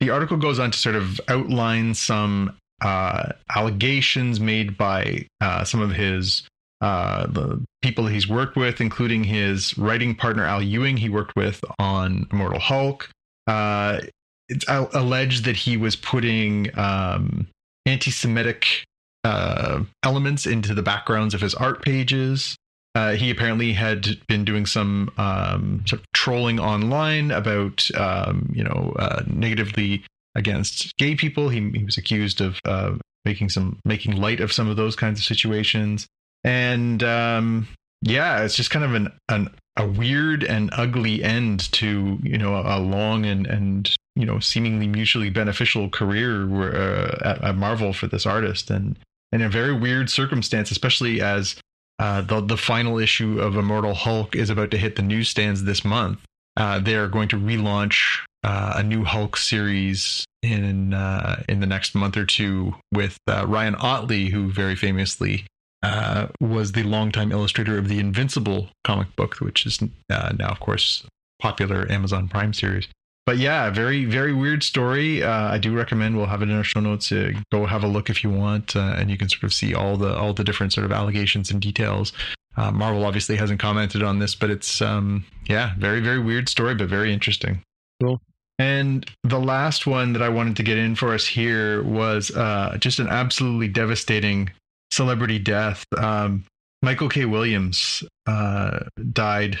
the 0.00 0.10
article 0.10 0.36
goes 0.36 0.58
on 0.58 0.70
to 0.70 0.78
sort 0.78 0.94
of 0.94 1.20
outline 1.28 1.94
some 1.94 2.56
uh, 2.80 3.32
allegations 3.54 4.38
made 4.38 4.78
by 4.78 5.26
uh, 5.40 5.64
some 5.64 5.80
of 5.80 5.92
his 5.92 6.46
uh, 6.80 7.26
the 7.26 7.60
people 7.82 8.06
he's 8.06 8.28
worked 8.28 8.56
with, 8.56 8.80
including 8.80 9.24
his 9.24 9.76
writing 9.76 10.14
partner 10.14 10.44
Al 10.44 10.62
Ewing. 10.62 10.96
He 10.96 11.08
worked 11.08 11.34
with 11.34 11.62
on 11.78 12.28
Immortal 12.30 12.60
Hulk. 12.60 13.10
Uh, 13.48 14.00
it's 14.48 14.64
alleged 14.68 15.44
that 15.44 15.56
he 15.56 15.76
was 15.76 15.96
putting 15.96 16.76
um, 16.78 17.48
anti-Semitic 17.84 18.84
uh, 19.24 19.82
elements 20.02 20.46
into 20.46 20.74
the 20.74 20.82
backgrounds 20.82 21.34
of 21.34 21.40
his 21.40 21.54
art 21.54 21.82
pages. 21.82 22.56
uh, 22.94 23.12
he 23.12 23.30
apparently 23.30 23.72
had 23.72 24.18
been 24.26 24.44
doing 24.44 24.66
some 24.66 25.10
um, 25.18 25.84
sort 25.86 26.00
of 26.00 26.06
trolling 26.14 26.58
online 26.58 27.30
about, 27.30 27.88
um, 27.96 28.50
you 28.52 28.64
know, 28.64 28.92
uh, 28.98 29.22
negatively 29.26 30.04
against 30.34 30.96
gay 30.96 31.14
people. 31.14 31.48
He, 31.48 31.70
he 31.70 31.84
was 31.84 31.96
accused 31.96 32.40
of 32.40 32.58
uh, 32.64 32.94
making 33.24 33.50
some 33.50 33.78
making 33.84 34.16
light 34.16 34.40
of 34.40 34.52
some 34.52 34.68
of 34.68 34.76
those 34.76 34.96
kinds 34.96 35.20
of 35.20 35.24
situations, 35.24 36.08
and 36.42 37.02
um, 37.04 37.68
yeah, 38.02 38.42
it's 38.42 38.56
just 38.56 38.70
kind 38.70 38.84
of 38.84 38.94
an, 38.94 39.12
an 39.28 39.50
a 39.76 39.86
weird 39.86 40.42
and 40.42 40.70
ugly 40.72 41.22
end 41.22 41.70
to 41.72 42.18
you 42.22 42.38
know 42.38 42.56
a 42.56 42.80
long 42.80 43.26
and 43.26 43.46
and 43.46 43.94
you 44.16 44.26
know 44.26 44.40
seemingly 44.40 44.88
mutually 44.88 45.30
beneficial 45.30 45.88
career 45.88 46.48
uh, 46.74 47.18
at, 47.24 47.44
at 47.44 47.56
Marvel 47.56 47.92
for 47.92 48.08
this 48.08 48.26
artist, 48.26 48.70
and 48.70 48.98
in 49.32 49.42
a 49.42 49.48
very 49.48 49.72
weird 49.72 50.10
circumstance, 50.10 50.70
especially 50.70 51.20
as 51.20 51.56
uh, 51.98 52.20
the 52.22 52.40
the 52.40 52.56
final 52.56 52.98
issue 52.98 53.40
of 53.40 53.56
Immortal 53.56 53.94
Hulk 53.94 54.36
is 54.36 54.50
about 54.50 54.70
to 54.70 54.78
hit 54.78 54.96
the 54.96 55.02
newsstands 55.02 55.64
this 55.64 55.84
month. 55.84 56.20
Uh, 56.56 56.78
they 56.78 56.96
are 56.96 57.08
going 57.08 57.28
to 57.28 57.36
relaunch 57.36 58.20
uh, 58.44 58.74
a 58.76 58.82
new 58.82 59.04
Hulk 59.04 59.36
series 59.36 60.24
in 60.42 60.94
uh, 60.94 61.42
in 61.48 61.60
the 61.60 61.66
next 61.66 61.94
month 61.94 62.16
or 62.16 62.24
two 62.24 62.74
with 62.92 63.18
uh, 63.26 63.44
Ryan 63.46 63.74
Ottley, 63.76 64.30
who 64.30 64.50
very 64.50 64.76
famously 64.76 65.44
uh, 65.82 66.28
was 66.40 66.72
the 66.72 66.82
longtime 66.82 67.32
illustrator 67.32 67.78
of 67.78 67.88
the 67.88 67.98
Invincible 67.98 68.68
comic 68.84 69.14
book, 69.16 69.36
which 69.36 69.66
is 69.66 69.80
now, 70.08 70.48
of 70.48 70.60
course, 70.60 71.04
popular 71.40 71.90
Amazon 71.90 72.28
Prime 72.28 72.52
series 72.52 72.88
but 73.28 73.36
yeah, 73.36 73.68
very 73.68 74.06
very 74.06 74.32
weird 74.32 74.62
story. 74.62 75.22
Uh, 75.22 75.52
I 75.52 75.58
do 75.58 75.76
recommend 75.76 76.16
we'll 76.16 76.24
have 76.24 76.40
it 76.40 76.48
in 76.48 76.56
our 76.56 76.64
show 76.64 76.80
notes. 76.80 77.12
Uh, 77.12 77.32
go 77.52 77.66
have 77.66 77.84
a 77.84 77.86
look 77.86 78.08
if 78.08 78.24
you 78.24 78.30
want, 78.30 78.74
uh, 78.74 78.94
and 78.96 79.10
you 79.10 79.18
can 79.18 79.28
sort 79.28 79.44
of 79.44 79.52
see 79.52 79.74
all 79.74 79.98
the 79.98 80.16
all 80.16 80.32
the 80.32 80.42
different 80.42 80.72
sort 80.72 80.86
of 80.86 80.92
allegations 80.92 81.50
and 81.50 81.60
details. 81.60 82.14
Uh, 82.56 82.72
Marvel 82.72 83.04
obviously 83.04 83.36
hasn't 83.36 83.60
commented 83.60 84.02
on 84.02 84.18
this, 84.18 84.34
but 84.34 84.48
it's 84.48 84.80
um, 84.80 85.26
yeah, 85.46 85.74
very 85.76 86.00
very 86.00 86.18
weird 86.18 86.48
story, 86.48 86.74
but 86.74 86.88
very 86.88 87.12
interesting. 87.12 87.60
Cool. 88.02 88.18
And 88.58 89.04
the 89.24 89.38
last 89.38 89.86
one 89.86 90.14
that 90.14 90.22
I 90.22 90.30
wanted 90.30 90.56
to 90.56 90.62
get 90.62 90.78
in 90.78 90.94
for 90.94 91.12
us 91.12 91.26
here 91.26 91.82
was 91.82 92.30
uh, 92.30 92.78
just 92.80 92.98
an 92.98 93.08
absolutely 93.08 93.68
devastating 93.68 94.48
celebrity 94.90 95.38
death. 95.38 95.84
Um, 95.98 96.46
Michael 96.80 97.10
K. 97.10 97.26
Williams 97.26 98.02
uh, 98.26 98.86
died 99.12 99.58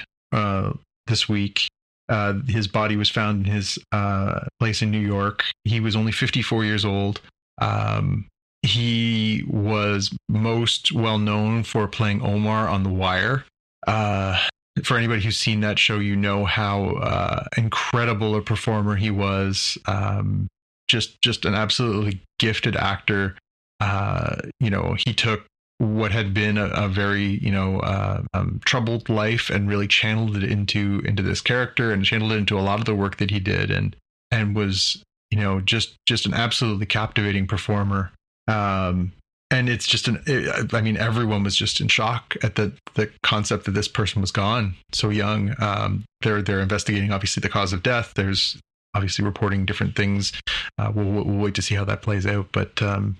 this 1.06 1.28
week 1.28 1.68
uh, 2.08 2.34
his 2.46 2.66
body 2.68 2.96
was 2.96 3.10
found 3.10 3.46
in 3.46 3.52
his 3.52 3.78
uh, 3.92 4.40
place 4.58 4.82
in 4.82 4.90
New 4.90 5.00
York. 5.00 5.44
He 5.64 5.80
was 5.80 5.94
only 5.94 6.12
54 6.12 6.64
years 6.64 6.84
old. 6.84 7.20
Um, 7.60 8.26
he 8.62 9.44
was 9.46 10.10
most 10.28 10.92
well 10.92 11.18
known 11.18 11.62
for 11.62 11.86
playing 11.86 12.22
Omar 12.22 12.68
on 12.68 12.82
The 12.82 12.90
Wire. 12.90 13.44
Uh, 13.86 14.38
for 14.84 14.96
anybody 14.96 15.22
who's 15.22 15.38
seen 15.38 15.60
that 15.60 15.78
show, 15.78 15.98
you 15.98 16.16
know 16.16 16.44
how 16.44 16.96
uh, 16.96 17.44
incredible 17.56 18.34
a 18.36 18.42
performer 18.42 18.96
he 18.96 19.10
was. 19.10 19.76
Um, 19.86 20.48
just, 20.88 21.20
just 21.20 21.44
an 21.44 21.54
absolutely 21.54 22.22
gifted 22.38 22.76
actor. 22.76 23.36
Uh, 23.80 24.36
you 24.60 24.70
know, 24.70 24.96
he 25.04 25.12
took 25.12 25.44
what 25.78 26.10
had 26.10 26.34
been 26.34 26.58
a, 26.58 26.66
a 26.66 26.88
very 26.88 27.38
you 27.42 27.50
know 27.50 27.78
uh, 27.80 28.22
um, 28.34 28.60
troubled 28.64 29.08
life 29.08 29.48
and 29.48 29.68
really 29.68 29.86
channeled 29.86 30.36
it 30.36 30.44
into 30.44 31.00
into 31.04 31.22
this 31.22 31.40
character 31.40 31.92
and 31.92 32.04
channeled 32.04 32.32
it 32.32 32.36
into 32.36 32.58
a 32.58 32.60
lot 32.60 32.80
of 32.80 32.84
the 32.84 32.94
work 32.94 33.16
that 33.16 33.30
he 33.30 33.38
did 33.38 33.70
and 33.70 33.96
and 34.30 34.56
was 34.56 35.02
you 35.30 35.38
know 35.38 35.60
just 35.60 35.94
just 36.06 36.26
an 36.26 36.34
absolutely 36.34 36.86
captivating 36.86 37.46
performer. 37.46 38.10
Um, 38.48 39.12
and 39.50 39.70
it's 39.70 39.86
just 39.86 40.08
an 40.08 40.22
it, 40.26 40.74
i 40.74 40.80
mean 40.82 40.98
everyone 40.98 41.42
was 41.42 41.56
just 41.56 41.80
in 41.80 41.88
shock 41.88 42.36
at 42.42 42.56
the 42.56 42.70
the 42.94 43.10
concept 43.22 43.64
that 43.64 43.70
this 43.70 43.88
person 43.88 44.20
was 44.20 44.32
gone 44.32 44.74
so 44.92 45.10
young. 45.10 45.54
Um, 45.60 46.04
they're 46.22 46.42
they're 46.42 46.60
investigating 46.60 47.12
obviously 47.12 47.40
the 47.40 47.48
cause 47.48 47.72
of 47.72 47.82
death. 47.82 48.14
There's 48.16 48.58
obviously 48.94 49.24
reporting 49.24 49.64
different 49.64 49.94
things. 49.94 50.32
Uh, 50.78 50.90
we'll, 50.94 51.24
we'll 51.24 51.38
wait 51.38 51.54
to 51.54 51.62
see 51.62 51.74
how 51.76 51.84
that 51.84 52.02
plays 52.02 52.26
out. 52.26 52.48
But 52.52 52.82
um, 52.82 53.16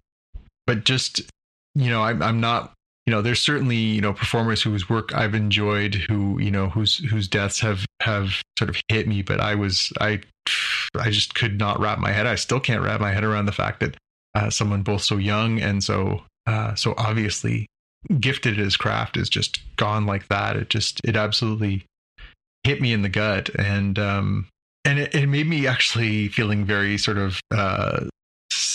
but 0.66 0.84
just 0.84 1.22
you 1.78 1.90
know, 1.90 2.02
I'm, 2.02 2.20
I'm 2.22 2.40
not, 2.40 2.72
you 3.06 3.12
know, 3.12 3.22
there's 3.22 3.40
certainly, 3.40 3.76
you 3.76 4.00
know, 4.00 4.12
performers 4.12 4.60
whose 4.60 4.90
work 4.90 5.14
I've 5.14 5.34
enjoyed 5.34 5.94
who, 5.94 6.40
you 6.40 6.50
know, 6.50 6.68
whose, 6.68 6.98
whose 7.08 7.28
deaths 7.28 7.60
have, 7.60 7.86
have 8.02 8.42
sort 8.58 8.68
of 8.68 8.80
hit 8.88 9.06
me, 9.06 9.22
but 9.22 9.40
I 9.40 9.54
was, 9.54 9.92
I, 10.00 10.20
I 10.98 11.10
just 11.10 11.36
could 11.36 11.56
not 11.56 11.78
wrap 11.78 12.00
my 12.00 12.10
head. 12.10 12.26
I 12.26 12.34
still 12.34 12.58
can't 12.58 12.82
wrap 12.82 13.00
my 13.00 13.12
head 13.12 13.22
around 13.22 13.46
the 13.46 13.52
fact 13.52 13.78
that 13.80 13.96
uh, 14.34 14.50
someone 14.50 14.82
both 14.82 15.02
so 15.02 15.18
young 15.18 15.60
and 15.60 15.82
so, 15.82 16.22
uh, 16.46 16.74
so 16.74 16.94
obviously 16.98 17.66
gifted 18.18 18.54
at 18.54 18.64
his 18.64 18.76
craft 18.76 19.16
is 19.16 19.28
just 19.28 19.60
gone 19.76 20.04
like 20.04 20.26
that. 20.28 20.56
It 20.56 20.68
just, 20.68 21.00
it 21.04 21.14
absolutely 21.14 21.84
hit 22.64 22.80
me 22.80 22.92
in 22.92 23.02
the 23.02 23.08
gut. 23.08 23.50
And, 23.56 23.98
um, 24.00 24.48
and 24.84 24.98
it, 24.98 25.14
it 25.14 25.28
made 25.28 25.46
me 25.46 25.66
actually 25.68 26.28
feeling 26.28 26.64
very 26.64 26.98
sort 26.98 27.18
of 27.18 27.40
uh, 27.52 28.06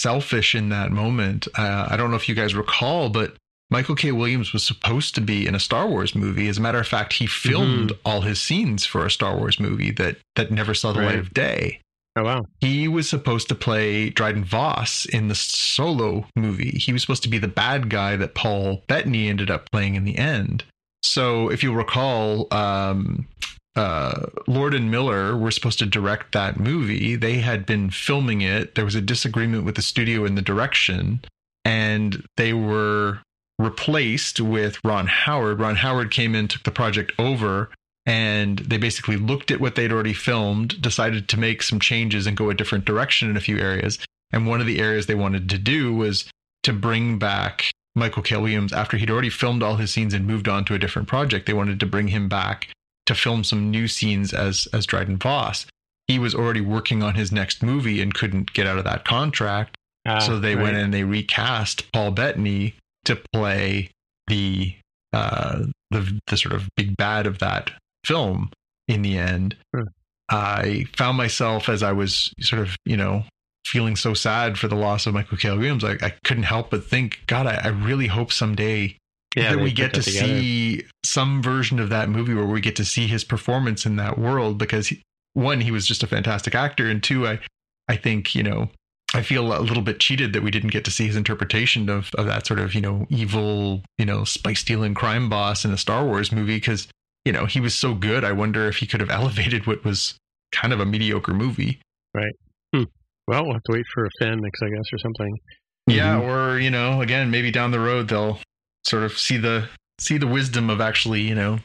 selfish 0.04 0.54
in 0.54 0.70
that 0.70 0.92
moment. 0.92 1.48
Uh, 1.56 1.88
I 1.90 1.96
don't 1.96 2.12
know 2.12 2.18
if 2.18 2.28
you 2.28 2.36
guys 2.36 2.54
recall, 2.54 3.10
but 3.10 3.38
Michael 3.72 3.96
K. 3.96 4.12
Williams 4.12 4.54
was 4.54 4.64
supposed 4.64 5.16
to 5.16 5.22
be 5.22 5.48
in 5.48 5.56
a 5.56 5.60
Star 5.60 5.88
Wars 5.88 6.14
movie. 6.14 6.48
As 6.48 6.58
a 6.58 6.62
matter 6.62 6.80
of 6.80 6.88
fact, 6.88 7.14
he 7.14 7.26
filmed 7.26 7.92
mm-hmm. 7.92 8.02
all 8.06 8.22
his 8.22 8.42
scenes 8.42 8.86
for 8.86 9.06
a 9.06 9.10
Star 9.10 9.38
Wars 9.38 9.60
movie 9.60 9.92
that 9.92 10.18
that 10.36 10.52
never 10.52 10.74
saw 10.74 10.92
the 10.92 11.00
right. 11.00 11.08
light 11.08 11.20
of 11.20 11.34
day. 11.34 11.80
Oh 12.16 12.24
wow! 12.24 12.46
He 12.60 12.88
was 12.88 13.10
supposed 13.10 13.48
to 13.48 13.56
play 13.56 14.12
Dryden 14.12 14.44
Voss 14.44 15.06
in 15.06 15.30
the 15.30 15.36
Solo 15.36 16.28
movie. 16.36 16.78
He 16.78 16.94
was 16.94 17.02
supposed 17.02 17.24
to 17.24 17.30
be 17.30 17.40
the 17.40 17.48
bad 17.48 17.90
guy 17.90 18.16
that 18.18 18.36
Paul 18.36 18.84
Bettany 18.88 19.30
ended 19.30 19.50
up 19.50 19.72
playing 19.72 19.96
in 19.96 20.04
the 20.04 20.20
end. 20.20 20.64
So, 21.02 21.50
if 21.50 21.64
you 21.64 21.74
recall, 21.74 22.48
um, 22.54 23.28
uh, 23.76 24.28
Lord 24.48 24.74
and 24.74 24.92
Miller 24.92 25.36
were 25.36 25.52
supposed 25.52 25.80
to 25.80 25.86
direct 25.86 26.34
that 26.34 26.60
movie. 26.60 27.16
They 27.16 27.40
had 27.40 27.66
been 27.66 27.90
filming 27.90 28.42
it. 28.42 28.76
There 28.76 28.86
was 28.86 28.96
a 28.96 29.02
disagreement 29.02 29.66
with 29.66 29.76
the 29.76 29.82
studio 29.82 30.26
in 30.26 30.36
the 30.36 30.42
direction, 30.42 31.22
and 31.66 32.26
they 32.38 32.54
were 32.54 33.20
replaced 33.58 34.40
with 34.40 34.80
Ron 34.84 35.08
Howard. 35.08 35.60
Ron 35.60 35.76
Howard 35.76 36.12
came 36.12 36.36
in, 36.36 36.48
took 36.48 36.64
the 36.64 36.72
project 36.72 37.14
over, 37.18 37.70
and 38.06 38.60
they 38.60 38.78
basically 38.78 39.18
looked 39.18 39.50
at 39.50 39.60
what 39.60 39.76
they'd 39.76 39.92
already 39.92 40.14
filmed, 40.14 40.82
decided 40.82 41.28
to 41.30 41.40
make 41.40 41.64
some 41.64 41.80
changes 41.80 42.28
and 42.28 42.38
go 42.38 42.50
a 42.50 42.56
different 42.56 42.86
direction 42.86 43.30
in 43.30 43.38
a 43.38 43.42
few 43.42 43.58
areas. 43.58 43.98
And 44.32 44.48
one 44.48 44.62
of 44.62 44.68
the 44.68 44.80
areas 44.80 45.06
they 45.06 45.16
wanted 45.16 45.50
to 45.50 45.58
do 45.58 45.96
was 45.96 46.30
to 46.64 46.74
bring 46.74 47.18
back 47.18 47.72
Michael 47.96 48.24
K. 48.24 48.36
Williams 48.38 48.74
after 48.74 48.98
he'd 48.98 49.12
already 49.12 49.30
filmed 49.30 49.64
all 49.64 49.76
his 49.76 49.92
scenes 49.92 50.14
and 50.14 50.28
moved 50.28 50.48
on 50.48 50.66
to 50.66 50.74
a 50.74 50.80
different 50.80 51.08
project. 51.08 51.46
They 51.46 51.54
wanted 51.54 51.80
to 51.80 51.86
bring 51.86 52.08
him 52.08 52.28
back 52.28 52.70
to 53.06 53.16
film 53.16 53.44
some 53.44 53.70
new 53.72 53.88
scenes 53.88 54.34
as 54.34 54.68
as 54.74 54.86
Dryden 54.86 55.18
Voss. 55.18 55.66
He 56.08 56.20
was 56.20 56.36
already 56.36 56.62
working 56.62 57.02
on 57.02 57.16
his 57.16 57.32
next 57.32 57.64
movie 57.64 58.02
and 58.02 58.14
couldn't 58.14 58.54
get 58.54 58.68
out 58.68 58.78
of 58.78 58.84
that 58.84 59.06
contract. 59.06 59.76
Ah, 60.06 60.20
so 60.20 60.38
they 60.38 60.56
right. 60.56 60.64
went 60.64 60.78
and 60.78 60.94
they 60.94 61.04
recast 61.04 61.92
Paul 61.94 62.12
Bettany 62.12 62.76
to 63.06 63.22
play 63.32 63.90
the 64.28 64.76
uh, 65.14 65.64
the 65.92 66.20
the 66.28 66.38
sort 66.38 66.54
of 66.54 66.68
big 66.76 66.98
bad 66.98 67.26
of 67.26 67.40
that 67.40 67.72
film 68.06 68.52
in 68.88 69.02
the 69.02 69.18
end. 69.18 69.56
Hmm. 69.74 69.84
I 70.30 70.86
found 70.98 71.18
myself 71.18 71.70
as 71.70 71.84
I 71.84 71.92
was 71.92 72.34
sort 72.40 72.62
of, 72.62 72.76
you 72.86 72.98
know, 72.98 73.24
feeling 73.66 73.96
so 73.96 74.14
sad 74.14 74.58
for 74.58 74.68
the 74.68 74.76
loss 74.76 75.06
of 75.06 75.14
Michael 75.14 75.38
K. 75.38 75.52
Williams. 75.52 75.84
I, 75.84 75.94
I 76.02 76.14
couldn't 76.24 76.44
help 76.44 76.72
but 76.72 76.86
think, 76.86 77.22
God, 77.28 77.46
I, 77.46 77.62
I 77.64 77.68
really 77.68 78.08
hope 78.08 78.32
someday 78.32 78.98
yeah, 79.36 79.56
that 79.56 79.60
we 79.60 79.72
get 79.72 79.94
to 79.96 80.04
see 80.04 80.86
some 81.04 81.42
version 81.42 81.80
of 81.80 81.90
that 81.90 82.10
movie 82.10 82.34
where 82.34 82.46
we 82.46 82.62
get 82.62 82.76
to 82.78 82.86
see 82.86 83.08
his 83.08 83.24
performance 83.24 83.86
in 83.86 83.96
that 83.96 84.18
world 84.18 84.58
because 84.58 84.88
he, 84.88 85.02
one 85.34 85.62
he 85.62 85.72
was 85.72 85.88
just 85.88 86.04
a 86.04 86.08
fantastic 86.08 86.54
actor 86.54 86.88
and 86.90 87.02
two 87.02 87.28
I 87.28 87.40
I 87.88 87.96
think 87.96 88.36
you 88.36 88.44
know 88.44 88.70
I 89.14 89.22
feel 89.22 89.58
a 89.58 89.62
little 89.62 89.84
bit 89.84 90.00
cheated 90.00 90.34
that 90.34 90.44
we 90.44 90.52
didn't 90.52 90.72
get 90.72 90.86
to 90.86 90.92
see 90.92 91.08
his 91.08 91.16
interpretation 91.16 91.90
of 91.90 92.12
of 92.16 92.26
that 92.28 92.46
sort 92.46 92.60
of 92.60 92.76
you 92.76 92.82
know 92.82 93.08
evil 93.10 93.82
you 93.98 94.06
know 94.06 94.24
spy 94.24 94.54
stealing 94.54 94.94
crime 94.94 95.30
boss 95.30 95.66
in 95.66 95.72
a 95.72 95.78
Star 95.78 96.06
Wars 96.06 96.32
movie 96.32 96.58
because 96.58 96.88
you 97.26 97.32
know 97.32 97.46
he 97.46 97.60
was 97.60 97.74
so 97.74 97.94
good 97.94 98.24
I 98.24 98.32
wonder 98.32 98.68
if 98.68 98.78
he 98.78 98.88
could 98.88 99.00
have 99.00 99.10
elevated 99.12 99.66
what 99.66 99.84
was 99.84 100.16
kind 100.52 100.72
of 100.74 100.80
a 100.80 100.86
mediocre 100.86 101.34
movie 101.34 101.82
right 102.14 102.34
hmm. 102.74 102.84
well 103.28 103.44
we'll 103.44 103.54
have 103.54 103.64
to 103.64 103.74
wait 103.74 103.86
for 103.94 104.06
a 104.06 104.10
fan 104.20 104.40
mix 104.40 104.60
I 104.62 104.70
guess 104.70 104.86
or 104.94 105.00
something 105.00 105.40
yeah, 105.88 106.18
mm-hmm. 106.18 106.30
or 106.30 106.60
you 106.60 106.70
know, 106.70 107.02
again, 107.02 107.30
maybe 107.32 107.52
down 107.52 107.72
the 107.72 107.80
road 107.80 108.08
they'll 108.08 108.40
sort 108.86 109.04
of 109.04 109.18
see 109.18 109.38
the 109.38 109.68
see 110.00 110.18
the 110.18 110.28
wisdom 110.28 110.70
of 110.70 110.82
actually, 110.82 111.22
you 111.22 111.36
know, 111.36 111.60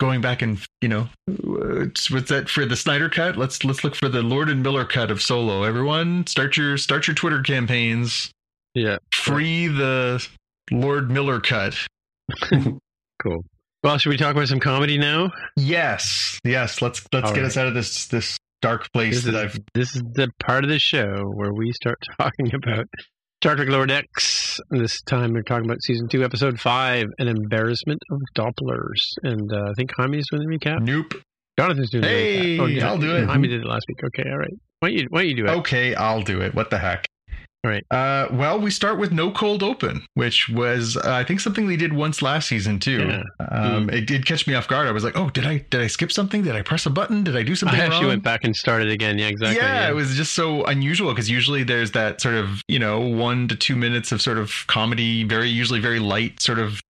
going 0.00 0.20
back 0.20 0.42
and 0.42 0.58
you 0.80 0.88
know, 0.88 1.08
uh, 1.28 1.86
what's 2.10 2.28
that 2.30 2.48
for 2.48 2.66
the 2.66 2.76
Snyder 2.76 3.08
cut? 3.08 3.36
Let's 3.36 3.64
let's 3.64 3.84
look 3.84 3.94
for 3.94 4.08
the 4.08 4.22
Lord 4.22 4.48
and 4.48 4.62
Miller 4.62 4.84
cut 4.84 5.10
of 5.10 5.22
Solo. 5.22 5.62
Everyone, 5.62 6.26
start 6.26 6.56
your 6.56 6.76
start 6.76 7.06
your 7.06 7.14
Twitter 7.14 7.42
campaigns. 7.42 8.32
Yeah, 8.74 8.98
free 9.12 9.68
the 9.68 10.26
Lord 10.70 11.10
Miller 11.10 11.40
cut. 11.40 11.76
cool. 13.22 13.44
Well, 13.82 13.96
should 13.98 14.10
we 14.10 14.16
talk 14.16 14.34
about 14.34 14.48
some 14.48 14.60
comedy 14.60 14.98
now? 14.98 15.30
Yes, 15.56 16.38
yes. 16.44 16.82
Let's 16.82 17.06
let's 17.12 17.28
All 17.28 17.34
get 17.34 17.42
right. 17.42 17.46
us 17.46 17.56
out 17.56 17.66
of 17.66 17.74
this 17.74 18.06
this 18.06 18.38
dark 18.60 18.92
place 18.92 19.22
this 19.22 19.24
that 19.24 19.34
is, 19.34 19.54
I've. 19.54 19.60
This 19.74 19.96
is 19.96 20.02
the 20.14 20.30
part 20.38 20.64
of 20.64 20.70
the 20.70 20.78
show 20.78 21.24
where 21.34 21.52
we 21.52 21.72
start 21.72 21.98
talking 22.18 22.54
about 22.54 22.86
Star 23.42 23.56
Trek 23.56 23.68
Lower 23.70 23.86
Decks. 23.86 24.60
This 24.68 25.00
time 25.00 25.32
we're 25.32 25.40
talking 25.40 25.64
about 25.64 25.80
season 25.82 26.08
two, 26.08 26.22
episode 26.22 26.60
five, 26.60 27.06
an 27.18 27.26
embarrassment 27.26 27.98
of 28.10 28.20
Dooplers. 28.36 29.00
And 29.22 29.50
uh, 29.50 29.70
I 29.70 29.72
think 29.78 29.92
Jaime's 29.96 30.26
doing 30.30 30.46
the 30.46 30.58
recap. 30.58 30.82
Nope. 30.82 31.14
Jonathan's 31.58 31.88
doing 31.88 32.04
Hey, 32.04 32.58
the 32.58 32.62
recap. 32.62 32.82
I'll 32.82 32.98
do 32.98 33.16
it. 33.16 33.24
Jaime 33.24 33.48
did 33.48 33.62
it 33.62 33.66
last 33.66 33.86
week. 33.88 33.96
Okay, 34.04 34.28
all 34.30 34.36
right. 34.36 34.52
Why 34.80 34.90
don't 34.90 34.98
you, 34.98 35.06
why 35.08 35.20
don't 35.22 35.28
you 35.30 35.36
do 35.36 35.46
it? 35.46 35.50
Okay, 35.60 35.94
I'll 35.94 36.20
do 36.20 36.42
it. 36.42 36.54
What 36.54 36.68
the 36.68 36.76
heck? 36.76 37.06
Right. 37.62 37.84
Uh, 37.90 38.26
well, 38.32 38.58
we 38.58 38.70
start 38.70 38.98
with 38.98 39.12
no 39.12 39.30
cold 39.30 39.62
open, 39.62 40.06
which 40.14 40.48
was 40.48 40.96
uh, 40.96 41.02
I 41.12 41.24
think 41.24 41.40
something 41.40 41.66
they 41.66 41.76
did 41.76 41.92
once 41.92 42.22
last 42.22 42.48
season 42.48 42.78
too. 42.78 43.06
Yeah. 43.06 43.22
Um, 43.50 43.90
It 43.90 44.06
did 44.06 44.24
catch 44.24 44.46
me 44.46 44.54
off 44.54 44.66
guard. 44.66 44.88
I 44.88 44.92
was 44.92 45.04
like, 45.04 45.14
oh, 45.14 45.28
did 45.28 45.46
I 45.46 45.58
did 45.68 45.82
I 45.82 45.86
skip 45.86 46.10
something? 46.10 46.42
Did 46.42 46.56
I 46.56 46.62
press 46.62 46.86
a 46.86 46.90
button? 46.90 47.22
Did 47.22 47.36
I 47.36 47.42
do 47.42 47.54
something? 47.54 47.78
I 47.78 47.84
actually 47.84 48.00
wrong? 48.00 48.08
went 48.08 48.24
back 48.24 48.44
and 48.44 48.56
started 48.56 48.88
again. 48.90 49.18
Yeah, 49.18 49.26
exactly. 49.26 49.58
yeah, 49.58 49.90
it 49.90 49.94
was 49.94 50.14
just 50.14 50.32
so 50.32 50.64
unusual 50.64 51.12
because 51.12 51.28
usually 51.28 51.62
there's 51.62 51.90
that 51.90 52.22
sort 52.22 52.34
of 52.34 52.62
you 52.66 52.78
know 52.78 52.98
one 52.98 53.46
to 53.48 53.56
two 53.56 53.76
minutes 53.76 54.10
of 54.10 54.22
sort 54.22 54.38
of 54.38 54.64
comedy, 54.66 55.24
very 55.24 55.50
usually 55.50 55.80
very 55.80 55.98
light 55.98 56.40
sort 56.40 56.58
of 56.58 56.80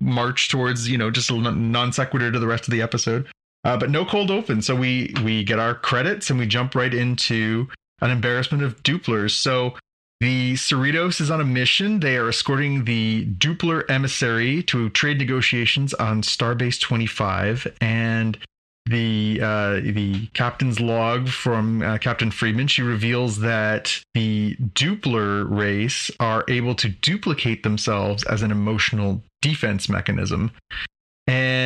march 0.00 0.48
towards 0.48 0.88
you 0.88 0.98
know 0.98 1.12
just 1.12 1.30
a 1.30 1.34
non 1.34 1.92
sequitur 1.92 2.32
to 2.32 2.38
the 2.40 2.48
rest 2.48 2.66
of 2.66 2.72
the 2.72 2.82
episode. 2.82 3.28
Uh, 3.62 3.76
but 3.76 3.90
no 3.90 4.04
cold 4.04 4.32
open, 4.32 4.60
so 4.60 4.74
we 4.74 5.14
we 5.22 5.44
get 5.44 5.60
our 5.60 5.74
credits 5.74 6.30
and 6.30 6.38
we 6.38 6.46
jump 6.46 6.74
right 6.74 6.94
into 6.94 7.68
an 8.00 8.10
embarrassment 8.10 8.64
of 8.64 8.82
Dooplers. 8.82 9.32
So 9.32 9.74
the 10.20 10.54
Cerritos 10.54 11.20
is 11.20 11.30
on 11.30 11.40
a 11.40 11.44
mission. 11.44 12.00
They 12.00 12.16
are 12.16 12.28
escorting 12.28 12.84
the 12.84 13.26
Doopler 13.26 13.88
emissary 13.90 14.62
to 14.64 14.90
trade 14.90 15.18
negotiations 15.18 15.94
on 15.94 16.20
Starbase 16.20 16.80
25, 16.80 17.66
and 17.80 18.36
the 18.86 19.40
uh, 19.42 19.74
the 19.80 20.26
captain's 20.34 20.78
log 20.78 21.28
from 21.28 21.80
uh, 21.82 21.98
Captain 21.98 22.30
Freeman. 22.30 22.66
She 22.66 22.82
reveals 22.82 23.38
that 23.38 24.02
the 24.14 24.56
Doopler 24.56 25.46
race 25.48 26.10
are 26.20 26.44
able 26.48 26.74
to 26.74 26.88
duplicate 26.88 27.62
themselves 27.62 28.24
as 28.24 28.42
an 28.42 28.50
emotional 28.50 29.22
defense 29.40 29.88
mechanism. 29.88 30.50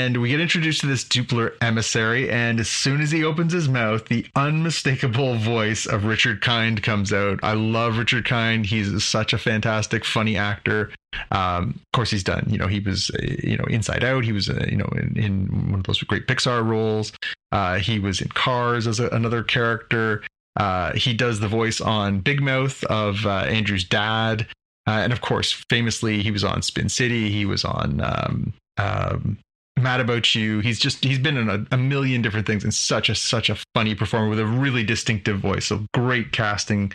And 0.05 0.21
we 0.21 0.29
get 0.29 0.41
introduced 0.41 0.83
to 0.83 0.87
this 0.87 1.03
Doopler 1.03 1.55
emissary, 1.63 2.29
and 2.29 2.61
as 2.61 2.69
soon 2.69 3.01
as 3.01 3.11
he 3.11 3.25
opens 3.25 3.55
his 3.55 3.71
mouth, 3.71 4.05
the 4.09 4.27
unmistakable 4.37 5.37
voice 5.37 5.87
of 5.87 6.05
Richard 6.05 6.43
Kind 6.43 6.83
comes 6.83 7.11
out. 7.11 7.41
I 7.43 7.55
love 7.55 7.97
Richard 7.97 8.27
Kind. 8.27 8.67
He's 8.67 9.03
such 9.03 9.33
a 9.33 9.39
fantastic, 9.39 10.05
funny 10.05 10.37
actor. 10.37 10.91
Um, 11.31 11.81
of 11.81 11.93
course, 11.95 12.11
he's 12.11 12.23
done. 12.23 12.45
You 12.51 12.59
know, 12.59 12.67
he 12.67 12.81
was, 12.81 13.11
uh, 13.13 13.23
you 13.43 13.57
know, 13.57 13.65
Inside 13.65 14.05
Out. 14.05 14.25
He 14.25 14.33
was, 14.33 14.51
uh, 14.51 14.67
you 14.69 14.77
know, 14.77 14.91
in, 14.95 15.17
in 15.17 15.71
one 15.71 15.81
of 15.81 15.87
those 15.87 16.03
great 16.03 16.27
Pixar 16.27 16.63
roles. 16.63 17.15
Uh, 17.51 17.79
he 17.79 17.99
was 17.99 18.21
in 18.21 18.29
Cars 18.29 18.87
as 18.87 19.01
a, 19.01 19.09
another 19.09 19.43
character. 19.43 20.23
Uh, 20.57 20.93
he 20.93 21.15
does 21.15 21.41
the 21.41 21.49
voice 21.49 21.81
on 21.81 22.21
Big 22.21 22.43
Mouth 22.43 22.85
of 22.85 23.25
uh, 23.25 23.47
Andrew's 23.49 23.85
dad, 23.85 24.47
uh, 24.87 25.01
and 25.03 25.15
of 25.15 25.23
course, 25.23 25.65
famously, 25.71 26.23
he 26.23 26.31
was 26.31 26.45
on 26.45 26.61
Spin 26.61 26.91
City. 26.91 27.31
He 27.31 27.47
was 27.47 27.65
on 27.65 28.03
um, 28.03 28.53
um, 28.77 29.39
Mad 29.79 30.01
About 30.01 30.35
You. 30.35 30.61
He's 30.61 30.79
just 30.79 31.05
he's 31.05 31.19
been 31.19 31.37
in 31.37 31.49
a, 31.49 31.67
a 31.73 31.77
million 31.77 32.23
different 32.23 32.47
things 32.47 32.65
and 32.65 32.73
such 32.73 33.09
a 33.09 33.15
such 33.15 33.51
a 33.51 33.57
funny 33.75 33.95
performer 33.95 34.29
with 34.29 34.41
a 34.41 34.47
really 34.47 34.85
distinctive 34.85 35.39
voice. 35.39 35.67
So 35.67 35.85
great 35.93 36.33
casting 36.33 36.93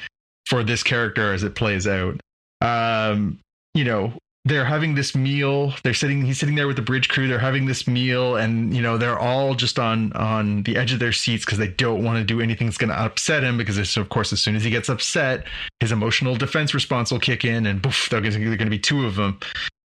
for 0.47 0.63
this 0.63 0.83
character 0.83 1.33
as 1.33 1.43
it 1.43 1.55
plays 1.55 1.87
out. 1.87 2.19
Um, 2.61 3.39
you 3.73 3.83
know, 3.83 4.13
they're 4.45 4.65
having 4.65 4.95
this 4.95 5.15
meal. 5.15 5.73
They're 5.83 5.93
sitting. 5.93 6.23
He's 6.23 6.39
sitting 6.39 6.55
there 6.55 6.67
with 6.67 6.77
the 6.77 6.81
bridge 6.81 7.09
crew. 7.09 7.27
They're 7.27 7.39
having 7.39 7.65
this 7.65 7.87
meal, 7.87 8.37
and 8.37 8.73
you 8.73 8.81
know 8.81 8.97
they're 8.97 9.19
all 9.19 9.53
just 9.53 9.77
on 9.77 10.13
on 10.13 10.63
the 10.63 10.77
edge 10.77 10.93
of 10.93 10.99
their 10.99 11.11
seats 11.11 11.45
because 11.45 11.57
they 11.57 11.67
don't 11.67 12.03
want 12.03 12.17
to 12.17 12.23
do 12.23 12.41
anything 12.41 12.67
that's 12.67 12.77
going 12.77 12.89
to 12.89 12.99
upset 12.99 13.43
him. 13.43 13.57
Because 13.57 13.97
of 13.97 14.09
course, 14.09 14.31
as 14.33 14.41
soon 14.41 14.55
as 14.55 14.63
he 14.63 14.69
gets 14.69 14.89
upset, 14.89 15.45
his 15.79 15.91
emotional 15.91 16.35
defense 16.35 16.73
response 16.73 17.11
will 17.11 17.19
kick 17.19 17.43
in, 17.45 17.65
and 17.65 17.83
poof, 17.83 18.07
they're 18.09 18.21
going 18.21 18.57
to 18.57 18.65
be 18.65 18.79
two 18.79 19.05
of 19.05 19.15
them. 19.15 19.39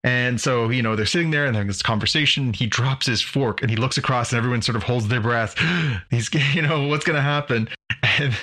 And 0.03 0.41
so, 0.41 0.71
you 0.71 0.83
know, 0.83 0.97
they're 0.97 1.05
sitting 1.05 1.31
there 1.31 1.45
and 1.45 1.55
having 1.55 1.69
this 1.69 1.83
conversation. 1.83 2.55
He 2.55 2.67
drops 2.67 3.07
his 3.07 3.21
fork 3.21 3.61
and 3.61 3.71
he 3.71 3.77
looks 3.77 3.99
across, 3.99 4.33
and 4.33 4.39
everyone 4.39 4.63
sort 4.63 4.77
of 4.77 4.83
holds 4.83 5.09
their 5.09 5.21
breath. 5.21 5.57
He's, 6.11 6.33
you 6.55 6.63
know, 6.63 6.87
what's 6.87 7.05
going 7.05 7.17
to 7.17 7.23
happen? 7.23 7.69
And 8.03 8.35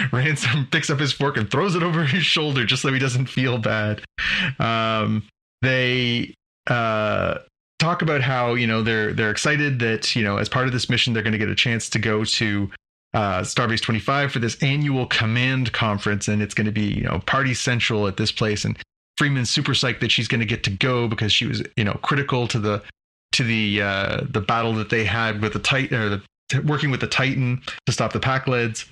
Ransom 0.12 0.66
picks 0.70 0.90
up 0.90 0.98
his 0.98 1.12
fork 1.12 1.36
and 1.36 1.50
throws 1.50 1.74
it 1.74 1.82
over 1.82 2.04
his 2.04 2.24
shoulder 2.24 2.64
just 2.64 2.82
so 2.82 2.92
he 2.92 2.98
doesn't 2.98 3.26
feel 3.26 3.58
bad. 3.58 4.02
Um, 4.58 5.26
they 5.62 6.34
uh, 6.66 7.38
talk 7.78 8.02
about 8.02 8.20
how 8.20 8.54
you 8.54 8.66
know 8.66 8.82
they're 8.82 9.12
they're 9.12 9.30
excited 9.30 9.78
that 9.80 10.14
you 10.14 10.22
know 10.22 10.36
as 10.36 10.48
part 10.48 10.66
of 10.66 10.72
this 10.72 10.90
mission 10.90 11.12
they're 11.12 11.22
going 11.22 11.32
to 11.32 11.38
get 11.38 11.48
a 11.48 11.54
chance 11.54 11.88
to 11.90 11.98
go 11.98 12.24
to 12.24 12.70
uh, 13.14 13.40
Starbase 13.40 13.80
25 13.80 14.32
for 14.32 14.38
this 14.40 14.60
annual 14.62 15.06
command 15.06 15.72
conference, 15.72 16.28
and 16.28 16.42
it's 16.42 16.54
going 16.54 16.66
to 16.66 16.72
be 16.72 16.86
you 16.86 17.02
know 17.02 17.20
party 17.26 17.54
central 17.54 18.06
at 18.06 18.16
this 18.16 18.32
place. 18.32 18.64
And 18.64 18.76
Freeman's 19.16 19.50
super 19.50 19.72
psyched 19.72 20.00
that 20.00 20.10
she's 20.10 20.28
going 20.28 20.40
to 20.40 20.46
get 20.46 20.64
to 20.64 20.70
go 20.70 21.08
because 21.08 21.32
she 21.32 21.46
was 21.46 21.62
you 21.76 21.84
know 21.84 21.98
critical 22.02 22.48
to 22.48 22.58
the 22.58 22.82
to 23.32 23.42
the 23.42 23.82
uh, 23.82 24.20
the 24.28 24.40
battle 24.40 24.72
that 24.74 24.90
they 24.90 25.04
had 25.04 25.42
with 25.42 25.52
the 25.52 25.58
Titan 25.58 25.98
or 25.98 26.08
the 26.08 26.22
working 26.64 26.90
with 26.90 27.00
the 27.00 27.06
Titan 27.06 27.62
to 27.86 27.92
stop 27.92 28.12
the 28.12 28.20
Pakleds. 28.20 28.86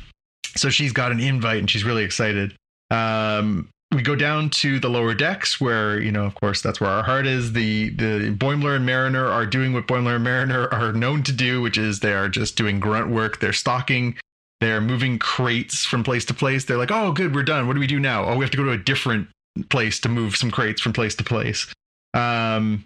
So 0.56 0.68
she's 0.68 0.92
got 0.92 1.12
an 1.12 1.20
invite 1.20 1.58
and 1.58 1.70
she's 1.70 1.84
really 1.84 2.04
excited. 2.04 2.54
Um, 2.90 3.68
we 3.92 4.02
go 4.02 4.16
down 4.16 4.50
to 4.50 4.80
the 4.80 4.88
lower 4.88 5.14
decks 5.14 5.60
where 5.60 6.00
you 6.00 6.10
know 6.10 6.24
of 6.24 6.34
course 6.34 6.62
that's 6.62 6.80
where 6.80 6.90
our 6.90 7.02
heart 7.02 7.26
is. 7.26 7.52
The 7.52 7.90
the 7.90 8.34
boimler 8.36 8.76
and 8.76 8.86
mariner 8.86 9.26
are 9.26 9.46
doing 9.46 9.72
what 9.72 9.86
boimler 9.86 10.16
and 10.16 10.24
mariner 10.24 10.68
are 10.72 10.92
known 10.92 11.22
to 11.24 11.32
do 11.32 11.60
which 11.60 11.78
is 11.78 12.00
they 12.00 12.12
are 12.14 12.28
just 12.28 12.56
doing 12.56 12.80
grunt 12.80 13.10
work. 13.10 13.40
They're 13.40 13.52
stocking 13.52 14.16
they're 14.60 14.80
moving 14.80 15.18
crates 15.18 15.84
from 15.84 16.04
place 16.04 16.24
to 16.26 16.34
place. 16.34 16.64
They're 16.64 16.78
like 16.78 16.90
oh 16.90 17.12
good 17.12 17.34
we're 17.34 17.42
done. 17.42 17.66
What 17.66 17.74
do 17.74 17.80
we 17.80 17.86
do 17.86 18.00
now? 18.00 18.24
Oh 18.24 18.36
we 18.36 18.44
have 18.44 18.50
to 18.50 18.56
go 18.56 18.64
to 18.64 18.72
a 18.72 18.78
different 18.78 19.28
place 19.70 20.00
to 20.00 20.08
move 20.08 20.36
some 20.36 20.50
crates 20.50 20.80
from 20.80 20.92
place 20.92 21.14
to 21.14 21.24
place 21.24 21.72
um 22.14 22.84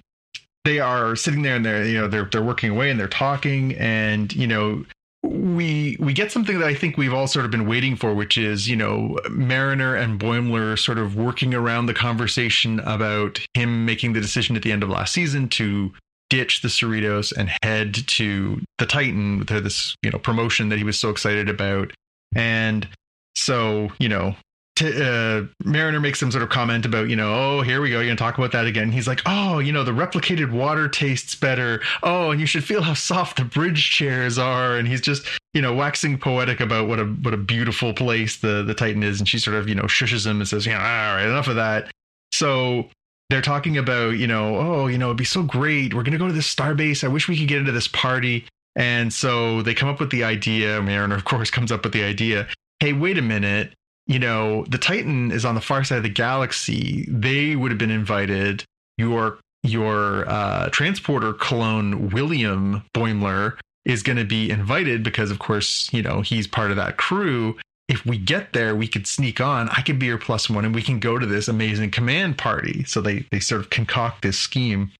they 0.64 0.80
are 0.80 1.14
sitting 1.14 1.42
there 1.42 1.56
and 1.56 1.64
they're 1.64 1.84
you 1.84 1.98
know 1.98 2.08
they're 2.08 2.28
they're 2.32 2.42
working 2.42 2.70
away 2.70 2.90
and 2.90 2.98
they're 2.98 3.06
talking 3.06 3.74
and 3.76 4.34
you 4.34 4.46
know 4.46 4.84
we 5.26 5.96
we 5.98 6.12
get 6.12 6.32
something 6.32 6.58
that 6.58 6.66
I 6.66 6.74
think 6.74 6.96
we've 6.96 7.12
all 7.12 7.26
sort 7.26 7.44
of 7.44 7.50
been 7.50 7.66
waiting 7.66 7.96
for, 7.96 8.14
which 8.14 8.36
is 8.38 8.68
you 8.68 8.76
know 8.76 9.16
Mariner 9.30 9.94
and 9.94 10.20
Boimler 10.20 10.78
sort 10.78 10.98
of 10.98 11.16
working 11.16 11.54
around 11.54 11.86
the 11.86 11.94
conversation 11.94 12.80
about 12.80 13.40
him 13.54 13.84
making 13.84 14.12
the 14.12 14.20
decision 14.20 14.56
at 14.56 14.62
the 14.62 14.72
end 14.72 14.82
of 14.82 14.88
last 14.88 15.12
season 15.12 15.48
to 15.50 15.92
ditch 16.28 16.62
the 16.62 16.68
Cerritos 16.68 17.32
and 17.36 17.50
head 17.62 17.94
to 17.94 18.60
the 18.78 18.86
Titan 18.86 19.38
with 19.38 19.48
this 19.48 19.96
you 20.02 20.10
know 20.10 20.18
promotion 20.18 20.68
that 20.68 20.78
he 20.78 20.84
was 20.84 20.98
so 20.98 21.10
excited 21.10 21.48
about, 21.48 21.92
and 22.34 22.88
so 23.34 23.90
you 23.98 24.08
know. 24.08 24.34
T- 24.76 25.02
uh, 25.02 25.44
Mariner 25.64 26.00
makes 26.00 26.20
some 26.20 26.30
sort 26.30 26.42
of 26.42 26.50
comment 26.50 26.84
about, 26.84 27.08
you 27.08 27.16
know, 27.16 27.32
oh, 27.34 27.62
here 27.62 27.80
we 27.80 27.88
go. 27.88 27.96
You're 27.96 28.08
going 28.08 28.16
to 28.16 28.22
talk 28.22 28.36
about 28.36 28.52
that 28.52 28.66
again. 28.66 28.92
He's 28.92 29.08
like, 29.08 29.22
oh, 29.24 29.58
you 29.58 29.72
know, 29.72 29.82
the 29.82 29.92
replicated 29.92 30.52
water 30.52 30.86
tastes 30.86 31.34
better. 31.34 31.82
Oh, 32.02 32.30
and 32.30 32.38
you 32.38 32.46
should 32.46 32.62
feel 32.62 32.82
how 32.82 32.92
soft 32.92 33.38
the 33.38 33.44
bridge 33.44 33.90
chairs 33.90 34.36
are. 34.36 34.76
And 34.76 34.86
he's 34.86 35.00
just, 35.00 35.26
you 35.54 35.62
know, 35.62 35.74
waxing 35.74 36.18
poetic 36.18 36.60
about 36.60 36.88
what 36.88 37.00
a 37.00 37.04
what 37.06 37.32
a 37.32 37.38
beautiful 37.38 37.94
place 37.94 38.36
the 38.36 38.62
the 38.62 38.74
Titan 38.74 39.02
is. 39.02 39.18
And 39.18 39.26
she 39.26 39.38
sort 39.38 39.56
of, 39.56 39.66
you 39.66 39.74
know, 39.74 39.84
shushes 39.84 40.26
him 40.26 40.40
and 40.40 40.48
says, 40.48 40.66
yeah, 40.66 40.76
all 40.76 41.16
right, 41.16 41.26
enough 41.26 41.48
of 41.48 41.56
that. 41.56 41.90
So 42.32 42.90
they're 43.30 43.40
talking 43.40 43.78
about, 43.78 44.18
you 44.18 44.26
know, 44.26 44.56
oh, 44.56 44.86
you 44.88 44.98
know, 44.98 45.06
it'd 45.06 45.16
be 45.16 45.24
so 45.24 45.42
great. 45.42 45.94
We're 45.94 46.02
going 46.02 46.12
to 46.12 46.18
go 46.18 46.26
to 46.26 46.34
this 46.34 46.54
starbase. 46.54 47.02
I 47.02 47.08
wish 47.08 47.28
we 47.28 47.38
could 47.38 47.48
get 47.48 47.58
into 47.58 47.72
this 47.72 47.88
party. 47.88 48.44
And 48.76 49.10
so 49.10 49.62
they 49.62 49.72
come 49.72 49.88
up 49.88 50.00
with 50.00 50.10
the 50.10 50.22
idea. 50.22 50.82
Mariner, 50.82 51.16
of 51.16 51.24
course, 51.24 51.50
comes 51.50 51.72
up 51.72 51.82
with 51.82 51.94
the 51.94 52.04
idea. 52.04 52.46
Hey, 52.78 52.92
wait 52.92 53.16
a 53.16 53.22
minute 53.22 53.72
you 54.06 54.18
know, 54.18 54.64
the 54.68 54.78
Titan 54.78 55.32
is 55.32 55.44
on 55.44 55.54
the 55.54 55.60
far 55.60 55.82
side 55.84 55.98
of 55.98 56.02
the 56.02 56.08
galaxy. 56.08 57.06
They 57.08 57.56
would 57.56 57.70
have 57.70 57.78
been 57.78 57.90
invited. 57.90 58.64
Your 58.98 59.38
your 59.62 60.28
uh, 60.28 60.68
transporter 60.70 61.32
clone 61.32 62.10
William 62.10 62.84
Boimler 62.94 63.58
is 63.84 64.02
going 64.02 64.18
to 64.18 64.24
be 64.24 64.50
invited 64.50 65.02
because, 65.02 65.30
of 65.30 65.38
course, 65.38 65.92
you 65.92 66.02
know 66.02 66.20
he's 66.20 66.46
part 66.46 66.70
of 66.70 66.76
that 66.76 66.96
crew. 66.96 67.56
If 67.88 68.04
we 68.04 68.18
get 68.18 68.52
there, 68.52 68.74
we 68.74 68.88
could 68.88 69.06
sneak 69.06 69.40
on. 69.40 69.68
I 69.70 69.80
could 69.80 69.98
be 69.98 70.06
your 70.06 70.18
plus 70.18 70.48
one, 70.48 70.64
and 70.64 70.74
we 70.74 70.82
can 70.82 70.98
go 70.98 71.18
to 71.18 71.26
this 71.26 71.48
amazing 71.48 71.90
command 71.90 72.38
party. 72.38 72.84
So 72.84 73.00
they 73.00 73.26
they 73.32 73.40
sort 73.40 73.60
of 73.60 73.70
concoct 73.70 74.22
this 74.22 74.38
scheme. 74.38 74.92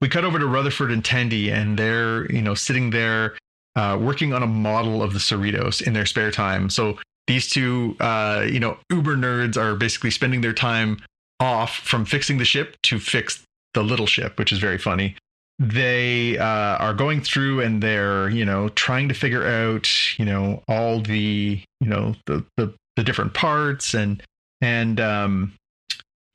We 0.00 0.08
cut 0.08 0.24
over 0.24 0.38
to 0.38 0.46
Rutherford 0.46 0.90
and 0.90 1.04
Tendi, 1.04 1.52
and 1.52 1.78
they're 1.78 2.30
you 2.32 2.40
know 2.40 2.54
sitting 2.54 2.88
there 2.88 3.36
uh, 3.76 3.98
working 4.00 4.32
on 4.32 4.42
a 4.42 4.46
model 4.46 5.02
of 5.02 5.12
the 5.12 5.18
Cerritos 5.18 5.86
in 5.86 5.92
their 5.92 6.06
spare 6.06 6.30
time. 6.30 6.70
So 6.70 6.98
these 7.30 7.48
two 7.48 7.96
uh, 8.00 8.44
you 8.50 8.58
know 8.58 8.76
uber 8.90 9.16
nerds 9.16 9.56
are 9.56 9.76
basically 9.76 10.10
spending 10.10 10.40
their 10.40 10.52
time 10.52 10.98
off 11.38 11.76
from 11.76 12.04
fixing 12.04 12.38
the 12.38 12.44
ship 12.44 12.76
to 12.82 12.98
fix 12.98 13.44
the 13.72 13.84
little 13.84 14.06
ship 14.06 14.36
which 14.36 14.50
is 14.50 14.58
very 14.58 14.78
funny. 14.78 15.16
They 15.60 16.38
uh, 16.38 16.76
are 16.78 16.92
going 16.92 17.20
through 17.20 17.60
and 17.60 17.80
they're 17.80 18.28
you 18.30 18.44
know 18.44 18.68
trying 18.70 19.08
to 19.08 19.14
figure 19.14 19.46
out 19.46 19.88
you 20.18 20.24
know 20.24 20.64
all 20.66 21.00
the 21.00 21.62
you 21.80 21.88
know 21.88 22.16
the 22.26 22.44
the, 22.56 22.74
the 22.96 23.04
different 23.04 23.32
parts 23.32 23.94
and 23.94 24.20
and 24.60 24.98
um, 24.98 25.54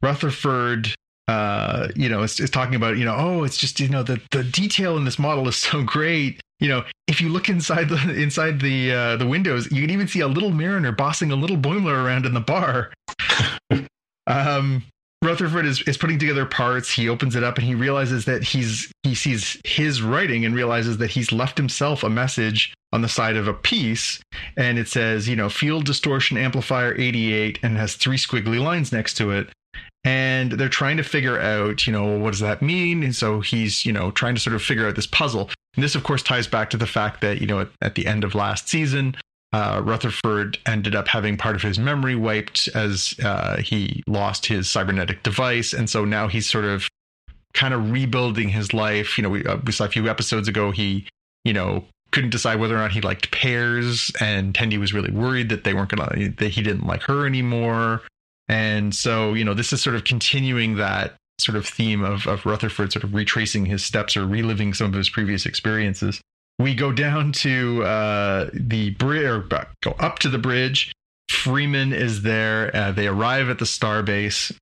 rutherford 0.01 0.95
uh, 1.27 1.87
you 1.95 2.09
know 2.09 2.23
is, 2.23 2.39
is 2.39 2.49
talking 2.49 2.75
about 2.75 2.97
you 2.97 3.05
know 3.05 3.15
oh 3.17 3.43
it's 3.43 3.57
just 3.57 3.79
you 3.79 3.89
know 3.89 4.03
the 4.03 4.21
the 4.31 4.43
detail 4.43 4.97
in 4.97 5.05
this 5.05 5.19
model 5.19 5.47
is 5.47 5.55
so 5.55 5.83
great 5.83 6.41
you 6.59 6.69
know, 6.69 6.85
if 7.07 7.19
you 7.19 7.29
look 7.29 7.49
inside 7.49 7.89
the 7.89 7.97
inside 8.21 8.61
the 8.61 8.91
uh, 8.91 9.17
the 9.17 9.27
windows, 9.27 9.71
you 9.71 9.81
can 9.81 9.89
even 9.89 10.07
see 10.07 10.21
a 10.21 10.27
little 10.27 10.51
mariner 10.51 10.91
bossing 10.91 11.31
a 11.31 11.35
little 11.35 11.57
Boimler 11.57 12.03
around 12.03 12.25
in 12.25 12.33
the 12.33 12.39
bar. 12.39 12.93
Um, 14.27 14.83
Rutherford 15.23 15.67
is, 15.67 15.81
is 15.83 15.97
putting 15.97 16.17
together 16.17 16.47
parts. 16.47 16.89
He 16.89 17.09
opens 17.09 17.35
it 17.35 17.43
up 17.43 17.59
and 17.59 17.65
he 17.65 17.75
realizes 17.75 18.25
that 18.25 18.43
he's 18.43 18.91
he 19.03 19.13
sees 19.13 19.61
his 19.63 20.01
writing 20.01 20.45
and 20.45 20.55
realizes 20.55 20.97
that 20.97 21.11
he's 21.11 21.31
left 21.31 21.57
himself 21.57 22.03
a 22.03 22.09
message 22.09 22.73
on 22.91 23.03
the 23.03 23.07
side 23.07 23.35
of 23.35 23.47
a 23.47 23.53
piece, 23.53 24.19
and 24.57 24.79
it 24.79 24.87
says, 24.87 25.27
you 25.27 25.35
know, 25.35 25.49
field 25.49 25.85
distortion 25.85 26.37
amplifier 26.37 26.95
88, 26.95 27.59
and 27.61 27.77
has 27.77 27.95
three 27.95 28.17
squiggly 28.17 28.59
lines 28.59 28.91
next 28.91 29.15
to 29.17 29.31
it. 29.31 29.49
And 30.05 30.53
they're 30.53 30.69
trying 30.69 30.97
to 30.97 31.03
figure 31.03 31.39
out, 31.39 31.85
you 31.85 31.91
know, 31.91 32.17
what 32.17 32.31
does 32.31 32.39
that 32.39 32.61
mean? 32.61 33.03
And 33.03 33.15
so 33.15 33.41
he's, 33.41 33.85
you 33.85 33.91
know, 33.91 34.11
trying 34.11 34.35
to 34.35 34.41
sort 34.41 34.55
of 34.55 34.61
figure 34.61 34.87
out 34.87 34.95
this 34.95 35.07
puzzle. 35.07 35.49
And 35.75 35.83
this, 35.83 35.95
of 35.95 36.03
course, 36.03 36.23
ties 36.23 36.47
back 36.47 36.69
to 36.69 36.77
the 36.77 36.87
fact 36.87 37.21
that, 37.21 37.41
you 37.41 37.47
know, 37.47 37.59
at, 37.61 37.69
at 37.81 37.95
the 37.95 38.05
end 38.05 38.23
of 38.23 38.35
last 38.35 38.69
season, 38.69 39.17
uh, 39.55 39.81
Rutherford 39.83 40.57
ended 40.65 40.95
up 40.95 41.07
having 41.07 41.37
part 41.37 41.55
of 41.55 41.61
his 41.61 41.79
memory 41.79 42.15
wiped 42.15 42.67
as 42.75 43.15
uh, 43.23 43.57
he 43.57 44.03
lost 44.05 44.45
his 44.45 44.69
cybernetic 44.69 45.23
device, 45.23 45.71
and 45.71 45.89
so 45.89 46.03
now 46.03 46.27
he's 46.27 46.49
sort 46.49 46.65
of 46.65 46.89
kind 47.53 47.73
of 47.73 47.89
rebuilding 47.89 48.49
his 48.49 48.73
life. 48.73 49.17
You 49.17 49.23
know, 49.23 49.29
we, 49.29 49.45
uh, 49.45 49.57
we 49.65 49.71
saw 49.71 49.85
a 49.85 49.89
few 49.89 50.09
episodes 50.09 50.49
ago 50.49 50.71
he, 50.71 51.07
you 51.45 51.53
know, 51.53 51.85
couldn't 52.11 52.31
decide 52.31 52.59
whether 52.59 52.75
or 52.75 52.79
not 52.79 52.91
he 52.91 52.99
liked 52.99 53.31
pears, 53.31 54.11
and 54.19 54.53
Tendi 54.53 54.77
was 54.77 54.93
really 54.93 55.11
worried 55.11 55.47
that 55.49 55.63
they 55.63 55.73
weren't 55.73 55.89
gonna 55.89 56.29
that 56.37 56.49
he 56.49 56.61
didn't 56.61 56.85
like 56.85 57.03
her 57.03 57.25
anymore, 57.25 58.01
and 58.47 58.93
so 58.93 59.33
you 59.33 59.43
know 59.43 59.53
this 59.53 59.73
is 59.73 59.81
sort 59.81 59.95
of 59.95 60.03
continuing 60.03 60.75
that 60.75 61.15
sort 61.39 61.57
of 61.57 61.65
theme 61.65 62.03
of 62.03 62.27
of 62.27 62.45
Rutherford 62.45 62.91
sort 62.91 63.03
of 63.03 63.13
retracing 63.13 63.65
his 63.65 63.83
steps 63.83 64.15
or 64.15 64.25
reliving 64.25 64.73
some 64.73 64.87
of 64.87 64.93
his 64.93 65.09
previous 65.09 65.45
experiences 65.45 66.21
we 66.57 66.73
go 66.73 66.91
down 66.91 67.31
to 67.33 67.83
uh, 67.83 68.49
the 68.53 68.91
bridge, 68.91 69.25
or 69.25 69.67
go 69.81 69.91
up 69.99 70.19
to 70.19 70.29
the 70.29 70.37
bridge. 70.37 70.91
Freeman 71.29 71.91
is 71.91 72.21
there. 72.21 72.73
Uh, 72.75 72.91
they 72.91 73.07
arrive 73.07 73.49
at 73.49 73.59
the 73.59 73.65
starbase, 73.65 74.55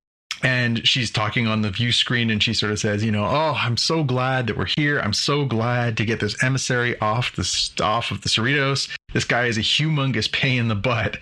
and 0.44 0.86
she's 0.88 1.10
talking 1.10 1.48
on 1.48 1.61
the 1.61 1.72
view 1.72 1.91
screen, 1.91 2.30
and 2.30 2.44
she 2.44 2.53
sort 2.53 2.72
of 2.72 2.80
says, 2.80 3.03
"You 3.03 3.11
know, 3.11 3.26
oh, 3.26 3.57
I'm 3.57 3.78
so 3.78 4.03
glad 4.03 4.48
that 4.48 4.57
we're 4.57 4.70
here. 4.78 4.99
I'm 4.99 5.14
so 5.14 5.45
glad 5.45 5.98
to 5.98 6.06
get 6.06 6.20
this 6.20 6.41
emissary 6.44 6.99
off 6.99 7.36
the 7.36 7.84
off 7.84 8.11
of 8.11 8.22
the 8.22 8.30
Cerritos. 8.30 8.90
This 9.14 9.26
guy 9.26 9.45
is 9.45 9.57
a 9.57 9.61
humongous 9.61 10.32
pain 10.32 10.60
in 10.60 10.68
the 10.68 10.76
butt." 10.76 11.18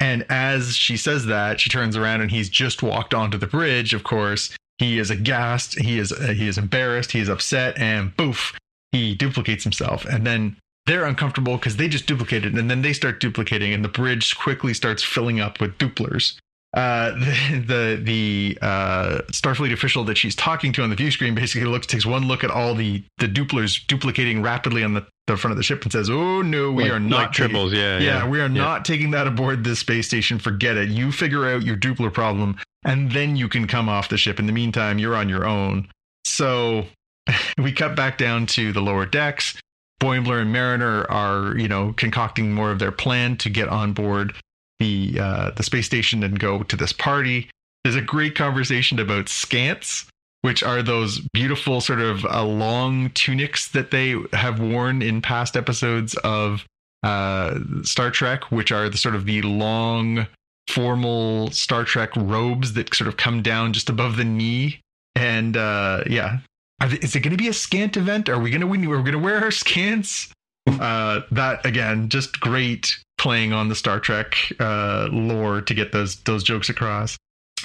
And 0.00 0.26
as 0.28 0.76
she 0.76 0.96
says 0.96 1.26
that, 1.26 1.60
she 1.60 1.70
turns 1.70 1.96
around, 1.96 2.22
and 2.22 2.30
he's 2.30 2.48
just 2.48 2.82
walked 2.82 3.14
onto 3.14 3.38
the 3.38 3.46
bridge. 3.46 3.94
Of 3.94 4.04
course, 4.04 4.56
he 4.78 4.98
is 4.98 5.10
aghast. 5.10 5.78
He 5.78 5.98
is 5.98 6.10
uh, 6.10 6.34
he 6.36 6.48
is 6.48 6.58
embarrassed. 6.58 7.12
He 7.12 7.20
is 7.20 7.28
upset, 7.28 7.78
and 7.78 8.16
boof, 8.16 8.54
he 8.92 9.14
duplicates 9.14 9.64
himself 9.64 10.04
and 10.04 10.26
then 10.26 10.56
they're 10.86 11.06
uncomfortable 11.06 11.56
because 11.56 11.76
they 11.76 11.88
just 11.88 12.06
duplicated 12.06 12.54
and 12.54 12.70
then 12.70 12.82
they 12.82 12.92
start 12.92 13.20
duplicating 13.20 13.72
and 13.72 13.84
the 13.84 13.88
bridge 13.88 14.36
quickly 14.36 14.74
starts 14.74 15.02
filling 15.02 15.40
up 15.40 15.60
with 15.60 15.76
Dooplers 15.78 16.38
uh, 16.74 17.10
the 17.18 17.64
the, 17.66 18.00
the 18.02 18.58
uh, 18.62 19.18
Starfleet 19.30 19.72
official 19.72 20.04
that 20.04 20.16
she's 20.16 20.34
talking 20.34 20.72
to 20.74 20.82
on 20.82 20.90
the 20.90 20.96
view 20.96 21.10
screen 21.10 21.34
basically 21.34 21.66
looks 21.68 21.86
takes 21.86 22.06
one 22.06 22.26
look 22.26 22.44
at 22.44 22.50
all 22.50 22.74
the 22.74 23.04
the 23.18 23.26
Dooplers 23.26 23.86
duplicating 23.86 24.42
rapidly 24.42 24.82
on 24.82 24.94
the, 24.94 25.06
the 25.26 25.36
front 25.36 25.52
of 25.52 25.56
the 25.56 25.62
ship 25.62 25.82
and 25.82 25.92
says, 25.92 26.08
"Oh 26.08 26.42
no, 26.42 26.72
we 26.72 26.84
like, 26.84 26.92
are 26.92 27.00
not 27.00 27.16
like 27.16 27.32
taking. 27.32 27.56
Yeah, 27.68 27.98
yeah, 27.98 28.00
yeah, 28.00 28.28
we 28.28 28.40
are 28.40 28.48
yeah. 28.48 28.48
not 28.48 28.84
taking 28.84 29.10
that 29.10 29.26
aboard 29.26 29.64
this 29.64 29.80
space 29.80 30.06
station. 30.06 30.38
Forget 30.38 30.76
it. 30.76 30.88
You 30.88 31.12
figure 31.12 31.46
out 31.46 31.62
your 31.62 31.76
Doopler 31.76 32.12
problem, 32.12 32.56
and 32.84 33.12
then 33.12 33.36
you 33.36 33.48
can 33.48 33.66
come 33.66 33.88
off 33.88 34.08
the 34.08 34.18
ship. 34.18 34.38
In 34.38 34.46
the 34.46 34.52
meantime, 34.52 34.98
you're 34.98 35.16
on 35.16 35.28
your 35.28 35.46
own. 35.46 35.88
So 36.24 36.86
we 37.58 37.72
cut 37.72 37.96
back 37.96 38.18
down 38.18 38.46
to 38.46 38.72
the 38.72 38.80
lower 38.80 39.06
decks. 39.06 39.58
Boimler 40.00 40.40
and 40.40 40.52
Mariner 40.52 41.08
are, 41.08 41.56
you 41.56 41.68
know, 41.68 41.92
concocting 41.92 42.52
more 42.52 42.72
of 42.72 42.80
their 42.80 42.90
plan 42.90 43.36
to 43.36 43.48
get 43.48 43.68
on 43.68 43.92
board 43.92 44.34
the 44.82 45.20
uh, 45.20 45.50
the 45.52 45.62
space 45.62 45.86
station 45.86 46.22
and 46.22 46.38
go 46.38 46.62
to 46.64 46.76
this 46.76 46.92
party. 46.92 47.48
There's 47.84 47.96
a 47.96 48.02
great 48.02 48.34
conversation 48.34 48.98
about 48.98 49.26
scants, 49.26 50.06
which 50.42 50.62
are 50.62 50.82
those 50.82 51.20
beautiful 51.32 51.80
sort 51.80 52.00
of 52.00 52.24
uh, 52.26 52.44
long 52.44 53.10
tunics 53.10 53.68
that 53.70 53.90
they 53.90 54.16
have 54.32 54.60
worn 54.60 55.02
in 55.02 55.22
past 55.22 55.56
episodes 55.56 56.14
of 56.24 56.64
uh, 57.02 57.58
Star 57.82 58.10
Trek, 58.10 58.50
which 58.50 58.72
are 58.72 58.88
the 58.88 58.96
sort 58.98 59.14
of 59.14 59.24
the 59.24 59.42
long 59.42 60.26
formal 60.68 61.50
Star 61.50 61.84
Trek 61.84 62.10
robes 62.16 62.72
that 62.74 62.94
sort 62.94 63.08
of 63.08 63.16
come 63.16 63.42
down 63.42 63.72
just 63.72 63.88
above 63.88 64.16
the 64.16 64.24
knee. 64.24 64.80
And 65.14 65.56
uh, 65.56 66.04
yeah, 66.08 66.38
is 66.82 67.14
it 67.14 67.20
going 67.20 67.36
to 67.36 67.42
be 67.42 67.48
a 67.48 67.52
scant 67.52 67.96
event? 67.96 68.28
Are 68.28 68.38
we 68.38 68.50
going 68.50 68.60
to? 68.60 68.66
We're 68.66 68.98
going 68.98 69.12
to 69.12 69.18
wear 69.18 69.36
our 69.36 69.50
scants. 69.50 70.30
Uh, 70.66 71.20
that 71.30 71.64
again, 71.66 72.08
just 72.08 72.40
great 72.40 72.96
playing 73.18 73.52
on 73.52 73.68
the 73.68 73.74
Star 73.74 74.00
Trek 74.00 74.36
uh, 74.60 75.08
lore 75.10 75.60
to 75.60 75.74
get 75.74 75.92
those 75.92 76.16
those 76.22 76.42
jokes 76.42 76.68
across. 76.68 77.16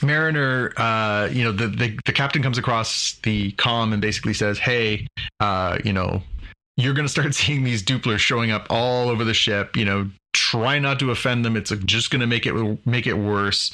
Mariner, 0.03 0.74
uh, 0.78 1.28
you 1.32 1.44
know, 1.44 1.52
the, 1.52 1.68
the 1.68 1.99
the 2.06 2.14
captain 2.14 2.44
comes 2.44 2.57
across 2.57 3.14
the 3.24 3.52
comm 3.53 3.94
and 3.94 4.02
basically 4.02 4.34
says, 4.34 4.60
"Hey, 4.60 5.07
uh, 5.40 5.80
you 5.84 5.94
know, 5.94 6.22
you're 6.76 6.94
going 6.94 7.06
to 7.06 7.11
start 7.11 7.34
seeing 7.36 7.64
these 7.64 7.84
Dooplers 7.84 8.19
showing 8.19 8.52
up 8.52 8.68
all 8.69 9.10
over 9.10 9.24
the 9.24 9.34
ship. 9.34 9.76
You 9.76 9.86
know, 9.86 10.10
try 10.34 10.80
not 10.80 10.99
to 10.99 11.11
offend 11.11 11.45
them. 11.45 11.56
It's 11.56 11.72
just 11.86 12.11
going 12.11 12.22
to 12.22 12.28
make 12.28 12.45
it 12.45 12.86
make 12.86 13.07
it 13.07 13.15
worse." 13.15 13.72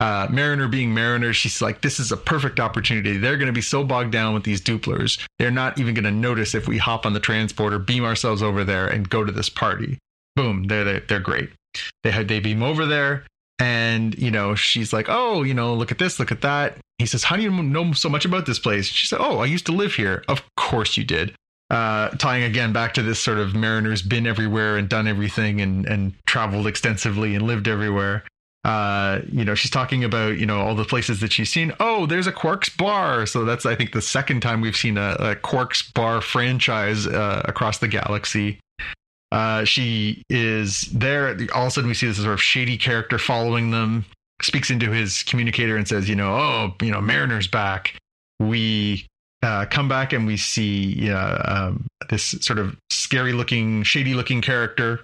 Uh, 0.00 0.28
Mariner 0.30 0.68
being 0.68 0.94
Mariner, 0.94 1.32
she's 1.32 1.60
like, 1.60 1.80
"This 1.80 1.98
is 1.98 2.12
a 2.12 2.16
perfect 2.16 2.60
opportunity. 2.60 3.16
They're 3.16 3.36
going 3.36 3.48
to 3.48 3.52
be 3.52 3.60
so 3.60 3.82
bogged 3.82 4.12
down 4.12 4.32
with 4.34 4.44
these 4.44 4.60
Dooplers, 4.60 5.18
they're 5.38 5.50
not 5.50 5.78
even 5.78 5.94
going 5.94 6.04
to 6.04 6.12
notice 6.12 6.54
if 6.54 6.68
we 6.68 6.78
hop 6.78 7.04
on 7.04 7.14
the 7.14 7.20
transporter, 7.20 7.78
beam 7.78 8.04
ourselves 8.04 8.42
over 8.42 8.62
there, 8.62 8.86
and 8.86 9.08
go 9.08 9.24
to 9.24 9.32
this 9.32 9.48
party. 9.48 9.98
Boom, 10.36 10.64
they're 10.64 10.84
they're, 10.84 11.00
they're 11.00 11.20
great. 11.20 11.50
They 12.04 12.22
they 12.22 12.40
beam 12.40 12.62
over 12.62 12.86
there." 12.86 13.24
And, 13.58 14.16
you 14.16 14.30
know, 14.30 14.54
she's 14.54 14.92
like, 14.92 15.06
oh, 15.08 15.42
you 15.42 15.52
know, 15.52 15.74
look 15.74 15.90
at 15.90 15.98
this, 15.98 16.20
look 16.20 16.30
at 16.30 16.42
that. 16.42 16.78
He 16.98 17.06
says, 17.06 17.24
how 17.24 17.36
do 17.36 17.42
you 17.42 17.50
know 17.50 17.92
so 17.92 18.08
much 18.08 18.24
about 18.24 18.46
this 18.46 18.58
place? 18.58 18.86
She 18.86 19.06
said, 19.06 19.18
oh, 19.20 19.38
I 19.38 19.46
used 19.46 19.66
to 19.66 19.72
live 19.72 19.94
here. 19.94 20.22
Of 20.28 20.42
course 20.56 20.96
you 20.96 21.04
did. 21.04 21.34
Uh, 21.70 22.10
tying 22.10 22.44
again 22.44 22.72
back 22.72 22.94
to 22.94 23.02
this 23.02 23.18
sort 23.18 23.38
of 23.38 23.54
mariner's 23.54 24.00
been 24.00 24.26
everywhere 24.26 24.76
and 24.76 24.88
done 24.88 25.08
everything 25.08 25.60
and, 25.60 25.86
and 25.86 26.14
traveled 26.26 26.66
extensively 26.66 27.34
and 27.34 27.46
lived 27.46 27.66
everywhere. 27.68 28.22
Uh, 28.64 29.20
you 29.30 29.44
know, 29.44 29.54
she's 29.54 29.70
talking 29.70 30.04
about, 30.04 30.36
you 30.38 30.44
know, 30.44 30.58
all 30.58 30.74
the 30.74 30.84
places 30.84 31.20
that 31.20 31.32
she's 31.32 31.50
seen. 31.50 31.72
Oh, 31.80 32.06
there's 32.06 32.26
a 32.26 32.32
Quark's 32.32 32.68
bar. 32.68 33.24
So 33.24 33.44
that's, 33.44 33.64
I 33.64 33.74
think, 33.74 33.92
the 33.92 34.02
second 34.02 34.40
time 34.40 34.60
we've 34.60 34.76
seen 34.76 34.98
a, 34.98 35.16
a 35.18 35.36
Quark's 35.36 35.90
bar 35.92 36.20
franchise 36.20 37.06
uh, 37.06 37.42
across 37.44 37.78
the 37.78 37.88
galaxy. 37.88 38.58
Uh, 39.30 39.64
she 39.64 40.22
is 40.30 40.82
there. 40.92 41.36
All 41.54 41.62
of 41.62 41.68
a 41.68 41.70
sudden, 41.70 41.88
we 41.88 41.94
see 41.94 42.06
this 42.06 42.16
sort 42.16 42.32
of 42.32 42.42
shady 42.42 42.78
character 42.78 43.18
following 43.18 43.70
them. 43.70 44.04
Speaks 44.40 44.70
into 44.70 44.90
his 44.90 45.22
communicator 45.24 45.76
and 45.76 45.86
says, 45.86 46.08
"You 46.08 46.14
know, 46.14 46.34
oh, 46.34 46.74
you 46.80 46.90
know, 46.90 47.00
Mariner's 47.00 47.48
back." 47.48 47.98
We 48.40 49.06
uh, 49.42 49.66
come 49.66 49.88
back 49.88 50.12
and 50.12 50.26
we 50.26 50.36
see 50.36 51.10
uh, 51.10 51.42
um, 51.44 51.86
this 52.08 52.36
sort 52.40 52.58
of 52.58 52.76
scary-looking, 52.90 53.82
shady-looking 53.82 54.40
character, 54.40 55.00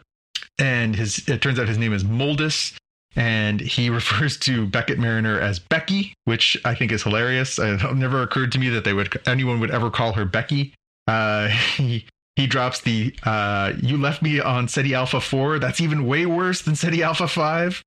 and 0.59 0.95
his. 0.95 1.29
It 1.29 1.43
turns 1.43 1.59
out 1.59 1.69
his 1.69 1.79
name 1.79 1.93
is 1.93 2.05
Moldus, 2.05 2.75
and 3.17 3.61
he 3.61 3.91
refers 4.01 4.37
to 4.39 4.67
Beckett 4.67 4.99
Mariner 4.99 5.39
as 5.41 5.59
Becky, 5.59 6.15
which 6.25 6.57
I 6.65 6.75
think 6.75 6.93
is 6.93 7.03
hilarious. 7.03 7.59
It 7.59 7.81
never 7.95 8.23
occurred 8.23 8.53
to 8.53 8.59
me 8.59 8.69
that 8.71 8.85
they 8.85 8.93
would 8.93 9.21
anyone 9.27 9.61
would 9.61 9.71
ever 9.71 9.91
call 9.91 10.13
her 10.13 10.25
Becky. 10.25 10.75
Uh, 11.07 11.49
he 11.77 12.07
he 12.37 12.47
drops 12.47 12.81
the 12.81 13.15
uh, 13.23 13.73
"You 13.81 13.97
left 13.97 14.23
me 14.23 14.41
on 14.41 14.69
Ceti 14.69 14.95
Alpha 14.95 15.21
Four. 15.21 15.59
That's 15.59 15.81
even 15.81 16.07
way 16.07 16.27
worse 16.27 16.63
than 16.63 16.75
Ceti 16.75 17.03
Alpha 17.03 17.29
Five, 17.29 17.83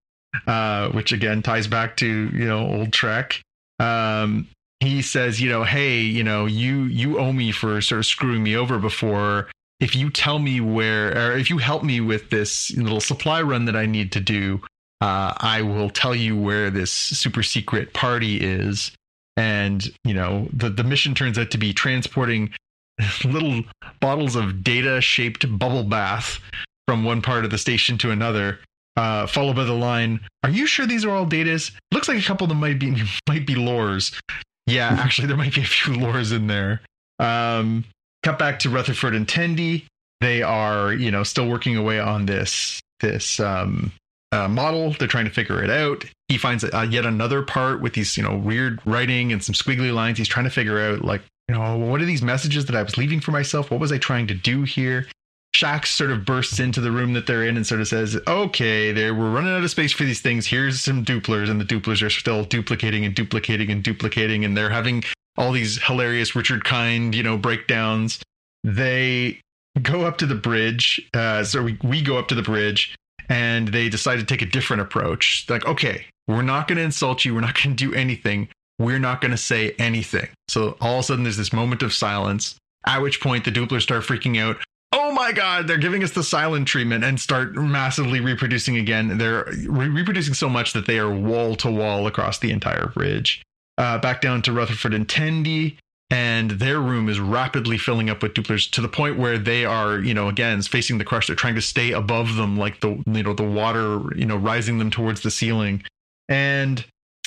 uh, 0.46 0.90
which 0.90 1.12
again 1.12 1.42
ties 1.42 1.68
back 1.68 1.98
to 1.98 2.08
you 2.08 2.46
know 2.46 2.66
old 2.66 2.94
Trek. 2.94 3.42
Um, 3.80 4.48
he 4.80 5.02
says, 5.02 5.42
you 5.42 5.50
know, 5.50 5.64
hey, 5.64 6.00
you 6.02 6.24
know, 6.24 6.46
you 6.46 6.84
you 6.84 7.18
owe 7.18 7.34
me 7.34 7.52
for 7.52 7.82
sort 7.82 8.00
of 8.00 8.06
screwing 8.06 8.44
me 8.44 8.56
over 8.56 8.78
before. 8.78 9.50
If 9.80 9.96
you 9.96 10.10
tell 10.10 10.40
me 10.40 10.60
where, 10.60 11.32
or 11.32 11.38
if 11.38 11.50
you 11.50 11.58
help 11.60 11.84
me 11.84 12.02
with 12.02 12.30
this 12.30 12.76
little 12.78 13.00
supply 13.00 13.42
run 13.42 13.66
that 13.66 13.76
I 13.76 13.86
need 13.86 14.12
to 14.14 14.20
do, 14.20 14.62
uh, 15.02 15.34
I 15.38 15.62
will 15.62 15.90
tell 15.90 16.16
you 16.16 16.36
where 16.36 16.70
this 16.70 16.92
super 16.92 17.44
secret 17.44 17.94
party 17.94 18.38
is. 18.38 18.92
And 19.36 19.88
you 20.04 20.14
know, 20.14 20.48
the 20.52 20.70
the 20.70 20.84
mission 20.84 21.14
turns 21.14 21.38
out 21.38 21.52
to 21.52 21.58
be 21.58 21.74
transporting 21.74 22.52
little 23.24 23.64
bottles 24.00 24.36
of 24.36 24.64
data 24.64 25.00
shaped 25.02 25.46
bubble 25.60 25.84
bath 25.84 26.40
from 26.88 27.04
one 27.04 27.22
part 27.22 27.46
of 27.46 27.52
the 27.52 27.58
station 27.58 27.98
to 28.00 28.12
another. 28.12 28.60
Uh, 28.96 29.28
followed 29.28 29.56
by 29.56 29.64
the 29.64 29.74
line, 29.74 30.20
"Are 30.44 30.50
you 30.50 30.66
sure 30.66 30.88
these 30.88 31.06
are 31.06 31.12
all 31.12 31.28
datas? 31.28 31.72
Looks 31.92 32.08
like 32.08 32.18
a 32.18 32.24
couple 32.24 32.46
of 32.46 32.50
them 32.50 32.60
might 32.60 32.80
be 32.80 33.04
might 33.30 33.46
be 33.46 33.54
lores. 33.54 34.20
Yeah, 34.66 34.88
actually, 35.00 35.28
there 35.28 35.38
might 35.38 35.54
be 35.54 35.62
a 35.62 35.66
few 35.66 35.94
lores 35.94 36.34
in 36.34 36.48
there." 36.48 36.82
Um, 37.20 37.86
cut 38.24 38.40
back 38.40 38.58
to 38.60 38.72
Rutherford 38.72 39.14
and 39.14 39.28
Tendi. 39.28 39.86
They 40.20 40.42
are, 40.42 40.94
you 40.94 41.12
know, 41.12 41.22
still 41.22 41.48
working 41.48 41.78
away 41.78 42.00
on 42.00 42.26
this 42.26 42.80
this 43.00 43.40
um, 43.40 43.92
uh, 44.38 44.48
model. 44.48 44.94
They're 44.94 45.08
trying 45.08 45.26
to 45.26 45.32
figure 45.32 45.64
it 45.64 45.70
out. 45.70 46.06
He 46.28 46.38
finds 46.38 46.64
uh, 46.64 46.88
yet 46.90 47.06
another 47.06 47.42
part 47.42 47.82
with 47.82 47.94
these, 47.94 48.16
you 48.18 48.24
know, 48.24 48.38
weird 48.38 48.80
writing 48.86 49.32
and 49.32 49.44
some 49.44 49.56
squiggly 49.56 49.94
lines. 49.94 50.18
He's 50.18 50.28
trying 50.28 50.46
to 50.46 50.52
figure 50.52 50.80
out, 50.80 51.04
like, 51.04 51.22
you 51.48 51.56
know, 51.56 51.78
what 51.78 52.02
are 52.02 52.06
these 52.06 52.22
messages 52.22 52.66
that 52.66 52.76
I 52.76 52.84
was 52.84 52.98
leaving 52.98 53.20
for 53.20 53.32
myself? 53.32 53.72
What 53.72 53.80
was 53.80 53.92
I 53.92 53.98
trying 53.98 54.28
to 54.28 54.34
do 54.34 54.64
here? 54.64 55.08
Shax 55.56 55.88
sort 55.88 56.12
of 56.12 56.26
bursts 56.26 56.60
into 56.60 56.82
the 56.82 56.92
room 56.92 57.14
that 57.14 57.26
they're 57.26 57.44
in 57.44 57.56
and 57.56 57.66
sort 57.66 57.82
of 57.82 57.88
says, 57.88 58.20
"Okay, 58.28 58.92
there 58.92 59.16
we're 59.16 59.32
running 59.32 59.54
out 59.54 59.64
of 59.64 59.72
space 59.72 59.94
for 59.94 60.04
these 60.04 60.22
things. 60.22 60.46
Here's 60.46 60.82
some 60.82 61.04
Dooplers, 61.04 61.50
and 61.50 61.60
the 61.60 61.66
Dooplers 61.66 62.06
are 62.06 62.10
still 62.10 62.44
duplicating 62.44 63.06
and 63.06 63.16
duplicating 63.16 63.72
and 63.72 63.82
duplicating, 63.82 64.46
and 64.46 64.56
they're 64.56 64.70
having 64.70 65.04
all 65.38 65.52
these 65.52 65.82
hilarious 65.82 66.36
Richard 66.36 66.64
Kind, 66.64 67.16
you 67.16 67.24
know, 67.24 67.38
breakdowns. 67.38 68.20
They 68.64 69.40
go 69.82 70.04
up 70.04 70.18
to 70.18 70.26
the 70.26 70.36
bridge, 70.36 71.02
uh, 71.14 71.44
so 71.44 71.64
we 71.64 71.78
we 71.82 72.02
go 72.02 72.18
up 72.20 72.28
to 72.28 72.36
the 72.36 72.44
bridge, 72.44 72.96
and 73.30 73.70
they 73.70 73.90
decide 73.90 74.18
to 74.18 74.26
take 74.26 74.42
a 74.42 74.46
different 74.46 74.82
approach. 74.82 75.46
Like, 75.50 75.66
okay, 75.66 76.06
we're 76.28 76.42
not 76.42 76.68
going 76.68 76.78
to 76.78 76.84
insult 76.84 77.26
you. 77.26 77.34
We're 77.34 77.42
not 77.42 77.56
going 77.64 77.76
to 77.76 77.86
do 77.90 77.94
anything. 77.94 78.50
We're 78.80 79.00
not 79.00 79.22
going 79.22 79.32
to 79.32 79.38
say 79.38 79.72
anything. 79.80 80.30
So 80.48 80.78
all 80.80 80.96
of 80.96 81.00
a 81.00 81.04
sudden, 81.04 81.24
there's 81.24 81.38
this 81.38 81.54
moment 81.54 81.82
of 81.82 81.94
silence. 81.94 82.56
At 82.86 83.02
which 83.02 83.22
point, 83.22 83.44
the 83.44 83.52
Dooplers 83.52 83.82
start 83.82 84.04
freaking 84.04 84.40
out 84.40 84.58
oh 84.94 85.12
my 85.12 85.32
god 85.32 85.68
they're 85.68 85.78
giving 85.78 86.04
us 86.04 86.12
the 86.12 86.24
silent 86.24 86.68
treatment 86.68 87.04
and 87.04 87.20
start 87.20 87.56
massively 87.56 88.20
reproducing 88.20 88.78
again 88.78 89.18
they're 89.18 89.46
re- 89.68 89.90
reproducing 89.90 90.34
so 90.34 90.50
much 90.50 90.74
that 90.74 90.86
they 90.86 90.98
are 90.98 91.12
wall 91.12 91.56
to 91.56 91.70
wall 91.70 92.08
across 92.08 92.40
the 92.40 92.52
entire 92.52 92.88
bridge 92.88 93.42
uh, 93.78 93.98
back 93.98 94.22
down 94.22 94.42
to 94.42 94.52
rutherford 94.52 94.94
and 94.94 95.08
tendi 95.08 95.78
and 96.10 96.52
their 96.52 96.80
room 96.80 97.10
is 97.10 97.20
rapidly 97.20 97.78
filling 97.78 98.10
up 98.10 98.24
with 98.24 98.34
Dooplers 98.34 98.70
to 98.72 98.82
the 98.82 98.88
point 98.88 99.18
where 99.18 99.38
they 99.38 99.66
are 99.66 100.00
you 100.00 100.14
know 100.14 100.30
again 100.30 100.62
facing 100.62 100.98
the 100.98 101.04
crush. 101.04 101.28
They're 101.28 101.36
trying 101.36 101.56
to 101.56 101.62
stay 101.62 101.92
above 101.92 102.36
them 102.36 102.58
like 102.58 102.80
the 102.80 103.02
you 103.06 103.24
know 103.24 103.34
the 103.34 103.44
water 103.44 104.02
you 104.16 104.26
know 104.26 104.38
rising 104.38 104.78
them 104.78 104.90
towards 104.90 105.22
the 105.22 105.32
ceiling. 105.32 105.84
And 106.30 106.84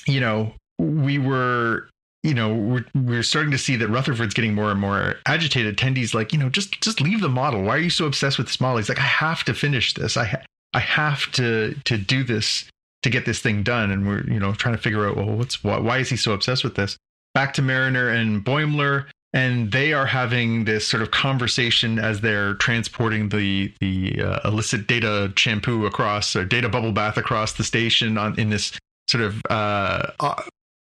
you 0.07 0.20
know 0.20 0.55
we 0.78 1.19
were 1.19 1.89
you 2.23 2.32
know 2.32 2.55
we're, 2.55 2.85
we're 2.94 3.23
starting 3.23 3.51
to 3.51 3.59
see 3.59 3.77
that 3.77 3.89
rutherford's 3.89 4.35
getting 4.35 4.55
more 4.55 4.70
and 4.70 4.81
more 4.81 5.16
agitated. 5.27 5.77
Tendi's 5.77 6.15
like 6.15 6.32
you 6.32 6.39
know 6.39 6.48
just 6.48 6.81
just 6.81 7.01
leave 7.01 7.20
the 7.20 7.28
model. 7.28 7.62
Why 7.62 7.77
are 7.77 7.81
you 7.81 7.90
so 7.90 8.07
obsessed 8.07 8.39
with 8.39 8.47
this 8.47 8.61
model 8.61 8.78
he's 8.78 8.89
like 8.89 8.98
i 8.98 9.02
have 9.02 9.44
to 9.44 9.55
finish 9.55 9.93
this. 9.94 10.16
I 10.16 10.24
ha- 10.24 10.43
i 10.73 10.81
have 10.81 11.31
to 11.32 11.74
to 11.85 11.98
do 11.98 12.24
this 12.24 12.65
to 13.02 13.11
get 13.11 13.27
this 13.27 13.40
thing 13.40 13.62
done. 13.62 13.90
And 13.90 14.07
we're 14.07 14.24
you 14.24 14.40
know 14.40 14.55
trying 14.55 14.74
to 14.74 14.81
figure 14.81 15.07
out 15.07 15.16
well 15.16 15.27
what's 15.27 15.62
why, 15.62 15.78
why 15.78 15.98
is 15.98 16.09
he 16.09 16.16
so 16.16 16.32
obsessed 16.32 16.65
with 16.65 16.77
this 16.77 16.97
back 17.35 17.55
to 17.55 17.62
mariner 17.62 18.09
and 18.09 18.44
boimler 18.44 19.07
and 19.32 19.70
they 19.70 19.93
are 19.93 20.07
having 20.07 20.65
this 20.65 20.86
sort 20.86 21.02
of 21.02 21.11
conversation 21.12 21.98
as 21.98 22.20
they're 22.20 22.55
transporting 22.55 23.28
the 23.28 23.73
the 23.81 24.20
uh, 24.20 24.48
illicit 24.48 24.86
data 24.86 25.32
shampoo 25.36 25.86
across 25.86 26.35
or 26.35 26.44
data 26.44 26.69
bubble 26.69 26.93
bath 26.93 27.16
across 27.16 27.52
the 27.52 27.65
station 27.65 28.19
on 28.19 28.39
in 28.39 28.51
this 28.51 28.77
sort 29.09 29.23
of 29.23 29.40
uh, 29.51 30.11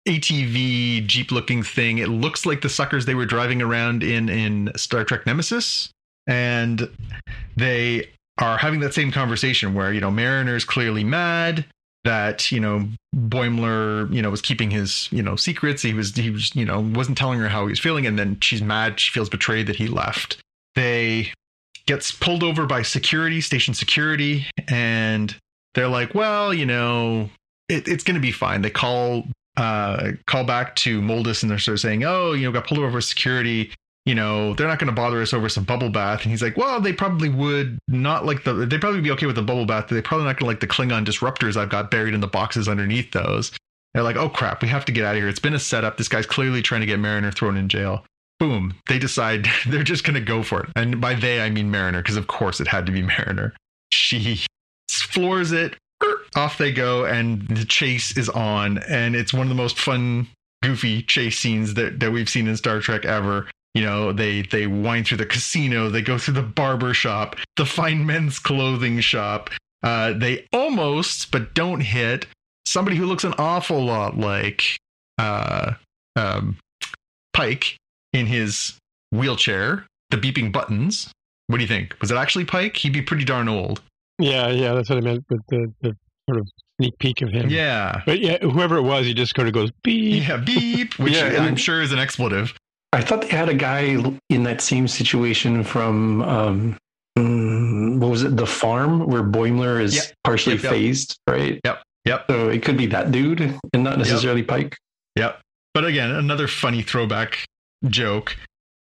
ATV 0.07 1.07
Jeep 1.07 1.33
looking 1.33 1.63
thing. 1.63 1.99
It 1.99 2.09
looks 2.09 2.47
like 2.47 2.61
the 2.61 2.69
suckers 2.69 3.07
they 3.07 3.15
were 3.15 3.27
driving 3.27 3.61
around 3.61 4.03
in 4.03 4.29
in 4.29 4.71
Star 4.77 5.05
Trek 5.05 5.27
Nemesis. 5.27 5.91
And 6.29 6.89
they 7.57 8.11
are 8.39 8.59
having 8.59 8.81
that 8.81 8.95
same 8.95 9.13
conversation 9.13 9.75
where, 9.75 9.93
you 9.93 10.01
know, 10.01 10.11
Mariner's 10.11 10.65
clearly 10.65 11.05
mad 11.05 11.65
that, 12.07 12.51
you 12.51 12.61
know, 12.61 12.89
Boimler, 13.15 14.13
you 14.13 14.23
know, 14.23 14.31
was 14.31 14.43
keeping 14.43 14.71
his, 14.71 15.09
you 15.13 15.23
know, 15.23 15.37
secrets. 15.37 15.83
He 15.83 15.93
was 15.93 16.15
he 16.15 16.31
was, 16.31 16.55
you 16.57 16.65
know, 16.65 16.81
wasn't 16.81 17.19
telling 17.19 17.39
her 17.41 17.49
how 17.49 17.63
he 17.67 17.71
was 17.71 17.79
feeling, 17.79 18.07
and 18.07 18.19
then 18.19 18.39
she's 18.41 18.63
mad, 18.63 18.99
she 18.99 19.11
feels 19.13 19.29
betrayed 19.29 19.67
that 19.67 19.77
he 19.77 19.89
left. 19.89 20.39
They 20.75 21.33
gets 21.87 22.11
pulled 22.11 22.43
over 22.43 22.67
by 22.67 22.83
security, 22.83 23.41
station 23.41 23.75
security, 23.75 24.47
and 24.69 25.37
they're 25.75 25.89
like, 25.89 26.15
well, 26.15 26.53
you 26.53 26.67
know, 26.67 27.31
it, 27.69 27.87
it's 27.87 28.05
going 28.05 28.15
to 28.15 28.21
be 28.21 28.33
fine. 28.33 28.63
They 28.63 28.71
call 28.71 29.25
uh, 29.57 30.13
call 30.27 30.45
back 30.45 30.77
to 30.77 31.01
Moldus 31.01 31.43
and 31.43 31.51
they're 31.51 31.59
sort 31.59 31.75
of 31.75 31.81
saying, 31.81 32.05
oh, 32.05 32.33
you 32.33 32.45
know, 32.45 32.53
got 32.53 32.67
pulled 32.67 32.81
over 32.81 33.01
security. 33.01 33.73
You 34.07 34.15
know, 34.15 34.55
they're 34.55 34.69
not 34.69 34.79
going 34.79 34.89
to 34.89 34.95
bother 34.95 35.21
us 35.21 35.35
over 35.35 35.49
some 35.49 35.65
bubble 35.65 35.91
bath. 35.91 36.23
And 36.23 36.31
he's 36.31 36.43
like, 36.43 36.57
well, 36.57 36.81
they 36.81 36.93
probably 36.93 37.29
would 37.29 37.79
not 37.89 38.25
like 38.25 38.45
the, 38.45 38.55
they'd 38.55 38.81
probably 38.81 39.01
be 39.01 39.11
okay 39.11 39.27
with 39.27 39.37
the 39.37 39.43
bubble 39.43 39.67
bath, 39.67 39.89
they're 39.89 40.01
probably 40.01 40.27
not 40.27 40.39
going 40.39 40.47
to 40.47 40.47
like 40.47 40.61
the 40.61 40.67
Klingon 40.67 41.05
disruptors 41.05 41.57
I've 41.57 41.71
got 41.71 41.91
buried 41.91 42.15
in 42.15 42.21
the 42.21 42.29
boxes 42.29 42.69
underneath 42.69 43.11
those. 43.11 43.51
They're 43.95 44.05
like, 44.05 44.17
oh 44.17 44.29
crap, 44.29 44.63
we 44.63 44.69
have 44.69 44.85
to 44.85 44.93
get 44.93 45.05
out 45.05 45.17
of 45.17 45.21
here. 45.21 45.29
It's 45.29 45.41
been 45.41 45.55
a 45.55 45.59
setup. 45.59 45.97
This 45.97 46.09
guy's 46.09 46.27
clearly 46.27 46.63
trying 46.63 46.83
to 46.83 46.87
get 46.87 47.01
Mariner 47.01 47.33
thrown 47.33 47.57
in 47.57 47.69
jail. 47.69 48.05
Boom. 48.39 48.75
They 48.89 48.99
decide 48.99 49.49
they're 49.67 49.83
just 49.83 50.05
going 50.05 50.15
to 50.15 50.21
go 50.21 50.43
for 50.43 50.63
it. 50.63 50.71
And 50.77 51.01
by 51.01 51.15
they, 51.15 51.41
I 51.41 51.51
mean 51.51 51.71
Mariner, 51.71 52.03
because 52.03 52.17
of 52.17 52.27
course 52.27 52.61
it 52.61 52.69
had 52.69 52.87
to 52.87 52.93
be 52.93 53.03
Mariner. 53.03 53.55
She 53.91 54.45
floors 54.89 55.53
it, 55.53 55.77
off 56.35 56.59
they 56.59 56.73
go 56.73 57.05
and 57.05 57.47
the 57.49 57.65
chase 57.65 58.17
is 58.17 58.29
on 58.29 58.79
and 58.89 59.17
it's 59.17 59.33
one 59.33 59.43
of 59.43 59.49
the 59.49 59.55
most 59.55 59.79
fun 59.79 60.29
goofy 60.63 61.03
chase 61.03 61.39
scenes 61.39 61.75
that, 61.75 62.01
that 62.01 62.13
we've 62.13 62.29
seen 62.29 62.47
in 62.47 62.57
star 62.57 62.81
trek 62.81 63.05
ever 63.05 63.49
you 63.77 63.85
know 63.85 64.13
they 64.13 64.43
they 64.43 64.67
wind 64.67 65.07
through 65.07 65.19
the 65.19 65.27
casino 65.27 65.89
they 65.89 66.03
go 66.03 66.19
through 66.19 66.35
the 66.35 66.43
barber 66.43 66.95
shop 66.95 67.37
the 67.57 67.67
fine 67.67 68.05
men's 68.07 68.39
clothing 68.39 69.01
shop 69.01 69.51
uh, 69.83 70.13
they 70.15 70.47
almost 70.53 71.31
but 71.31 71.55
don't 71.55 71.81
hit 71.81 72.27
somebody 72.65 72.97
who 72.97 73.07
looks 73.07 73.25
an 73.25 73.35
awful 73.39 73.85
lot 73.85 74.17
like 74.17 74.79
uh, 75.19 75.73
um, 76.17 76.57
pike 77.33 77.77
in 78.13 78.27
his 78.27 78.79
wheelchair 79.13 79.87
the 80.11 80.17
beeping 80.17 80.51
buttons 80.51 81.13
what 81.49 81.59
do 81.59 81.63
you 81.63 81.69
think 81.69 81.95
was 82.01 82.11
it 82.11 82.17
actually 82.17 82.45
pike 82.45 82.77
he'd 82.77 82.93
be 82.93 83.03
pretty 83.03 83.25
darn 83.25 83.49
old 83.49 83.81
yeah, 84.19 84.49
yeah, 84.49 84.73
that's 84.73 84.89
what 84.89 84.99
I 84.99 85.03
meant 85.03 85.25
with 85.29 85.43
the, 85.49 85.73
the 85.83 85.97
sort 86.29 86.41
of 86.41 86.49
sneak 86.81 86.99
peek 86.99 87.23
of 87.23 87.31
him. 87.31 87.51
Yeah. 87.51 88.03
But 88.07 88.21
yeah, 88.21 88.39
whoever 88.39 88.77
it 88.77 88.83
was, 88.83 89.07
he 89.07 89.15
just 89.15 89.35
kind 89.35 89.47
of 89.47 89.55
goes 89.55 89.71
beep. 89.83 90.27
Yeah, 90.27 90.39
beep, 90.39 90.99
which 90.99 91.13
Yeah, 91.17 91.43
I'm 91.43 91.57
sure 91.57 91.83
is 91.83 91.93
an 91.93 91.99
expletive. 91.99 92.55
I 92.93 93.01
thought 93.03 93.23
they 93.23 93.29
had 93.29 93.49
a 93.49 93.55
guy 93.55 93.97
in 94.31 94.43
that 94.45 94.61
same 94.61 94.89
situation 94.89 95.63
from 95.65 96.23
um, 96.23 96.77
mm, 97.19 97.99
what 97.99 98.11
was 98.11 98.23
it, 98.23 98.37
the 98.37 98.47
farm 98.47 99.07
where 99.07 99.23
Boimler 99.23 99.83
is 99.83 99.95
Yep. 99.97 100.05
partially 100.25 100.55
Yep, 100.55 100.63
yep. 100.65 100.73
phased, 100.73 101.17
right? 101.29 101.61
Yep, 101.65 101.83
yep. 102.05 102.25
So 102.31 102.49
it 102.49 102.63
could 102.63 102.77
be 102.77 102.87
that 102.87 103.11
dude 103.13 103.41
and 103.73 103.85
not 103.85 103.99
necessarily 103.99 104.43
Pike. 104.43 104.77
Yep. 105.17 105.41
But 105.75 105.85
again, 105.85 106.11
another 106.11 106.49
funny 106.49 106.83
throwback 106.83 107.45
joke. 107.87 108.37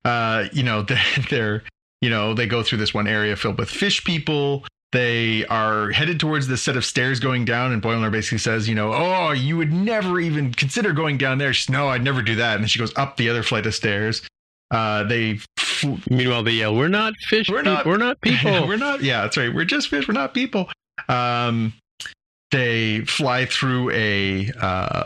Uh, 0.04 0.44
you 0.52 0.62
know, 0.62 0.82
they're, 0.88 0.98
they're, 1.30 1.62
you 2.00 2.10
know, 2.10 2.34
they 2.34 2.46
go 2.46 2.62
through 2.62 2.78
this 2.78 2.94
one 2.94 3.06
area 3.08 3.34
filled 3.36 3.58
with 3.58 3.70
fish 3.70 4.04
people. 4.04 4.64
They 4.94 5.44
are 5.46 5.90
headed 5.90 6.20
towards 6.20 6.46
this 6.46 6.62
set 6.62 6.76
of 6.76 6.84
stairs 6.84 7.18
going 7.18 7.44
down, 7.44 7.72
and 7.72 7.82
Boimler 7.82 8.12
basically 8.12 8.38
says, 8.38 8.68
you 8.68 8.76
know, 8.76 8.92
oh, 8.94 9.32
you 9.32 9.56
would 9.56 9.72
never 9.72 10.20
even 10.20 10.52
consider 10.52 10.92
going 10.92 11.18
down 11.18 11.38
there. 11.38 11.52
She's, 11.52 11.68
no, 11.68 11.88
I'd 11.88 12.04
never 12.04 12.22
do 12.22 12.36
that. 12.36 12.54
And 12.54 12.62
then 12.62 12.68
she 12.68 12.78
goes 12.78 12.92
up 12.96 13.16
the 13.16 13.28
other 13.28 13.42
flight 13.42 13.66
of 13.66 13.74
stairs. 13.74 14.22
Uh, 14.70 15.02
they 15.02 15.40
fl- 15.58 15.94
Meanwhile, 16.08 16.44
they 16.44 16.52
yell, 16.52 16.76
"We're 16.76 16.86
not 16.86 17.14
fish. 17.28 17.48
We're 17.50 17.62
not- 17.62 17.84
We're 17.86 17.96
not 17.96 18.20
people. 18.22 18.68
we're 18.68 18.76
not. 18.76 19.02
Yeah, 19.02 19.22
that's 19.22 19.36
right. 19.36 19.52
We're 19.52 19.64
just 19.64 19.88
fish. 19.88 20.06
We're 20.06 20.14
not 20.14 20.32
people. 20.32 20.70
Um, 21.08 21.72
they 22.52 23.00
fly 23.00 23.46
through 23.46 23.90
a 23.90 24.52
uh, 24.60 25.04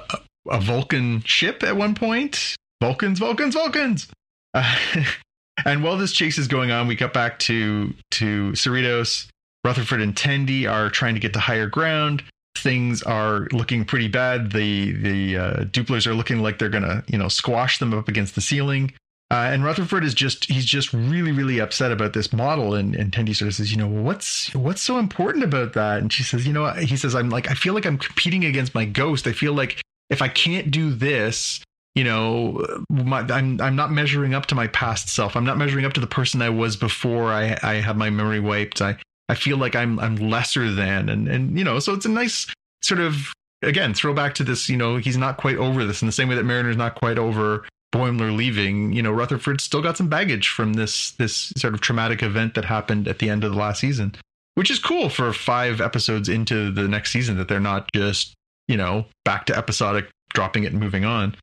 a 0.51 0.60
Vulcan 0.60 1.23
ship 1.23 1.62
at 1.62 1.77
one 1.78 1.94
point. 1.94 2.56
Vulcans, 2.82 3.20
Vulcans, 3.20 3.55
Vulcans. 3.55 4.06
Uh, 4.52 4.77
and 5.65 5.82
while 5.82 5.97
this 5.97 6.12
chase 6.12 6.36
is 6.36 6.47
going 6.47 6.70
on, 6.73 6.86
we 6.89 6.94
cut 6.94 7.15
back 7.15 7.39
to 7.40 7.94
to 8.12 8.52
Cerritos. 8.52 9.28
Rutherford 9.68 10.00
and 10.00 10.16
Tendi 10.16 10.66
are 10.66 10.88
trying 10.88 11.12
to 11.12 11.20
get 11.20 11.34
to 11.34 11.40
higher 11.40 11.66
ground. 11.66 12.22
Things 12.56 13.02
are 13.02 13.48
looking 13.52 13.84
pretty 13.84 14.08
bad. 14.08 14.52
The 14.52 14.92
the 14.92 15.36
uh, 15.36 15.64
Dooplers 15.64 16.06
are 16.06 16.14
looking 16.14 16.38
like 16.38 16.58
they're 16.58 16.70
gonna 16.70 17.04
you 17.06 17.18
know 17.18 17.28
squash 17.28 17.76
them 17.78 17.92
up 17.92 18.08
against 18.08 18.34
the 18.34 18.40
ceiling. 18.40 18.94
Uh, 19.30 19.50
and 19.52 19.62
Rutherford 19.62 20.04
is 20.04 20.14
just 20.14 20.46
he's 20.46 20.64
just 20.64 20.94
really 20.94 21.32
really 21.32 21.58
upset 21.58 21.92
about 21.92 22.14
this 22.14 22.32
model 22.32 22.72
and 22.72 22.96
and 22.96 23.12
Tendi 23.12 23.36
sort 23.36 23.48
of 23.48 23.56
says 23.56 23.70
you 23.70 23.76
know 23.76 23.86
what's 23.86 24.54
what's 24.54 24.80
so 24.80 24.98
important 24.98 25.44
about 25.44 25.74
that 25.74 25.98
and 25.98 26.10
she 26.10 26.22
says 26.22 26.46
you 26.46 26.54
know 26.54 26.70
he 26.70 26.96
says 26.96 27.14
I'm 27.14 27.28
like 27.28 27.50
I 27.50 27.54
feel 27.54 27.74
like 27.74 27.84
I'm 27.84 27.98
competing 27.98 28.46
against 28.46 28.74
my 28.74 28.86
ghost 28.86 29.26
I 29.26 29.32
feel 29.32 29.52
like 29.52 29.82
if 30.08 30.22
I 30.22 30.28
can't 30.28 30.70
do 30.70 30.94
this 30.94 31.62
you 31.94 32.04
know 32.04 32.64
my, 32.88 33.20
I'm 33.20 33.60
I'm 33.60 33.76
not 33.76 33.92
measuring 33.92 34.32
up 34.32 34.46
to 34.46 34.54
my 34.54 34.68
past 34.68 35.10
self 35.10 35.36
I'm 35.36 35.44
not 35.44 35.58
measuring 35.58 35.84
up 35.84 35.92
to 35.92 36.00
the 36.00 36.06
person 36.06 36.40
I 36.40 36.48
was 36.48 36.74
before 36.76 37.30
I 37.30 37.58
I 37.62 37.74
had 37.74 37.98
my 37.98 38.08
memory 38.08 38.40
wiped 38.40 38.80
I 38.80 38.96
I 39.28 39.34
feel 39.34 39.56
like 39.56 39.76
I'm 39.76 39.98
I'm 39.98 40.16
lesser 40.16 40.70
than 40.70 41.09
and 41.09 41.28
and 41.28 41.59
you 41.59 41.64
know 41.64 41.78
so 41.78 41.94
it's 41.94 42.06
a 42.06 42.10
nice 42.10 42.46
sort 42.82 43.00
of 43.00 43.32
again 43.62 43.94
throwback 43.94 44.34
to 44.34 44.44
this 44.44 44.68
you 44.68 44.76
know 44.76 44.96
he's 44.96 45.16
not 45.16 45.36
quite 45.36 45.56
over 45.56 45.84
this 45.84 46.02
in 46.02 46.06
the 46.06 46.12
same 46.12 46.28
way 46.28 46.34
that 46.36 46.44
Mariner's 46.44 46.76
not 46.76 46.94
quite 46.94 47.18
over 47.18 47.66
Boimler 47.92 48.36
leaving, 48.36 48.92
you 48.92 49.02
know, 49.02 49.10
Rutherford 49.10 49.60
still 49.60 49.80
got 49.80 49.96
some 49.96 50.09
baggage 50.09 50.48
from 50.48 50.74
this 50.74 51.12
this 51.12 51.52
sort 51.56 51.74
of 51.74 51.80
traumatic 51.80 52.22
event 52.22 52.55
that 52.55 52.66
happened 52.66 53.09
at 53.09 53.18
the 53.18 53.30
end 53.30 53.44
of 53.44 53.52
the 53.52 53.59
last 53.59 53.80
season, 53.80 54.14
which 54.56 54.70
is 54.70 54.78
cool 54.78 55.09
for 55.09 55.32
five 55.32 55.80
episodes 55.80 56.28
into 56.28 56.70
the 56.70 56.86
next 56.86 57.12
season 57.12 57.38
that 57.38 57.48
they're 57.48 57.60
not 57.60 57.90
just 57.94 58.34
you 58.66 58.76
know 58.76 59.06
back 59.24 59.46
to 59.46 59.56
episodic 59.56 60.09
dropping 60.34 60.64
it 60.64 60.72
and 60.72 60.80
moving 60.80 61.06
on. 61.06 61.34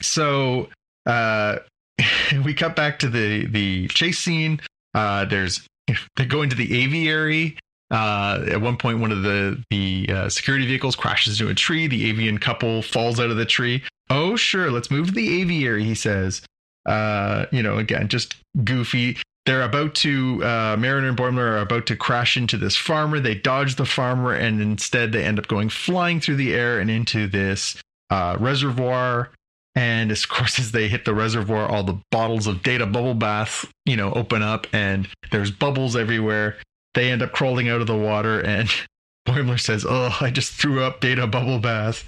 So 0.00 0.68
uh, 1.06 1.58
we 2.44 2.52
cut 2.54 2.74
back 2.74 2.98
to 3.00 3.08
the 3.08 3.46
the 3.46 3.86
chase 3.88 4.18
scene. 4.18 4.60
Uh, 4.94 5.24
there's 5.24 5.64
they 6.16 6.24
go 6.24 6.42
into 6.42 6.56
the 6.56 6.82
aviary. 6.82 7.58
Uh, 7.90 8.42
at 8.48 8.60
one 8.60 8.76
point, 8.76 9.00
one 9.00 9.12
of 9.12 9.22
the 9.22 9.62
the 9.70 10.08
uh, 10.10 10.28
security 10.28 10.66
vehicles 10.66 10.96
crashes 10.96 11.38
into 11.38 11.50
a 11.50 11.54
tree. 11.54 11.86
The 11.86 12.08
avian 12.08 12.38
couple 12.38 12.80
falls 12.80 13.20
out 13.20 13.30
of 13.30 13.36
the 13.36 13.44
tree. 13.44 13.82
Oh, 14.08 14.34
sure, 14.36 14.70
let's 14.70 14.90
move 14.90 15.08
to 15.08 15.12
the 15.12 15.40
aviary. 15.40 15.84
He 15.84 15.94
says, 15.94 16.42
uh, 16.86 17.46
you 17.52 17.62
know, 17.62 17.78
again, 17.78 18.08
just 18.08 18.36
goofy. 18.64 19.18
they're 19.44 19.62
about 19.62 19.94
to 19.96 20.42
uh, 20.42 20.76
Mariner 20.78 21.08
and 21.08 21.16
Boimler 21.18 21.38
are 21.38 21.58
about 21.58 21.86
to 21.86 21.96
crash 21.96 22.36
into 22.36 22.56
this 22.56 22.76
farmer. 22.76 23.20
They 23.20 23.34
dodge 23.34 23.76
the 23.76 23.84
farmer, 23.84 24.32
and 24.32 24.60
instead 24.60 25.12
they 25.12 25.24
end 25.24 25.38
up 25.38 25.48
going 25.48 25.68
flying 25.68 26.20
through 26.20 26.36
the 26.36 26.54
air 26.54 26.78
and 26.78 26.90
into 26.90 27.26
this 27.26 27.76
uh, 28.10 28.36
reservoir. 28.40 29.30
And 29.74 30.10
of 30.10 30.28
course, 30.28 30.58
as 30.58 30.72
they 30.72 30.88
hit 30.88 31.04
the 31.04 31.14
reservoir, 31.14 31.66
all 31.66 31.82
the 31.82 32.00
bottles 32.10 32.46
of 32.46 32.62
Data 32.62 32.86
bubble 32.86 33.14
bath, 33.14 33.64
you 33.86 33.96
know, 33.96 34.12
open 34.12 34.42
up, 34.42 34.66
and 34.72 35.08
there's 35.30 35.50
bubbles 35.50 35.96
everywhere. 35.96 36.56
They 36.94 37.10
end 37.10 37.22
up 37.22 37.32
crawling 37.32 37.68
out 37.68 37.80
of 37.80 37.86
the 37.86 37.96
water, 37.96 38.40
and 38.40 38.68
Boimler 39.26 39.58
says, 39.58 39.86
"Oh, 39.88 40.16
I 40.20 40.30
just 40.30 40.52
threw 40.52 40.82
up 40.82 41.00
Data 41.00 41.26
bubble 41.26 41.58
bath." 41.58 42.04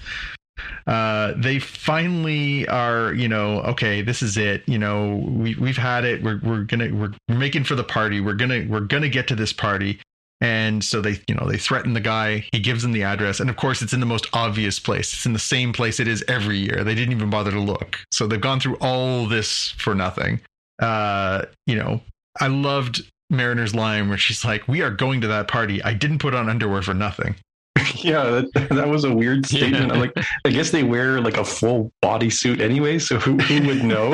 uh, 0.87 1.33
they 1.37 1.59
finally 1.59 2.67
are, 2.69 3.13
you 3.15 3.29
know, 3.29 3.61
okay, 3.63 4.03
this 4.03 4.23
is 4.23 4.37
it. 4.37 4.63
You 4.67 4.79
know, 4.79 5.17
we 5.29 5.55
we've 5.55 5.77
had 5.77 6.05
it. 6.05 6.23
We're 6.23 6.41
we're 6.43 6.65
gonna 6.65 6.95
we're 6.95 7.13
making 7.29 7.65
for 7.65 7.75
the 7.75 7.85
party. 7.85 8.21
We're 8.21 8.35
gonna 8.35 8.67
we're 8.69 8.81
gonna 8.81 9.09
get 9.09 9.29
to 9.29 9.35
this 9.35 9.53
party. 9.53 10.01
And 10.41 10.85
so 10.85 11.01
they, 11.01 11.21
you 11.29 11.35
know, 11.35 11.47
they 11.47 11.57
threaten 11.57 11.95
the 11.95 12.01
guy. 12.01 12.47
He 12.53 12.61
gives 12.61 12.83
them 12.83 12.93
the 12.93 13.05
address, 13.05 13.41
and 13.41 13.49
of 13.49 13.57
course, 13.57 13.83
it's 13.83 13.93
in 13.93 14.01
the 14.01 14.07
most 14.07 14.27
obvious 14.33 14.79
place. 14.79 15.13
It's 15.15 15.27
in 15.27 15.33
the 15.33 15.39
same 15.39 15.73
place 15.73 16.01
it 16.01 16.09
is 16.09 16.25
every 16.29 16.59
year. 16.59 16.85
They 16.85 16.95
didn't 16.95 17.15
even 17.15 17.31
bother 17.31 17.51
to 17.53 17.61
look. 17.61 17.99
So 18.13 18.27
they've 18.27 18.41
gone 18.41 18.61
through 18.61 18.77
all 18.81 19.27
this 19.27 19.71
for 19.79 19.95
nothing. 19.95 20.41
Uh, 20.81 21.45
you 21.67 21.77
know, 21.77 22.01
I 22.41 22.49
loved 22.49 23.11
Mariner's 23.31 23.75
line 23.75 24.09
where 24.09 24.19
she's 24.19 24.45
like, 24.45 24.69
"We 24.69 24.83
are 24.83 24.91
going 24.91 25.21
to 25.23 25.29
that 25.29 25.49
party. 25.49 25.83
I 25.83 25.95
didn't 25.95 26.19
put 26.19 26.35
on 26.35 26.49
underwear 26.49 26.83
for 26.83 26.95
nothing." 26.95 27.37
yeah, 27.97 28.25
that, 28.25 28.69
that 28.71 28.89
was 28.89 29.05
a 29.05 29.13
weird 29.13 29.47
statement. 29.47 29.89
Yeah. 29.89 29.93
I'm 29.93 30.01
like, 30.01 30.13
I 30.45 30.51
guess 30.51 30.71
they 30.71 30.85
wear 30.85 31.21
like 31.21 31.37
a 31.37 31.45
full 31.45 31.93
bodysuit 32.03 32.61
anyway, 32.61 32.99
so 32.99 33.19
who, 33.19 33.37
who 33.37 33.67
would 33.67 33.83
know? 33.83 34.13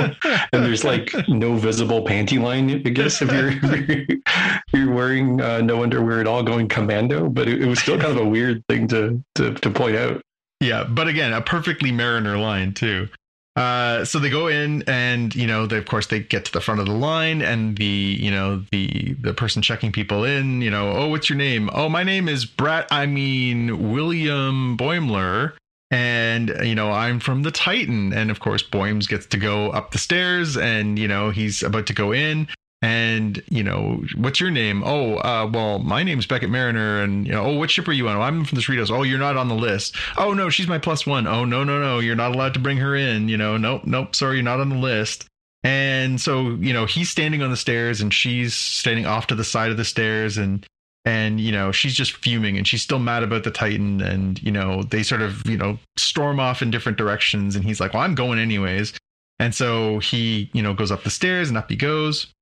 and 0.53 0.65
there's 0.65 0.85
like 0.85 1.13
no 1.29 1.55
visible 1.57 2.05
panty 2.05 2.41
line, 2.41 2.71
I 2.71 2.91
guess, 2.91 3.21
if 3.23 3.31
you're 3.31 3.51
if 3.51 4.73
you're 4.73 4.93
wearing 4.93 5.41
uh, 5.41 5.61
no 5.61 5.83
underwear 5.83 6.21
at 6.21 6.27
all, 6.27 6.43
going 6.43 6.69
commando. 6.69 7.29
But 7.29 7.49
it, 7.49 7.63
it 7.63 7.67
was 7.67 7.81
still 7.81 7.99
kind 7.99 8.17
of 8.17 8.25
a 8.25 8.29
weird 8.29 8.65
thing 8.69 8.89
to 8.89 9.23
to, 9.37 9.55
to 9.55 9.71
point 9.71 9.97
out. 9.97 10.23
Yeah, 10.61 10.85
but 10.85 11.09
again, 11.09 11.33
a 11.33 11.41
perfectly 11.41 11.91
Mariner 11.93 12.39
line 12.39 12.73
too. 12.73 13.09
Uh, 13.57 14.05
so 14.05 14.19
they 14.19 14.31
go 14.31 14.47
in 14.47 14.83
and 14.87 15.35
you 15.35 15.47
know 15.47 15.67
they 15.67 15.77
of 15.77 15.85
course 15.87 16.07
they 16.07 16.21
get 16.21 16.45
to 16.45 16.53
the 16.53 16.61
front 16.61 16.81
of 16.81 16.87
the 16.87 16.93
line 16.93 17.43
and 17.43 17.77
the 17.77 17.85
you 17.85 18.31
know 18.31 18.63
the 18.71 19.15
the 19.15 19.35
person 19.35 19.61
checking 19.61 19.91
people 19.91 20.25
in 20.25 20.63
you 20.63 20.71
know 20.71 20.93
oh 20.93 21.09
what's 21.09 21.29
your 21.29 21.37
name? 21.37 21.69
Oh 21.73 21.89
my 21.89 22.05
name 22.05 22.29
is 22.29 22.45
Brad 22.45 22.87
I 22.91 23.07
mean 23.07 23.93
William 23.93 24.77
Boimler 24.77 25.55
and 25.91 26.55
you 26.63 26.75
know 26.75 26.93
I'm 26.93 27.19
from 27.19 27.43
the 27.43 27.51
Titan. 27.51 28.13
And 28.13 28.31
of 28.31 28.41
course 28.41 28.63
Boims 28.63 29.09
gets 29.09 29.27
to 29.27 29.37
go 29.37 29.71
up 29.71 29.91
the 29.91 29.99
stairs 29.99 30.57
and 30.57 30.99
you 30.99 31.09
know 31.09 31.31
he's 31.31 31.63
about 31.63 31.87
to 31.89 31.93
go 31.93 32.13
in 32.13 32.47
and 32.83 33.43
you 33.51 33.63
know 33.63 34.03
what's 34.17 34.41
your 34.41 34.51
name? 34.51 34.83
Oh 34.85 35.17
uh, 35.17 35.49
well 35.53 35.79
my 35.79 36.03
name's 36.03 36.27
beckett 36.27 36.51
mariner 36.51 37.03
and 37.03 37.27
you 37.27 37.33
know 37.33 37.45
oh 37.45 37.59
what 37.59 37.71
ship 37.71 37.87
are 37.89 37.93
you 37.93 38.09
on? 38.09 38.17
Oh, 38.17 38.23
i'm 38.23 38.45
from 38.45 38.57
the 38.57 38.63
cerritos. 38.63 38.91
Oh 38.91 39.03
you're 39.03 39.19
not 39.19 39.37
on 39.37 39.49
the 39.49 39.55
list. 39.55 39.97
Oh 40.17 40.33
no 40.33 40.49
she's 40.49 40.69
my 40.69 40.79
plus 40.79 41.07
one. 41.07 41.27
Oh 41.27 41.45
no 41.45 41.63
no 41.65 41.79
no 41.81 41.99
you're 41.99 42.17
not 42.17 42.35
allowed 42.35 42.55
to 42.55 42.61
bring 42.61 42.79
her 42.79 42.97
in 42.97 43.29
you 43.29 43.37
know 43.37 43.57
nope 43.57 43.83
nope 43.85 44.15
sorry 44.15 44.37
you're 44.37 44.45
not 44.45 44.61
on 44.61 44.71
the 44.71 44.77
list. 44.77 45.27
And 45.63 46.19
so 46.19 46.53
you 46.53 46.73
know 46.73 46.87
he's 46.87 47.11
standing 47.11 47.43
on 47.43 47.51
the 47.51 47.57
stairs 47.57 48.01
and 48.01 48.15
she's 48.15 48.55
standing 48.55 49.07
off 49.07 49.27
to 49.27 49.35
the 49.35 49.45
side 49.45 49.71
of 49.71 49.77
the 49.77 49.85
stairs 49.85 50.39
and 50.39 50.67
and 51.05 51.39
you 51.39 51.53
know 51.53 51.73
she's 51.73 51.95
just 51.95 52.17
fuming 52.17 52.57
and 52.57 52.67
she's 52.67 52.83
still 52.83 52.99
mad 52.99 53.23
about 53.23 53.43
the 53.43 53.51
titan 53.51 54.03
and 54.03 54.43
you 54.43 54.53
know 54.53 54.83
they 54.83 55.03
sort 55.03 55.23
of 55.23 55.47
you 55.47 55.57
know 55.57 55.79
storm 55.97 56.39
off 56.39 56.61
in 56.61 56.71
different 56.71 56.99
directions 56.99 57.57
and 57.57 57.65
he's 57.65 57.81
like 57.81 57.93
well 57.93 58.03
i'm 58.03 58.15
going 58.15 58.39
anyways. 58.39 58.95
And 59.39 59.55
so 59.55 59.99
he 59.99 60.51
you 60.55 60.63
know 60.63 60.73
goes 60.73 60.91
up 60.91 61.03
the 61.03 61.11
stairs 61.11 61.51
and 61.51 61.59
up 61.59 61.69
he 61.69 61.77
goes 61.77 62.33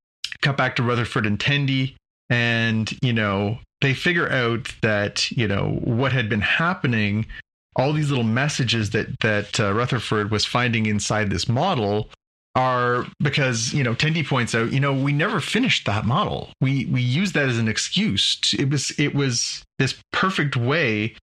cut 0.42 0.56
back 0.56 0.76
to 0.76 0.82
Rutherford 0.82 1.26
and 1.26 1.38
Tendi, 1.38 1.94
and 2.30 2.90
you 3.02 3.12
know 3.12 3.58
they 3.80 3.94
figure 3.94 4.30
out 4.30 4.74
that 4.82 5.30
you 5.30 5.48
know 5.48 5.78
what 5.82 6.12
had 6.12 6.28
been 6.28 6.40
happening, 6.40 7.26
all 7.76 7.92
these 7.92 8.10
little 8.10 8.24
messages 8.24 8.90
that 8.90 9.18
that 9.20 9.58
uh, 9.60 9.72
Rutherford 9.72 10.30
was 10.30 10.44
finding 10.44 10.86
inside 10.86 11.30
this 11.30 11.48
model 11.48 12.10
are 12.54 13.06
because 13.20 13.72
you 13.72 13.84
know 13.84 13.94
Tendi 13.94 14.26
points 14.26 14.54
out 14.54 14.72
you 14.72 14.80
know 14.80 14.92
we 14.92 15.12
never 15.12 15.38
finished 15.38 15.86
that 15.86 16.04
model 16.04 16.50
we 16.60 16.86
we 16.86 17.00
used 17.00 17.34
that 17.34 17.48
as 17.48 17.58
an 17.58 17.68
excuse 17.68 18.40
it 18.58 18.70
was 18.70 18.90
it 18.98 19.14
was 19.14 19.62
this 19.78 19.94
perfect 20.12 20.56
way 20.56 21.14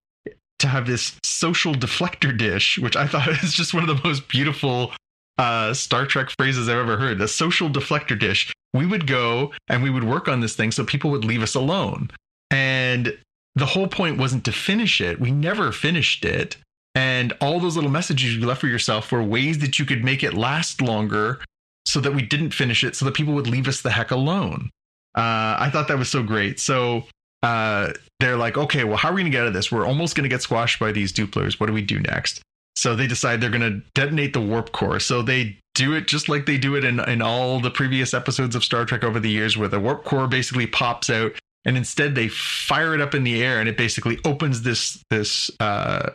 to 0.60 0.68
have 0.68 0.88
this 0.88 1.18
social 1.23 1.73
deflector 1.73 2.36
dish 2.38 2.77
which 2.77 2.95
I 2.95 3.06
thought 3.07 3.27
is 3.44 3.53
just 3.53 3.73
one 3.73 3.88
of 3.88 3.90
the 3.90 4.07
most 4.07 4.30
beautiful 4.30 4.94
uh, 5.38 5.73
Star 5.73 6.06
Trek 6.06 6.30
phrases 6.38 6.69
I've 6.69 6.77
ever 6.77 6.98
heard. 6.98 7.18
The 7.18 7.27
social 7.27 7.69
deflector 7.69 8.18
dish 8.18 8.53
we 8.76 8.85
would 8.85 9.07
go 9.07 9.52
and 9.69 9.81
we 9.81 9.89
would 9.89 10.03
work 10.03 10.27
on 10.27 10.41
this 10.41 10.56
thing 10.56 10.72
so 10.72 10.84
people 10.84 11.10
would 11.11 11.26
leave 11.26 11.41
us 11.41 11.56
alone. 11.56 12.11
And 12.52 13.18
the 13.56 13.65
whole 13.65 13.88
point 13.88 14.18
wasn't 14.18 14.45
to 14.45 14.52
finish 14.52 14.99
it. 14.99 15.19
We 15.19 15.31
never 15.31 15.72
finished 15.72 16.26
it. 16.26 16.57
And 16.93 17.34
all 17.41 17.60
those 17.60 17.76
little 17.76 17.91
messages 17.91 18.35
you 18.35 18.45
left 18.45 18.61
for 18.61 18.68
yourself 18.68 19.11
were 19.11 19.23
ways 19.23 19.60
that 19.60 19.80
you 19.80 19.85
could 19.85 20.03
make 20.03 20.23
it 20.23 20.34
last 20.34 20.81
longer 20.81 21.39
so 21.85 21.99
that 22.02 22.14
we 22.14 22.22
didn't 22.22 22.52
finish 22.52 22.84
it, 22.84 22.95
so 22.95 23.06
that 23.06 23.14
people 23.14 23.34
would 23.34 23.47
leave 23.47 23.68
us 23.68 23.81
the 23.81 23.91
heck 23.91 24.11
alone. 24.11 24.69
Uh, 25.15 25.56
I 25.60 25.69
thought 25.72 25.88
that 25.88 25.97
was 25.97 26.10
so 26.10 26.23
great. 26.23 26.60
So 26.60 27.03
uh, 27.43 27.93
they're 28.19 28.38
like, 28.38 28.57
okay, 28.57 28.84
well, 28.84 28.97
how 28.97 29.10
are 29.10 29.14
we 29.14 29.22
going 29.22 29.31
to 29.31 29.35
get 29.35 29.41
out 29.41 29.47
of 29.47 29.53
this? 29.53 29.72
We're 29.72 29.85
almost 29.85 30.15
going 30.15 30.23
to 30.23 30.34
get 30.34 30.41
squashed 30.41 30.80
by 30.80 30.91
these 30.91 31.14
Dooplers. 31.14 31.60
What 31.60 31.68
do 31.68 31.73
we 31.73 31.81
do 31.81 31.99
next? 31.99 32.41
So 32.76 32.95
they 32.95 33.07
decide 33.07 33.39
they're 33.39 33.49
going 33.49 33.61
to 33.61 33.81
detonate 33.93 34.34
the 34.34 34.41
warp 34.41 34.72
core. 34.72 34.99
So 34.99 35.22
they 35.22 35.57
do 35.76 35.93
it 35.93 36.07
just 36.07 36.27
like 36.27 36.47
they 36.47 36.57
do 36.57 36.76
it 36.76 36.84
in, 36.84 36.99
in 37.02 37.22
all 37.22 37.60
the 37.60 37.69
previous 37.69 38.14
episodes 38.14 38.56
of 38.56 38.64
Star 38.64 38.85
Trek 38.85 39.03
over 39.03 39.19
the 39.19 39.30
years, 39.30 39.57
where 39.57 39.68
the 39.68 39.80
warp 39.80 40.03
core 40.03 40.27
basically 40.27 40.65
pops 40.65 41.10
out, 41.10 41.34
and 41.65 41.77
instead 41.77 42.15
they 42.15 42.30
fire 42.30 42.95
it 42.95 43.02
up 43.02 43.14
in 43.14 43.23
the 43.23 43.43
air, 43.43 43.60
and 43.60 43.69
it 43.69 43.77
basically 43.77 44.18
opens 44.26 44.64
this 44.64 45.03
this 45.11 45.52
uh, 45.60 46.10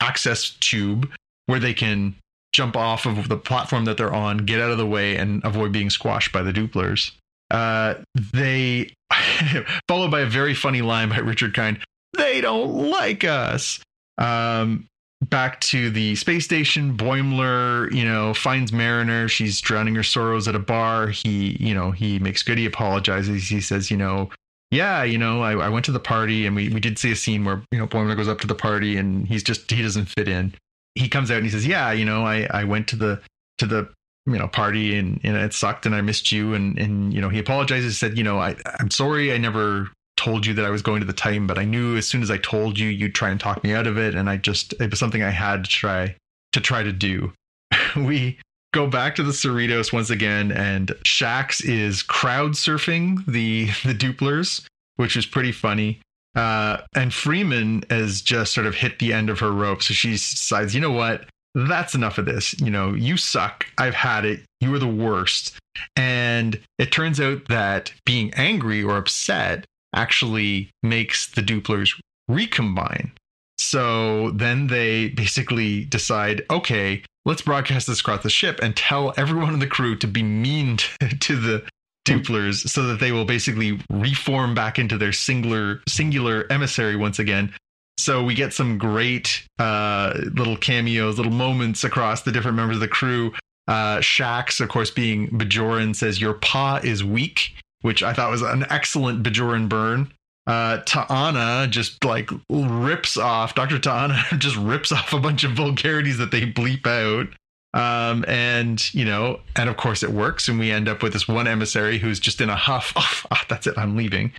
access 0.00 0.50
tube 0.60 1.08
where 1.46 1.60
they 1.60 1.74
can 1.74 2.16
jump 2.52 2.76
off 2.76 3.06
of 3.06 3.28
the 3.28 3.36
platform 3.36 3.84
that 3.84 3.96
they're 3.96 4.12
on, 4.12 4.38
get 4.38 4.60
out 4.60 4.70
of 4.70 4.78
the 4.78 4.86
way, 4.86 5.16
and 5.16 5.44
avoid 5.44 5.72
being 5.72 5.90
squashed 5.90 6.32
by 6.32 6.42
the 6.42 6.52
Dooplers. 6.52 7.12
Uh, 7.50 7.94
they 8.32 8.92
followed 9.88 10.10
by 10.10 10.20
a 10.20 10.26
very 10.26 10.54
funny 10.54 10.82
line 10.82 11.10
by 11.10 11.18
Richard 11.18 11.54
Kind. 11.54 11.78
They 12.16 12.40
don't 12.40 12.90
like 12.90 13.24
us. 13.24 13.80
Um, 14.18 14.86
back 15.22 15.60
to 15.60 15.90
the 15.90 16.14
space 16.16 16.44
station. 16.44 16.96
Boimler, 16.96 17.92
you 17.92 18.04
know, 18.04 18.34
finds 18.34 18.72
Mariner. 18.72 19.28
She's 19.28 19.60
drowning 19.60 19.94
her 19.94 20.02
sorrows 20.02 20.48
at 20.48 20.54
a 20.54 20.58
bar. 20.58 21.08
He, 21.08 21.56
you 21.60 21.74
know, 21.74 21.90
he 21.90 22.18
makes 22.18 22.42
good. 22.42 22.58
He 22.58 22.66
apologizes. 22.66 23.48
He 23.48 23.60
says, 23.60 23.90
you 23.90 23.96
know, 23.96 24.30
yeah, 24.70 25.04
you 25.04 25.18
know, 25.18 25.42
I, 25.42 25.52
I 25.52 25.68
went 25.68 25.84
to 25.84 25.92
the 25.92 26.00
party 26.00 26.46
and 26.46 26.56
we, 26.56 26.70
we 26.70 26.80
did 26.80 26.98
see 26.98 27.12
a 27.12 27.16
scene 27.16 27.44
where, 27.44 27.62
you 27.70 27.78
know, 27.78 27.86
Boimler 27.86 28.16
goes 28.16 28.28
up 28.28 28.40
to 28.40 28.46
the 28.46 28.54
party 28.54 28.96
and 28.96 29.28
he's 29.28 29.42
just, 29.42 29.70
he 29.70 29.82
doesn't 29.82 30.06
fit 30.06 30.28
in. 30.28 30.54
He 30.94 31.08
comes 31.08 31.30
out 31.30 31.36
and 31.36 31.44
he 31.44 31.50
says, 31.50 31.66
yeah, 31.66 31.92
you 31.92 32.04
know, 32.04 32.24
I, 32.24 32.46
I 32.50 32.64
went 32.64 32.88
to 32.88 32.96
the, 32.96 33.20
to 33.58 33.66
the, 33.66 33.88
you 34.26 34.38
know, 34.38 34.48
party 34.48 34.96
and, 34.98 35.20
and 35.24 35.36
it 35.36 35.52
sucked 35.52 35.84
and 35.84 35.94
I 35.94 36.00
missed 36.00 36.32
you. 36.32 36.54
And, 36.54 36.78
and, 36.78 37.12
you 37.12 37.20
know, 37.20 37.28
he 37.28 37.38
apologizes, 37.38 37.98
said, 37.98 38.16
you 38.16 38.24
know, 38.24 38.38
I, 38.38 38.56
I'm 38.80 38.90
sorry 38.90 39.32
I 39.32 39.38
never 39.38 39.90
told 40.22 40.46
you 40.46 40.54
that 40.54 40.64
I 40.64 40.70
was 40.70 40.82
going 40.82 41.00
to 41.00 41.06
the 41.06 41.12
Titan, 41.12 41.48
but 41.48 41.58
I 41.58 41.64
knew 41.64 41.96
as 41.96 42.06
soon 42.06 42.22
as 42.22 42.30
I 42.30 42.38
told 42.38 42.78
you, 42.78 42.88
you'd 42.88 43.14
try 43.14 43.30
and 43.30 43.40
talk 43.40 43.64
me 43.64 43.72
out 43.72 43.88
of 43.88 43.98
it. 43.98 44.14
And 44.14 44.30
I 44.30 44.36
just, 44.36 44.72
it 44.74 44.88
was 44.88 45.00
something 45.00 45.22
I 45.22 45.30
had 45.30 45.64
to 45.64 45.70
try 45.70 46.14
to 46.52 46.60
try 46.60 46.84
to 46.84 46.92
do. 46.92 47.32
we 47.96 48.38
go 48.72 48.86
back 48.86 49.16
to 49.16 49.24
the 49.24 49.32
Cerritos 49.32 49.92
once 49.92 50.10
again, 50.10 50.52
and 50.52 50.88
Shax 51.04 51.64
is 51.64 52.02
crowd 52.02 52.52
surfing 52.52 53.26
the, 53.26 53.66
the 53.84 53.94
Dooplers, 53.94 54.64
which 54.96 55.16
is 55.16 55.26
pretty 55.26 55.52
funny. 55.52 56.00
Uh, 56.36 56.78
and 56.94 57.12
Freeman 57.12 57.84
has 57.90 58.22
just 58.22 58.54
sort 58.54 58.66
of 58.66 58.76
hit 58.76 59.00
the 59.00 59.12
end 59.12 59.28
of 59.28 59.40
her 59.40 59.50
rope. 59.50 59.82
So 59.82 59.92
she 59.92 60.12
decides, 60.12 60.72
you 60.72 60.80
know 60.80 60.92
what? 60.92 61.26
That's 61.54 61.94
enough 61.94 62.16
of 62.16 62.26
this. 62.26 62.58
You 62.60 62.70
know, 62.70 62.94
you 62.94 63.16
suck. 63.16 63.66
I've 63.76 63.94
had 63.94 64.24
it. 64.24 64.40
You 64.60 64.72
are 64.74 64.78
the 64.78 64.86
worst. 64.86 65.56
And 65.96 66.60
it 66.78 66.92
turns 66.92 67.20
out 67.20 67.48
that 67.48 67.92
being 68.06 68.32
angry 68.34 68.82
or 68.82 68.96
upset 68.96 69.66
actually 69.94 70.70
makes 70.82 71.26
the 71.26 71.42
Dooplers 71.42 71.98
recombine. 72.28 73.12
So 73.58 74.30
then 74.30 74.66
they 74.66 75.10
basically 75.10 75.84
decide, 75.84 76.44
okay, 76.50 77.02
let's 77.24 77.42
broadcast 77.42 77.86
this 77.86 78.00
across 78.00 78.22
the 78.22 78.30
ship 78.30 78.58
and 78.62 78.76
tell 78.76 79.14
everyone 79.16 79.54
in 79.54 79.60
the 79.60 79.66
crew 79.66 79.96
to 79.96 80.06
be 80.06 80.22
mean 80.22 80.76
to, 81.20 81.36
the 81.36 81.64
Dooplers 82.04 82.68
so 82.68 82.82
that 82.88 82.98
they 82.98 83.12
will 83.12 83.24
basically 83.24 83.80
reform 83.88 84.54
back 84.54 84.78
into 84.78 84.98
their 84.98 85.12
singular 85.12 85.80
singular 85.88 86.50
emissary 86.50 86.96
once 86.96 87.20
again. 87.20 87.54
So 87.96 88.24
we 88.24 88.34
get 88.34 88.52
some 88.52 88.78
great 88.78 89.46
uh, 89.60 90.18
little 90.34 90.56
cameos, 90.56 91.18
little 91.18 91.30
moments 91.30 91.84
across 91.84 92.22
the 92.22 92.32
different 92.32 92.56
members 92.56 92.78
of 92.78 92.80
the 92.80 92.88
crew. 92.88 93.32
Uh, 93.68 93.98
Shax, 93.98 94.60
of 94.60 94.68
course, 94.68 94.90
being 94.90 95.28
Bajoran, 95.30 95.94
says, 95.94 96.20
Your 96.20 96.34
pagh 96.34 96.84
is 96.84 97.04
weak 97.04 97.54
which 97.82 98.02
I 98.02 98.12
thought 98.12 98.30
was 98.30 98.42
an 98.42 98.66
excellent 98.70 99.22
Bajoran 99.22 99.68
burn. 99.68 100.12
Uh, 100.46 100.78
T'Ana 100.82 101.70
just 101.70 102.04
like 102.04 102.30
rips 102.50 103.16
off, 103.16 103.54
Dr. 103.54 103.78
T'Ana 103.78 104.16
just 104.38 104.56
rips 104.56 104.90
off 104.90 105.12
a 105.12 105.20
bunch 105.20 105.44
of 105.44 105.52
vulgarities 105.52 106.18
that 106.18 106.30
they 106.30 106.42
bleep 106.42 106.86
out. 106.86 107.28
Um, 107.74 108.24
and 108.28 108.92
you 108.92 109.04
know, 109.04 109.40
and 109.56 109.68
of 109.68 109.76
course 109.76 110.02
it 110.02 110.10
works, 110.10 110.48
and 110.48 110.58
we 110.58 110.70
end 110.70 110.88
up 110.88 111.02
with 111.02 111.12
this 111.12 111.26
one 111.26 111.46
emissary 111.46 111.98
who's 111.98 112.20
just 112.20 112.40
in 112.40 112.50
a 112.50 112.56
huff. 112.56 112.92
Oh, 112.96 113.22
oh 113.30 113.40
that's 113.48 113.66
it, 113.66 113.78
I'm 113.78 113.96
leaving. 113.96 114.32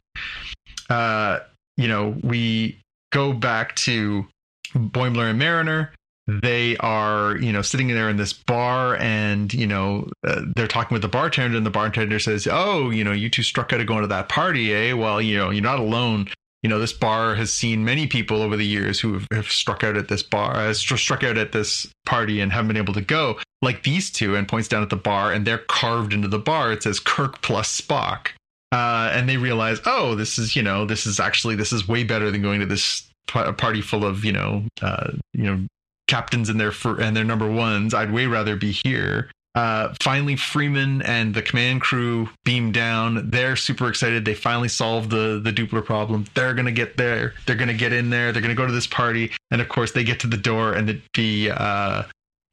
Uh, 0.90 1.40
you 1.78 1.88
know, 1.88 2.16
we 2.22 2.80
go 3.12 3.34
back 3.34 3.76
to 3.78 4.28
Boimler 4.76 5.30
and 5.30 5.40
Mariner. 5.40 5.94
They 6.28 6.78
are, 6.78 7.36
you 7.38 7.52
know, 7.52 7.62
sitting 7.62 7.90
there 7.90 8.10
in 8.10 8.18
this 8.18 8.32
bar, 8.32 8.96
and 8.98 9.54
you 9.54 9.68
know, 9.68 10.10
uh, 10.26 10.42
they're 10.56 10.68
talking 10.68 10.96
with 10.96 11.02
the 11.02 11.10
bartender, 11.10 11.58
and 11.58 11.66
the 11.66 11.70
bartender 11.70 12.20
says, 12.20 12.48
"Oh, 12.50 12.90
you 12.92 13.04
know, 13.04 13.12
you 13.12 13.30
two 13.30 13.44
struck 13.44 13.74
out 13.74 13.82
of 13.82 13.88
going 13.88 14.02
to 14.02 14.08
that 14.08 14.30
party, 14.30 14.74
eh? 14.74 14.94
Well, 14.94 15.22
you 15.22 15.38
know, 15.38 15.50
you're 15.50 15.62
not 15.62 15.80
alone 15.80 16.30
you 16.64 16.70
know, 16.70 16.80
this 16.80 16.94
bar 16.94 17.36
has 17.36 17.54
seen 17.54 17.84
many 17.84 18.08
people 18.08 18.42
over 18.42 18.56
the 18.56 18.66
years 18.66 19.02
who 19.02 19.14
have, 19.14 19.28
have 19.34 19.52
struck 19.52 19.84
out 19.84 19.98
at 19.98 20.08
this 20.08 20.24
bar, 20.24 20.56
uh, 20.56 20.74
struck 20.74 21.22
out 21.22 21.38
at 21.38 21.52
this 21.52 21.92
party 22.06 22.40
and 22.40 22.54
haven't 22.54 22.70
been 22.70 22.78
able 22.78 22.94
to 22.94 23.02
go, 23.02 23.38
like 23.62 23.84
these 23.84 24.10
two, 24.10 24.36
and 24.36 24.48
points 24.48 24.70
down 24.70 24.82
at 24.82 24.90
the 24.90 24.96
bar, 24.96 25.34
and 25.34 25.46
they're 25.46 25.58
carved 25.58 26.14
into 26.14 26.30
the 26.30 26.40
bar. 26.40 26.72
It 26.72 26.82
says 26.82 27.02
Kirk 27.02 27.42
plus 27.42 27.82
Spock. 27.82 28.30
Uh, 28.72 29.12
and 29.14 29.28
they 29.28 29.38
realize, 29.38 29.82
oh, 29.86 30.16
this 30.16 30.40
is, 30.40 30.56
you 30.56 30.64
know, 30.64 30.86
this 30.86 31.06
is 31.06 31.20
actually, 31.20 31.56
this 31.56 31.74
is 31.74 31.88
way 31.88 32.04
better 32.04 32.32
than 32.32 32.42
going 32.42 32.62
to 32.62 32.66
this 32.66 33.08
party 33.28 33.82
full 33.82 34.06
of, 34.06 34.24
you 34.24 34.32
know, 34.32 34.64
uh, 34.82 35.12
you 35.34 35.44
know, 35.44 35.68
captains 36.08 36.50
and 36.50 36.60
their, 36.60 36.74
and 37.00 37.16
their 37.16 37.24
number 37.24 37.50
ones. 37.50 37.94
I'd 37.94 38.12
way 38.12 38.26
rather 38.26 38.56
be 38.56 38.72
here. 38.72 39.30
Uh, 39.56 39.94
finally, 40.02 40.36
Freeman 40.36 41.04
and 41.04 41.34
the 41.34 41.42
command 41.42 41.82
crew 41.82 42.28
beam 42.44 42.72
down. 42.72 43.30
They're 43.30 43.56
super 43.56 43.88
excited. 43.88 44.26
They 44.26 44.34
finally 44.34 44.68
solved 44.68 45.12
the 45.12 45.40
the 45.44 45.54
Doopler 45.54 45.86
problem. 45.86 46.26
They're 46.34 46.56
gonna 46.56 46.72
get 46.72 46.98
there. 46.98 47.36
They're 47.46 47.56
gonna 47.56 47.76
get 47.76 47.94
in 47.94 48.10
there. 48.10 48.32
They're 48.32 48.42
gonna 48.42 48.56
go 48.56 48.66
to 48.66 48.74
this 48.74 48.88
party. 48.88 49.32
And 49.52 49.62
of 49.62 49.70
course, 49.70 49.92
they 49.92 50.04
get 50.04 50.20
to 50.22 50.28
the 50.28 50.38
door, 50.38 50.74
and 50.74 50.90
the, 50.90 51.02
the 51.14 51.52
uh, 51.52 52.04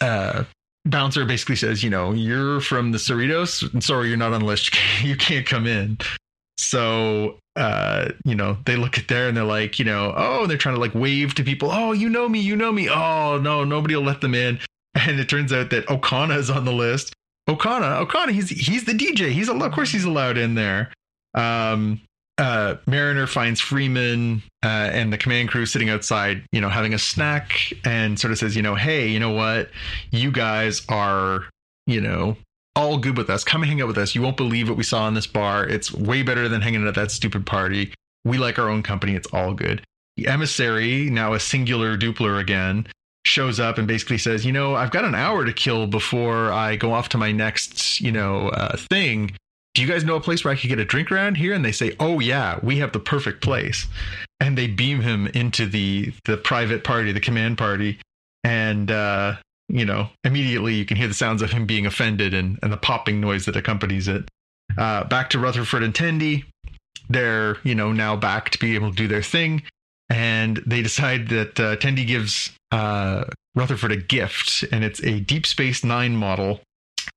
uh, 0.02 0.44
bouncer 0.84 1.24
basically 1.24 1.56
says, 1.56 1.82
"You 1.82 1.88
know, 1.88 2.12
you're 2.12 2.60
from 2.60 2.92
the 2.92 2.98
Cerritos. 2.98 3.82
Sorry, 3.82 4.08
you're 4.08 4.18
not 4.18 4.34
on 4.34 4.40
the 4.40 4.46
list. 4.46 4.76
You 5.02 5.16
can't 5.16 5.46
come 5.46 5.66
in." 5.66 5.96
So 6.60 7.38
uh, 7.56 8.10
you 8.24 8.34
know, 8.34 8.56
they 8.64 8.76
look 8.76 8.96
at 8.96 9.08
there 9.08 9.28
and 9.28 9.36
they're 9.36 9.44
like, 9.44 9.78
you 9.78 9.84
know, 9.84 10.14
oh, 10.16 10.46
they're 10.46 10.56
trying 10.56 10.76
to 10.76 10.80
like 10.80 10.94
wave 10.94 11.34
to 11.34 11.44
people. 11.44 11.70
Oh, 11.70 11.92
you 11.92 12.08
know 12.08 12.28
me, 12.28 12.40
you 12.40 12.56
know 12.56 12.72
me. 12.72 12.88
Oh 12.88 13.38
no, 13.38 13.64
nobody 13.64 13.96
will 13.96 14.04
let 14.04 14.20
them 14.20 14.34
in 14.34 14.60
and 14.94 15.20
it 15.20 15.28
turns 15.28 15.52
out 15.52 15.70
that 15.70 15.86
Okona 15.86 16.36
is 16.36 16.50
on 16.50 16.64
the 16.64 16.72
list. 16.72 17.12
Okona, 17.48 18.06
Okona, 18.06 18.30
he's 18.30 18.48
he's 18.48 18.84
the 18.84 18.92
DJ. 18.92 19.30
He's 19.32 19.48
of 19.48 19.72
course 19.72 19.90
he's 19.90 20.04
allowed 20.04 20.38
in 20.38 20.54
there. 20.54 20.92
Um, 21.34 22.00
uh, 22.38 22.76
Mariner 22.86 23.26
finds 23.26 23.60
Freeman 23.60 24.42
uh, 24.64 24.88
and 24.92 25.12
the 25.12 25.18
command 25.18 25.50
crew 25.50 25.66
sitting 25.66 25.90
outside, 25.90 26.42
you 26.52 26.60
know, 26.60 26.70
having 26.70 26.94
a 26.94 26.98
snack, 26.98 27.72
and 27.84 28.18
sort 28.18 28.32
of 28.32 28.38
says, 28.38 28.56
you 28.56 28.62
know, 28.62 28.74
hey, 28.74 29.08
you 29.08 29.20
know 29.20 29.30
what, 29.30 29.70
you 30.10 30.32
guys 30.32 30.82
are, 30.88 31.44
you 31.86 32.00
know, 32.00 32.36
all 32.76 32.98
good 32.98 33.16
with 33.16 33.30
us. 33.30 33.44
Come 33.44 33.62
hang 33.62 33.80
out 33.80 33.88
with 33.88 33.98
us. 33.98 34.14
You 34.14 34.22
won't 34.22 34.36
believe 34.36 34.68
what 34.68 34.78
we 34.78 34.84
saw 34.84 35.08
in 35.08 35.14
this 35.14 35.26
bar. 35.26 35.66
It's 35.66 35.92
way 35.92 36.22
better 36.22 36.48
than 36.48 36.60
hanging 36.60 36.82
out 36.82 36.88
at 36.88 36.94
that 36.94 37.10
stupid 37.10 37.46
party. 37.46 37.92
We 38.24 38.38
like 38.38 38.58
our 38.58 38.68
own 38.68 38.82
company. 38.82 39.14
It's 39.14 39.28
all 39.32 39.54
good. 39.54 39.82
The 40.16 40.28
emissary, 40.28 41.10
now 41.10 41.34
a 41.34 41.40
singular 41.40 41.96
Doopler 41.96 42.40
again, 42.40 42.86
shows 43.24 43.60
up 43.60 43.78
and 43.78 43.86
basically 43.86 44.18
says, 44.18 44.44
you 44.44 44.52
know, 44.52 44.74
I've 44.74 44.90
got 44.90 45.04
an 45.04 45.14
hour 45.14 45.44
to 45.44 45.52
kill 45.52 45.86
before 45.86 46.52
I 46.52 46.76
go 46.76 46.92
off 46.92 47.08
to 47.10 47.18
my 47.18 47.32
next, 47.32 48.00
you 48.00 48.12
know, 48.12 48.48
uh, 48.48 48.76
thing. 48.76 49.32
Do 49.74 49.82
you 49.82 49.88
guys 49.88 50.04
know 50.04 50.16
a 50.16 50.20
place 50.20 50.44
where 50.44 50.52
I 50.52 50.56
could 50.56 50.68
get 50.68 50.78
a 50.78 50.84
drink 50.84 51.12
around 51.12 51.36
here? 51.36 51.54
And 51.54 51.64
they 51.64 51.72
say, 51.72 51.94
oh 52.00 52.18
yeah, 52.18 52.58
we 52.62 52.78
have 52.78 52.92
the 52.92 52.98
perfect 52.98 53.42
place. 53.42 53.86
And 54.40 54.56
they 54.58 54.66
beam 54.66 55.00
him 55.00 55.26
into 55.28 55.66
the 55.66 56.12
the 56.24 56.36
private 56.36 56.82
party, 56.82 57.12
the 57.12 57.20
command 57.20 57.58
party, 57.58 57.98
and 58.42 58.90
uh, 58.90 59.36
you 59.70 59.84
know, 59.84 60.08
immediately 60.24 60.74
you 60.74 60.84
can 60.84 60.96
hear 60.96 61.08
the 61.08 61.14
sounds 61.14 61.42
of 61.42 61.50
him 61.50 61.66
being 61.66 61.86
offended 61.86 62.34
and, 62.34 62.58
and 62.62 62.72
the 62.72 62.76
popping 62.76 63.20
noise 63.20 63.44
that 63.46 63.56
accompanies 63.56 64.08
it. 64.08 64.28
Uh, 64.76 65.04
back 65.04 65.30
to 65.30 65.38
Rutherford 65.38 65.82
and 65.82 65.94
Tendi. 65.94 66.44
They're, 67.08 67.56
you 67.64 67.74
know, 67.74 67.92
now 67.92 68.16
back 68.16 68.50
to 68.50 68.58
be 68.58 68.74
able 68.74 68.90
to 68.90 68.96
do 68.96 69.08
their 69.08 69.22
thing. 69.22 69.62
And 70.08 70.62
they 70.66 70.82
decide 70.82 71.28
that 71.28 71.60
uh, 71.60 71.76
Tendi 71.76 72.06
gives 72.06 72.52
uh, 72.72 73.24
Rutherford 73.54 73.92
a 73.92 73.96
gift, 73.96 74.64
and 74.72 74.84
it's 74.84 75.02
a 75.02 75.20
Deep 75.20 75.46
Space 75.46 75.84
Nine 75.84 76.16
model 76.16 76.60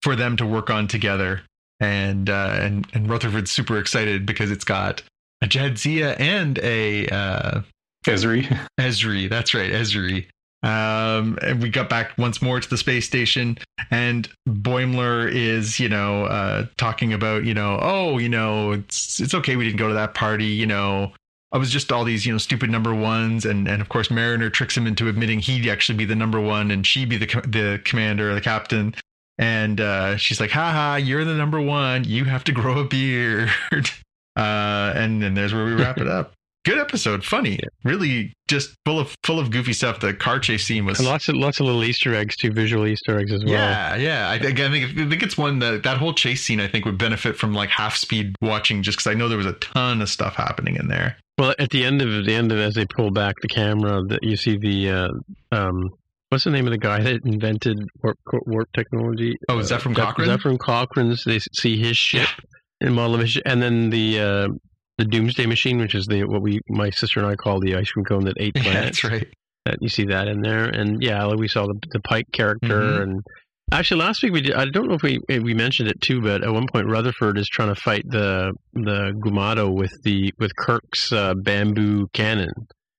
for 0.02 0.16
them 0.16 0.38
to 0.38 0.46
work 0.46 0.70
on 0.70 0.88
together. 0.88 1.42
And 1.80 2.30
uh, 2.30 2.56
and 2.60 2.88
and 2.94 3.10
Rutherford's 3.10 3.52
super 3.52 3.78
excited 3.80 4.26
because 4.26 4.52
it's 4.52 4.64
got 4.64 5.02
a 5.42 5.48
Jadzia 5.48 6.20
and 6.20 6.60
a 6.60 7.08
uh, 7.08 7.62
Ezri. 8.06 8.46
Ezri, 8.80 9.30
that's 9.30 9.54
right, 9.54 9.72
Ezri. 9.72 10.28
Um, 10.64 11.38
and 11.42 11.62
we 11.62 11.70
got 11.70 11.90
back 11.90 12.18
once 12.18 12.42
more 12.42 12.60
to 12.60 12.70
the 12.70 12.78
space 12.78 13.06
station, 13.06 13.58
and 13.92 14.30
Boimler 14.48 15.30
is, 15.30 15.80
you 15.80 15.90
know, 15.90 16.24
uh, 16.26 16.68
talking 16.78 17.12
about, 17.12 17.44
you 17.44 17.54
know, 17.54 17.78
oh, 17.82 18.18
you 18.18 18.30
know, 18.30 18.72
it's 18.72 19.20
it's 19.20 19.34
okay 19.34 19.58
we 19.58 19.66
didn't 19.66 19.80
go 19.80 19.90
to 19.90 19.94
that 19.94 20.14
party, 20.14 20.46
you 20.46 20.66
know, 20.66 21.12
I 21.54 21.58
was 21.60 21.70
just 21.70 21.92
all 21.92 22.04
these, 22.04 22.26
you 22.26 22.32
know, 22.32 22.40
stupid 22.40 22.72
number 22.72 22.96
ones, 22.96 23.46
and 23.46 23.68
and 23.68 23.80
of 23.80 23.88
course 23.88 24.10
Mariner 24.10 24.50
tricks 24.50 24.76
him 24.76 24.88
into 24.88 25.08
admitting 25.08 25.38
he'd 25.40 25.70
actually 25.70 25.98
be 26.00 26.06
the 26.06 26.16
number 26.16 26.42
one 26.42 26.72
and 26.72 26.86
she 26.86 27.06
be 27.06 27.16
the 27.16 27.28
the 27.48 27.80
commander, 27.86 28.32
or 28.32 28.34
the 28.34 28.42
captain. 28.42 28.96
And 29.38 29.80
uh, 29.80 30.18
she's 30.18 30.40
like, 30.40 30.50
"Ha 30.50 30.72
ha, 30.72 30.96
you're 30.96 31.24
the 31.24 31.36
number 31.36 31.62
one. 31.62 32.06
You 32.06 32.26
have 32.26 32.44
to 32.46 32.52
grow 32.52 32.80
a 32.80 32.86
beard." 32.86 33.52
uh, 34.36 34.94
and 34.96 35.22
then 35.22 35.36
there's 35.36 35.54
where 35.54 35.66
we 35.66 35.74
wrap 35.74 36.00
it 36.00 36.08
up. 36.20 36.34
Good 36.66 36.80
episode, 36.80 37.26
funny, 37.26 37.60
really 37.84 38.34
just 38.48 38.74
full 38.86 38.98
of 38.98 39.14
full 39.24 39.38
of 39.38 39.52
goofy 39.52 39.74
stuff. 39.74 40.00
The 40.00 40.14
car 40.14 40.40
chase 40.40 40.66
scene 40.66 40.86
was 40.86 40.98
and 40.98 41.08
lots 41.08 41.28
of 41.28 41.36
lots 41.36 41.60
of 41.60 41.66
little 41.66 41.84
Easter 41.84 42.16
eggs 42.16 42.38
too, 42.38 42.52
visual 42.52 42.88
Easter 42.88 43.20
eggs 43.20 43.34
as 43.34 43.44
well. 43.44 43.54
Yeah, 43.54 43.96
yeah. 43.98 44.30
I, 44.30 44.36
I 44.36 44.40
think 44.40 44.60
I 44.60 44.70
think 44.70 45.24
it's 45.24 45.38
one 45.38 45.60
that 45.60 45.84
that 45.84 45.98
whole 45.98 46.14
chase 46.14 46.42
scene 46.42 46.62
I 46.62 46.70
think 46.70 46.86
would 46.86 46.98
benefit 46.98 47.36
from 47.36 47.54
like 47.54 47.70
half 47.70 47.98
speed 47.98 48.36
watching, 48.42 48.82
just 48.82 48.98
because 48.98 49.12
I 49.12 49.14
know 49.14 49.28
there 49.28 49.38
was 49.38 49.46
a 49.46 49.54
ton 49.54 50.02
of 50.02 50.08
stuff 50.10 50.36
happening 50.36 50.78
in 50.78 50.88
there. 50.88 51.18
Well, 51.38 51.54
at 51.60 51.72
the 51.72 51.84
end 51.84 52.02
of 52.02 52.26
the 52.26 52.34
end 52.34 52.54
of 52.54 52.60
as 52.60 52.76
they 52.76 52.86
pull 52.86 53.12
back 53.12 53.36
the 53.42 53.50
camera, 53.50 54.02
that 54.08 54.24
you 54.24 54.38
see 54.38 54.58
the 54.58 54.90
uh, 54.90 55.10
um, 55.52 55.90
what's 56.30 56.46
the 56.46 56.52
name 56.52 56.66
of 56.66 56.72
the 56.72 56.78
guy 56.78 57.02
that 57.02 57.26
invented 57.26 57.84
warp, 58.02 58.18
warp 58.46 58.70
technology? 58.74 59.36
Oh, 59.50 59.58
Zefram 59.58 59.98
uh, 59.98 60.06
Cochrane. 60.06 60.30
Zefram 60.30 60.60
Cochrane's. 60.60 61.26
They 61.26 61.40
see 61.40 61.78
his 61.78 61.98
ship 61.98 62.30
yeah. 62.80 62.88
in 62.88 62.94
model 62.94 63.16
of 63.16 63.22
his 63.22 63.32
ship, 63.32 63.44
and 63.46 63.62
then 63.62 63.90
the 63.90 64.20
uh, 64.20 64.48
the 64.98 65.06
Doomsday 65.06 65.46
Machine, 65.46 65.80
which 65.80 65.96
is 65.96 66.06
the 66.06 66.24
what 66.24 66.42
we 66.42 66.60
my 66.70 66.90
sister 66.90 67.20
and 67.20 67.28
I 67.28 67.36
call 67.36 67.60
the 67.60 67.76
ice 67.76 67.92
cream 67.92 68.06
cone 68.06 68.26
that 68.26 68.38
ate 68.40 68.56
planets. 68.56 69.04
Yeah, 69.04 69.10
that's 69.10 69.24
right. 69.24 69.28
That 69.66 69.78
you 69.82 69.90
see 69.90 70.06
that 70.06 70.28
in 70.28 70.42
there, 70.42 70.66
and 70.66 71.02
yeah, 71.02 71.34
we 71.34 71.48
saw 71.48 71.68
the 71.68 71.80
the 71.92 72.00
Pike 72.02 72.28
character 72.32 72.82
mm-hmm. 72.82 73.02
and 73.02 73.24
Actually, 73.72 74.02
last 74.02 74.22
week 74.22 74.34
we 74.34 74.42
did. 74.42 74.54
I 74.54 74.66
don't 74.66 74.88
know 74.88 74.94
if 74.94 75.02
we 75.02 75.20
we 75.30 75.54
mentioned 75.54 75.90
it 75.90 76.00
too, 76.02 76.22
but 76.22 76.44
at 76.44 76.52
one 76.52 76.68
point 76.72 76.88
Rutherford 76.88 77.40
is 77.40 77.48
trying 77.48 77.74
to 77.74 77.80
fight 77.80 78.04
the 78.08 78.54
the 78.74 79.14
Gumado 79.18 79.74
with 79.74 79.92
the 80.04 80.32
with 80.38 80.56
Kirk's 80.56 81.12
uh, 81.12 81.34
bamboo 81.34 82.08
cannon. 82.14 82.52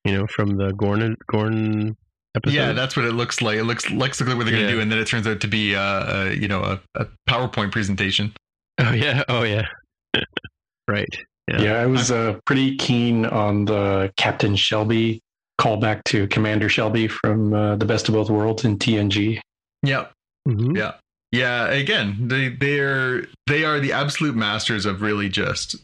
You 0.05 0.19
know, 0.19 0.27
from 0.27 0.57
the 0.57 0.73
Gorn 0.73 1.16
Gorn 1.31 1.97
episode. 2.35 2.55
Yeah, 2.55 2.73
that's 2.73 2.97
what 2.97 3.05
it 3.05 3.12
looks 3.12 3.41
like. 3.41 3.57
It 3.57 3.65
looks 3.65 3.89
looks 3.91 4.21
like 4.21 4.37
what 4.37 4.45
they're 4.47 4.55
going 4.55 4.66
to 4.66 4.73
do, 4.73 4.81
and 4.81 4.91
then 4.91 4.99
it 4.99 5.07
turns 5.07 5.27
out 5.27 5.41
to 5.43 5.49
be 5.49 5.77
uh, 5.77 6.25
a, 6.25 6.35
you 6.35 6.49
know 6.49 6.62
a, 6.62 6.81
a 6.97 7.07
PowerPoint 7.29 7.71
presentation. 7.71 8.33
Oh 8.79 8.93
yeah, 8.93 9.23
oh 9.29 9.45
yeah, 9.45 9.66
right. 10.89 11.15
Yeah. 11.49 11.62
yeah, 11.62 11.73
I 11.75 11.87
was 11.87 12.11
uh, 12.11 12.39
pretty 12.47 12.77
keen 12.77 13.27
on 13.27 13.66
the 13.66 14.12
Captain 14.16 14.57
Shelby 14.57 15.21
callback 15.61 16.03
to 16.05 16.27
Commander 16.29 16.69
Shelby 16.69 17.07
from 17.07 17.53
uh, 17.53 17.77
the 17.77 17.85
Best 17.85 18.09
of 18.09 18.15
Both 18.15 18.31
Worlds 18.31 18.65
in 18.65 18.79
TNG. 18.79 19.41
Yep. 19.83 20.12
Mm-hmm. 20.49 20.77
Yeah. 20.77 20.93
Yeah, 21.33 21.66
again, 21.69 22.29
they 22.29 22.51
they're 22.51 23.27
they 23.49 23.65
are 23.65 23.81
the 23.81 23.93
absolute 23.93 24.37
masters 24.37 24.87
of 24.87 25.03
really 25.03 25.29
just 25.29 25.75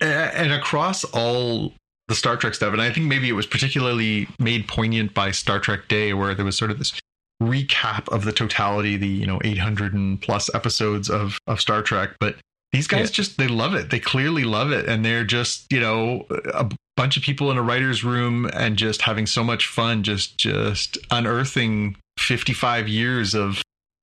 and 0.00 0.52
across 0.52 1.04
all 1.04 1.72
the 2.08 2.16
Star 2.16 2.36
Trek 2.36 2.54
stuff, 2.54 2.72
and 2.72 2.82
I 2.82 2.92
think 2.92 3.06
maybe 3.06 3.28
it 3.28 3.34
was 3.34 3.46
particularly 3.46 4.26
made 4.40 4.66
poignant 4.66 5.14
by 5.14 5.30
Star 5.30 5.60
Trek 5.60 5.86
Day, 5.86 6.14
where 6.14 6.34
there 6.34 6.44
was 6.44 6.58
sort 6.58 6.72
of 6.72 6.78
this 6.78 6.98
recap 7.40 8.08
of 8.08 8.24
the 8.24 8.32
totality, 8.32 8.96
the 8.96 9.06
you 9.06 9.26
know 9.26 9.38
800 9.44 9.94
and 9.94 10.20
plus 10.20 10.52
episodes 10.52 11.08
of 11.08 11.38
of 11.46 11.60
Star 11.60 11.80
Trek. 11.80 12.16
But 12.18 12.36
these 12.72 12.86
guys 12.86 13.08
yeah. 13.08 13.14
just 13.14 13.38
they 13.38 13.48
love 13.48 13.74
it. 13.74 13.90
They 13.90 14.00
clearly 14.00 14.44
love 14.44 14.72
it, 14.72 14.88
and 14.88 15.04
they're 15.04 15.24
just 15.24 15.72
you 15.72 15.80
know 15.80 16.26
a 16.52 16.70
bunch 16.96 17.16
of 17.16 17.22
people 17.22 17.50
in 17.50 17.56
a 17.56 17.62
writer's 17.62 18.04
room 18.04 18.50
and 18.52 18.76
just 18.76 19.02
having 19.02 19.26
so 19.26 19.42
much 19.42 19.66
fun, 19.66 20.02
just 20.02 20.36
just 20.36 20.98
unearthing 21.10 21.96
55 22.18 22.88
years 22.88 23.34
of 23.34 23.62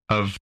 of 0.09 0.37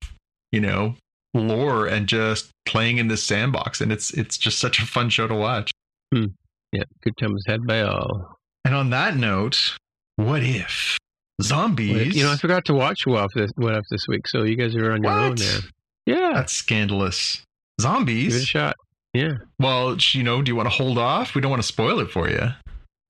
you 0.52 0.62
know 0.62 0.96
lore 1.34 1.88
and 1.88 2.08
just 2.08 2.52
playing 2.66 2.98
in 2.98 3.08
this 3.10 3.24
sandbox. 3.24 3.82
And 3.82 3.92
it's 3.92 4.12
it's 4.12 4.38
just 4.38 4.60
such 4.60 4.80
a 4.80 4.86
fun 4.86 5.10
show 5.10 5.28
to 5.28 5.36
watch. 5.36 5.72
Hmm. 6.14 6.28
yeah. 6.72 6.84
Good 7.02 7.18
times 7.18 7.44
had 7.48 7.66
by 7.66 7.82
all 7.82 8.38
and 8.64 8.76
on 8.76 8.92
that 8.92 9.18
note 9.18 9.78
what 10.16 10.44
if? 10.44 10.98
Zombies? 11.42 12.16
You 12.16 12.24
know 12.24 12.32
i 12.32 12.38
forgot 12.38 12.66
to 12.66 12.74
watch 12.74 13.06
what 13.06 13.32
this 13.36 13.52
what 13.56 13.76
if 13.76 13.84
this 13.90 14.08
week 14.08 14.28
so 14.28 14.44
you 14.44 14.56
guys 14.56 14.76
are 14.76 14.92
on 14.94 15.04
your 15.04 15.12
what? 15.12 15.22
own 15.22 15.36
there. 15.36 15.60
Yeah. 16.06 16.32
That's 16.36 16.54
scandalous 16.54 17.42
zombies 17.82 18.34
give 18.34 18.42
it 18.42 18.44
a 18.44 18.46
shot 18.46 18.76
yeah 19.14 19.34
well 19.60 19.96
you 20.14 20.24
know 20.24 20.42
do 20.42 20.50
you 20.52 20.56
want 20.56 20.66
to 20.68 20.76
hold 20.76 20.98
off 20.98 21.36
we 21.36 21.42
don't 21.42 21.52
want 21.52 21.62
to 21.62 21.68
spoil 21.68 22.00
it 22.00 22.10
for 22.10 22.30
you 22.30 22.48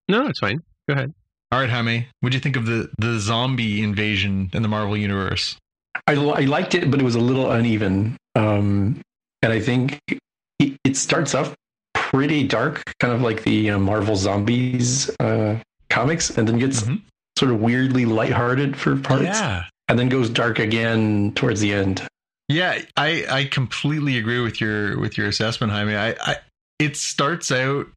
no 0.10 0.28
it's 0.28 0.40
fine 0.40 0.62
go 0.88 0.94
ahead 0.96 1.14
all 1.52 1.60
right 1.60 1.70
Jaime 1.70 2.08
what 2.22 2.32
do 2.32 2.36
you 2.38 2.42
think 2.42 2.56
of 2.56 2.66
the 2.66 2.90
the 2.98 3.20
zombie 3.20 3.82
invasion 3.84 4.50
in 4.54 4.62
the 4.62 4.68
marvel 4.68 4.98
universe 4.98 5.58
I, 6.08 6.14
I 6.14 6.42
liked 6.46 6.74
it, 6.74 6.90
but 6.90 7.00
it 7.00 7.04
was 7.04 7.14
a 7.14 7.20
little 7.20 7.52
uneven. 7.52 8.18
Um, 8.36 9.00
and 9.44 9.54
I 9.54 9.60
think 9.60 10.00
it, 10.60 10.76
it 10.84 10.98
starts 10.98 11.36
off 11.36 11.54
pretty 11.94 12.46
dark, 12.48 12.82
kind 13.00 13.14
of 13.14 13.22
like 13.22 13.44
the 13.44 13.70
uh, 13.70 13.78
Marvel 13.78 14.16
Zombies 14.16 15.12
uh, 15.20 15.60
comics, 15.92 16.36
and 16.36 16.48
then 16.48 16.58
gets 16.58 16.82
Mhm. 16.82 17.00
sort 17.38 17.52
of 17.52 17.62
weirdly 17.62 18.06
lighthearted 18.06 18.76
for 18.76 18.98
parts, 18.98 19.24
Yeah. 19.40 19.66
and 19.88 20.00
then 20.00 20.10
goes 20.10 20.32
dark 20.32 20.58
again 20.58 21.32
towards 21.36 21.62
the 21.62 21.72
end. 21.74 22.06
Yeah, 22.50 22.82
I, 22.98 23.26
I 23.30 23.46
completely 23.46 24.18
agree 24.18 24.40
with 24.42 24.60
your 24.60 25.00
with 25.00 25.18
your 25.18 25.28
assessment, 25.28 25.72
Jaime. 25.72 25.96
I, 25.96 26.16
I 26.22 26.36
it 26.80 26.98
starts 26.98 27.52
out 27.52 27.88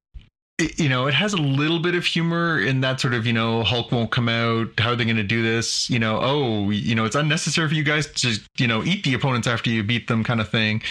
it- 0.59 0.79
you 0.79 0.89
know, 0.89 1.07
it 1.07 1.15
has 1.15 1.33
a 1.33 1.37
little 1.37 1.79
bit 1.79 1.95
of 1.95 2.05
humor 2.05 2.59
in 2.59 2.81
that 2.81 3.01
sort 3.01 3.15
of, 3.15 3.27
you 3.27 3.33
know, 3.33 3.63
Hulk 3.63 3.93
won't 3.93 4.11
come 4.11 4.29
out. 4.29 4.69
How 4.79 4.91
are 4.91 4.97
they 4.97 5.05
going 5.05 5.17
to 5.17 5.23
do 5.23 5.43
this? 5.43 5.91
You 5.91 5.99
know, 5.99 6.19
oh, 6.23 6.71
you 6.71 6.95
know, 6.95 7.05
it's 7.05 7.17
unnecessary 7.17 7.69
for 7.69 7.75
you 7.75 7.85
guys 7.85 8.07
to, 8.23 8.39
you 8.59 8.67
know, 8.67 8.83
eat 8.83 9.05
the 9.05 9.15
opponents 9.15 9.47
after 9.47 9.71
you 9.71 9.83
beat 9.83 10.09
them 10.09 10.25
kind 10.25 10.41
of 10.41 10.49
thing. 10.49 10.83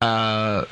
Uh, 0.00 0.64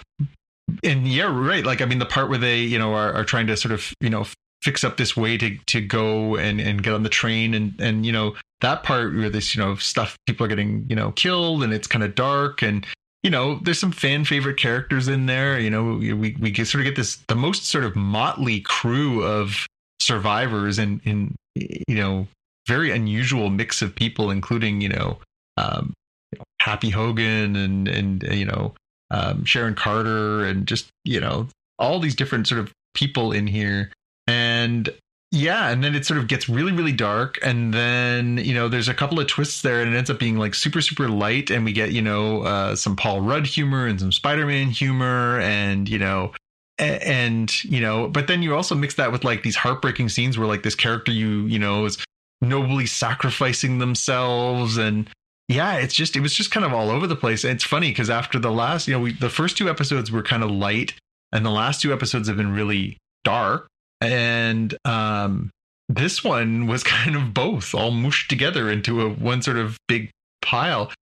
and 0.82 1.06
yeah, 1.06 1.24
right. 1.32 1.64
Like, 1.64 1.80
I 1.80 1.84
mean, 1.84 1.98
the 1.98 2.06
part 2.06 2.28
where 2.28 2.38
they, 2.38 2.60
you 2.60 2.78
know, 2.78 2.94
are, 2.94 3.12
are 3.12 3.24
trying 3.24 3.46
to 3.46 3.56
sort 3.56 3.72
of, 3.72 3.92
you 4.00 4.10
know, 4.10 4.26
fix 4.64 4.82
up 4.82 4.96
this 4.96 5.16
way 5.16 5.36
to, 5.36 5.56
to 5.66 5.80
go 5.80 6.36
and, 6.36 6.60
and 6.60 6.82
get 6.82 6.94
on 6.94 7.02
the 7.02 7.08
train. 7.08 7.54
And, 7.54 7.78
and, 7.78 8.06
you 8.06 8.12
know, 8.12 8.34
that 8.62 8.82
part 8.82 9.14
where 9.14 9.28
this, 9.28 9.54
you 9.54 9.62
know, 9.62 9.76
stuff, 9.76 10.16
people 10.26 10.46
are 10.46 10.48
getting, 10.48 10.86
you 10.88 10.96
know, 10.96 11.12
killed 11.12 11.62
and 11.62 11.72
it's 11.72 11.86
kind 11.86 12.02
of 12.02 12.14
dark. 12.14 12.62
And, 12.62 12.86
you 13.22 13.30
know, 13.30 13.58
there's 13.62 13.78
some 13.78 13.92
fan 13.92 14.24
favorite 14.24 14.58
characters 14.58 15.08
in 15.08 15.26
there. 15.26 15.58
You 15.58 15.70
know, 15.70 15.94
we 15.94 16.12
we 16.12 16.50
get, 16.50 16.66
sort 16.66 16.82
of 16.82 16.84
get 16.84 16.94
this 16.94 17.16
the 17.26 17.34
most 17.34 17.64
sort 17.64 17.84
of 17.84 17.96
motley 17.96 18.60
crew 18.60 19.22
of 19.22 19.66
survivors 19.98 20.78
and 20.78 21.00
in 21.04 21.34
you 21.54 21.96
know 21.96 22.26
very 22.68 22.90
unusual 22.90 23.48
mix 23.48 23.80
of 23.80 23.94
people, 23.94 24.30
including 24.30 24.82
you 24.82 24.90
know, 24.90 25.18
um, 25.56 25.94
Happy 26.60 26.90
Hogan 26.90 27.56
and 27.56 27.88
and 27.88 28.22
you 28.24 28.44
know 28.44 28.74
um, 29.10 29.44
Sharon 29.46 29.74
Carter 29.74 30.44
and 30.44 30.66
just 30.66 30.90
you 31.04 31.18
know 31.18 31.48
all 31.78 32.00
these 32.00 32.14
different 32.14 32.46
sort 32.46 32.60
of 32.60 32.72
people 32.92 33.32
in 33.32 33.46
here 33.46 33.90
and 34.64 34.88
yeah 35.30 35.68
and 35.68 35.82
then 35.82 35.94
it 35.94 36.06
sort 36.06 36.18
of 36.18 36.26
gets 36.28 36.48
really 36.48 36.72
really 36.72 36.92
dark. 36.92 37.38
And 37.42 37.72
then 37.74 38.38
you 38.38 38.54
know 38.54 38.68
there's 38.68 38.88
a 38.88 38.94
couple 38.94 39.20
of 39.20 39.26
twists 39.26 39.62
there 39.62 39.82
and 39.82 39.94
it 39.94 39.96
ends 39.96 40.10
up 40.10 40.18
being 40.18 40.38
like 40.38 40.54
super 40.54 40.80
super 40.80 41.08
light. 41.08 41.50
And 41.50 41.64
we 41.64 41.72
get 41.72 41.92
you 41.92 42.02
know 42.02 42.42
uh, 42.42 42.76
some 42.76 42.96
paul 42.96 43.20
rudd 43.20 43.46
humor 43.46 43.86
and 43.86 44.00
some 44.00 44.12
spider-man 44.12 44.68
humor 44.68 45.38
and 45.40 45.88
you 45.88 45.98
know 45.98 46.32
and 46.78 47.62
you 47.62 47.80
know 47.80 48.08
but 48.08 48.26
then 48.26 48.42
you 48.42 48.54
also 48.54 48.74
mix 48.74 48.94
that 48.96 49.12
with 49.12 49.22
like 49.22 49.44
these 49.44 49.54
heartbreaking 49.54 50.08
scenes 50.08 50.36
where 50.36 50.48
like 50.48 50.64
this 50.64 50.74
character 50.74 51.12
you 51.12 51.46
you 51.46 51.58
know 51.58 51.84
is 51.84 52.02
nobly 52.40 52.86
sacrificing 52.86 53.78
themselves. 53.78 54.76
And 54.76 55.08
yeah 55.48 55.74
it's 55.74 55.94
just 55.94 56.16
it 56.16 56.20
was 56.20 56.34
just 56.34 56.50
kind 56.50 56.64
of 56.64 56.72
all 56.72 56.90
over 56.90 57.06
the 57.06 57.16
place. 57.16 57.44
And 57.44 57.52
it's 57.52 57.64
funny 57.64 57.90
because 57.90 58.10
after 58.10 58.38
the 58.38 58.50
last 58.50 58.88
you 58.88 58.94
know 58.94 59.00
we 59.00 59.12
the 59.12 59.30
first 59.30 59.56
two 59.56 59.68
episodes 59.68 60.10
were 60.10 60.22
kind 60.22 60.42
of 60.42 60.50
light 60.50 60.94
and 61.32 61.44
the 61.44 61.50
last 61.50 61.80
two 61.82 61.92
episodes 61.92 62.28
have 62.28 62.36
been 62.36 62.52
really 62.52 62.96
dark 63.24 63.66
and 64.04 64.76
um 64.84 65.50
this 65.88 66.22
one 66.22 66.66
was 66.66 66.82
kind 66.84 67.16
of 67.16 67.34
both 67.34 67.74
all 67.74 67.90
mushed 67.90 68.28
together 68.30 68.70
into 68.70 69.00
a 69.02 69.08
one 69.08 69.42
sort 69.42 69.56
of 69.56 69.78
big 69.88 70.10
pile. 70.42 70.92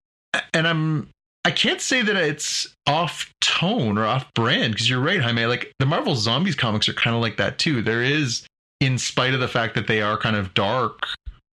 And 0.55 0.67
i'm 0.67 1.09
i 1.45 1.51
can't 1.51 1.81
say 1.81 2.03
that 2.03 2.17
it's 2.17 2.73
off 2.87 3.33
tone 3.41 3.99
or 3.99 4.07
off 4.07 4.33
brand 4.35 4.73
because 4.73 4.89
you're 4.89 5.01
right 5.01 5.21
jaime. 5.21 5.47
Like 5.47 5.73
the 5.79 5.87
marvel 5.87 6.15
zombies 6.15 6.55
comics 6.55 6.89
are 6.89 6.95
kind 6.95 7.15
of 7.15 7.23
like 7.23 7.37
that 7.37 7.59
too. 7.59 7.83
There 7.83 8.03
is 8.03 8.47
in 8.81 8.99
spite 8.99 9.35
of 9.35 9.41
the 9.41 9.49
fact 9.49 9.75
that 9.75 9.87
they 9.87 10.03
are 10.03 10.17
kind 10.17 10.37
of 10.37 10.55
dark 10.55 11.07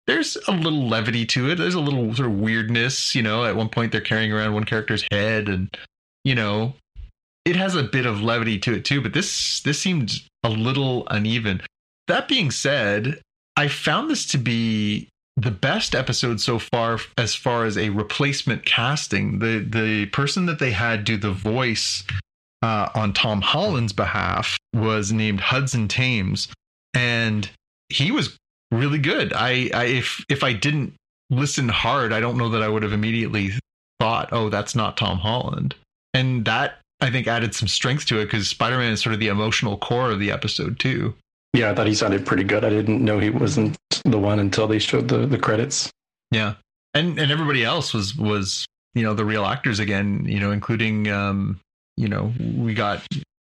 there's 0.06 0.38
a 0.48 0.52
little 0.52 0.88
levity 0.88 1.26
to 1.26 1.49
it. 1.49 1.56
There's 1.56 1.74
a 1.74 1.82
little 1.82 2.15
sort 2.15 2.30
of 2.30 2.40
weirdness 2.40 3.15
you 3.15 3.22
know 3.22 3.45
at 3.45 3.56
one 3.56 3.69
point 3.69 3.91
they're 3.91 4.02
carrying 4.02 4.32
around 4.32 4.53
one 4.53 4.64
character's 4.64 5.06
head 5.11 5.49
and 5.49 5.76
you 6.24 6.36
know 6.36 6.76
it 7.45 7.56
has 7.56 7.76
a 7.76 7.84
bit 7.84 8.06
of 8.06 8.22
levity 8.22 8.60
to 8.60 8.74
it 8.74 8.86
too. 8.86 9.02
But 9.02 9.14
this 9.14 9.61
this 9.61 9.80
seemed 9.80 10.22
a 10.48 10.49
little 10.49 11.06
uneven. 11.10 11.61
That 12.07 12.28
being 12.28 12.52
said 12.52 13.19
i 13.57 13.68
found 13.68 14.10
this 14.10 14.26
to 14.28 14.38
be 14.38 15.10
the 15.36 15.52
best 15.52 15.94
episode 15.94 16.40
so 16.40 16.57
far 16.57 16.99
as 17.18 17.36
far 17.36 17.65
as 17.65 17.78
a 17.78 17.90
replacement 17.90 18.65
casting. 18.65 19.40
The 19.40 19.60
the 19.60 20.06
person 20.07 20.45
that 20.45 20.60
they 20.60 20.72
had 20.72 21.03
do 21.03 21.18
the 21.18 21.32
voice 21.32 22.03
uh, 22.64 22.90
on 22.95 23.14
tom 23.14 23.41
holland's 23.41 23.94
behalf 23.94 24.57
was 24.74 25.11
named 25.11 25.41
hudson 25.41 25.88
thames 25.88 26.48
and 26.94 27.49
he 27.90 28.11
was 28.11 28.38
really 28.72 28.99
good. 28.99 29.34
I, 29.34 29.69
I 29.74 29.86
if 29.86 30.24
if 30.30 30.44
i 30.44 30.53
didn't 30.53 30.94
listen 31.30 31.68
hard 31.68 32.14
i 32.14 32.22
don't 32.22 32.38
know 32.38 32.49
that 32.49 32.64
i 32.64 32.69
would 32.69 32.84
have 32.84 32.94
immediately 32.94 33.52
thought 33.99 34.30
oh 34.32 34.49
that's 34.49 34.76
not 34.76 34.98
tom 34.98 35.19
holland. 35.19 35.76
And 36.14 36.45
that 36.45 36.80
I 36.99 37.11
think 37.11 37.28
added 37.28 37.53
some 37.53 37.68
strength 37.68 38.06
to 38.07 38.19
it 38.19 38.26
because 38.26 38.48
Spider 38.48 38.78
Man 38.78 38.91
is 38.91 39.02
sort 39.02 39.14
of 39.14 39.19
the 39.19 39.28
emotional 39.28 39.78
core 39.78 40.11
of 40.11 40.19
the 40.19 40.32
episode 40.32 40.80
too. 40.80 41.14
Yeah, 41.53 41.72
I 41.72 41.76
thought 41.76 41.88
he 41.88 41.94
sounded 41.94 42.26
pretty 42.26 42.44
good. 42.44 42.64
I 42.64 42.69
didn't 42.69 43.03
know 43.03 43.19
he 43.19 43.30
wasn't 43.30 43.78
the 44.03 44.19
one 44.19 44.40
until 44.40 44.68
they 44.68 44.80
showed 44.80 45.07
the, 45.07 45.26
the 45.26 45.38
credits. 45.38 45.90
Yeah, 46.32 46.56
and 46.94 47.19
and 47.19 47.32
everybody 47.32 47.64
else 47.64 47.94
was 47.94 48.15
was 48.15 48.65
you 48.95 49.03
know 49.03 49.14
the 49.14 49.26
real 49.26 49.45
actors 49.45 49.80
again. 49.80 50.26
You 50.28 50.40
know, 50.40 50.52
including 50.52 51.10
um, 51.10 51.60
you 51.95 52.07
know 52.07 52.34
we 52.56 52.74
got 52.74 53.06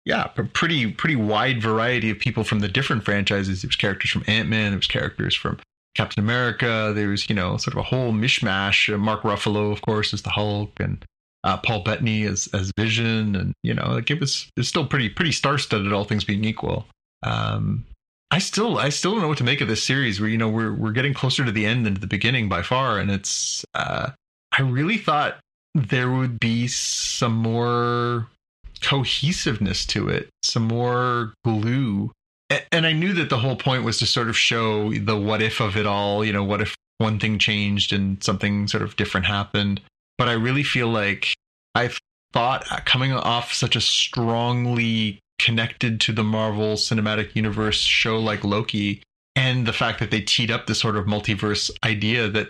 yeah 0.05 0.29
a 0.37 0.43
pretty 0.43 0.91
pretty 0.91 1.15
wide 1.15 1.61
variety 1.61 2.09
of 2.09 2.19
people 2.19 2.43
from 2.43 2.59
the 2.59 2.67
different 2.67 3.03
franchises. 3.03 3.61
There 3.61 3.69
was 3.69 3.75
characters 3.75 4.11
from 4.11 4.23
Ant 4.27 4.49
Man. 4.49 4.71
There 4.71 4.79
was 4.79 4.87
characters 4.87 5.35
from 5.35 5.59
Captain 5.95 6.23
America. 6.23 6.91
There 6.93 7.09
was 7.09 7.29
you 7.29 7.35
know 7.35 7.57
sort 7.57 7.73
of 7.73 7.79
a 7.79 7.83
whole 7.83 8.11
mishmash. 8.11 8.93
Uh, 8.93 8.97
Mark 8.97 9.23
Ruffalo, 9.23 9.71
of 9.71 9.81
course, 9.81 10.13
is 10.13 10.21
the 10.21 10.29
Hulk, 10.29 10.73
and 10.79 11.03
uh, 11.49 11.57
Paul 11.57 11.81
Bettany 11.81 12.23
as 12.23 12.47
as 12.53 12.71
Vision, 12.77 13.35
and 13.35 13.53
you 13.63 13.73
know, 13.73 13.91
like 13.91 14.11
it 14.11 14.19
was 14.19 14.49
it's 14.55 14.67
still 14.67 14.85
pretty 14.85 15.09
pretty 15.09 15.31
star 15.31 15.57
studded, 15.57 15.91
all 15.91 16.03
things 16.03 16.23
being 16.23 16.43
equal. 16.43 16.85
Um, 17.23 17.85
I 18.31 18.37
still 18.37 18.77
I 18.77 18.89
still 18.89 19.13
don't 19.13 19.21
know 19.21 19.27
what 19.27 19.39
to 19.39 19.43
make 19.43 19.61
of 19.61 19.67
this 19.67 19.83
series. 19.83 20.19
Where 20.19 20.29
you 20.29 20.37
know 20.37 20.49
we're 20.49 20.73
we're 20.73 20.91
getting 20.91 21.13
closer 21.13 21.43
to 21.43 21.51
the 21.51 21.65
end 21.65 21.85
than 21.85 21.95
to 21.95 22.01
the 22.01 22.07
beginning 22.07 22.49
by 22.49 22.61
far, 22.61 22.99
and 22.99 23.09
it's 23.09 23.65
uh, 23.73 24.11
I 24.51 24.61
really 24.61 24.97
thought 24.97 25.39
there 25.73 26.11
would 26.11 26.39
be 26.39 26.67
some 26.67 27.35
more 27.35 28.27
cohesiveness 28.81 29.85
to 29.87 30.09
it, 30.09 30.29
some 30.43 30.63
more 30.63 31.33
glue. 31.43 32.11
And 32.71 32.85
I 32.85 32.93
knew 32.93 33.13
that 33.13 33.29
the 33.29 33.37
whole 33.37 33.55
point 33.55 33.83
was 33.83 33.99
to 33.99 34.07
sort 34.07 34.29
of 34.29 34.37
show 34.37 34.91
the 34.91 35.17
what 35.17 35.41
if 35.41 35.59
of 35.59 35.77
it 35.77 35.85
all. 35.85 36.23
You 36.25 36.33
know, 36.33 36.43
what 36.43 36.61
if 36.61 36.75
one 36.97 37.19
thing 37.19 37.37
changed 37.39 37.93
and 37.93 38.23
something 38.23 38.67
sort 38.67 38.83
of 38.83 38.95
different 38.95 39.25
happened? 39.25 39.81
But 40.17 40.29
I 40.29 40.33
really 40.33 40.63
feel 40.63 40.89
like 40.89 41.33
I 41.79 41.89
thought 42.33 42.69
uh, 42.69 42.79
coming 42.83 43.13
off 43.13 43.53
such 43.53 43.75
a 43.77 43.81
strongly 43.81 45.19
connected 45.39 46.01
to 46.01 46.11
the 46.11 46.23
Marvel 46.23 46.73
Cinematic 46.73 47.35
Universe 47.35 47.79
show 47.79 48.19
like 48.19 48.43
Loki, 48.43 49.01
and 49.35 49.65
the 49.65 49.71
fact 49.71 49.99
that 49.99 50.11
they 50.11 50.19
teed 50.19 50.51
up 50.51 50.67
this 50.67 50.79
sort 50.79 50.97
of 50.97 51.05
multiverse 51.05 51.71
idea 51.85 52.27
that 52.27 52.49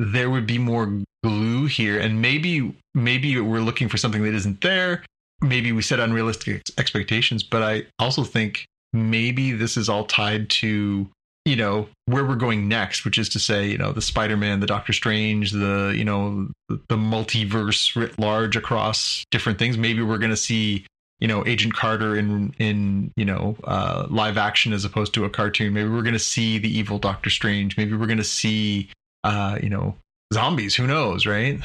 there 0.00 0.28
would 0.28 0.46
be 0.46 0.58
more 0.58 0.92
glue 1.22 1.66
here, 1.66 2.00
and 2.00 2.20
maybe 2.20 2.74
maybe 2.94 3.40
we're 3.40 3.60
looking 3.60 3.88
for 3.88 3.96
something 3.96 4.24
that 4.24 4.34
isn't 4.34 4.60
there. 4.60 5.04
Maybe 5.40 5.70
we 5.70 5.82
set 5.82 6.00
unrealistic 6.00 6.56
ex- 6.56 6.72
expectations, 6.78 7.44
but 7.44 7.62
I 7.62 7.84
also 8.00 8.24
think 8.24 8.66
maybe 8.92 9.52
this 9.52 9.76
is 9.76 9.88
all 9.88 10.04
tied 10.04 10.50
to 10.50 11.08
you 11.48 11.56
know 11.56 11.88
where 12.06 12.24
we're 12.24 12.34
going 12.36 12.68
next 12.68 13.04
which 13.04 13.18
is 13.18 13.28
to 13.28 13.38
say 13.38 13.66
you 13.66 13.78
know 13.78 13.92
the 13.92 14.02
spider-man 14.02 14.60
the 14.60 14.66
doctor 14.66 14.92
strange 14.92 15.50
the 15.52 15.94
you 15.96 16.04
know 16.04 16.48
the, 16.68 16.80
the 16.88 16.96
multiverse 16.96 17.96
writ 17.96 18.18
large 18.18 18.56
across 18.56 19.24
different 19.30 19.58
things. 19.58 19.78
Maybe 19.78 20.02
we're 20.02 20.18
going 20.18 20.30
to 20.30 20.36
see 20.36 20.86
you 21.20 21.28
know 21.28 21.46
agent 21.46 21.74
carter 21.74 22.16
in 22.16 22.54
in 22.58 23.12
you 23.16 23.24
know 23.24 23.56
uh 23.64 24.06
live 24.10 24.36
action 24.36 24.72
as 24.72 24.84
opposed 24.84 25.14
to 25.14 25.24
a 25.24 25.30
cartoon. 25.30 25.72
Maybe 25.72 25.88
we're 25.88 26.02
going 26.02 26.12
to 26.12 26.18
see 26.18 26.58
the 26.58 26.68
evil 26.68 26.98
doctor 26.98 27.30
strange. 27.30 27.76
Maybe 27.76 27.96
we're 27.96 28.06
going 28.06 28.18
to 28.18 28.24
see 28.24 28.90
uh 29.24 29.58
you 29.62 29.70
know 29.70 29.96
zombies. 30.32 30.76
Who 30.76 30.86
knows 30.86 31.26
right? 31.26 31.60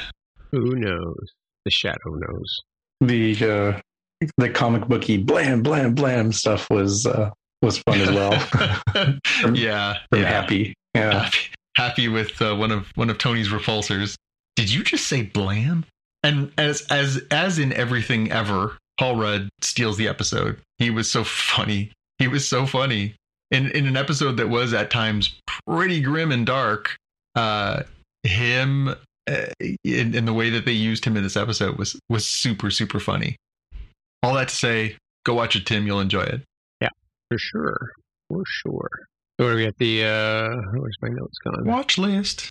Who 0.51 0.75
knows? 0.75 1.31
The 1.65 1.71
shadow 1.71 1.97
knows. 2.05 2.61
The 3.01 3.33
uh, 3.49 3.81
the 4.37 4.49
comic 4.49 4.87
booky 4.87 5.17
blam 5.17 5.61
blam 5.61 5.93
blam 5.93 6.31
stuff 6.31 6.69
was 6.69 7.05
uh, 7.05 7.31
was 7.63 7.77
fun 7.79 7.99
as 7.99 8.11
well. 8.11 8.31
yeah 9.55 9.97
I'm 10.11 10.19
yeah 10.19 10.27
happy. 10.27 10.73
Yeah. 10.93 11.23
happy, 11.23 11.39
happy 11.75 12.07
with 12.07 12.39
uh, 12.41 12.55
one 12.55 12.71
of 12.71 12.87
one 12.95 13.09
of 13.09 13.17
Tony's 13.17 13.49
repulsors. 13.49 14.15
Did 14.55 14.71
you 14.71 14.83
just 14.83 15.07
say 15.07 15.23
blam? 15.23 15.85
And 16.21 16.51
as 16.57 16.81
as 16.89 17.21
as 17.31 17.57
in 17.59 17.73
everything 17.73 18.31
ever, 18.31 18.77
Paul 18.99 19.15
Rudd 19.15 19.49
steals 19.61 19.97
the 19.97 20.07
episode. 20.07 20.59
He 20.77 20.89
was 20.89 21.09
so 21.09 21.23
funny. 21.23 21.91
He 22.19 22.27
was 22.27 22.47
so 22.47 22.65
funny 22.65 23.15
in 23.49 23.71
in 23.71 23.87
an 23.87 23.97
episode 23.97 24.37
that 24.37 24.49
was 24.49 24.73
at 24.73 24.91
times 24.91 25.39
pretty 25.67 26.01
grim 26.01 26.31
and 26.31 26.45
dark. 26.45 26.95
Uh, 27.35 27.83
him 28.23 28.89
uh, 29.27 29.45
in, 29.83 30.13
in 30.13 30.25
the 30.25 30.33
way 30.33 30.49
that 30.51 30.65
they 30.65 30.71
used 30.71 31.03
him 31.03 31.17
in 31.17 31.23
this 31.23 31.35
episode 31.35 31.77
was 31.77 31.99
was 32.09 32.25
super 32.25 32.69
super 32.69 32.99
funny. 32.99 33.35
All 34.21 34.35
that 34.35 34.49
to 34.49 34.55
say, 34.55 34.95
go 35.25 35.33
watch 35.33 35.55
it, 35.55 35.65
Tim. 35.65 35.87
You'll 35.87 35.99
enjoy 35.99 36.23
it. 36.23 36.41
For 37.33 37.39
sure. 37.39 37.77
For 38.29 38.43
sure. 38.45 38.89
So 39.39 39.45
what 39.45 39.51
do 39.51 39.55
we 39.57 39.65
got? 39.65 39.77
The 39.79 40.03
uh 40.05 40.49
where's 40.79 40.95
my 41.01 41.09
notes 41.09 41.37
gone? 41.43 41.65
Watch 41.65 41.97
list. 41.97 42.49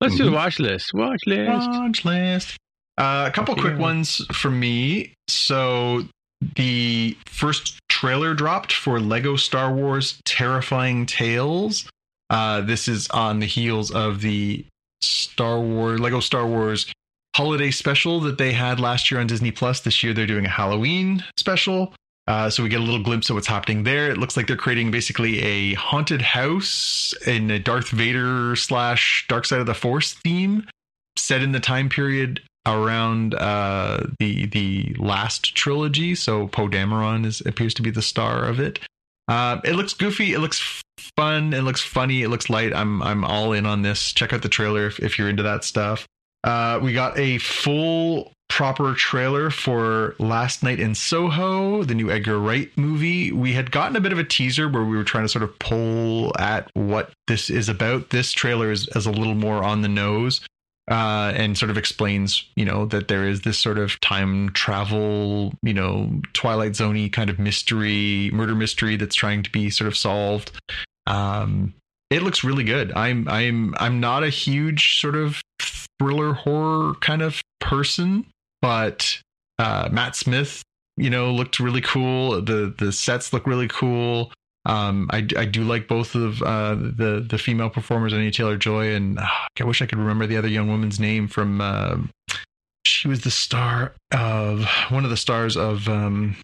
Let's 0.00 0.16
do 0.16 0.24
the 0.24 0.32
watch 0.32 0.58
list. 0.58 0.90
Watch 0.94 1.20
list. 1.26 1.68
Watch 1.70 2.04
list. 2.04 2.56
Uh, 2.98 3.26
a 3.28 3.30
couple 3.30 3.54
quick 3.54 3.74
Yeah. 3.74 3.78
ones 3.78 4.24
for 4.32 4.50
me. 4.50 5.14
So 5.28 6.04
the 6.56 7.16
first 7.26 7.78
trailer 7.88 8.34
dropped 8.34 8.72
for 8.72 9.00
Lego 9.00 9.36
Star 9.36 9.72
Wars 9.72 10.18
Terrifying 10.24 11.06
Tales. 11.06 11.88
Uh, 12.30 12.62
this 12.62 12.88
is 12.88 13.08
on 13.10 13.38
the 13.40 13.46
heels 13.46 13.90
of 13.90 14.22
the 14.22 14.64
Star 15.02 15.60
Wars 15.60 16.00
Lego 16.00 16.20
Star 16.20 16.46
Wars 16.46 16.90
holiday 17.36 17.70
special 17.70 18.20
that 18.20 18.38
they 18.38 18.52
had 18.52 18.80
last 18.80 19.10
year 19.10 19.20
on 19.20 19.26
Disney 19.26 19.50
Plus. 19.50 19.80
This 19.80 20.02
year 20.02 20.12
they're 20.14 20.26
doing 20.26 20.46
a 20.46 20.50
Halloween 20.50 21.22
special. 21.38 21.94
Uh, 22.28 22.48
so 22.48 22.62
we 22.62 22.68
get 22.68 22.80
a 22.80 22.84
little 22.84 23.02
glimpse 23.02 23.28
of 23.30 23.34
what's 23.34 23.48
happening 23.48 23.82
there. 23.82 24.10
It 24.10 24.18
looks 24.18 24.36
like 24.36 24.46
they're 24.46 24.56
creating 24.56 24.90
basically 24.90 25.40
a 25.40 25.74
haunted 25.74 26.22
house 26.22 27.12
in 27.26 27.50
a 27.50 27.58
Darth 27.58 27.88
Vader 27.88 28.54
slash 28.54 29.26
Dark 29.28 29.44
Side 29.44 29.60
of 29.60 29.66
the 29.66 29.74
Force 29.74 30.14
theme, 30.14 30.68
set 31.16 31.42
in 31.42 31.52
the 31.52 31.60
time 31.60 31.88
period 31.88 32.40
around 32.64 33.34
uh, 33.34 34.06
the 34.20 34.46
the 34.46 34.94
last 34.98 35.54
trilogy. 35.56 36.14
So 36.14 36.46
Poe 36.46 36.68
Dameron 36.68 37.26
is 37.26 37.42
appears 37.44 37.74
to 37.74 37.82
be 37.82 37.90
the 37.90 38.02
star 38.02 38.44
of 38.44 38.60
it. 38.60 38.78
Uh, 39.26 39.60
it 39.64 39.74
looks 39.74 39.94
goofy. 39.94 40.32
It 40.32 40.38
looks 40.38 40.82
fun. 41.16 41.52
It 41.52 41.62
looks 41.62 41.80
funny. 41.80 42.22
It 42.22 42.28
looks 42.28 42.48
light. 42.48 42.72
I'm 42.72 43.02
I'm 43.02 43.24
all 43.24 43.52
in 43.52 43.66
on 43.66 43.82
this. 43.82 44.12
Check 44.12 44.32
out 44.32 44.42
the 44.42 44.48
trailer 44.48 44.86
if, 44.86 45.00
if 45.00 45.18
you're 45.18 45.28
into 45.28 45.42
that 45.42 45.64
stuff. 45.64 46.06
Uh, 46.44 46.78
we 46.82 46.92
got 46.92 47.18
a 47.18 47.38
full 47.38 48.32
proper 48.52 48.92
trailer 48.92 49.48
for 49.48 50.14
Last 50.18 50.62
Night 50.62 50.78
in 50.78 50.94
Soho, 50.94 51.84
the 51.84 51.94
new 51.94 52.10
Edgar 52.10 52.38
Wright 52.38 52.70
movie. 52.76 53.32
We 53.32 53.54
had 53.54 53.70
gotten 53.70 53.96
a 53.96 54.00
bit 54.00 54.12
of 54.12 54.18
a 54.18 54.24
teaser 54.24 54.68
where 54.68 54.84
we 54.84 54.94
were 54.94 55.04
trying 55.04 55.24
to 55.24 55.28
sort 55.30 55.42
of 55.42 55.58
pull 55.58 56.38
at 56.38 56.70
what 56.74 57.12
this 57.28 57.48
is 57.48 57.70
about. 57.70 58.10
This 58.10 58.30
trailer 58.30 58.70
is, 58.70 58.88
is 58.94 59.06
a 59.06 59.10
little 59.10 59.34
more 59.34 59.64
on 59.64 59.80
the 59.80 59.88
nose 59.88 60.42
uh, 60.90 61.32
and 61.34 61.56
sort 61.56 61.70
of 61.70 61.78
explains, 61.78 62.44
you 62.54 62.66
know, 62.66 62.84
that 62.84 63.08
there 63.08 63.26
is 63.26 63.40
this 63.40 63.58
sort 63.58 63.78
of 63.78 63.98
time 64.00 64.50
travel, 64.50 65.54
you 65.62 65.72
know, 65.72 66.20
Twilight 66.34 66.72
Zoney 66.72 67.10
kind 67.10 67.30
of 67.30 67.38
mystery, 67.38 68.30
murder 68.34 68.54
mystery 68.54 68.96
that's 68.96 69.14
trying 69.14 69.42
to 69.44 69.50
be 69.50 69.70
sort 69.70 69.88
of 69.88 69.96
solved. 69.96 70.52
Um, 71.06 71.72
it 72.10 72.20
looks 72.20 72.44
really 72.44 72.64
good. 72.64 72.92
I'm 72.92 73.26
I'm 73.28 73.74
I'm 73.78 73.98
not 73.98 74.24
a 74.24 74.28
huge 74.28 75.00
sort 75.00 75.16
of 75.16 75.40
thriller 75.98 76.34
horror 76.34 76.94
kind 77.00 77.22
of 77.22 77.40
person, 77.60 78.26
but 78.62 79.20
uh, 79.58 79.88
Matt 79.92 80.16
Smith, 80.16 80.62
you 80.96 81.10
know, 81.10 81.30
looked 81.30 81.60
really 81.60 81.82
cool. 81.82 82.40
The 82.40 82.74
the 82.78 82.92
sets 82.92 83.32
look 83.32 83.46
really 83.46 83.68
cool. 83.68 84.32
Um, 84.64 85.08
I, 85.10 85.26
I 85.36 85.44
do 85.44 85.64
like 85.64 85.88
both 85.88 86.14
of 86.14 86.40
uh, 86.42 86.76
the 86.76 87.26
the 87.28 87.36
female 87.36 87.68
performers, 87.68 88.12
Anya 88.12 88.30
Taylor 88.30 88.56
Joy, 88.56 88.94
and 88.94 89.18
uh, 89.18 89.26
I 89.60 89.64
wish 89.64 89.82
I 89.82 89.86
could 89.86 89.98
remember 89.98 90.26
the 90.26 90.36
other 90.36 90.48
young 90.48 90.68
woman's 90.68 90.98
name 90.98 91.28
from. 91.28 91.60
Uh, 91.60 91.96
she 92.84 93.08
was 93.08 93.20
the 93.20 93.30
star 93.30 93.94
of 94.12 94.64
one 94.88 95.04
of 95.04 95.10
the 95.10 95.16
stars 95.16 95.56
of 95.56 95.88
um, 95.88 96.36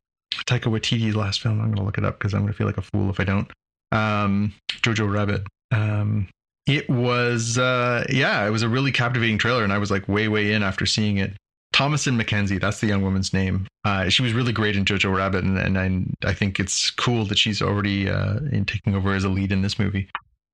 Taika 0.46 0.70
Waititi's 0.70 1.16
last 1.16 1.40
film. 1.40 1.60
I'm 1.60 1.66
going 1.66 1.76
to 1.76 1.82
look 1.82 1.98
it 1.98 2.04
up 2.04 2.18
because 2.18 2.32
I'm 2.34 2.42
going 2.42 2.52
to 2.52 2.56
feel 2.56 2.66
like 2.66 2.78
a 2.78 2.82
fool 2.82 3.10
if 3.10 3.18
I 3.18 3.24
don't. 3.24 3.50
Um, 3.92 4.54
Jojo 4.82 5.12
Rabbit. 5.12 5.42
Um, 5.72 6.28
it 6.66 6.88
was 6.88 7.58
uh, 7.58 8.04
yeah, 8.10 8.46
it 8.46 8.50
was 8.50 8.62
a 8.62 8.68
really 8.68 8.92
captivating 8.92 9.38
trailer, 9.38 9.64
and 9.64 9.72
I 9.72 9.78
was 9.78 9.90
like 9.90 10.08
way 10.08 10.28
way 10.28 10.52
in 10.52 10.62
after 10.62 10.86
seeing 10.86 11.18
it. 11.18 11.34
Thomasin 11.72 12.20
McKenzie, 12.20 12.60
that's 12.60 12.80
the 12.80 12.86
young 12.86 13.02
woman's 13.02 13.32
name. 13.32 13.66
Uh, 13.84 14.08
she 14.08 14.22
was 14.22 14.32
really 14.32 14.52
great 14.52 14.76
in 14.76 14.84
Jojo 14.84 15.14
Rabbit, 15.14 15.44
and, 15.44 15.58
and 15.58 15.78
I, 16.24 16.28
I 16.30 16.34
think 16.34 16.58
it's 16.58 16.90
cool 16.90 17.24
that 17.26 17.38
she's 17.38 17.62
already 17.62 18.08
uh, 18.08 18.38
in 18.50 18.64
taking 18.64 18.94
over 18.94 19.12
as 19.14 19.24
a 19.24 19.28
lead 19.28 19.52
in 19.52 19.62
this 19.62 19.78
movie. 19.78 20.08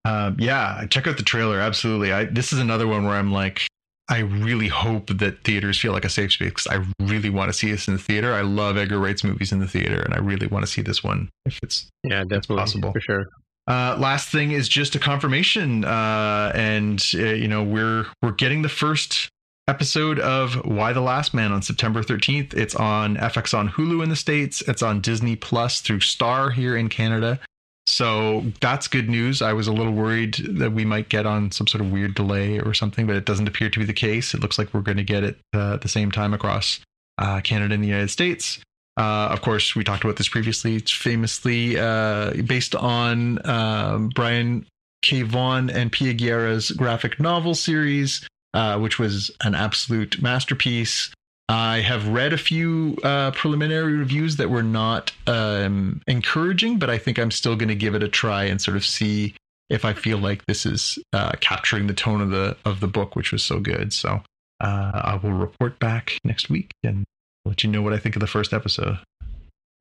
Um, 0.04 0.36
yeah, 0.38 0.84
check 0.90 1.06
out 1.06 1.16
the 1.16 1.22
trailer. 1.22 1.58
Absolutely. 1.60 2.12
I, 2.12 2.24
this 2.26 2.52
is 2.52 2.58
another 2.58 2.86
one 2.86 3.04
where 3.04 3.14
I'm 3.14 3.32
like, 3.32 3.66
I 4.10 4.18
really 4.18 4.68
hope 4.68 5.06
that 5.18 5.44
theaters 5.44 5.80
feel 5.80 5.92
like 5.92 6.04
a 6.04 6.10
safe 6.10 6.32
space 6.32 6.50
because 6.50 6.66
I 6.66 6.84
really 7.02 7.30
want 7.30 7.48
to 7.48 7.54
see 7.54 7.70
this 7.70 7.88
in 7.88 7.94
the 7.94 8.00
theater. 8.00 8.34
I 8.34 8.42
love 8.42 8.76
Edgar 8.76 8.98
Wright's 8.98 9.24
movies 9.24 9.50
in 9.50 9.60
the 9.60 9.66
theater, 9.68 10.02
and 10.02 10.12
I 10.12 10.18
really 10.18 10.46
want 10.46 10.66
to 10.66 10.70
see 10.70 10.82
this 10.82 11.02
one 11.02 11.30
if 11.46 11.58
it's 11.62 11.86
Yeah, 12.02 12.22
definitely. 12.24 12.56
possible. 12.56 12.92
For 12.92 13.00
sure. 13.00 13.26
uh, 13.66 13.96
last 13.98 14.28
thing 14.28 14.50
is 14.52 14.68
just 14.68 14.94
a 14.94 14.98
confirmation, 14.98 15.86
uh, 15.86 16.52
and 16.54 17.02
uh, 17.14 17.18
you 17.18 17.48
know 17.48 17.62
we're 17.62 18.04
we're 18.20 18.32
getting 18.32 18.60
the 18.60 18.68
first 18.68 19.30
episode 19.68 20.18
of 20.18 20.64
Y: 20.64 20.92
The 20.92 21.00
Last 21.00 21.34
Man 21.34 21.52
on 21.52 21.62
September 21.62 22.02
13th. 22.02 22.54
It's 22.54 22.74
on 22.74 23.16
FX 23.16 23.56
on 23.56 23.70
Hulu 23.70 24.02
in 24.02 24.10
the 24.10 24.16
states. 24.16 24.62
It's 24.62 24.82
on 24.82 25.00
Disney 25.00 25.36
Plus 25.36 25.80
through 25.80 26.00
Star 26.00 26.50
here 26.50 26.76
in 26.76 26.88
Canada. 26.88 27.40
So 27.86 28.44
that's 28.60 28.88
good 28.88 29.10
news. 29.10 29.42
I 29.42 29.52
was 29.52 29.66
a 29.66 29.72
little 29.72 29.92
worried 29.92 30.34
that 30.58 30.72
we 30.72 30.84
might 30.84 31.10
get 31.10 31.26
on 31.26 31.50
some 31.50 31.66
sort 31.66 31.84
of 31.84 31.92
weird 31.92 32.14
delay 32.14 32.58
or 32.58 32.72
something, 32.72 33.06
but 33.06 33.16
it 33.16 33.26
doesn't 33.26 33.46
appear 33.46 33.68
to 33.68 33.78
be 33.78 33.84
the 33.84 33.92
case. 33.92 34.32
It 34.32 34.40
looks 34.40 34.58
like 34.58 34.72
we're 34.72 34.80
going 34.80 34.96
to 34.96 35.04
get 35.04 35.22
it 35.22 35.38
uh, 35.54 35.74
at 35.74 35.82
the 35.82 35.88
same 35.88 36.10
time 36.10 36.32
across 36.32 36.80
uh, 37.18 37.40
Canada 37.42 37.74
and 37.74 37.82
the 37.82 37.88
United 37.88 38.10
States. 38.10 38.58
Uh, 38.96 39.28
of 39.30 39.42
course, 39.42 39.74
we 39.74 39.84
talked 39.84 40.04
about 40.04 40.16
this 40.16 40.28
previously. 40.28 40.76
It's 40.76 40.90
famously 40.90 41.78
uh, 41.78 42.32
based 42.46 42.74
on 42.74 43.44
um, 43.46 44.08
Brian 44.08 44.66
K. 45.02 45.22
Vaughan 45.22 45.68
and 45.68 45.92
Pia 45.92 46.14
Guerra's 46.14 46.70
graphic 46.70 47.20
novel 47.20 47.54
series, 47.54 48.26
uh, 48.54 48.78
which 48.78 48.98
was 48.98 49.30
an 49.42 49.54
absolute 49.54 50.22
masterpiece. 50.22 51.12
I 51.48 51.80
have 51.80 52.08
read 52.08 52.32
a 52.32 52.38
few 52.38 52.96
uh, 53.04 53.32
preliminary 53.32 53.92
reviews 53.96 54.36
that 54.36 54.48
were 54.48 54.62
not 54.62 55.12
um, 55.26 56.00
encouraging, 56.06 56.78
but 56.78 56.88
I 56.88 56.96
think 56.96 57.18
I'm 57.18 57.30
still 57.30 57.54
going 57.54 57.68
to 57.68 57.74
give 57.74 57.94
it 57.94 58.02
a 58.02 58.08
try 58.08 58.44
and 58.44 58.62
sort 58.62 58.78
of 58.78 58.84
see 58.84 59.34
if 59.68 59.84
I 59.84 59.92
feel 59.92 60.16
like 60.18 60.46
this 60.46 60.64
is 60.64 60.98
uh, 61.12 61.32
capturing 61.40 61.86
the 61.86 61.92
tone 61.94 62.22
of 62.22 62.30
the 62.30 62.56
of 62.64 62.80
the 62.80 62.86
book, 62.86 63.14
which 63.14 63.30
was 63.30 63.42
so 63.42 63.60
good. 63.60 63.92
So 63.92 64.22
uh, 64.60 64.90
I 64.94 65.20
will 65.22 65.32
report 65.32 65.78
back 65.78 66.16
next 66.24 66.48
week 66.48 66.70
and 66.82 67.04
let 67.44 67.62
you 67.62 67.70
know 67.70 67.82
what 67.82 67.92
I 67.92 67.98
think 67.98 68.16
of 68.16 68.20
the 68.20 68.26
first 68.26 68.54
episode. 68.54 68.98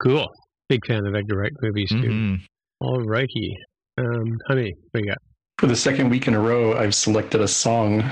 Cool. 0.01 0.27
Big 0.67 0.85
fan 0.85 1.05
of 1.05 1.15
Edgar 1.15 1.37
Wright 1.37 1.51
movies 1.61 1.89
too. 1.89 1.95
Mhm. 1.95 2.41
All 2.81 3.01
righty. 3.01 3.57
Um, 3.97 4.37
honey, 4.47 4.73
what 4.91 5.03
you 5.03 5.09
got? 5.09 5.17
For 5.59 5.67
the 5.67 5.75
second 5.75 6.09
week 6.09 6.27
in 6.27 6.33
a 6.33 6.39
row, 6.39 6.77
I've 6.77 6.95
selected 6.95 7.39
a 7.39 7.47
song 7.47 8.03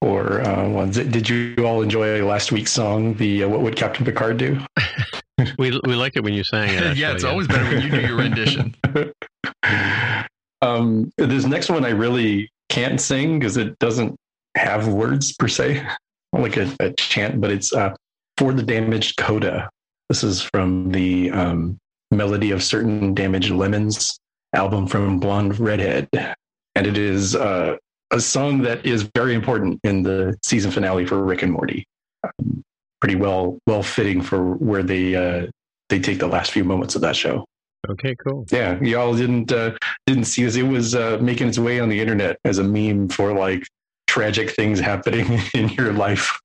for 0.00 0.40
uh, 0.42 0.68
ones. 0.68 0.96
Did 0.96 1.28
you 1.28 1.54
all 1.64 1.82
enjoy 1.82 2.24
last 2.24 2.52
week's 2.52 2.72
song? 2.72 3.14
The 3.14 3.44
uh, 3.44 3.48
What 3.48 3.60
Would 3.62 3.76
Captain 3.76 4.04
Picard 4.04 4.36
Do? 4.38 4.60
We 5.56 5.70
we 5.86 5.94
like 5.94 6.16
it 6.16 6.24
when 6.24 6.34
you 6.34 6.42
sang 6.42 6.68
it. 6.68 6.74
yeah, 6.96 7.10
actually, 7.10 7.14
it's 7.14 7.24
always 7.24 7.46
better 7.46 7.62
when 7.64 7.80
you 7.80 7.90
do 7.90 8.00
your 8.00 8.16
rendition. 8.16 8.74
um, 10.62 11.12
this 11.16 11.44
next 11.44 11.70
one 11.70 11.84
I 11.84 11.90
really 11.90 12.50
can't 12.68 13.00
sing 13.00 13.38
because 13.38 13.56
it 13.56 13.78
doesn't 13.78 14.16
have 14.56 14.88
words 14.88 15.32
per 15.34 15.46
se, 15.46 15.86
like 16.32 16.56
a, 16.56 16.74
a 16.80 16.92
chant, 16.94 17.40
but 17.40 17.52
it's 17.52 17.72
uh, 17.72 17.94
for 18.36 18.52
the 18.52 18.64
damaged 18.64 19.16
coda. 19.16 19.70
This 20.08 20.24
is 20.24 20.42
from 20.42 20.90
the 20.90 21.30
um, 21.30 21.78
melody 22.10 22.50
of 22.50 22.62
certain 22.64 23.14
damaged 23.14 23.50
lemons 23.50 24.18
album 24.54 24.88
from 24.88 25.20
Blonde 25.20 25.58
Redhead, 25.60 26.08
and 26.74 26.86
it 26.86 26.98
is 26.98 27.36
uh, 27.36 27.76
a 28.10 28.20
song 28.20 28.62
that 28.62 28.84
is 28.86 29.08
very 29.14 29.34
important 29.34 29.80
in 29.84 30.02
the 30.02 30.36
season 30.42 30.70
finale 30.70 31.06
for 31.06 31.22
Rick 31.22 31.42
and 31.42 31.52
Morty. 31.52 31.84
Um, 32.24 32.62
pretty 33.00 33.14
well 33.14 33.58
well 33.66 33.82
fitting 33.82 34.20
for 34.20 34.54
where 34.54 34.82
they 34.82 35.14
uh, 35.14 35.46
they 35.88 36.00
take 36.00 36.18
the 36.18 36.26
last 36.26 36.50
few 36.50 36.64
moments 36.64 36.94
of 36.94 37.02
that 37.02 37.16
show. 37.16 37.44
Okay, 37.88 38.14
cool. 38.26 38.44
Yeah, 38.50 38.80
y'all 38.82 39.16
didn't 39.16 39.52
uh, 39.52 39.76
didn't 40.06 40.24
see 40.24 40.44
this. 40.44 40.56
It 40.56 40.64
was 40.64 40.94
uh, 40.94 41.18
making 41.20 41.48
its 41.48 41.58
way 41.58 41.80
on 41.80 41.88
the 41.88 42.00
internet 42.00 42.38
as 42.44 42.58
a 42.58 42.64
meme 42.64 43.08
for 43.08 43.32
like 43.32 43.66
tragic 44.06 44.50
things 44.50 44.80
happening 44.80 45.40
in 45.54 45.68
your 45.70 45.92
life. 45.92 46.38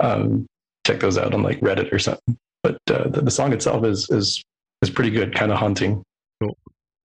Um, 0.00 0.46
check 0.86 1.00
those 1.00 1.16
out 1.16 1.32
on 1.32 1.42
like 1.42 1.60
Reddit 1.60 1.92
or 1.92 1.98
something. 1.98 2.36
But 2.62 2.78
uh, 2.90 3.08
the, 3.08 3.22
the 3.22 3.30
song 3.30 3.52
itself 3.52 3.84
is 3.84 4.10
is 4.10 4.42
is 4.82 4.90
pretty 4.90 5.10
good, 5.10 5.34
kind 5.34 5.52
of 5.52 5.58
haunting. 5.58 6.02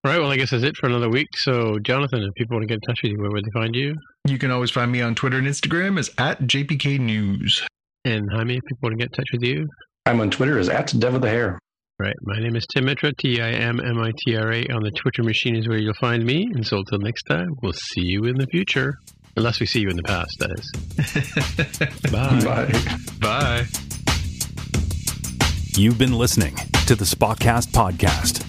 All 0.05 0.11
right, 0.13 0.19
well, 0.21 0.31
I 0.31 0.37
guess 0.37 0.51
that's 0.51 0.63
it 0.63 0.77
for 0.77 0.87
another 0.87 1.09
week. 1.09 1.27
So, 1.35 1.77
Jonathan, 1.79 2.23
if 2.23 2.33
people 2.35 2.55
want 2.55 2.63
to 2.63 2.67
get 2.67 2.75
in 2.75 2.87
touch 2.87 2.99
with 3.03 3.11
you, 3.11 3.19
where 3.19 3.31
would 3.31 3.43
they 3.43 3.51
find 3.59 3.75
you? 3.75 3.93
You 4.25 4.37
can 4.37 4.49
always 4.49 4.71
find 4.71 4.89
me 4.89 5.01
on 5.01 5.13
Twitter 5.13 5.37
and 5.37 5.45
Instagram 5.45 5.99
as 5.99 6.09
at 6.17 6.39
JPK 6.39 6.99
News. 7.01 7.67
And 8.05 8.29
Jaime, 8.31 8.55
if 8.55 8.61
people 8.63 8.79
want 8.83 8.93
to 8.93 8.97
get 8.97 9.09
in 9.09 9.11
touch 9.11 9.27
with 9.33 9.43
you? 9.43 9.67
I'm 10.05 10.21
on 10.21 10.31
Twitter 10.31 10.57
as 10.57 10.69
at 10.69 10.97
Dev 10.97 11.15
of 11.15 11.21
the 11.21 11.29
Hair. 11.29 11.59
Right. 11.99 12.15
My 12.21 12.39
name 12.39 12.55
is 12.55 12.65
Tim 12.73 12.85
Mitra, 12.85 13.11
T 13.19 13.41
I 13.41 13.49
M 13.49 13.81
M 13.81 13.99
I 13.99 14.13
T 14.25 14.37
R 14.37 14.53
A. 14.53 14.65
On 14.67 14.81
the 14.81 14.91
Twitter 14.91 15.21
machine 15.21 15.57
is 15.57 15.67
where 15.67 15.77
you'll 15.77 15.93
find 15.95 16.23
me. 16.23 16.47
And 16.53 16.65
so 16.65 16.77
until 16.77 16.99
next 16.99 17.23
time, 17.23 17.49
we'll 17.61 17.73
see 17.73 18.03
you 18.05 18.23
in 18.23 18.37
the 18.37 18.47
future. 18.47 18.93
Unless 19.35 19.59
we 19.59 19.65
see 19.65 19.81
you 19.81 19.89
in 19.89 19.97
the 19.97 20.03
past, 20.03 20.33
that 20.39 20.51
is. 20.57 22.01
Bye. 22.11 22.39
Bye. 22.45 23.65
Bye. 23.65 23.65
You've 25.75 25.97
been 25.97 26.13
listening 26.13 26.55
to 26.87 26.95
the 26.95 27.05
Spockcast 27.05 27.71
Podcast. 27.71 28.48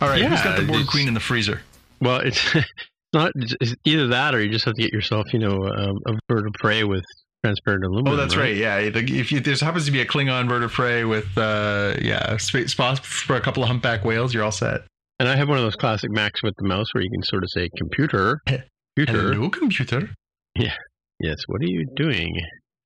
All 0.00 0.08
right, 0.08 0.22
who's 0.24 0.42
got 0.42 0.56
the 0.56 0.62
Yeah, 0.62 0.68
board 0.72 0.86
queen 0.86 1.08
in 1.08 1.14
the 1.14 1.20
freezer? 1.20 1.60
well, 2.00 2.20
it's 2.20 2.54
not 3.12 3.32
it's 3.34 3.74
either 3.84 4.08
that 4.08 4.34
or 4.34 4.42
you 4.42 4.50
just 4.50 4.64
have 4.64 4.74
to 4.74 4.82
get 4.82 4.92
yourself, 4.92 5.32
you 5.32 5.38
know, 5.38 5.56
a, 5.64 5.90
a 6.10 6.18
bird 6.28 6.46
of 6.46 6.52
prey 6.54 6.84
with 6.84 7.04
transparent 7.44 7.84
aluminum. 7.84 8.14
Oh, 8.14 8.16
that's 8.16 8.36
right. 8.36 8.54
Yeah, 8.56 8.78
if 8.78 9.30
you, 9.32 9.40
there's 9.40 9.60
happens 9.60 9.86
to 9.86 9.90
be 9.92 10.00
a 10.00 10.06
Klingon 10.06 10.48
bird 10.48 10.62
of 10.62 10.72
prey 10.72 11.04
with, 11.04 11.36
uh, 11.38 11.94
yeah, 12.02 12.36
sp- 12.38 12.66
spots 12.68 13.00
for 13.00 13.36
a 13.36 13.40
couple 13.40 13.62
of 13.62 13.68
humpback 13.68 14.04
whales, 14.04 14.34
you're 14.34 14.44
all 14.44 14.50
set. 14.52 14.82
And 15.20 15.28
I 15.28 15.36
have 15.36 15.48
one 15.48 15.58
of 15.58 15.64
those 15.64 15.74
classic 15.76 16.10
Macs 16.10 16.42
with 16.42 16.54
the 16.58 16.68
mouse 16.68 16.86
where 16.92 17.02
you 17.02 17.10
can 17.10 17.22
sort 17.24 17.42
of 17.42 17.50
say 17.52 17.68
computer, 17.76 18.40
computer. 18.96 19.32
Hello, 19.34 19.48
computer. 19.50 20.10
Yeah. 20.56 20.74
Yes, 21.20 21.36
what 21.48 21.60
are 21.62 21.66
you 21.66 21.84
doing? 21.96 22.32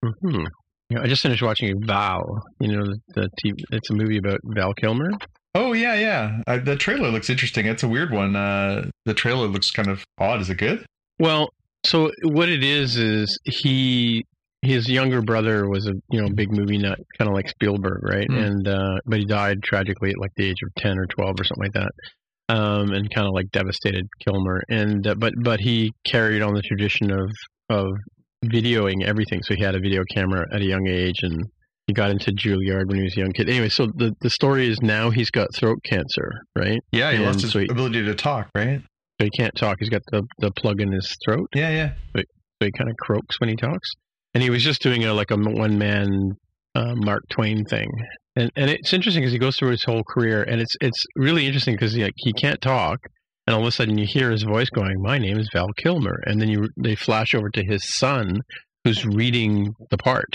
hmm 0.02 0.44
Yeah, 0.88 1.00
I 1.02 1.06
just 1.06 1.22
finished 1.22 1.42
watching 1.42 1.74
Val. 1.84 2.22
You 2.60 2.68
know, 2.76 2.84
the 3.14 3.28
TV, 3.44 3.52
it's 3.70 3.90
a 3.90 3.94
movie 3.94 4.16
about 4.18 4.38
Val 4.44 4.72
Kilmer. 4.74 5.10
Oh 5.54 5.72
yeah, 5.72 5.94
yeah. 5.94 6.42
Uh, 6.46 6.58
the 6.58 6.76
trailer 6.76 7.10
looks 7.10 7.28
interesting. 7.28 7.66
It's 7.66 7.82
a 7.82 7.88
weird 7.88 8.10
one. 8.10 8.36
Uh, 8.36 8.90
the 9.04 9.14
trailer 9.14 9.46
looks 9.46 9.70
kind 9.70 9.88
of 9.88 10.04
odd. 10.18 10.40
Is 10.40 10.48
it 10.48 10.58
good? 10.58 10.86
Well, 11.18 11.50
so 11.84 12.10
what 12.22 12.48
it 12.48 12.64
is 12.64 12.96
is 12.96 13.38
he 13.44 14.24
his 14.62 14.88
younger 14.88 15.20
brother 15.20 15.68
was 15.68 15.86
a 15.86 15.92
you 16.10 16.22
know 16.22 16.28
big 16.34 16.50
movie 16.52 16.78
nut, 16.78 16.98
kind 17.18 17.28
of 17.28 17.34
like 17.34 17.48
Spielberg, 17.48 18.02
right? 18.02 18.26
Hmm. 18.28 18.36
And 18.36 18.68
uh, 18.68 18.98
but 19.04 19.18
he 19.18 19.26
died 19.26 19.62
tragically 19.62 20.10
at 20.10 20.18
like 20.18 20.30
the 20.36 20.48
age 20.48 20.62
of 20.64 20.74
ten 20.76 20.98
or 20.98 21.06
twelve 21.06 21.38
or 21.38 21.44
something 21.44 21.64
like 21.64 21.74
that. 21.74 21.90
Um, 22.48 22.92
and 22.92 23.12
kind 23.14 23.26
of 23.26 23.34
like 23.34 23.50
devastated 23.50 24.06
Kilmer, 24.24 24.62
and 24.68 25.06
uh, 25.06 25.14
but 25.14 25.34
but 25.42 25.60
he 25.60 25.92
carried 26.04 26.42
on 26.42 26.54
the 26.54 26.62
tradition 26.62 27.10
of 27.10 27.30
of 27.68 27.86
videoing 28.44 29.04
everything. 29.04 29.42
So 29.42 29.54
he 29.54 29.62
had 29.62 29.74
a 29.74 29.80
video 29.80 30.02
camera 30.14 30.44
at 30.52 30.60
a 30.60 30.64
young 30.64 30.86
age, 30.86 31.20
and 31.22 31.44
he 31.86 31.92
got 31.92 32.10
into 32.10 32.30
Juilliard 32.32 32.86
when 32.86 32.96
he 32.96 33.02
was 33.02 33.16
a 33.16 33.20
young 33.20 33.32
kid. 33.32 33.48
Anyway, 33.48 33.68
so 33.68 33.86
the 33.94 34.12
the 34.20 34.30
story 34.30 34.68
is 34.68 34.78
now 34.82 35.10
he's 35.10 35.30
got 35.30 35.48
throat 35.54 35.78
cancer, 35.84 36.30
right? 36.56 36.80
Yeah, 36.92 37.10
he 37.10 37.16
And 37.16 37.26
lost 37.26 37.42
his 37.42 37.52
so 37.52 37.58
he- 37.60 37.66
ability 37.70 38.02
to 38.04 38.14
talk, 38.14 38.48
right? 38.54 38.80
So 39.20 39.24
he 39.26 39.30
can't 39.30 39.54
talk. 39.56 39.76
He's 39.80 39.88
got 39.90 40.02
the 40.10 40.22
the 40.38 40.50
plug 40.52 40.80
in 40.80 40.90
his 40.92 41.14
throat 41.24 41.48
Yeah, 41.54 41.70
yeah. 41.70 41.92
so 42.16 42.22
he 42.60 42.70
kind 42.76 42.90
of 42.90 42.96
croaks 42.98 43.38
when 43.40 43.48
he 43.48 43.56
talks. 43.56 43.88
And 44.34 44.42
he 44.42 44.48
was 44.50 44.62
just 44.64 44.80
doing 44.82 45.04
a 45.04 45.12
like 45.12 45.30
a 45.30 45.36
one 45.36 45.78
man 45.78 46.08
uh, 46.74 46.94
Mark 46.94 47.22
Twain 47.30 47.64
thing, 47.66 47.88
and 48.36 48.50
and 48.56 48.70
it's 48.70 48.92
interesting 48.94 49.22
because 49.22 49.32
he 49.32 49.38
goes 49.38 49.56
through 49.58 49.70
his 49.72 49.84
whole 49.84 50.02
career, 50.04 50.42
and 50.42 50.60
it's 50.60 50.74
it's 50.80 51.04
really 51.16 51.46
interesting 51.46 51.74
because 51.74 51.92
he 51.92 52.02
like, 52.02 52.14
he 52.16 52.32
can't 52.32 52.60
talk, 52.62 52.98
and 53.46 53.54
all 53.54 53.60
of 53.60 53.66
a 53.66 53.70
sudden 53.70 53.98
you 53.98 54.06
hear 54.06 54.30
his 54.30 54.42
voice 54.44 54.70
going, 54.70 54.94
"My 55.02 55.18
name 55.18 55.38
is 55.38 55.50
Val 55.52 55.68
Kilmer," 55.76 56.18
and 56.24 56.40
then 56.40 56.48
you 56.48 56.68
they 56.82 56.94
flash 56.94 57.34
over 57.34 57.50
to 57.50 57.62
his 57.62 57.82
son 57.98 58.38
who's 58.84 59.04
reading 59.04 59.74
the 59.90 59.98
part. 59.98 60.30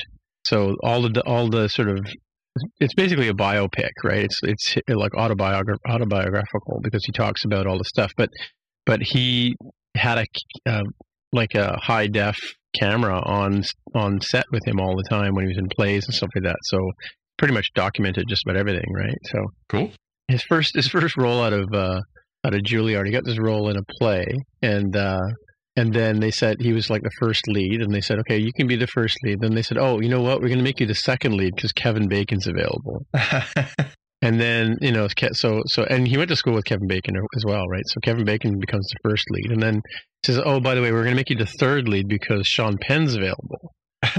So 0.49 0.75
all 0.83 1.01
the 1.01 1.21
all 1.25 1.49
the 1.49 1.67
sort 1.67 1.89
of 1.89 1.99
it's 2.79 2.93
basically 2.95 3.27
a 3.27 3.33
biopic, 3.33 3.91
right? 4.03 4.23
It's 4.23 4.39
it's 4.43 4.75
like 4.87 5.11
autobiogra- 5.11 5.77
autobiographical 5.87 6.79
because 6.81 7.03
he 7.05 7.11
talks 7.11 7.45
about 7.45 7.67
all 7.67 7.77
the 7.77 7.83
stuff, 7.85 8.11
but 8.17 8.29
but 8.85 9.01
he 9.01 9.55
had 9.95 10.17
a 10.17 10.25
uh, 10.71 10.83
like 11.31 11.55
a 11.55 11.77
high 11.77 12.07
def 12.07 12.37
camera 12.79 13.21
on 13.25 13.63
on 13.95 14.21
set 14.21 14.45
with 14.51 14.65
him 14.67 14.79
all 14.79 14.95
the 14.95 15.07
time 15.09 15.33
when 15.33 15.45
he 15.45 15.49
was 15.49 15.57
in 15.57 15.67
plays 15.75 16.05
and 16.05 16.13
stuff 16.13 16.29
like 16.35 16.43
that. 16.45 16.57
So 16.63 16.79
pretty 17.37 17.53
much 17.53 17.67
documented 17.75 18.25
just 18.27 18.43
about 18.45 18.57
everything, 18.57 18.91
right? 18.95 19.17
So 19.25 19.39
Cool. 19.69 19.91
his 20.27 20.43
first 20.43 20.75
his 20.75 20.87
first 20.87 21.17
role 21.17 21.41
out 21.41 21.53
of 21.53 21.67
uh, 21.73 22.01
out 22.45 22.53
of 22.53 22.61
Juilliard, 22.61 23.05
he 23.05 23.11
got 23.11 23.25
this 23.25 23.39
role 23.39 23.69
in 23.69 23.77
a 23.77 23.83
play, 23.99 24.25
and 24.61 24.95
uh, 24.95 25.21
and 25.77 25.93
then 25.93 26.19
they 26.19 26.31
said 26.31 26.59
he 26.59 26.73
was 26.73 26.89
like 26.89 27.03
the 27.03 27.11
first 27.19 27.47
lead, 27.47 27.81
and 27.81 27.93
they 27.93 28.01
said, 28.01 28.19
okay, 28.19 28.37
you 28.37 28.51
can 28.51 28.67
be 28.67 28.75
the 28.75 28.87
first 28.87 29.17
lead. 29.23 29.39
Then 29.39 29.55
they 29.55 29.61
said, 29.61 29.77
oh, 29.77 30.01
you 30.01 30.09
know 30.09 30.21
what, 30.21 30.41
we're 30.41 30.49
going 30.49 30.57
to 30.57 30.63
make 30.63 30.79
you 30.79 30.87
the 30.87 30.95
second 30.95 31.37
lead 31.37 31.55
because 31.55 31.71
Kevin 31.71 32.09
Bacon's 32.09 32.47
available. 32.47 33.05
And 34.21 34.39
then 34.41 34.77
you 34.81 34.91
know, 34.91 35.07
so 35.33 35.61
so, 35.67 35.83
and 35.83 36.07
he 36.07 36.17
went 36.17 36.29
to 36.29 36.35
school 36.35 36.55
with 36.55 36.65
Kevin 36.65 36.87
Bacon 36.87 37.15
as 37.35 37.45
well, 37.45 37.67
right? 37.67 37.83
So 37.85 37.99
Kevin 38.01 38.25
Bacon 38.25 38.57
becomes 38.59 38.89
the 38.89 38.97
first 39.07 39.25
lead, 39.29 39.51
and 39.51 39.61
then 39.61 39.83
says, 40.25 40.39
"Oh, 40.43 40.59
by 40.59 40.73
the 40.73 40.81
way, 40.81 40.91
we're 40.91 41.03
going 41.03 41.11
to 41.11 41.15
make 41.15 41.29
you 41.29 41.35
the 41.35 41.45
third 41.45 41.87
lead 41.87 42.07
because 42.07 42.47
Sean 42.47 42.77
Penn's 42.81 43.15
available." 43.15 43.75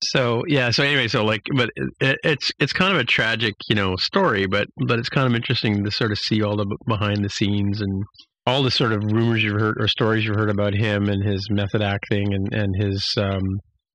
so 0.00 0.44
yeah, 0.46 0.70
so 0.70 0.84
anyway, 0.84 1.08
so 1.08 1.24
like, 1.24 1.42
but 1.56 1.70
it, 2.00 2.18
it's 2.22 2.52
it's 2.60 2.72
kind 2.72 2.94
of 2.94 3.00
a 3.00 3.04
tragic, 3.04 3.54
you 3.68 3.74
know, 3.74 3.96
story, 3.96 4.46
but 4.46 4.68
but 4.86 5.00
it's 5.00 5.08
kind 5.08 5.26
of 5.26 5.34
interesting 5.34 5.84
to 5.84 5.90
sort 5.90 6.12
of 6.12 6.18
see 6.18 6.40
all 6.40 6.56
the 6.56 6.66
behind 6.86 7.24
the 7.24 7.30
scenes 7.30 7.80
and 7.80 8.04
all 8.46 8.62
the 8.62 8.70
sort 8.70 8.92
of 8.92 9.02
rumors 9.04 9.42
you've 9.42 9.58
heard 9.60 9.76
or 9.80 9.88
stories 9.88 10.24
you've 10.24 10.36
heard 10.36 10.50
about 10.50 10.74
him 10.74 11.08
and 11.08 11.22
his 11.24 11.48
method 11.50 11.82
acting 11.82 12.32
and 12.32 12.52
and 12.52 12.74
his 12.80 13.14
um 13.18 13.42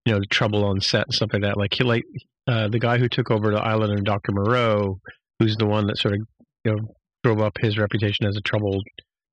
you 0.06 0.14
know 0.14 0.20
trouble 0.30 0.64
on 0.66 0.80
set 0.82 1.04
and 1.04 1.14
stuff 1.14 1.30
like 1.34 1.44
that. 1.44 1.58
Like 1.58 1.74
he 1.74 1.84
like 1.84 2.04
uh, 2.48 2.68
the 2.68 2.80
guy 2.80 2.98
who 2.98 3.08
took 3.08 3.30
over 3.32 3.52
the 3.52 3.62
island 3.62 3.98
of 3.98 4.04
Dr. 4.04 4.32
Moreau, 4.34 5.00
who's 5.40 5.56
the 5.58 5.68
one 5.68 5.88
that 5.88 5.98
sort 5.98 6.16
of 6.16 6.20
you 6.66 6.72
know 6.72 6.78
drove 7.24 7.40
up 7.40 7.54
his 7.60 7.78
reputation 7.78 8.26
as 8.26 8.36
a 8.36 8.42
troubled 8.42 8.84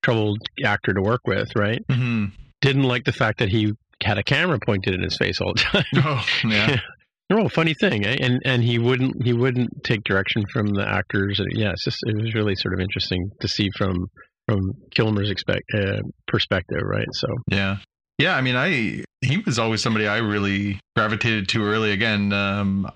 troubled 0.02 0.38
actor 0.64 0.92
to 0.92 1.02
work 1.02 1.22
with, 1.26 1.48
right? 1.56 1.80
hmm 1.90 2.26
Didn't 2.60 2.84
like 2.84 3.04
the 3.04 3.12
fact 3.12 3.38
that 3.38 3.48
he 3.48 3.72
had 4.02 4.18
a 4.18 4.22
camera 4.22 4.58
pointed 4.64 4.94
in 4.94 5.02
his 5.02 5.16
face 5.16 5.40
all 5.40 5.54
the 5.54 5.60
time. 5.60 5.84
Oh, 5.96 6.24
yeah. 6.44 6.80
Oh, 7.30 7.46
funny 7.50 7.74
thing, 7.74 8.06
eh? 8.06 8.16
and 8.20 8.40
and 8.46 8.64
he 8.64 8.78
wouldn't 8.78 9.22
he 9.22 9.34
wouldn't 9.34 9.84
take 9.84 10.02
direction 10.02 10.44
from 10.50 10.68
the 10.68 10.88
actors. 10.88 11.38
Yeah, 11.50 11.72
it's 11.72 11.84
just 11.84 11.98
it 12.06 12.16
was 12.16 12.32
really 12.32 12.54
sort 12.56 12.72
of 12.72 12.80
interesting 12.80 13.28
to 13.42 13.48
see 13.48 13.68
from 13.76 14.06
from 14.48 14.74
Kilmer's 14.90 15.30
expect, 15.30 15.64
uh, 15.74 16.00
perspective, 16.26 16.82
right? 16.82 17.08
So 17.12 17.28
Yeah. 17.48 17.78
Yeah, 18.18 18.34
I 18.34 18.40
mean, 18.40 18.56
I 18.56 19.04
he 19.20 19.38
was 19.38 19.58
always 19.58 19.80
somebody 19.82 20.08
I 20.08 20.18
really 20.18 20.80
gravitated 20.96 21.48
to 21.50 21.64
early. 21.64 21.92
Again, 21.92 22.32
um, 22.32 22.90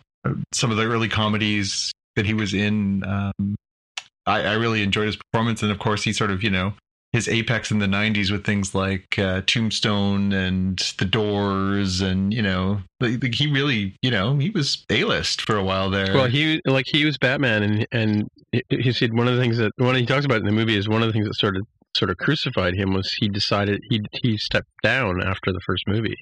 some 0.53 0.71
of 0.71 0.77
the 0.77 0.85
early 0.85 1.09
comedies 1.09 1.93
that 2.17 2.27
he 2.27 2.35
was 2.35 2.55
in, 2.55 3.05
um, 3.05 3.55
I, 4.27 4.43
I 4.43 4.53
really 4.55 4.83
enjoyed 4.83 5.07
his 5.07 5.17
performance, 5.17 5.63
and 5.63 5.71
of 5.71 5.79
course, 5.79 6.03
he 6.03 6.13
sort 6.13 6.33
of 6.33 6.43
you 6.43 6.51
know 6.51 6.75
his 7.13 7.29
apex 7.29 7.71
in 7.71 7.79
the 7.79 7.87
'90s 7.87 8.33
with 8.33 8.45
things 8.45 8.75
like 8.75 9.19
uh, 9.19 9.43
Tombstone 9.47 10.33
and 10.33 10.79
The 10.99 11.05
Doors, 11.05 12.01
and 12.01 12.33
you 12.33 12.43
know, 12.43 12.81
like, 13.01 13.23
like, 13.23 13.35
he 13.35 13.47
really, 13.47 13.95
you 14.03 14.11
know, 14.11 14.37
he 14.39 14.51
was 14.51 14.85
A 14.91 15.05
list 15.05 15.43
for 15.43 15.57
a 15.57 15.63
while 15.63 15.91
there. 15.91 16.15
Well, 16.15 16.27
he 16.27 16.61
like 16.67 16.87
he 16.89 17.05
was 17.05 17.19
Batman, 17.19 17.63
and 17.63 17.87
and 17.93 18.29
he- 18.69 18.93
said 18.93 19.15
one 19.15 19.29
of 19.29 19.35
the 19.37 19.41
things 19.41 19.57
that 19.59 19.73
one 19.77 19.95
he 19.95 20.07
talks 20.07 20.25
about 20.25 20.39
in 20.39 20.45
the 20.47 20.53
movie 20.53 20.77
is 20.77 20.89
one 20.89 21.03
of 21.03 21.09
the 21.09 21.13
things 21.13 21.27
that 21.27 21.35
sort 21.35 21.57
of 21.57 21.63
sort 21.97 22.11
of 22.11 22.17
crucified 22.17 22.75
him 22.75 22.93
was 22.95 23.13
he 23.21 23.29
decided 23.29 23.79
he 23.91 24.01
he 24.23 24.37
stepped 24.39 24.69
down 24.83 25.23
after 25.23 25.53
the 25.53 25.61
first 25.67 25.85
movie. 25.87 26.15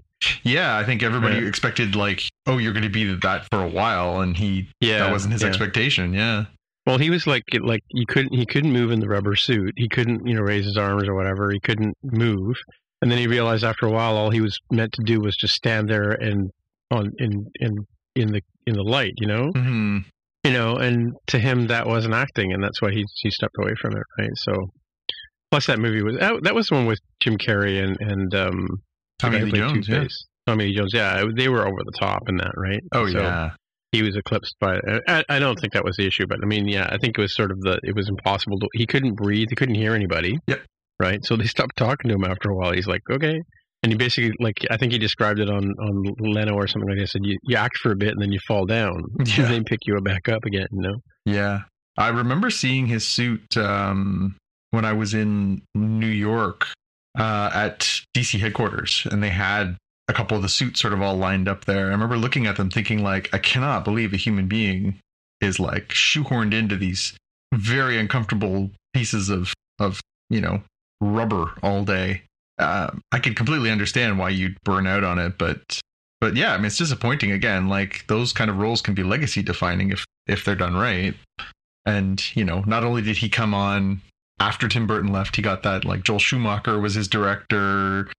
yeah, 0.42 0.76
I 0.76 0.84
think 0.84 1.02
everybody 1.02 1.36
Right. 1.36 1.46
expected 1.46 1.94
like, 1.94 2.28
oh, 2.46 2.58
you're 2.58 2.72
going 2.72 2.82
to 2.84 2.88
be 2.90 3.12
that 3.14 3.46
for 3.52 3.62
a 3.62 3.68
while, 3.68 4.20
and 4.20 4.36
he 4.36 4.68
Yeah, 4.80 4.98
that 4.98 5.12
wasn't 5.12 5.32
his 5.32 5.42
yeah. 5.42 5.48
expectation. 5.48 6.12
Yeah. 6.12 6.46
Well, 6.86 6.98
he 6.98 7.10
was 7.10 7.26
like 7.26 7.44
like 7.60 7.82
you 7.90 8.04
couldn't 8.06 8.34
he 8.34 8.46
couldn't 8.46 8.72
move 8.72 8.90
in 8.90 9.00
the 9.00 9.08
rubber 9.08 9.36
suit. 9.36 9.74
He 9.76 9.88
couldn't 9.88 10.26
you 10.26 10.34
know 10.34 10.42
raise 10.42 10.64
his 10.64 10.76
arms 10.76 11.06
or 11.06 11.14
whatever. 11.14 11.50
He 11.52 11.60
couldn't 11.60 11.96
move, 12.02 12.56
and 13.02 13.10
then 13.10 13.18
he 13.18 13.26
realized 13.28 13.62
after 13.64 13.86
a 13.86 13.90
while 13.92 14.16
all 14.16 14.30
he 14.30 14.40
was 14.40 14.58
meant 14.72 14.92
to 14.94 15.02
do 15.04 15.20
was 15.20 15.36
just 15.36 15.54
stand 15.54 15.88
there 15.88 16.10
and 16.10 16.50
on 16.90 17.12
in 17.18 17.46
in 17.60 17.86
in 18.16 18.32
the 18.32 18.40
in 18.66 18.74
the 18.74 18.82
light, 18.82 19.12
you 19.18 19.26
know, 19.28 19.50
hmm 19.52 19.98
you 20.44 20.52
know. 20.52 20.76
And 20.76 21.12
to 21.28 21.38
him 21.38 21.66
that 21.68 21.86
wasn't 21.86 22.14
acting, 22.14 22.52
and 22.52 22.62
that's 22.62 22.80
why 22.82 22.90
he 22.90 23.04
he 23.22 23.30
stepped 23.30 23.56
away 23.58 23.72
from 23.80 23.92
it, 23.96 24.02
right? 24.18 24.30
So. 24.36 24.52
Plus, 25.52 25.66
that 25.66 25.80
movie 25.80 26.00
was 26.00 26.16
that, 26.20 26.44
that 26.44 26.54
was 26.54 26.68
the 26.68 26.76
one 26.76 26.86
with 26.86 27.00
Jim 27.18 27.36
Carrey 27.36 27.82
and 27.82 27.96
and 28.00 28.32
um, 28.36 28.68
Tommy 29.18 29.40
Lee 29.40 29.50
Jones. 29.50 29.88
Yeah. 29.88 30.04
Tommy 30.46 30.66
Lee 30.66 30.76
Jones, 30.76 30.92
yeah, 30.94 31.24
they 31.36 31.48
were 31.48 31.66
over 31.66 31.78
the 31.84 31.98
top 31.98 32.22
in 32.28 32.36
that, 32.36 32.52
right? 32.56 32.80
Oh 32.94 33.08
So- 33.08 33.18
yeah. 33.20 33.50
he 33.90 34.02
was 34.04 34.16
eclipsed 34.16 34.54
by 34.60 34.78
I, 35.08 35.24
I 35.28 35.40
don't 35.40 35.58
think 35.58 35.72
that 35.72 35.82
was 35.84 35.96
the 35.96 36.06
issue 36.06 36.24
but 36.28 36.38
i 36.40 36.46
mean 36.46 36.68
yeah 36.68 36.86
i 36.92 36.96
think 36.98 37.18
it 37.18 37.20
was 37.20 37.34
sort 37.34 37.50
of 37.50 37.60
the 37.62 37.80
it 37.82 37.96
was 37.96 38.08
impossible 38.08 38.60
to, 38.60 38.68
he 38.74 38.86
couldn't 38.86 39.14
breathe 39.16 39.48
he 39.50 39.56
couldn't 39.56 39.74
hear 39.74 39.92
anybody 39.96 40.38
Yep. 40.46 40.60
right? 41.00 41.24
So 41.24 41.36
they 41.36 41.46
stopped 41.46 41.76
talking 41.76 42.08
to 42.10 42.14
him 42.14 42.22
after 42.24 42.50
a 42.50 42.54
while. 42.54 42.70
He's 42.72 42.86
like, 42.86 43.02
okay. 43.10 43.42
And 43.82 43.92
he 43.92 43.96
basically, 43.96 44.32
like, 44.40 44.58
I 44.70 44.76
think 44.76 44.92
he 44.92 44.98
described 44.98 45.40
it 45.40 45.48
on, 45.48 45.64
on 45.64 46.14
Leno 46.18 46.52
or 46.52 46.66
something 46.66 46.88
like 46.88 46.98
that. 46.98 47.08
Said, 47.08 47.22
you, 47.24 47.38
you 47.44 47.56
act 47.56 47.78
for 47.78 47.92
a 47.92 47.96
bit 47.96 48.10
and 48.10 48.20
then 48.20 48.30
you 48.30 48.38
fall 48.46 48.66
down. 48.66 49.04
Yeah. 49.24 49.44
And 49.44 49.54
they 49.54 49.60
pick 49.62 49.80
you 49.86 49.98
back 50.00 50.28
up 50.28 50.44
again, 50.44 50.66
you 50.70 50.82
know? 50.82 50.96
Yeah. 51.24 51.60
I 51.96 52.08
remember 52.08 52.50
seeing 52.50 52.86
his 52.86 53.06
suit 53.06 53.56
um, 53.56 54.36
when 54.70 54.84
I 54.84 54.92
was 54.92 55.14
in 55.14 55.62
New 55.74 56.06
York 56.06 56.66
uh, 57.18 57.50
at 57.52 57.80
DC 58.14 58.38
headquarters, 58.38 59.06
and 59.10 59.22
they 59.22 59.30
had 59.30 59.76
a 60.08 60.12
couple 60.12 60.36
of 60.36 60.42
the 60.42 60.48
suits 60.48 60.80
sort 60.80 60.92
of 60.92 61.00
all 61.00 61.16
lined 61.16 61.48
up 61.48 61.64
there. 61.64 61.86
I 61.86 61.90
remember 61.90 62.16
looking 62.16 62.46
at 62.46 62.56
them 62.56 62.70
thinking, 62.70 63.02
like, 63.02 63.30
I 63.32 63.38
cannot 63.38 63.84
believe 63.84 64.12
a 64.12 64.16
human 64.16 64.46
being 64.46 64.98
is 65.40 65.58
like 65.58 65.88
shoehorned 65.88 66.52
into 66.52 66.76
these 66.76 67.16
very 67.54 67.98
uncomfortable 67.98 68.70
pieces 68.92 69.30
of, 69.30 69.52
of 69.78 70.00
you 70.28 70.40
know, 70.40 70.62
rubber 71.00 71.52
all 71.62 71.84
day. 71.84 72.22
Uh, 72.60 72.90
I 73.12 73.18
can 73.18 73.34
completely 73.34 73.70
understand 73.70 74.18
why 74.18 74.28
you'd 74.28 74.56
burn 74.64 74.86
out 74.86 75.02
on 75.04 75.18
it, 75.18 75.38
but 75.38 75.80
but 76.20 76.36
yeah, 76.36 76.52
I 76.52 76.58
mean, 76.58 76.66
it's 76.66 76.76
disappointing. 76.76 77.32
Again, 77.32 77.68
like 77.68 78.06
those 78.06 78.32
kind 78.32 78.50
of 78.50 78.58
roles 78.58 78.82
can 78.82 78.94
be 78.94 79.02
legacy 79.02 79.42
defining 79.42 79.90
if 79.90 80.04
if 80.26 80.44
they're 80.44 80.54
done 80.54 80.74
right. 80.74 81.14
And 81.86 82.22
you 82.36 82.44
know, 82.44 82.62
not 82.66 82.84
only 82.84 83.02
did 83.02 83.16
he 83.16 83.28
come 83.28 83.54
on 83.54 84.02
after 84.38 84.68
Tim 84.68 84.86
Burton 84.86 85.12
left, 85.12 85.36
he 85.36 85.42
got 85.42 85.62
that 85.62 85.84
like 85.84 86.02
Joel 86.02 86.18
Schumacher 86.18 86.78
was 86.78 86.94
his 86.94 87.08
director. 87.08 88.10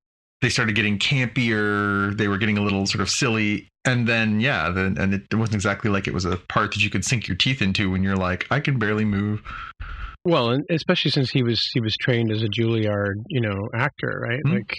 They 0.41 0.49
started 0.49 0.73
getting 0.73 0.97
campier. 0.97 2.17
They 2.17 2.27
were 2.27 2.39
getting 2.39 2.57
a 2.57 2.61
little 2.61 2.87
sort 2.87 3.01
of 3.01 3.09
silly, 3.11 3.67
and 3.85 4.07
then 4.07 4.39
yeah, 4.39 4.71
then 4.71 4.97
and 4.97 5.13
it, 5.13 5.23
it 5.31 5.35
wasn't 5.35 5.55
exactly 5.55 5.91
like 5.91 6.07
it 6.07 6.13
was 6.15 6.25
a 6.25 6.37
part 6.37 6.73
that 6.73 6.83
you 6.83 6.89
could 6.89 7.05
sink 7.05 7.27
your 7.27 7.37
teeth 7.37 7.61
into 7.61 7.91
when 7.91 8.01
you're 8.01 8.15
like, 8.15 8.47
I 8.49 8.59
can 8.59 8.79
barely 8.79 9.05
move. 9.05 9.43
Well, 10.25 10.51
and 10.51 10.63
especially 10.69 11.11
since 11.11 11.31
he 11.31 11.43
was 11.43 11.67
he 11.73 11.79
was 11.81 11.95
trained 11.97 12.31
as 12.31 12.43
a 12.43 12.47
Juilliard, 12.47 13.15
you 13.27 13.41
know, 13.41 13.69
actor, 13.75 14.19
right? 14.21 14.39
Mhm. 14.45 14.53
Like 14.55 14.75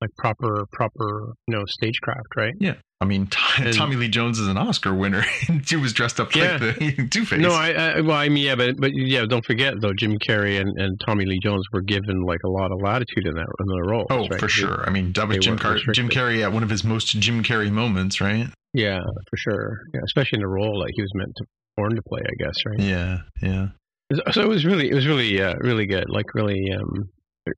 like 0.00 0.10
proper 0.18 0.66
proper 0.72 1.32
you 1.46 1.54
know 1.56 1.62
stagecraft, 1.66 2.26
right? 2.36 2.54
Yeah. 2.58 2.74
I 3.00 3.04
mean, 3.04 3.28
And- 3.58 3.72
Tommy 3.74 3.96
Lee 3.96 4.08
Jones 4.08 4.38
is 4.38 4.46
an 4.46 4.56
Oscar 4.56 4.94
winner, 4.94 5.22
he 5.68 5.74
was 5.76 5.92
dressed 5.92 6.20
up 6.20 6.34
Yeah. 6.36 6.58
like 6.60 6.78
the 6.78 7.08
Two 7.10 7.24
Face. 7.24 7.40
No, 7.40 7.50
I, 7.50 7.70
I 7.72 8.00
well, 8.00 8.16
I 8.16 8.28
mean, 8.28 8.44
yeah, 8.44 8.54
but 8.54 8.76
but 8.78 8.90
yeah, 8.94 9.24
don't 9.26 9.44
forget 9.44 9.74
though, 9.80 9.92
Jim 9.92 10.18
Carrey 10.18 10.60
and, 10.60 10.70
and 10.80 11.00
Tommy 11.04 11.24
Lee 11.24 11.40
Jones 11.42 11.64
were 11.72 11.80
given 11.82 12.22
like 12.22 12.38
a 12.44 12.48
lot 12.48 12.70
of 12.70 12.80
latitude 12.80 13.26
in 13.26 13.34
that 13.34 13.46
in 13.60 13.66
their 13.66 13.90
roles. 13.90 14.06
Oh, 14.10 14.28
right? 14.28 14.38
for 14.38 14.48
sure. 14.48 14.84
I 14.86 14.90
mean, 14.90 15.12
that 15.14 15.26
was 15.26 15.38
Jim, 15.38 15.58
Car- 15.58 15.78
Jim. 15.92 16.08
Carrey 16.10 16.42
at 16.44 16.52
one 16.52 16.62
of 16.62 16.70
his 16.70 16.84
most 16.84 17.06
Jim 17.18 17.42
Carrey 17.42 17.72
moments, 17.72 18.20
right? 18.20 18.46
Yeah, 18.72 19.00
for 19.30 19.36
sure. 19.36 19.78
Yeah, 19.94 20.00
especially 20.04 20.36
in 20.36 20.42
the 20.42 20.48
role 20.48 20.78
like 20.78 20.92
he 20.94 21.02
was 21.02 21.10
meant 21.14 21.32
to 21.36 21.44
born 21.76 21.96
to 21.96 22.02
play, 22.08 22.20
I 22.24 22.44
guess, 22.44 22.54
right? 22.66 22.78
Yeah, 22.80 23.18
yeah. 23.42 23.66
So 24.32 24.42
it 24.42 24.48
was 24.48 24.64
really, 24.64 24.90
it 24.90 24.94
was 24.94 25.06
really, 25.06 25.40
uh, 25.40 25.54
really 25.60 25.86
good. 25.86 26.04
Like 26.08 26.34
really, 26.34 26.62
um, 26.72 27.08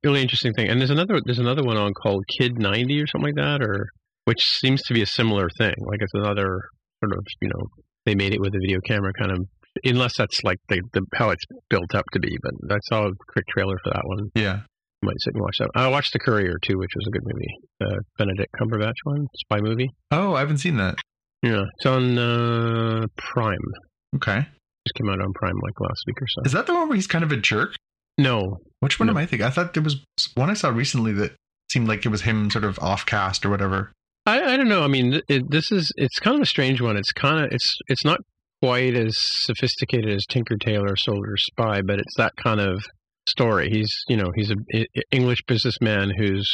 really 0.03 0.21
interesting 0.21 0.53
thing. 0.53 0.69
And 0.69 0.79
there's 0.79 0.91
another, 0.91 1.19
there's 1.23 1.39
another 1.39 1.63
one 1.63 1.77
on 1.77 1.93
called 1.93 2.23
Kid 2.39 2.59
90 2.59 3.01
or 3.01 3.07
something 3.07 3.35
like 3.35 3.43
that, 3.43 3.61
or 3.61 3.87
which 4.25 4.43
seems 4.43 4.81
to 4.83 4.93
be 4.93 5.01
a 5.01 5.07
similar 5.07 5.49
thing. 5.57 5.75
Like 5.79 5.99
it's 6.01 6.13
another 6.13 6.59
sort 7.03 7.13
of, 7.13 7.25
you 7.41 7.49
know, 7.49 7.65
they 8.05 8.15
made 8.15 8.33
it 8.33 8.41
with 8.41 8.53
a 8.53 8.59
video 8.59 8.79
camera 8.87 9.11
kind 9.19 9.31
of, 9.31 9.39
unless 9.83 10.17
that's 10.17 10.43
like 10.43 10.57
the, 10.69 10.81
the 10.93 11.01
how 11.15 11.29
it's 11.29 11.43
built 11.69 11.93
up 11.95 12.05
to 12.13 12.19
be. 12.19 12.35
But 12.41 12.75
I 12.75 12.77
saw 12.89 13.07
a 13.07 13.11
quick 13.33 13.45
trailer 13.49 13.75
for 13.83 13.91
that 13.93 14.03
one. 14.05 14.29
Yeah. 14.35 14.59
You 15.01 15.07
might 15.07 15.19
sit 15.19 15.33
and 15.33 15.41
watch 15.41 15.57
that. 15.59 15.69
I 15.75 15.87
watched 15.87 16.13
The 16.13 16.19
Courier 16.19 16.55
too, 16.63 16.77
which 16.77 16.91
was 16.95 17.07
a 17.07 17.11
good 17.11 17.23
movie. 17.23 17.59
The 17.79 18.01
Benedict 18.17 18.51
Cumberbatch 18.59 18.95
one, 19.03 19.27
spy 19.35 19.59
movie. 19.59 19.89
Oh, 20.11 20.33
I 20.35 20.39
haven't 20.39 20.59
seen 20.59 20.77
that. 20.77 20.99
Yeah, 21.43 21.63
it's 21.77 21.85
on 21.85 22.17
uh, 22.17 23.05
Prime. 23.17 23.59
Okay. 24.15 24.47
Just 24.87 24.95
came 24.95 25.09
out 25.09 25.21
on 25.21 25.33
Prime 25.33 25.55
like 25.63 25.79
last 25.79 26.03
week 26.07 26.21
or 26.21 26.27
so. 26.27 26.41
Is 26.45 26.51
that 26.51 26.67
the 26.67 26.73
one 26.73 26.87
where 26.89 26.95
he's 26.95 27.07
kind 27.07 27.23
of 27.23 27.31
a 27.31 27.37
jerk? 27.37 27.75
no, 28.17 28.57
Which 28.79 28.99
one 28.99 29.07
No. 29.07 29.11
am 29.13 29.17
I 29.17 29.25
thinking? 29.25 29.45
I 29.45 29.49
thought 29.49 29.73
there 29.73 29.83
was 29.83 30.03
one 30.35 30.49
I 30.49 30.53
saw 30.53 30.69
recently 30.69 31.11
that 31.13 31.35
seemed 31.71 31.87
like 31.87 32.05
it 32.05 32.09
was 32.09 32.21
him 32.21 32.49
sort 32.51 32.63
of 32.63 32.77
off 32.79 33.05
cast 33.05 33.45
or 33.45 33.49
whatever. 33.49 33.91
I, 34.25 34.53
I 34.53 34.57
don't 34.57 34.69
know. 34.69 34.83
I 34.83 34.87
mean, 34.87 35.21
it, 35.27 35.49
this 35.51 35.71
is 35.71 35.91
it's 35.97 36.19
kind 36.19 36.35
of 36.35 36.41
a 36.41 36.45
strange 36.45 36.81
one. 36.81 36.95
It's 36.97 37.11
kind 37.11 37.43
of 37.43 37.51
it's 37.51 37.73
it's 37.87 38.05
not 38.05 38.19
quite 38.61 38.95
as 38.95 39.13
sophisticated 39.17 40.11
as 40.15 40.25
Tinker 40.29 40.55
Tailor 40.57 40.95
Soldier 40.95 41.35
Spy, 41.37 41.81
but 41.81 41.99
it's 41.99 42.15
that 42.17 42.33
kind 42.41 42.59
of 42.59 42.81
story. 43.27 43.69
He's 43.69 43.91
you 44.07 44.17
know 44.17 44.31
he's 44.35 44.51
a 44.51 44.55
I- 44.73 44.85
English 45.11 45.39
businessman 45.47 46.11
who's 46.17 46.47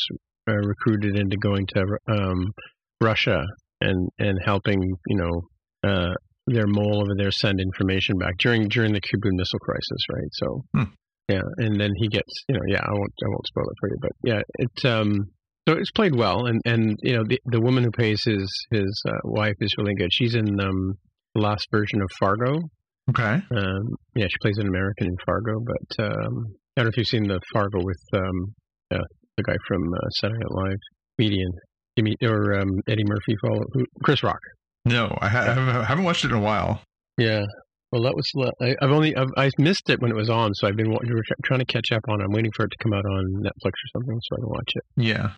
uh, 0.49 0.53
recruited 0.55 1.15
into 1.15 1.37
going 1.37 1.67
to 1.75 1.85
um, 2.09 2.51
Russia 2.99 3.43
and 3.81 4.09
and 4.19 4.39
helping 4.43 4.81
you 5.07 5.17
know 5.17 5.41
uh, 5.89 6.13
their 6.51 6.67
mole 6.67 7.01
over 7.01 7.13
there 7.17 7.31
send 7.31 7.59
information 7.59 8.17
back 8.17 8.33
during 8.39 8.67
during 8.67 8.93
the 8.93 9.01
Cuban 9.01 9.31
Missile 9.35 9.59
Crisis, 9.59 10.01
right? 10.13 10.29
So 10.33 10.63
Hmm. 10.75 10.91
yeah, 11.29 11.41
and 11.57 11.79
then 11.79 11.91
he 11.97 12.07
gets 12.07 12.31
you 12.47 12.55
know 12.55 12.61
yeah 12.67 12.81
I 12.83 12.91
won't 12.91 13.13
I 13.23 13.27
won't 13.29 13.47
spoil 13.47 13.65
it 13.65 13.77
for 13.79 13.89
you, 13.89 13.97
but 14.01 14.11
yeah 14.23 14.41
it 14.59 14.85
um 14.85 15.15
so 15.67 15.75
it's 15.75 15.91
played 15.91 16.15
well, 16.15 16.45
and 16.47 16.59
and 16.65 16.97
you 17.03 17.15
know 17.15 17.23
the 17.27 17.39
the 17.45 17.61
woman 17.61 17.83
who 17.83 17.91
plays 17.91 18.21
his 18.25 18.49
his 18.71 19.03
uh, 19.07 19.11
wife 19.25 19.55
is 19.61 19.73
really 19.77 19.93
good. 19.95 20.09
She's 20.11 20.35
in 20.35 20.59
um 20.59 20.93
the 21.35 21.41
last 21.41 21.67
version 21.71 22.01
of 22.01 22.09
Fargo. 22.19 22.59
Okay. 23.09 23.41
Um, 23.55 23.83
yeah, 24.15 24.25
she 24.27 24.37
plays 24.41 24.57
an 24.57 24.67
American 24.67 25.07
in 25.07 25.15
Fargo, 25.25 25.59
but 25.65 26.05
um, 26.05 26.45
I 26.75 26.81
don't 26.81 26.85
know 26.85 26.89
if 26.89 26.97
you've 26.97 27.07
seen 27.07 27.27
the 27.27 27.39
Fargo 27.53 27.79
with 27.83 28.01
um 28.13 28.55
uh, 28.91 29.03
the 29.37 29.43
guy 29.43 29.55
from 29.67 29.81
uh, 29.93 30.09
Saturday 30.19 30.39
Night 30.39 30.69
Live, 30.69 30.77
comedian 31.17 31.51
Jimmy 31.97 32.15
or 32.23 32.59
um, 32.59 32.69
Eddie 32.87 33.03
Murphy, 33.05 33.35
follow 33.41 33.61
who, 33.73 33.85
Chris 34.03 34.23
Rock. 34.23 34.39
No, 34.85 35.17
I, 35.21 35.27
ha- 35.27 35.39
I 35.41 35.43
haven't- 35.53 35.69
I 35.69 35.83
haven't 35.83 36.03
watched 36.05 36.25
it 36.25 36.31
in 36.31 36.37
a 36.37 36.41
while. 36.41 36.81
Yeah. 37.17 37.45
Well, 37.91 38.03
that 38.03 38.15
was. 38.15 38.31
I, 38.61 38.75
I've 38.81 38.91
only 38.91 39.15
I've, 39.17 39.27
I 39.35 39.49
missed 39.57 39.89
it 39.89 40.01
when 40.01 40.11
it 40.11 40.15
was 40.15 40.29
on, 40.29 40.53
so 40.53 40.65
I've 40.67 40.77
been 40.77 40.95
trying 41.43 41.59
to 41.59 41.65
catch 41.65 41.91
up 41.91 42.03
on. 42.07 42.21
it. 42.21 42.23
I'm 42.23 42.31
waiting 42.31 42.51
for 42.55 42.63
it 42.65 42.69
to 42.71 42.77
come 42.81 42.93
out 42.93 43.05
on 43.05 43.25
Netflix 43.43 43.71
or 43.73 43.87
something 43.93 44.17
so 44.23 44.35
I 44.37 44.39
can 44.39 44.49
watch 44.49 44.71
it. 44.75 44.83
Yeah. 44.95 45.31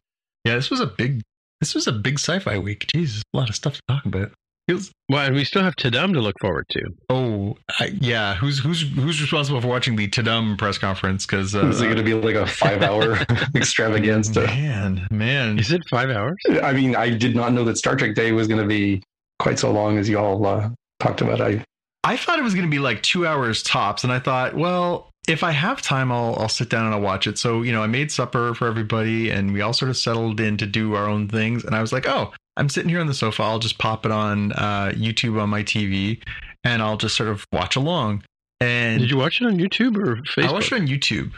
Yeah, 0.45 0.55
this 0.55 0.69
was 0.69 0.79
a 0.79 0.85
big 0.87 1.21
this 1.61 1.73
was 1.73 1.87
a 1.87 1.91
big 1.91 2.19
sci-fi 2.19 2.57
week. 2.59 2.85
Jesus, 2.93 3.23
a 3.33 3.37
lot 3.37 3.49
of 3.49 3.55
stuff 3.55 3.73
to 3.73 3.81
talk 3.89 4.05
about. 4.05 4.31
Feels 4.69 4.91
Well, 5.09 5.25
and 5.25 5.35
we 5.35 5.43
still 5.45 5.63
have 5.63 5.75
Tudum 5.75 6.13
to 6.13 6.21
look 6.21 6.35
forward 6.39 6.65
to. 6.69 6.81
Oh, 7.09 7.57
I, 7.79 7.87
yeah. 7.99 8.35
Who's 8.35 8.59
who's 8.59 8.81
who's 8.81 9.19
responsible 9.19 9.59
for 9.59 9.67
watching 9.67 9.95
the 9.95 10.07
Tudum 10.07 10.57
press 10.57 10.77
conference? 10.77 11.25
Because 11.25 11.55
uh, 11.55 11.65
Is 11.67 11.81
it 11.81 11.85
going 11.85 11.97
to 11.97 12.03
be 12.03 12.13
like 12.13 12.35
a 12.35 12.45
five-hour 12.45 13.17
extravaganza? 13.55 14.45
man, 14.45 15.07
man. 15.11 15.57
Is 15.59 15.71
it 15.71 15.81
five 15.89 16.09
hours? 16.11 16.37
I 16.61 16.71
mean, 16.73 16.95
I 16.95 17.09
did 17.09 17.35
not 17.35 17.51
know 17.51 17.63
that 17.65 17.77
Star 17.77 17.95
Trek 17.95 18.13
Day 18.15 18.31
was 18.31 18.47
going 18.47 18.61
to 18.61 18.67
be 18.67 19.01
quite 19.43 19.59
so 19.59 19.71
long 19.71 19.97
as 19.97 20.07
y'all 20.09 20.45
uh, 20.45 20.69
talked 20.99 21.19
about. 21.21 21.41
I 21.41 21.63
I 22.05 22.17
thought 22.17 22.39
it 22.39 22.43
was 22.43 22.53
going 22.53 22.65
to 22.65 22.71
be 22.71 22.79
like 22.79 23.03
two 23.03 23.27
hours 23.27 23.61
tops, 23.61 24.03
and 24.03 24.11
I 24.11 24.19
thought, 24.19 24.55
well, 24.55 25.09
if 25.27 25.43
I 25.43 25.51
have 25.51 25.81
time, 25.81 26.11
I'll 26.11 26.35
I'll 26.39 26.49
sit 26.49 26.69
down 26.69 26.85
and 26.85 26.95
I'll 26.95 27.01
watch 27.01 27.27
it. 27.27 27.37
So 27.37 27.61
you 27.61 27.71
know, 27.73 27.83
I 27.83 27.87
made 27.87 28.11
supper 28.11 28.53
for 28.55 28.67
everybody, 28.67 29.29
and 29.29 29.53
we 29.53 29.61
all 29.61 29.73
sort 29.73 29.89
of 29.89 29.97
settled 29.97 30.39
in 30.39 30.57
to 30.57 30.65
do 30.65 30.95
our 30.95 31.07
own 31.07 31.27
things. 31.27 31.63
And 31.65 31.75
I 31.75 31.81
was 31.81 31.91
like, 31.93 32.07
oh, 32.07 32.33
I'm 32.57 32.69
sitting 32.69 32.89
here 32.89 33.01
on 33.01 33.07
the 33.07 33.13
sofa. 33.13 33.43
I'll 33.43 33.59
just 33.59 33.77
pop 33.77 34.05
it 34.05 34.11
on 34.11 34.53
uh, 34.53 34.93
YouTube 34.95 35.39
on 35.41 35.49
my 35.49 35.61
TV, 35.63 36.21
and 36.63 36.81
I'll 36.81 36.97
just 36.97 37.15
sort 37.15 37.29
of 37.29 37.45
watch 37.51 37.75
along. 37.75 38.23
And 38.61 38.99
Did 39.01 39.11
you 39.11 39.17
watch 39.17 39.41
it 39.41 39.45
on 39.45 39.57
YouTube 39.57 39.97
or 39.97 40.17
Facebook? 40.23 40.47
I 40.47 40.51
watched 40.53 40.71
it 40.71 40.79
on 40.79 40.87
YouTube. 40.87 41.33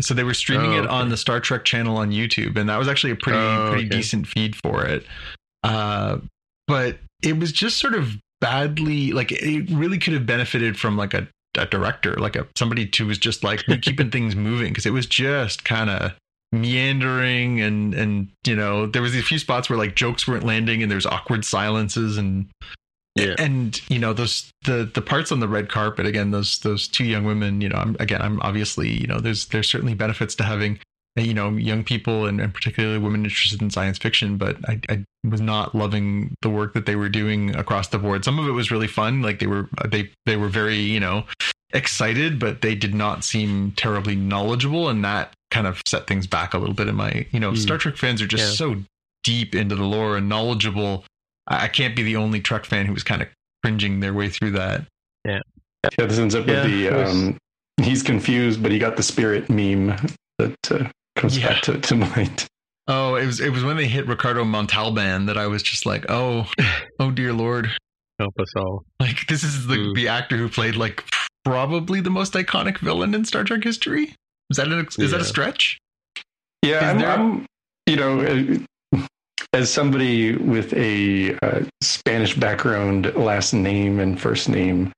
So 0.00 0.14
they 0.14 0.22
were 0.22 0.34
streaming 0.34 0.74
Oh, 0.74 0.82
it 0.84 0.86
on 0.86 1.08
the 1.08 1.16
Star 1.16 1.40
Trek 1.40 1.64
channel 1.64 1.96
on 1.96 2.10
YouTube, 2.12 2.56
and 2.56 2.68
that 2.68 2.78
was 2.78 2.88
actually 2.88 3.12
a 3.12 3.16
pretty 3.16 3.38
Oh, 3.38 3.68
pretty 3.72 3.86
okay. 3.86 3.96
decent 3.96 4.26
feed 4.28 4.54
for 4.56 4.84
it. 4.84 5.04
Uh, 5.64 6.18
but 6.68 6.98
it 7.22 7.36
was 7.38 7.50
just 7.50 7.78
sort 7.78 7.94
of 7.94 8.12
badly 8.40 9.10
like 9.10 9.32
it 9.32 9.68
really 9.70 9.98
could 9.98 10.12
have 10.14 10.24
benefited 10.26 10.78
from 10.78 10.96
like 10.96 11.12
a, 11.14 11.26
a 11.56 11.66
director, 11.66 12.14
like 12.14 12.36
a 12.36 12.46
somebody 12.56 12.88
who 12.96 13.06
was 13.06 13.18
just 13.18 13.42
like 13.42 13.64
keeping 13.82 14.10
things 14.12 14.36
moving 14.36 14.68
because 14.68 14.86
it 14.86 14.92
was 14.92 15.06
just 15.06 15.64
kind 15.64 15.90
of 15.90 16.12
meandering 16.52 17.60
and 17.60 17.92
and 17.94 18.28
you 18.46 18.54
know 18.56 18.86
there 18.86 19.02
was 19.02 19.14
a 19.14 19.22
few 19.22 19.38
spots 19.38 19.68
where 19.68 19.78
like 19.78 19.94
jokes 19.94 20.26
weren't 20.26 20.44
landing 20.44 20.82
and 20.82 20.90
there's 20.90 21.04
awkward 21.04 21.44
silences 21.44 22.16
and 22.16 22.46
Yeah. 23.16 23.34
and 23.38 23.78
you 23.90 23.98
know 23.98 24.12
those 24.14 24.50
the 24.64 24.88
the 24.94 25.02
parts 25.02 25.30
on 25.32 25.40
the 25.40 25.48
red 25.48 25.68
carpet 25.68 26.06
again 26.06 26.30
those 26.30 26.58
those 26.60 26.88
two 26.88 27.04
young 27.04 27.24
women 27.24 27.60
you 27.60 27.68
know 27.68 27.76
I'm 27.76 27.96
again 28.00 28.22
I'm 28.22 28.40
obviously 28.40 28.88
you 28.88 29.06
know 29.06 29.18
there's 29.20 29.46
there's 29.46 29.68
certainly 29.70 29.94
benefits 29.94 30.34
to 30.36 30.44
having 30.44 30.78
you 31.18 31.34
know 31.34 31.50
young 31.50 31.82
people 31.84 32.26
and, 32.26 32.40
and 32.40 32.52
particularly 32.54 32.98
women 32.98 33.24
interested 33.24 33.60
in 33.62 33.70
science 33.70 33.98
fiction 33.98 34.36
but 34.36 34.56
I, 34.68 34.80
I 34.88 35.04
was 35.28 35.40
not 35.40 35.74
loving 35.74 36.34
the 36.42 36.48
work 36.50 36.74
that 36.74 36.86
they 36.86 36.96
were 36.96 37.08
doing 37.08 37.54
across 37.56 37.88
the 37.88 37.98
board 37.98 38.24
some 38.24 38.38
of 38.38 38.46
it 38.48 38.52
was 38.52 38.70
really 38.70 38.86
fun 38.86 39.22
like 39.22 39.38
they 39.38 39.46
were 39.46 39.68
they 39.86 40.10
they 40.26 40.36
were 40.36 40.48
very 40.48 40.76
you 40.78 41.00
know 41.00 41.24
excited 41.74 42.38
but 42.38 42.62
they 42.62 42.74
did 42.74 42.94
not 42.94 43.24
seem 43.24 43.72
terribly 43.72 44.14
knowledgeable 44.16 44.88
and 44.88 45.04
that 45.04 45.32
kind 45.50 45.66
of 45.66 45.80
set 45.86 46.06
things 46.06 46.26
back 46.26 46.54
a 46.54 46.58
little 46.58 46.74
bit 46.74 46.88
in 46.88 46.94
my 46.94 47.26
you 47.30 47.40
know 47.40 47.50
Hmm. 47.50 47.56
star 47.56 47.78
trek 47.78 47.96
fans 47.96 48.22
are 48.22 48.26
just 48.26 48.60
Yeah. 48.60 48.66
so 48.74 48.76
deep 49.24 49.54
into 49.54 49.74
the 49.74 49.84
lore 49.84 50.16
and 50.16 50.28
knowledgeable 50.28 51.04
I 51.46 51.64
I 51.64 51.68
can't 51.68 51.94
be 51.96 52.02
the 52.02 52.16
only 52.16 52.40
Trek 52.40 52.64
fan 52.64 52.86
who 52.86 52.92
was 52.94 53.02
kind 53.02 53.20
of 53.22 53.28
cringing 53.64 54.00
their 54.00 54.14
way 54.14 54.28
through 54.28 54.52
that. 54.52 54.84
yeah, 55.26 55.40
this 55.96 56.18
ends 56.18 56.34
up 56.34 56.46
Yeah, 56.46 56.62
with 56.62 56.70
the 56.72 56.88
um, 56.90 57.36
he's 57.82 58.02
confused, 58.02 58.62
but 58.62 58.70
he 58.70 58.78
got 58.78 58.96
the 58.96 59.02
spirit 59.02 59.48
meme 59.50 59.96
that 60.38 60.56
uh, 60.70 60.88
comes 61.18 61.36
Yeah. 61.38 61.48
back 61.48 61.62
to, 61.62 61.78
to 61.80 61.94
mind. 61.96 62.46
Oh, 62.86 63.16
it 63.16 63.26
was 63.26 63.40
it 63.40 63.50
was 63.50 63.62
when 63.64 63.76
they 63.76 63.86
hit 63.86 64.06
Ricardo 64.06 64.44
Montalban 64.44 65.26
that 65.26 65.36
I 65.36 65.46
was 65.46 65.62
just 65.62 65.84
like, 65.84 66.06
oh, 66.08 66.50
oh 67.00 67.10
dear 67.10 67.32
lord! 67.34 67.70
Help 68.18 68.34
us 68.40 68.48
all. 68.56 68.84
Like 68.98 69.26
this 69.26 69.44
is 69.44 69.66
the 69.66 69.76
Mm. 69.76 69.94
the 69.94 70.08
actor 70.08 70.36
who 70.38 70.48
played 70.48 70.74
like 70.76 71.04
probably 71.44 72.00
the 72.00 72.10
most 72.10 72.32
iconic 72.32 72.78
villain 72.78 73.14
in 73.14 73.24
Star 73.26 73.44
Trek 73.44 73.62
history. 73.62 74.14
Is 74.50 74.56
that 74.56 74.68
an, 74.68 74.86
is 74.98 75.10
that 75.10 75.20
a 75.20 75.24
stretch? 75.24 75.78
Yeah, 76.62 76.90
I'm, 76.90 76.98
there- 76.98 77.10
I'm, 77.10 77.46
you 77.86 77.96
know, 77.96 78.20
uh, 78.94 78.98
as 79.52 79.70
somebody 79.70 80.34
with 80.36 80.72
a 80.74 81.36
uh, 81.42 81.60
Spanish 81.82 82.34
background, 82.34 83.14
last 83.14 83.52
name 83.52 84.00
and 84.00 84.18
first 84.20 84.48
name, 84.48 84.92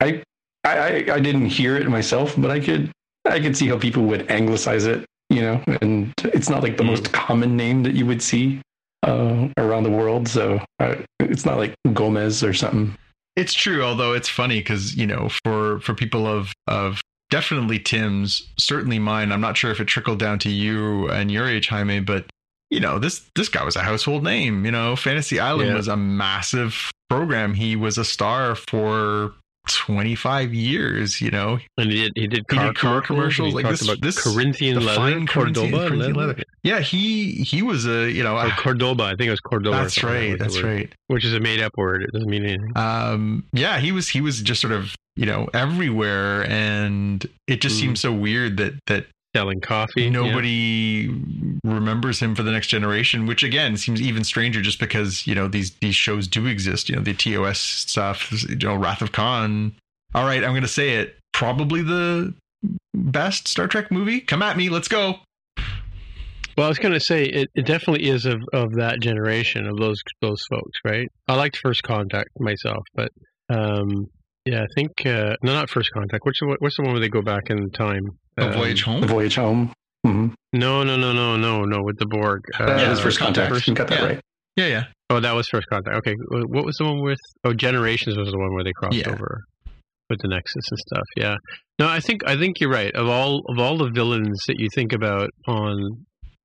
I, 0.00 0.22
I, 0.64 0.78
I- 0.78 1.04
I 1.14 1.20
didn't 1.20 1.46
hear 1.46 1.76
it 1.76 1.86
myself, 1.88 2.34
but 2.38 2.50
I 2.50 2.60
could, 2.60 2.90
I 3.26 3.38
could 3.40 3.56
see 3.56 3.68
how 3.68 3.78
people 3.78 4.04
would 4.04 4.30
anglicize 4.30 4.84
it, 4.86 5.04
you 5.30 5.40
know, 5.40 5.62
and 5.80 6.12
it's 6.24 6.48
not 6.48 6.62
like 6.62 6.76
the 6.76 6.84
Mm. 6.84 6.88
most 6.88 7.12
common 7.12 7.56
name 7.56 7.82
that 7.84 7.94
you 7.94 8.06
would 8.06 8.22
see 8.22 8.60
uh, 9.02 9.48
around 9.58 9.82
the 9.84 9.90
world. 9.90 10.28
So 10.28 10.60
uh, 10.80 10.96
it's 11.20 11.44
not 11.44 11.58
like 11.58 11.74
Gomez 11.92 12.42
or 12.42 12.54
something. 12.54 12.94
It's 13.36 13.52
true, 13.52 13.82
although 13.82 14.12
it's 14.12 14.28
funny 14.28 14.60
because 14.60 14.94
you 14.96 15.06
know, 15.06 15.28
for 15.44 15.80
for 15.80 15.92
people 15.94 16.26
of 16.26 16.52
of 16.68 17.00
definitely 17.30 17.78
Tim's, 17.80 18.46
certainly 18.58 18.98
mine. 18.98 19.32
I'm 19.32 19.40
not 19.40 19.56
sure 19.56 19.70
if 19.72 19.80
it 19.80 19.86
trickled 19.86 20.18
down 20.20 20.38
to 20.40 20.50
you 20.50 21.10
and 21.10 21.30
your 21.32 21.48
age, 21.48 21.68
Jaime, 21.68 22.00
but 22.00 22.26
you 22.70 22.80
know, 22.80 22.98
this 22.98 23.22
this 23.34 23.48
guy 23.48 23.64
was 23.64 23.76
a 23.76 23.82
household 23.82 24.22
name. 24.24 24.64
You 24.64 24.70
know, 24.70 24.94
Fantasy 24.96 25.40
Island 25.40 25.70
Yeah. 25.70 25.74
was 25.76 25.88
a 25.88 25.96
massive 25.96 26.90
program. 27.10 27.54
He 27.54 27.76
was 27.76 27.98
a 27.98 28.04
star 28.04 28.54
for 28.54 29.34
25 29.66 30.52
years. 30.54 31.20
You 31.20 31.30
know, 31.30 31.58
And 31.78 31.90
he 31.90 32.02
did 32.02 32.12
he 32.14 32.26
did 32.26 32.44
He 32.50 32.56
car, 32.56 32.66
did 32.66 32.76
car 32.76 33.00
commercials, 33.00 33.48
He 33.48 33.54
like 33.54 33.66
this- 33.68 33.82
about 33.82 34.00
this- 34.00 34.22
Corinthian 34.22 34.74
the 34.76 34.80
leather, 34.82 35.00
Corinthian- 35.00 35.26
Cordoba 35.26 35.88
Corinthian 35.88 36.14
leather. 36.14 36.28
leather. 36.28 36.42
yeah, 36.62 36.80
he 36.80 37.32
he 37.32 37.62
was 37.62 37.86
a 37.86 38.10
you 38.10 38.22
know, 38.22 38.38
Or 38.38 38.50
Cordoba, 38.50 39.04
I 39.04 39.10
think 39.16 39.28
it 39.28 39.30
was 39.30 39.40
Cordoba. 39.40 39.76
that's 39.78 40.02
right, 40.02 40.38
that's 40.38 40.56
word. 40.62 40.64
right. 40.64 40.92
Which 41.08 41.24
is 41.24 41.32
a 41.34 41.40
made 41.40 41.60
up 41.60 41.72
word. 41.76 42.02
It 42.02 42.12
doesn't 42.12 42.28
mean 42.28 42.44
anything. 42.44 42.72
um 42.76 43.44
yeah 43.52 43.78
he 43.78 43.92
was 43.92 44.08
he 44.08 44.20
was 44.20 44.40
just 44.42 44.60
sort 44.60 44.72
of 44.72 44.94
you 45.16 45.26
know 45.26 45.48
everywhere 45.54 46.44
and 46.50 47.24
it 47.46 47.60
just 47.60 47.76
Mm. 47.76 47.80
seems 47.80 48.00
so 48.00 48.12
weird 48.12 48.56
that 48.56 48.74
that 48.86 49.06
Selling 49.34 49.60
coffee. 49.60 50.02
yeah. 50.04 50.10
nobody 50.10 51.10
remembers 51.64 52.20
him 52.20 52.34
for 52.34 52.42
the 52.42 52.52
next 52.52 52.68
generation 52.68 53.26
which 53.26 53.42
again 53.42 53.76
seems 53.76 54.00
even 54.00 54.22
stranger 54.22 54.60
just 54.60 54.78
because 54.78 55.26
you 55.26 55.34
know 55.34 55.48
these 55.48 55.72
these 55.80 55.94
shows 55.96 56.28
do 56.28 56.46
exist 56.46 56.88
you 56.88 56.94
know 56.94 57.02
the 57.02 57.14
tos 57.14 57.58
stuff 57.58 58.30
you 58.48 58.56
know 58.56 58.76
wrath 58.76 59.02
of 59.02 59.10
khan 59.12 59.74
all 60.14 60.24
right 60.24 60.44
i'm 60.44 60.54
gonna 60.54 60.68
say 60.68 60.90
it 60.96 61.16
probably 61.32 61.82
the 61.82 62.32
best 62.94 63.48
star 63.48 63.66
trek 63.66 63.90
movie 63.90 64.20
come 64.20 64.40
at 64.42 64.56
me 64.56 64.68
let's 64.68 64.88
go 64.88 65.16
Well, 66.56 66.66
I 66.66 66.68
was 66.68 66.78
going 66.78 66.94
to 66.94 67.00
say 67.00 67.24
it, 67.24 67.48
it 67.56 67.66
definitely 67.66 68.08
is 68.08 68.26
of, 68.26 68.40
of 68.52 68.74
that 68.76 69.00
generation 69.00 69.66
of 69.66 69.76
those 69.76 70.00
those 70.22 70.40
folks, 70.48 70.78
right? 70.84 71.08
I 71.26 71.34
liked 71.34 71.56
First 71.56 71.82
Contact 71.82 72.28
myself, 72.38 72.84
but 72.94 73.10
um, 73.48 74.06
yeah, 74.44 74.62
I 74.62 74.66
think 74.74 74.90
uh, 75.06 75.36
no, 75.42 75.52
not 75.54 75.70
First 75.70 75.90
Contact. 75.92 76.24
What's 76.24 76.40
the, 76.40 76.56
what's 76.58 76.76
the 76.76 76.82
one 76.82 76.92
where 76.92 77.00
they 77.00 77.08
go 77.08 77.22
back 77.22 77.50
in 77.50 77.70
time? 77.70 78.02
a 78.38 78.46
Um, 78.46 78.52
voyage 78.52 78.82
Home. 78.82 79.00
The 79.00 79.06
Voyage 79.06 79.36
Home. 79.36 79.72
hmm 80.04 80.28
No, 80.52 80.82
no, 80.82 80.96
no, 80.96 81.12
no, 81.12 81.36
no, 81.36 81.64
no. 81.64 81.82
With 81.82 81.98
the 81.98 82.06
Borg. 82.06 82.42
Uh, 82.58 82.66
that 82.66 82.80
yeah, 82.80 82.90
was 82.90 83.00
First 83.00 83.18
Contact. 83.18 83.52
First- 83.52 83.68
you 83.68 83.74
got 83.74 83.88
that 83.88 84.00
yeah. 84.00 84.06
right. 84.06 84.20
yeah 84.56 84.66
yeah 84.66 84.84
Oh, 85.10 85.20
that 85.20 85.34
was 85.34 85.46
First 85.48 85.68
Contact. 85.68 85.96
Okay, 85.98 86.14
what 86.30 86.64
was 86.64 86.76
the 86.78 86.84
one 86.84 87.00
with? 87.02 87.18
Oh, 87.44 87.52
Generations 87.52 88.16
was 88.16 88.30
the 88.30 88.38
one 88.38 88.52
where 88.54 88.64
they 88.64 88.72
crossed 88.72 88.96
Yeah. 88.96 89.10
over 89.10 89.40
with 90.10 90.18
the 90.20 90.28
Nexus 90.28 90.64
and 90.70 90.78
stuff. 90.78 91.04
Yeah. 91.16 91.36
No, 91.78 91.88
I 91.88 92.00
think 92.00 92.22
I 92.26 92.36
think 92.36 92.60
you're 92.60 92.70
right. 92.70 92.92
Of 92.94 93.08
all 93.08 93.42
of 93.48 93.58
all 93.58 93.76
the 93.78 93.90
villains 93.90 94.40
that 94.48 94.58
you 94.58 94.68
think 94.74 94.92
about 94.92 95.30
on 95.46 96.04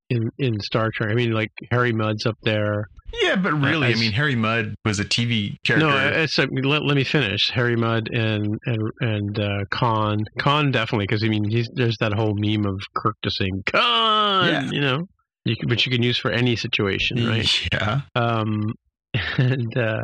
in 0.10 0.30
in 0.38 0.60
Star 0.60 0.90
Trek, 0.94 1.10
I 1.12 1.14
mean, 1.16 1.32
like 1.32 1.50
Harry 1.72 1.92
Mudd's 1.94 2.26
up 2.26 2.38
there. 2.44 2.86
Yeah 3.14 3.36
but 3.36 3.54
really 3.54 3.88
i 3.88 3.92
as- 3.92 4.00
mean 4.00 4.12
harry 4.12 4.36
mudd 4.36 4.74
was 4.86 5.00
a 5.00 5.06
tv 5.06 5.56
character 5.66 5.88
No, 5.88 5.98
it's 6.22 6.38
uh, 6.40 6.46
let, 6.64 6.84
let 6.84 6.96
me 6.96 7.04
finish. 7.04 7.50
Harry 7.52 7.76
Mudd 7.76 8.10
and 8.12 8.58
and 8.66 8.82
and 9.02 9.40
uh, 9.40 9.66
Khan. 9.72 10.26
Khan 10.40 10.72
definitely 10.72 11.06
because 11.08 11.24
I 11.24 11.28
mean 11.28 11.50
he's, 11.50 11.70
there's 11.74 11.98
that 12.00 12.14
whole 12.14 12.34
meme 12.36 12.66
of 12.66 12.80
Kirk 12.96 13.16
just 13.24 13.38
saying 13.38 13.64
Khan. 13.72 14.48
Yeah. 14.48 14.70
You 14.72 14.82
know, 14.82 15.00
you 15.46 15.56
can, 15.56 15.70
which 15.70 15.86
you 15.86 15.92
can 15.92 16.04
use 16.04 16.18
for 16.18 16.32
any 16.32 16.56
situation, 16.56 17.26
right? 17.28 17.70
yeah 17.72 18.02
Um, 18.16 18.74
and 19.38 19.78
uh, 19.78 20.02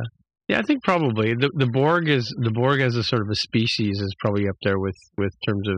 yeah, 0.47 0.59
I 0.59 0.61
think 0.63 0.83
probably 0.83 1.33
the 1.33 1.49
the 1.55 1.67
Borg 1.67 2.09
is 2.09 2.33
the 2.37 2.51
Borg 2.51 2.81
as 2.81 2.95
a 2.95 3.03
sort 3.03 3.21
of 3.21 3.29
a 3.29 3.35
species 3.35 3.99
is 4.01 4.13
probably 4.19 4.47
up 4.47 4.55
there 4.63 4.79
with 4.79 4.97
with 5.17 5.33
terms 5.47 5.67
of 5.67 5.77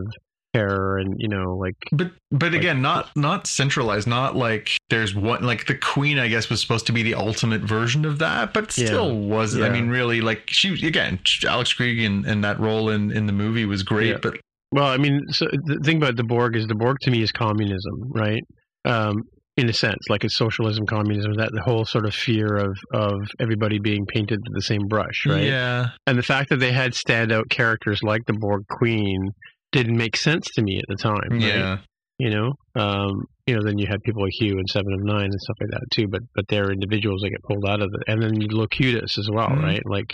terror 0.54 0.98
and 0.98 1.14
you 1.18 1.28
know 1.28 1.56
like 1.56 1.74
But 1.92 2.12
but 2.30 2.54
again, 2.54 2.80
not 2.82 3.10
not 3.16 3.46
centralized. 3.46 4.06
Not 4.08 4.36
like 4.36 4.76
there's 4.90 5.14
one 5.14 5.42
like 5.44 5.66
the 5.66 5.74
queen. 5.74 6.18
I 6.18 6.28
guess 6.28 6.48
was 6.50 6.60
supposed 6.60 6.86
to 6.86 6.92
be 6.92 7.02
the 7.02 7.14
ultimate 7.14 7.62
version 7.62 8.04
of 8.04 8.18
that, 8.18 8.52
but 8.54 8.76
Yeah. 8.76 8.86
still 8.86 9.16
wasn't. 9.18 9.64
I 9.64 9.68
mean, 9.70 9.88
really, 9.88 10.20
like 10.20 10.44
she 10.48 10.86
again, 10.86 11.20
Alice 11.46 11.72
Krige 11.74 12.04
and, 12.06 12.24
and 12.26 12.42
that 12.44 12.58
role 12.58 12.88
in 12.90 13.10
in 13.10 13.26
the 13.26 13.32
movie 13.32 13.64
was 13.66 13.82
great. 13.82 14.08
Yeah. 14.08 14.18
But 14.22 14.40
Well, 14.72 14.86
I 14.86 14.96
mean, 14.96 15.20
so 15.30 15.46
the 15.64 15.80
thing 15.84 15.96
about 15.98 16.16
the 16.16 16.24
Borg 16.24 16.56
is 16.56 16.66
the 16.66 16.74
Borg 16.74 16.96
to 17.02 17.10
me 17.10 17.22
is 17.22 17.32
communism, 17.32 18.10
right? 18.12 18.42
Um, 18.84 19.22
in 19.56 19.68
a 19.68 19.72
sense, 19.72 19.98
like 20.08 20.22
it's 20.24 20.36
socialism, 20.36 20.86
communism, 20.86 21.34
that 21.34 21.50
the 21.52 21.60
whole 21.62 21.84
sort 21.84 22.06
of 22.06 22.14
fear 22.14 22.56
of 22.56 22.78
of 22.94 23.14
everybody 23.40 23.78
being 23.80 24.06
painted 24.06 24.38
with 24.44 24.54
the 24.54 24.62
same 24.62 24.86
brush, 24.88 25.24
right? 25.26 25.42
yeah, 25.42 25.88
And 26.06 26.16
the 26.16 26.22
fact 26.22 26.48
that 26.50 26.58
they 26.60 26.70
had 26.70 26.92
standout 26.92 27.48
characters 27.50 28.02
like 28.02 28.22
the 28.26 28.34
Borg 28.34 28.62
Queen 28.70 29.30
didn't 29.72 29.96
make 29.96 30.16
sense 30.16 30.46
to 30.54 30.62
me 30.62 30.78
at 30.78 30.84
the 30.88 30.96
time. 30.96 31.30
right? 31.30 31.40
yeah, 31.40 31.78
You 32.18 32.30
know, 32.30 32.52
um, 32.74 33.10
you 33.46 33.54
know, 33.54 33.62
then 33.62 33.78
you 33.78 33.86
had 33.88 34.02
people 34.02 34.22
like 34.22 34.32
Hugh 34.38 34.58
and 34.58 34.68
Seven 34.68 34.92
of 34.94 35.04
Nine 35.04 35.24
and 35.24 35.40
stuff 35.40 35.56
like 35.60 35.70
that 35.70 35.84
too. 35.94 36.06
But 36.08 36.22
but 36.34 36.44
they're 36.48 36.70
individuals 36.72 37.20
that 37.22 37.30
get 37.30 37.42
pulled 37.42 37.64
out 37.68 37.80
of 37.82 37.88
it, 37.92 38.10
and 38.12 38.22
then 38.22 38.34
Locutus 38.50 39.18
as 39.18 39.28
well, 39.32 39.48
Mhm. 39.48 39.62
right? 39.62 39.82
Like 39.86 40.12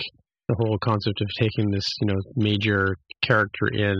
the 0.48 0.56
whole 0.58 0.78
concept 0.78 1.20
of 1.20 1.28
taking 1.40 1.70
this, 1.70 1.86
you 2.00 2.08
know, 2.08 2.20
major 2.36 2.96
character 3.22 3.66
in, 3.72 3.96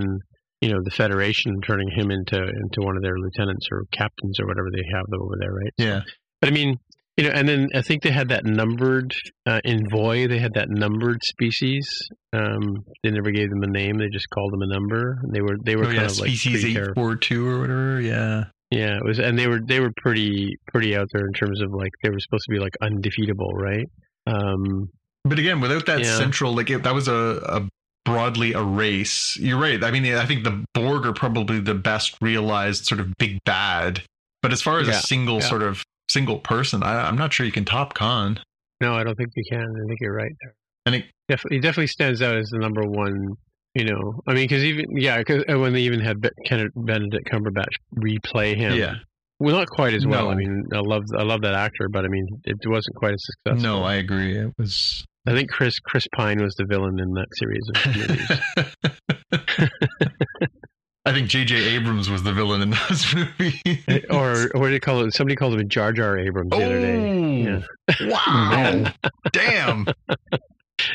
you 0.61 0.69
know, 0.71 0.81
the 0.85 0.91
Federation, 0.91 1.53
and 1.53 1.65
turning 1.65 1.89
him 1.97 2.11
into 2.11 2.37
into 2.43 2.81
one 2.81 2.97
of 2.97 3.03
their 3.03 3.17
lieutenants 3.19 3.67
or 3.73 3.85
captains 3.93 4.39
or 4.41 4.47
whatever 4.47 4.69
they 4.73 4.85
have 4.95 5.07
over 5.21 5.35
there, 5.41 5.53
right? 5.53 5.73
yeah. 5.79 6.01
But 6.41 6.51
I 6.51 6.53
mean, 6.53 6.77
you 7.16 7.24
know, 7.24 7.31
and 7.31 7.49
then 7.49 7.69
I 7.74 7.82
think 7.82 8.03
they 8.03 8.11
had 8.11 8.28
that 8.31 8.45
numbered 8.45 9.15
uh, 9.47 9.61
in 9.65 9.89
Voy. 9.89 10.27
They 10.27 10.39
had 10.39 10.55
that 10.55 10.69
numbered 10.69 11.20
species. 11.24 11.86
Um, 12.32 12.85
they 13.03 13.11
never 13.11 13.31
gave 13.31 13.51
them 13.51 13.62
a 13.62 13.69
name. 13.69 13.99
They 13.99 14.09
just 14.09 14.28
called 14.31 14.53
them 14.53 14.62
a 14.62 14.66
number. 14.66 15.19
And 15.23 15.32
they 15.32 15.41
were 15.41 15.57
they 15.65 15.77
were 15.77 15.85
Oh 15.85 15.86
kind 15.86 15.97
yeah, 15.99 16.05
of 16.07 16.19
like 16.19 16.31
species 16.31 16.65
eight 16.77 16.95
four 16.95 17.16
two 17.16 17.49
or 17.49 17.61
whatever. 17.61 18.01
Yeah, 18.01 18.45
Yeah, 18.70 18.97
it 18.97 19.05
was, 19.05 19.19
and 19.20 19.39
they 19.39 19.47
were 19.47 19.61
they 19.65 19.81
were 19.81 19.93
pretty 19.99 20.57
pretty 20.73 20.97
out 20.97 21.07
there 21.12 21.24
in 21.27 21.32
terms 21.35 21.61
of 21.61 21.73
like 21.73 21.93
they 22.03 22.11
were 22.11 22.19
supposed 22.20 22.45
to 22.49 22.53
be 22.53 22.59
like 22.59 22.74
undefeatable, 22.82 23.53
right? 23.55 23.86
Um, 24.27 24.89
but 25.24 25.39
again, 25.39 25.61
without 25.61 25.86
that 25.86 26.01
Yeah. 26.01 26.16
central, 26.19 26.55
like 26.55 26.70
it, 26.70 26.82
that 26.82 26.95
was 26.95 27.09
a, 27.09 27.12
a 27.15 27.69
broadly 28.05 28.53
a 28.53 28.62
race. 28.62 29.36
You're 29.39 29.59
right. 29.61 29.82
I 29.82 29.91
mean, 29.91 30.05
I 30.15 30.27
think 30.27 30.45
the 30.45 30.65
Borg 30.74 31.07
are 31.07 31.12
probably 31.15 31.61
the 31.61 31.74
best 31.74 32.16
realized 32.20 32.85
sort 32.86 33.01
of 33.01 33.16
big 33.19 33.39
bad. 33.45 34.03
But 34.43 34.53
as 34.53 34.61
far 34.61 34.81
as 34.81 34.89
Yeah, 34.89 34.99
a 34.99 35.01
single 35.01 35.36
yeah. 35.41 35.49
sort 35.49 35.62
of 35.62 35.82
single 36.15 36.39
person, 36.39 36.82
I, 36.82 37.07
I'm 37.09 37.19
not 37.19 37.32
sure 37.32 37.45
you 37.45 37.53
can 37.53 37.65
top 37.65 37.95
Khan. 37.95 38.41
no, 38.81 38.95
I 38.95 39.05
don't 39.05 39.16
think 39.16 39.31
you 39.36 39.45
can. 39.51 39.61
I 39.61 39.86
think 39.89 39.99
you're 40.01 40.15
right 40.15 40.32
there. 40.41 40.55
And 40.86 40.95
it, 40.97 41.05
Definitely, 41.28 41.57
he 41.57 41.61
definitely 41.61 41.86
stands 41.86 42.20
out 42.20 42.36
as 42.36 42.51
the 42.51 42.59
number 42.59 42.82
one. 42.82 43.35
You 43.74 43.86
know, 43.86 44.20
I 44.28 44.35
mean, 44.35 44.45
because 44.45 44.62
even 44.62 44.85
yeah, 44.97 45.19
because 45.19 45.43
when 45.49 45.73
they 45.73 45.81
even 45.81 46.01
had 46.01 46.16
Kenneth 46.47 46.73
Benedict 46.77 47.28
Cumberbatch 47.32 47.74
replay 47.97 48.55
him, 48.55 48.74
yeah. 48.74 48.97
well, 49.41 49.57
not 49.57 49.69
quite 49.69 49.95
as 49.95 50.07
well. 50.07 50.27
No. 50.27 50.31
I 50.31 50.35
mean, 50.35 50.65
I 50.73 50.81
love 50.81 51.03
I 51.19 51.23
love 51.23 51.41
that 51.43 51.55
actor, 51.55 51.89
but 51.91 52.05
I 52.05 52.09
mean, 52.09 52.27
it 52.45 52.59
wasn't 52.66 52.95
quite 52.97 53.15
as 53.15 53.24
successful. 53.24 53.62
No, 53.62 53.82
I 53.82 53.95
agree. 53.95 54.36
It 54.39 54.53
was. 54.59 55.05
I 55.27 55.32
think 55.32 55.51
Chris 55.51 55.78
Chris 55.81 56.07
Pine 56.15 56.43
was 56.43 56.55
the 56.57 56.66
villain 56.66 57.01
in 57.01 57.15
that 57.15 57.27
series 57.32 57.69
of 57.74 57.97
movies. 57.97 59.24
I 61.07 61.13
think 61.13 61.29
J.J. 61.29 61.57
Abrams 61.77 62.09
was 62.09 62.23
the 62.23 62.33
villain 62.33 62.63
in 62.63 62.71
those 62.89 63.15
movies. 63.15 63.61
or 64.11 64.49
or 64.55 64.61
what 64.61 64.67
do 64.69 64.71
they 64.71 64.81
call 64.81 65.05
it? 65.05 65.15
Somebody 65.15 65.37
called 65.37 65.55
him 65.61 65.69
Jar 65.69 65.93
Jar 65.93 66.19
Abrams 66.19 66.51
the 66.51 66.57
other 66.57 66.81
day. 66.81 67.63
Oh, 68.01 68.07
wow! 68.09 68.93
Damn! 69.33 69.87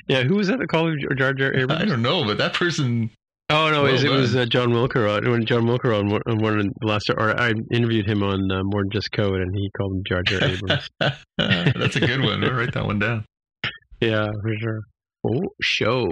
Yeah, 0.07 0.23
who 0.23 0.35
was 0.35 0.47
that 0.47 0.59
that 0.59 0.67
called 0.67 0.89
him 0.93 0.99
Jar 1.17 1.33
Jar 1.33 1.53
Abrams? 1.53 1.81
I 1.81 1.85
don't 1.85 2.01
know, 2.01 2.23
but 2.25 2.37
that 2.39 2.53
person. 2.53 3.11
Oh 3.51 3.69
no, 3.71 3.85
it 3.85 3.93
was- 3.93 4.03
Well 4.03 4.13
it 4.13 4.17
was 4.17 4.35
uh, 4.35 4.45
John 4.45 4.69
Wilker 4.69 5.27
when 5.29 5.45
John 5.45 5.63
Wilker 5.63 5.97
on 5.97 6.09
one, 6.09 6.21
on 6.27 6.37
one 6.37 6.59
of 6.59 6.65
the 6.65 6.87
last 6.87 7.09
or 7.09 7.39
I 7.39 7.53
interviewed 7.71 8.07
him 8.07 8.21
on 8.21 8.51
uh, 8.51 8.63
More 8.63 8.83
Than 8.83 8.91
Just 8.91 9.11
Code 9.11 9.41
and 9.41 9.55
he 9.55 9.71
called 9.77 9.93
him 9.93 10.03
Jar 10.07 10.21
Jar 10.23 10.43
Abrams. 10.43 10.89
That's 11.37 11.95
a 11.95 11.99
good 11.99 12.21
one. 12.21 12.43
I'll 12.43 12.53
write 12.53 12.73
that 12.75 12.85
one 12.85 12.99
down. 12.99 13.25
yeah, 14.01 14.27
for 14.41 14.53
sure. 14.59 14.81
Oh, 15.25 15.41
show. 15.61 16.07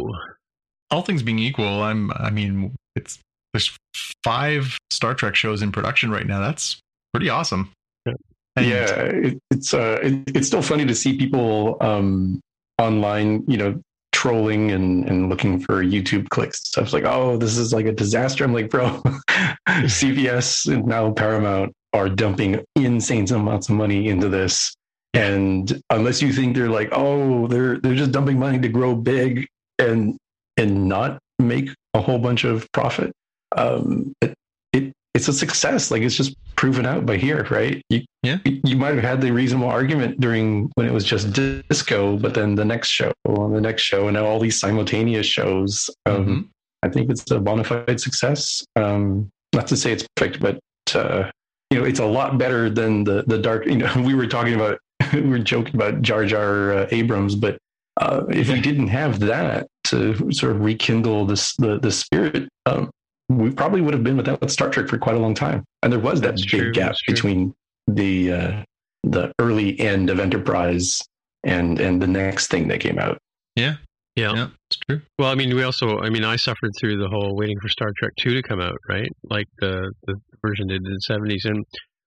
All 0.89 1.01
things 1.03 1.21
being 1.21 1.37
equal, 1.39 1.83
I'm. 1.83 2.11
I 2.11 2.29
mean, 2.31 2.75
it's 2.95 3.19
there's 3.53 3.75
five 4.23 4.77
Star 4.91 5.13
Trek 5.13 5.35
shows 5.35 5.61
in 5.61 5.71
production 5.71 6.11
right 6.11 6.25
now. 6.25 6.39
That's 6.39 6.79
pretty 7.13 7.29
awesome. 7.29 7.71
Yeah. 8.05 8.13
And- 8.55 8.65
yeah, 8.65 8.85
it, 9.01 9.39
it's 9.51 9.73
uh, 9.73 9.99
it, 10.01 10.35
it's 10.35 10.47
still 10.47 10.61
funny 10.61 10.85
to 10.85 10.95
see 10.95 11.17
people 11.17 11.77
um, 11.81 12.39
online, 12.79 13.43
you 13.47 13.57
know, 13.57 13.79
trolling 14.11 14.71
and, 14.71 15.07
and 15.07 15.29
looking 15.29 15.59
for 15.59 15.83
YouTube 15.83 16.27
clicks 16.29 16.59
and 16.59 16.65
stuff. 16.65 16.83
It's 16.85 16.93
like, 16.93 17.05
oh, 17.05 17.37
this 17.37 17.57
is 17.57 17.71
like 17.71 17.85
a 17.85 17.91
disaster. 17.91 18.43
I'm 18.43 18.53
like, 18.53 18.69
bro, 18.69 19.01
CBS 19.69 20.73
and 20.73 20.87
now 20.87 21.11
Paramount 21.11 21.73
are 21.93 22.09
dumping 22.09 22.63
insane 22.75 23.31
amounts 23.31 23.69
of 23.69 23.75
money 23.75 24.07
into 24.07 24.29
this. 24.29 24.75
And 25.13 25.81
unless 25.89 26.21
you 26.21 26.33
think 26.33 26.55
they're 26.55 26.69
like, 26.69 26.89
oh, 26.91 27.47
they're 27.47 27.79
they're 27.79 27.95
just 27.95 28.11
dumping 28.11 28.39
money 28.39 28.59
to 28.59 28.67
grow 28.69 28.95
big 28.95 29.47
and 29.79 30.17
and 30.57 30.87
not 30.87 31.19
make 31.39 31.69
a 31.93 32.01
whole 32.01 32.19
bunch 32.19 32.43
of 32.43 32.67
profit, 32.71 33.11
um, 33.57 34.13
it, 34.21 34.33
it 34.73 34.93
it's 35.13 35.27
a 35.27 35.33
success. 35.33 35.91
Like 35.91 36.01
it's 36.01 36.15
just 36.15 36.35
proven 36.55 36.85
out 36.85 37.05
by 37.05 37.17
here, 37.17 37.45
right? 37.49 37.81
You, 37.89 38.01
Yeah. 38.23 38.37
You 38.45 38.75
might 38.77 38.95
have 38.95 39.03
had 39.03 39.21
the 39.21 39.31
reasonable 39.31 39.67
argument 39.69 40.19
during 40.19 40.71
when 40.75 40.87
it 40.87 40.93
was 40.93 41.03
just 41.03 41.33
disco, 41.33 42.17
but 42.17 42.33
then 42.33 42.55
the 42.55 42.65
next 42.65 42.89
show 42.89 43.11
on 43.25 43.53
the 43.53 43.61
next 43.61 43.83
show, 43.83 44.07
and 44.07 44.15
now 44.15 44.25
all 44.25 44.39
these 44.39 44.59
simultaneous 44.59 45.25
shows. 45.25 45.89
Um, 46.05 46.25
Mhm. 46.25 46.47
I 46.83 46.89
think 46.89 47.09
it's 47.09 47.29
a 47.31 47.39
bona 47.39 47.63
fide 47.63 47.99
success. 47.99 48.63
Um, 48.75 49.29
not 49.53 49.67
to 49.67 49.75
say 49.77 49.91
it's 49.91 50.05
perfect, 50.15 50.39
but 50.39 50.59
uh, 50.95 51.29
you 51.71 51.79
know, 51.79 51.85
it's 51.85 51.99
a 51.99 52.05
lot 52.05 52.37
better 52.37 52.69
than 52.69 53.03
the 53.03 53.23
the 53.27 53.37
dark. 53.37 53.65
You 53.65 53.77
know, 53.77 53.91
we 54.05 54.13
were 54.13 54.27
talking 54.27 54.53
about, 54.53 54.79
we 55.13 55.21
were 55.21 55.39
joking 55.39 55.75
about 55.75 56.01
Jar 56.01 56.25
Jar 56.25 56.73
uh, 56.73 56.87
Abrams, 56.91 57.35
but 57.35 57.57
uh, 57.99 58.23
if 58.29 58.49
we 58.49 58.61
didn't 58.61 58.89
have 58.89 59.19
that 59.21 59.67
to 59.85 60.31
sort 60.31 60.51
of 60.55 60.61
rekindle 60.61 61.25
this 61.25 61.55
the 61.55 61.79
the 61.79 61.91
spirit, 61.91 62.47
um, 62.67 62.89
we 63.29 63.51
probably 63.51 63.81
would 63.81 63.93
have 63.93 64.03
been 64.03 64.17
without 64.17 64.49
Star 64.49 64.69
Trek 64.69 64.87
for 64.87 64.97
quite 64.97 65.15
a 65.15 65.19
long 65.19 65.33
time. 65.33 65.63
And 65.83 65.91
there 65.91 65.99
was 65.99 66.21
that 66.21 66.29
That's 66.29 66.41
big 66.43 66.61
true, 66.61 66.71
gap 66.71 66.89
that's 66.89 67.01
true. 67.01 67.13
between 67.13 67.53
the 67.87 68.31
uh, 68.31 68.63
the 69.03 69.31
early 69.39 69.79
end 69.79 70.09
of 70.09 70.19
Enterprise 70.19 71.01
and 71.43 71.79
and 71.79 72.01
the 72.01 72.07
next 72.07 72.47
thing 72.47 72.67
that 72.69 72.79
came 72.79 72.99
out. 72.99 73.17
Yeah. 73.55 73.75
Yeah, 74.17 74.47
it's 74.67 74.79
true. 74.89 75.01
Well, 75.19 75.29
I 75.29 75.35
mean, 75.35 75.55
we 75.55 75.61
also, 75.61 75.99
I 75.99 76.09
mean, 76.09 76.23
I 76.23 76.37
suffered 76.37 76.71
through 76.79 76.97
the 76.97 77.07
whole 77.07 77.35
waiting 77.35 77.59
for 77.61 77.69
Star 77.69 77.89
Trek 77.99 78.13
2 78.19 78.33
to 78.33 78.41
come 78.41 78.59
out, 78.59 78.73
right? 78.89 79.11
Like 79.29 79.45
the, 79.59 79.93
the 80.07 80.15
version 80.43 80.65
they 80.67 80.73
did 80.79 80.87
in 80.87 80.97
the 81.07 81.13
70s. 81.13 81.47
And 81.47 81.63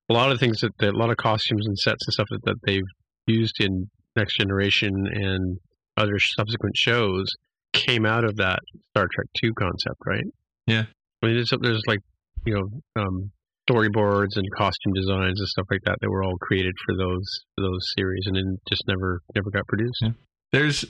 a 0.08 0.12
lot 0.12 0.32
of 0.32 0.40
things 0.40 0.58
that, 0.62 0.72
that 0.80 0.92
a 0.92 0.98
lot 0.98 1.10
of 1.10 1.18
costumes 1.18 1.68
and 1.68 1.78
sets 1.78 2.04
and 2.08 2.12
stuff 2.12 2.26
that, 2.30 2.40
that 2.46 2.56
they've 2.66 2.82
used 3.28 3.54
in 3.60 3.88
Next 4.16 4.38
Generation 4.38 4.92
and 5.08 5.58
other 5.96 6.18
subsequent 6.18 6.76
shows 6.76 7.30
came 7.72 8.04
out 8.04 8.24
of 8.24 8.38
that 8.38 8.58
Star 8.90 9.06
Trek 9.14 9.28
2 9.40 9.52
concept, 9.54 10.00
right? 10.04 10.24
Yeah. 10.66 10.86
I 11.22 11.26
mean, 11.26 11.36
there's, 11.36 11.52
there's 11.60 11.82
like, 11.86 12.00
you 12.46 12.54
know, 12.54 13.02
um, 13.02 13.30
storyboards 13.68 14.36
and 14.36 14.46
costume 14.56 14.92
designs 14.94 15.38
and 15.38 15.48
stuff 15.48 15.66
like 15.70 15.80
that 15.84 15.96
that 16.00 16.10
were 16.10 16.24
all 16.24 16.36
created 16.38 16.74
for 16.84 16.96
those 16.96 17.40
for 17.56 17.62
those 17.62 17.92
series 17.96 18.24
and 18.26 18.36
then 18.36 18.58
just 18.68 18.82
never 18.88 19.20
never 19.34 19.50
got 19.50 19.66
produced. 19.66 19.98
Yeah. 20.02 20.10
There's 20.52 20.84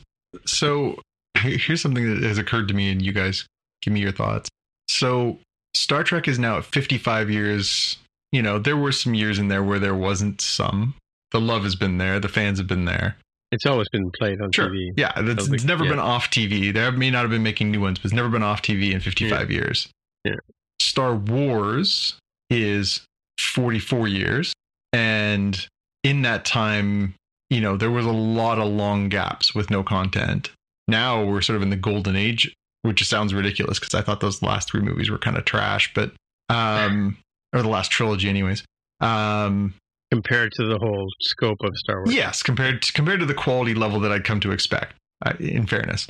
so 0.46 0.96
here's 1.36 1.80
something 1.80 2.14
that 2.14 2.22
has 2.22 2.38
occurred 2.38 2.68
to 2.68 2.74
me, 2.74 2.90
and 2.90 3.02
you 3.02 3.12
guys 3.12 3.46
give 3.82 3.92
me 3.92 4.00
your 4.00 4.12
thoughts. 4.12 4.48
So 4.88 5.38
Star 5.74 6.04
Trek 6.04 6.28
is 6.28 6.38
now 6.38 6.58
at 6.58 6.64
55 6.64 7.30
years. 7.30 7.98
You 8.32 8.42
know, 8.42 8.58
there 8.58 8.76
were 8.76 8.92
some 8.92 9.14
years 9.14 9.38
in 9.38 9.48
there 9.48 9.62
where 9.62 9.78
there 9.78 9.94
wasn't 9.94 10.40
some. 10.40 10.94
The 11.32 11.40
love 11.40 11.64
has 11.64 11.76
been 11.76 11.98
there. 11.98 12.20
The 12.20 12.28
fans 12.28 12.58
have 12.58 12.68
been 12.68 12.84
there. 12.84 13.16
It's 13.52 13.66
always 13.66 13.88
been 13.88 14.10
played 14.18 14.40
on 14.40 14.52
Sure. 14.52 14.68
TV. 14.68 14.90
Yeah, 14.96 15.12
it's, 15.16 15.48
it's 15.48 15.64
never 15.64 15.84
yeah. 15.84 15.90
been 15.90 15.98
off 15.98 16.30
TV. 16.30 16.72
They 16.72 16.90
may 16.92 17.10
not 17.10 17.22
have 17.22 17.30
been 17.30 17.42
making 17.42 17.72
new 17.72 17.80
ones, 17.80 17.98
but 17.98 18.06
it's 18.06 18.14
never 18.14 18.28
been 18.28 18.44
off 18.44 18.62
TV 18.62 18.92
in 18.92 19.00
55 19.00 19.50
years. 19.50 19.88
Yeah. 20.24 20.36
Star 20.80 21.14
Wars 21.14 22.16
is 22.48 23.02
44 23.38 24.08
years. 24.08 24.52
And 24.92 25.66
in 26.02 26.22
that 26.22 26.44
time, 26.44 27.14
you 27.48 27.60
know, 27.60 27.76
there 27.76 27.90
was 27.90 28.06
a 28.06 28.12
lot 28.12 28.58
of 28.58 28.68
long 28.68 29.08
gaps 29.08 29.54
with 29.54 29.70
no 29.70 29.82
content. 29.82 30.50
Now 30.88 31.24
we're 31.24 31.42
sort 31.42 31.56
of 31.56 31.62
in 31.62 31.70
the 31.70 31.76
golden 31.76 32.16
age, 32.16 32.52
which 32.82 33.06
sounds 33.06 33.32
ridiculous 33.32 33.78
because 33.78 33.94
I 33.94 34.02
thought 34.02 34.20
those 34.20 34.42
last 34.42 34.70
three 34.70 34.80
movies 34.80 35.10
were 35.10 35.18
kind 35.18 35.36
of 35.36 35.44
trash, 35.44 35.92
but, 35.94 36.12
um, 36.48 37.18
or 37.52 37.62
the 37.62 37.68
last 37.68 37.90
trilogy, 37.90 38.28
anyways. 38.28 38.64
Um, 39.00 39.74
compared 40.10 40.52
to 40.52 40.66
the 40.66 40.78
whole 40.78 41.08
scope 41.20 41.58
of 41.62 41.76
Star 41.76 41.98
Wars. 41.98 42.14
Yes, 42.14 42.42
compared 42.42 42.82
to, 42.82 42.92
compared 42.92 43.20
to 43.20 43.26
the 43.26 43.34
quality 43.34 43.74
level 43.74 44.00
that 44.00 44.10
I'd 44.10 44.24
come 44.24 44.40
to 44.40 44.50
expect. 44.50 44.94
Uh, 45.24 45.34
in 45.38 45.66
fairness, 45.66 46.06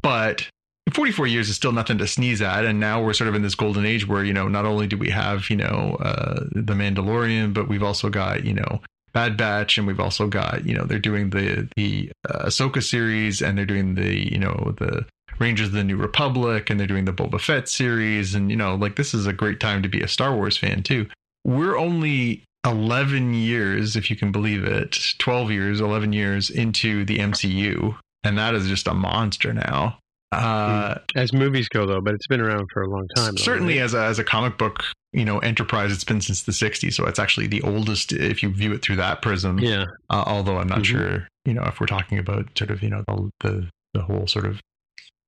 but 0.00 0.48
44 0.92 1.26
years 1.26 1.48
is 1.48 1.56
still 1.56 1.72
nothing 1.72 1.98
to 1.98 2.06
sneeze 2.06 2.42
at, 2.42 2.64
and 2.64 2.78
now 2.78 3.02
we're 3.02 3.14
sort 3.14 3.28
of 3.28 3.34
in 3.34 3.42
this 3.42 3.54
golden 3.54 3.86
age 3.86 4.06
where 4.06 4.22
you 4.22 4.32
know 4.32 4.48
not 4.48 4.66
only 4.66 4.86
do 4.86 4.98
we 4.98 5.10
have 5.10 5.48
you 5.48 5.56
know 5.56 5.96
uh, 6.00 6.44
the 6.52 6.74
Mandalorian, 6.74 7.54
but 7.54 7.68
we've 7.68 7.82
also 7.82 8.10
got 8.10 8.44
you 8.44 8.54
know 8.54 8.80
Bad 9.12 9.36
Batch, 9.36 9.78
and 9.78 9.86
we've 9.86 10.00
also 10.00 10.26
got 10.26 10.66
you 10.66 10.74
know 10.74 10.84
they're 10.84 10.98
doing 10.98 11.30
the 11.30 11.68
the 11.76 12.12
uh, 12.28 12.46
Ahsoka 12.46 12.82
series, 12.82 13.40
and 13.40 13.56
they're 13.56 13.64
doing 13.64 13.94
the 13.94 14.30
you 14.30 14.38
know 14.38 14.74
the 14.78 15.06
Rangers 15.38 15.68
of 15.68 15.72
the 15.72 15.84
New 15.84 15.96
Republic, 15.96 16.68
and 16.68 16.78
they're 16.78 16.86
doing 16.86 17.06
the 17.06 17.12
Boba 17.12 17.40
Fett 17.40 17.68
series, 17.68 18.34
and 18.34 18.50
you 18.50 18.56
know 18.56 18.74
like 18.74 18.96
this 18.96 19.14
is 19.14 19.26
a 19.26 19.32
great 19.32 19.60
time 19.60 19.82
to 19.82 19.88
be 19.88 20.02
a 20.02 20.08
Star 20.08 20.34
Wars 20.34 20.58
fan 20.58 20.82
too. 20.82 21.06
We're 21.44 21.76
only 21.76 22.44
11 22.64 23.34
years, 23.34 23.96
if 23.96 24.10
you 24.10 24.16
can 24.16 24.32
believe 24.32 24.64
it, 24.64 25.14
12 25.18 25.50
years, 25.50 25.80
11 25.80 26.12
years 26.12 26.50
into 26.50 27.04
the 27.04 27.18
MCU, 27.18 27.96
and 28.22 28.38
that 28.38 28.54
is 28.54 28.66
just 28.68 28.86
a 28.86 28.94
monster 28.94 29.52
now. 29.52 29.98
Uh, 30.42 30.98
As 31.16 31.32
movies 31.32 31.68
go, 31.68 31.86
though, 31.86 32.00
but 32.00 32.14
it's 32.14 32.26
been 32.26 32.40
around 32.40 32.66
for 32.72 32.82
a 32.82 32.88
long 32.88 33.06
time. 33.16 33.34
though, 33.34 33.42
certainly, 33.42 33.78
right? 33.78 33.84
as 33.84 33.94
a, 33.94 34.02
as 34.04 34.18
a 34.18 34.24
comic 34.24 34.58
book, 34.58 34.82
you 35.12 35.24
know, 35.24 35.38
enterprise, 35.40 35.92
it's 35.92 36.04
been 36.04 36.20
since 36.20 36.42
the 36.42 36.52
60s, 36.52 36.94
so 36.94 37.06
it's 37.06 37.18
actually 37.18 37.46
the 37.46 37.62
oldest 37.62 38.12
if 38.12 38.42
you 38.42 38.50
view 38.50 38.72
it 38.72 38.82
through 38.82 38.96
that 38.96 39.22
prism. 39.22 39.58
yeah, 39.58 39.84
Uh, 40.10 40.24
although 40.26 40.58
I'm 40.58 40.68
not 40.68 40.78
Mhm. 40.80 40.84
sure, 40.86 41.28
you 41.44 41.54
know, 41.54 41.62
if 41.64 41.78
we're 41.80 41.86
talking 41.86 42.18
about 42.18 42.46
sort 42.58 42.70
of, 42.70 42.82
you 42.82 42.90
know, 42.90 43.04
the, 43.06 43.30
the 43.40 43.68
the 43.94 44.02
whole 44.02 44.26
sort 44.26 44.44
of 44.44 44.60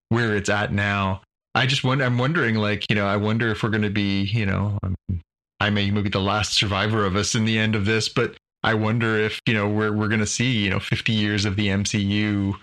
where 0.09 0.35
it's 0.37 0.49
at 0.49 0.73
now. 0.73 1.23
I 1.55 1.67
just 1.67 1.85
wonder. 1.85 2.05
I'm 2.05 2.19
wondering, 2.19 2.57
like, 2.57 2.85
you 2.91 2.97
know, 2.97 3.07
I 3.07 3.17
wonder 3.17 3.49
if 3.49 3.63
we're 3.63 3.71
going 3.71 3.83
to 3.83 3.91
be, 3.91 4.23
you 4.25 4.45
know, 4.45 4.79
um, 4.83 4.95
I 5.61 5.71
may 5.71 5.89
be 5.91 6.09
the 6.11 6.21
last 6.21 6.53
survivor 6.55 7.07
of 7.07 7.17
us 7.17 7.35
in 7.35 7.45
the 7.45 7.59
end 7.59 7.75
of 7.77 7.85
this, 7.87 8.09
but 8.09 8.37
I 8.65 8.75
wonder 8.75 9.17
if 9.19 9.39
you 9.47 9.55
know 9.55 9.69
we're 9.69 9.93
we're 9.93 10.09
going 10.09 10.21
to 10.21 10.27
see, 10.27 10.51
you 10.65 10.71
know, 10.71 10.81
50 10.81 11.13
years 11.13 11.45
of 11.45 11.55
the 11.57 11.69
MCU, 11.69 12.57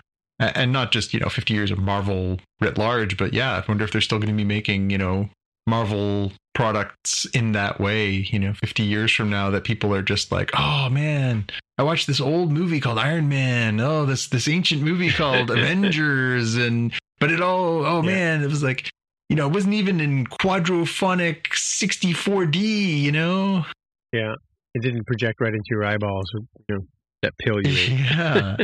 and 0.54 0.72
not 0.72 0.92
just 0.92 1.14
you 1.14 1.20
know 1.20 1.28
50 1.28 1.54
years 1.54 1.70
of 1.70 1.78
Marvel 1.78 2.38
writ 2.60 2.78
large, 2.78 3.16
but 3.16 3.32
yeah, 3.32 3.52
I 3.56 3.64
wonder 3.68 3.84
if 3.84 3.92
they're 3.92 4.00
still 4.00 4.18
going 4.18 4.28
to 4.28 4.34
be 4.36 4.44
making, 4.44 4.90
you 4.90 4.98
know, 4.98 5.28
Marvel 5.66 6.32
products 6.54 7.24
in 7.26 7.52
that 7.52 7.80
way, 7.80 8.10
you 8.10 8.38
know, 8.38 8.52
50 8.54 8.82
years 8.82 9.12
from 9.12 9.28
now 9.30 9.50
that 9.50 9.64
people 9.64 9.92
are 9.94 10.02
just 10.02 10.30
like, 10.30 10.50
"Oh 10.56 10.88
man, 10.90 11.46
I 11.78 11.82
watched 11.82 12.06
this 12.06 12.20
old 12.20 12.52
movie 12.52 12.80
called 12.80 12.98
Iron 12.98 13.28
Man. 13.28 13.80
Oh, 13.80 14.04
this 14.06 14.28
this 14.28 14.46
ancient 14.48 14.82
movie 14.82 15.10
called 15.20 15.50
Avengers 15.50 16.54
and 16.56 16.92
but 17.20 17.30
it 17.30 17.40
all 17.40 17.84
oh 17.86 18.02
Yeah. 18.02 18.10
man, 18.14 18.42
it 18.42 18.48
was 18.48 18.62
like, 18.62 18.90
you 19.28 19.36
know, 19.36 19.46
it 19.46 19.52
wasn't 19.54 19.74
even 19.74 20.00
in 20.00 20.26
quadrophonic 20.26 21.46
64D, 21.48 23.00
you 23.00 23.12
know? 23.12 23.64
yeah. 24.12 24.34
It 24.76 24.82
didn't 24.82 25.06
project 25.06 25.40
right 25.40 25.54
into 25.54 25.66
your 25.70 25.84
eyeballs. 25.84 26.28
You 26.34 26.46
know, 26.68 26.80
that 27.22 27.32
pill 27.38 27.60
you 27.64 27.70
ate. 27.78 27.90
yeah. 27.90 28.56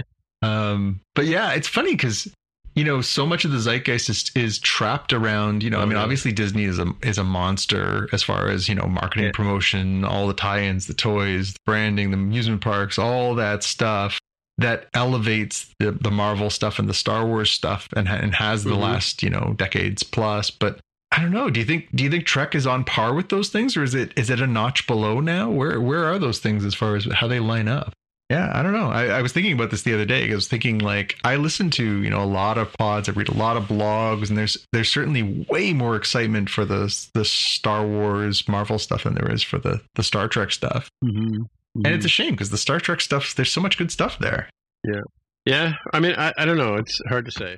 Um, 0.42 1.00
but 1.14 1.26
yeah, 1.26 1.52
it's 1.52 1.68
funny 1.68 1.92
because 1.92 2.32
you 2.76 2.84
know 2.84 3.00
so 3.00 3.26
much 3.26 3.44
of 3.44 3.50
the 3.50 3.58
zeitgeist 3.58 4.08
is, 4.08 4.30
is 4.36 4.58
trapped 4.60 5.12
around 5.12 5.62
you 5.62 5.70
know. 5.70 5.80
I 5.80 5.82
Oh, 5.82 5.86
mean, 5.86 5.98
obviously 5.98 6.32
Disney 6.32 6.64
is 6.64 6.78
a 6.78 6.86
is 7.02 7.18
a 7.18 7.24
monster 7.24 8.08
as 8.12 8.22
far 8.22 8.48
as 8.48 8.68
you 8.68 8.74
know 8.74 8.86
marketing, 8.86 9.26
Yeah. 9.26 9.30
promotion, 9.34 10.04
all 10.04 10.26
the 10.28 10.34
tie-ins, 10.34 10.86
the 10.86 10.94
toys, 10.94 11.52
the 11.54 11.58
branding, 11.66 12.10
the 12.10 12.16
amusement 12.16 12.60
parks, 12.60 12.98
all 12.98 13.34
that 13.36 13.62
stuff 13.64 14.18
that 14.58 14.88
elevates 14.94 15.72
the 15.78 15.90
the 15.92 16.10
Marvel 16.10 16.48
stuff 16.50 16.78
and 16.78 16.88
the 16.88 16.94
Star 16.94 17.26
Wars 17.26 17.50
stuff 17.50 17.88
and 17.96 18.08
and 18.08 18.34
has 18.34 18.64
the 18.64 18.70
Mhm. 18.76 18.80
last 18.82 19.22
you 19.22 19.30
know 19.30 19.54
decades 19.58 20.02
plus. 20.02 20.50
But 20.50 20.78
I 21.12 21.20
don't 21.20 21.32
know. 21.32 21.50
Do 21.50 21.58
you 21.58 21.66
think 21.66 21.88
do 21.94 22.04
you 22.04 22.10
think 22.10 22.24
Trek 22.24 22.54
is 22.54 22.66
on 22.68 22.84
par 22.84 23.14
with 23.14 23.30
those 23.30 23.48
things, 23.48 23.76
or 23.76 23.82
is 23.82 23.94
it 23.96 24.12
is 24.16 24.30
it 24.30 24.40
a 24.40 24.46
notch 24.46 24.86
below 24.86 25.18
now? 25.20 25.50
Where 25.50 25.80
where 25.80 26.04
are 26.04 26.18
those 26.20 26.38
things 26.38 26.64
as 26.64 26.74
far 26.74 26.94
as 26.94 27.04
how 27.06 27.26
they 27.26 27.40
line 27.40 27.66
up? 27.68 27.92
Yeah, 28.30 28.48
I 28.54 28.62
don't 28.62 28.72
know. 28.72 28.88
I, 28.88 29.06
I 29.06 29.22
was 29.22 29.32
thinking 29.32 29.52
about 29.52 29.72
this 29.72 29.82
the 29.82 29.92
other 29.92 30.04
day. 30.04 30.30
I 30.30 30.34
was 30.36 30.46
thinking 30.46 30.78
like 30.78 31.18
I 31.24 31.34
listen 31.34 31.68
to 31.70 31.84
you 31.84 32.08
know 32.08 32.22
a 32.22 32.24
lot 32.24 32.58
of 32.58 32.72
pods. 32.74 33.08
I 33.08 33.12
read 33.12 33.28
a 33.28 33.34
lot 33.34 33.56
of 33.56 33.64
blogs, 33.64 34.28
and 34.28 34.38
there's 34.38 34.56
there's 34.72 34.88
certainly 34.88 35.44
way 35.50 35.72
more 35.72 35.96
excitement 35.96 36.48
for 36.48 36.64
the 36.64 36.94
the 37.12 37.24
Star 37.24 37.84
Wars 37.84 38.46
Marvel 38.48 38.78
stuff 38.78 39.02
than 39.02 39.14
there 39.14 39.30
is 39.30 39.42
for 39.42 39.58
the 39.58 39.80
the 39.96 40.04
Star 40.04 40.28
Trek 40.28 40.52
stuff. 40.52 40.88
Mm-hmm. 41.04 41.42
And 41.84 41.94
it's 41.94 42.04
a 42.04 42.08
shame 42.08 42.30
because 42.30 42.50
the 42.50 42.56
Star 42.56 42.78
Trek 42.78 43.00
stuff 43.00 43.34
there's 43.34 43.50
so 43.50 43.60
much 43.60 43.76
good 43.76 43.90
stuff 43.90 44.16
there. 44.20 44.48
Yeah, 44.84 45.00
yeah, 45.44 45.72
I 45.92 45.98
mean, 45.98 46.14
I, 46.16 46.32
I 46.38 46.44
don't 46.44 46.56
know. 46.56 46.76
It's 46.76 47.00
hard 47.08 47.24
to 47.24 47.32
say. 47.32 47.56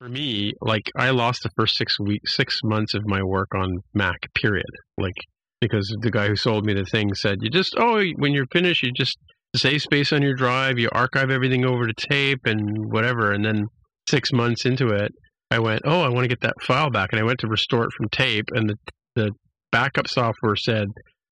For 0.00 0.08
me, 0.08 0.52
like 0.60 0.90
I 0.96 1.10
lost 1.10 1.44
the 1.44 1.50
first 1.56 1.76
six 1.76 1.98
weeks, 2.00 2.36
six 2.36 2.58
months 2.64 2.94
of 2.94 3.06
my 3.06 3.22
work 3.22 3.54
on 3.54 3.78
Mac. 3.94 4.18
Period. 4.34 4.66
Like 4.96 5.14
because 5.60 5.94
the 6.00 6.10
guy 6.10 6.26
who 6.26 6.36
sold 6.36 6.64
me 6.64 6.74
the 6.74 6.84
thing 6.84 7.14
said, 7.14 7.38
you 7.40 7.50
just 7.50 7.76
oh, 7.78 8.02
when 8.16 8.32
you're 8.32 8.46
finished, 8.52 8.82
you 8.82 8.92
just 8.92 9.16
save 9.56 9.82
space 9.82 10.12
on 10.12 10.22
your 10.22 10.34
drive, 10.34 10.78
you 10.78 10.88
archive 10.92 11.30
everything 11.30 11.64
over 11.64 11.86
to 11.86 11.94
tape 11.94 12.40
and 12.44 12.92
whatever. 12.92 13.32
And 13.32 13.44
then 13.44 13.66
six 14.08 14.32
months 14.32 14.64
into 14.64 14.88
it, 14.88 15.12
I 15.50 15.58
went, 15.58 15.82
oh, 15.84 16.02
I 16.02 16.08
want 16.08 16.24
to 16.24 16.28
get 16.28 16.40
that 16.42 16.62
file 16.62 16.90
back, 16.90 17.08
and 17.12 17.20
I 17.20 17.24
went 17.24 17.40
to 17.40 17.48
restore 17.48 17.84
it 17.84 17.90
from 17.96 18.08
tape, 18.10 18.44
and 18.54 18.70
the 18.70 18.76
the 19.16 19.30
backup 19.72 20.06
software 20.08 20.56
said 20.56 20.86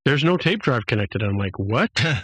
there's 0.05 0.25
no 0.25 0.37
tape 0.37 0.61
drive 0.63 0.87
connected. 0.87 1.23
I'm 1.23 1.37
like, 1.39 1.59
what? 1.59 1.91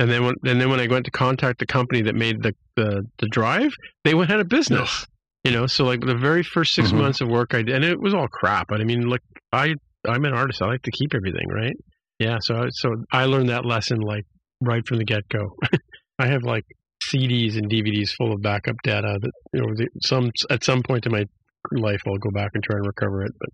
And 0.00 0.10
then 0.10 0.24
when 0.24 0.34
and 0.44 0.60
then 0.60 0.70
when 0.70 0.80
I 0.80 0.88
went 0.88 1.04
to 1.04 1.12
contact 1.12 1.60
the 1.60 1.66
company 1.66 2.02
that 2.02 2.16
made 2.16 2.42
the 2.42 2.52
the, 2.74 3.04
the 3.20 3.28
drive, 3.28 3.72
they 4.02 4.12
went 4.14 4.28
out 4.32 4.40
of 4.40 4.48
business. 4.48 5.06
You 5.44 5.52
know, 5.52 5.68
so 5.68 5.84
like 5.84 6.00
the 6.00 6.16
very 6.16 6.42
first 6.42 6.74
6 6.74 6.90
Mhm. 6.90 6.98
months 6.98 7.20
of 7.20 7.28
work 7.28 7.54
I 7.54 7.62
did, 7.62 7.76
and 7.76 7.84
it 7.84 8.00
was 8.00 8.12
all 8.12 8.26
crap. 8.26 8.66
But 8.68 8.80
I 8.80 8.84
mean, 8.84 9.02
like 9.08 9.20
I 9.52 9.74
I'm 10.08 10.24
an 10.24 10.34
artist. 10.34 10.60
I 10.62 10.66
like 10.66 10.82
to 10.82 10.90
keep 10.90 11.14
everything 11.14 11.46
right. 11.48 11.76
Yeah, 12.18 12.38
so 12.40 12.56
I- 12.56 12.68
so 12.70 12.88
I 13.12 13.26
learned 13.26 13.50
that 13.50 13.64
lesson 13.64 14.00
like 14.00 14.24
right 14.64 14.86
from 14.86 14.98
the 14.98 15.04
get 15.04 15.28
go. 15.28 15.56
I 16.18 16.26
have 16.26 16.42
like 16.42 16.64
CDs 17.12 17.56
and 17.56 17.70
DVDs 17.70 18.10
full 18.16 18.32
of 18.32 18.40
backup 18.42 18.76
data 18.82 19.18
that 19.20 19.32
you 19.52 19.60
know 19.60 19.74
the, 19.76 19.88
some 20.02 20.30
at 20.50 20.64
some 20.64 20.82
point 20.82 21.06
in 21.06 21.12
my 21.12 21.24
life 21.72 22.00
I'll 22.06 22.16
go 22.18 22.30
back 22.30 22.50
and 22.54 22.62
try 22.62 22.76
and 22.76 22.86
recover 22.86 23.22
it. 23.24 23.32
But 23.38 23.48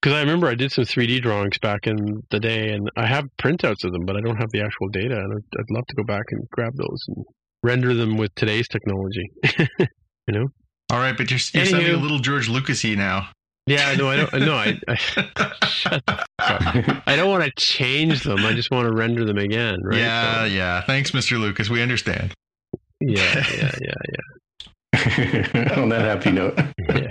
Because 0.00 0.16
I 0.16 0.20
remember 0.20 0.48
I 0.48 0.54
did 0.54 0.72
some 0.72 0.84
3D 0.84 1.22
drawings 1.22 1.58
back 1.58 1.86
in 1.86 1.96
the 2.30 2.40
day, 2.40 2.70
and 2.72 2.90
I 2.96 3.06
have 3.06 3.24
printouts 3.40 3.84
of 3.84 3.92
them, 3.92 4.04
but 4.06 4.16
I 4.16 4.20
don't 4.20 4.36
have 4.36 4.50
the 4.52 4.60
actual 4.60 4.88
data. 4.92 5.16
And 5.16 5.32
I'd, 5.32 5.60
I'd 5.60 5.74
love 5.74 5.84
to 5.88 5.94
go 5.96 6.04
back 6.04 6.24
and 6.30 6.42
grab 6.50 6.72
those 6.76 7.04
and 7.08 7.24
render 7.62 7.94
them 7.94 8.16
with 8.16 8.34
today's 8.34 8.68
technology. 8.68 9.30
you 10.28 10.34
know? 10.34 10.46
All 10.90 10.98
right, 10.98 11.16
but 11.16 11.30
you're, 11.30 11.40
you're 11.52 11.64
Anywho. 11.64 11.70
sounding 11.70 11.94
a 11.94 11.98
little 11.98 12.20
George 12.20 12.48
Lucasy 12.48 12.96
now. 12.96 13.28
Yeah, 13.66 13.94
no, 13.96 14.08
I 14.08 14.16
don't. 14.16 14.32
No, 14.34 14.54
I. 14.54 14.78
I 14.86 14.94
shut 14.94 16.02
up. 16.06 16.24
I 16.38 17.16
don't 17.16 17.28
want 17.28 17.44
to 17.44 17.50
change 17.56 18.22
them. 18.22 18.38
I 18.46 18.52
just 18.52 18.70
want 18.70 18.86
to 18.88 18.94
render 18.94 19.24
them 19.24 19.38
again, 19.38 19.80
right? 19.82 19.98
Yeah, 19.98 20.34
So, 20.40 20.44
yeah. 20.44 20.82
Thanks, 20.82 21.10
Mr. 21.10 21.38
Lucas. 21.40 21.68
We 21.68 21.82
understand. 21.82 22.32
yeah, 23.00 23.44
yeah, 23.56 23.72
yeah, 23.82 23.94
yeah. 24.94 25.74
On 25.82 25.88
that 25.88 26.02
happy 26.02 26.30
note. 26.30 26.54
yeah. 26.56 26.98
yeah. 26.98 27.08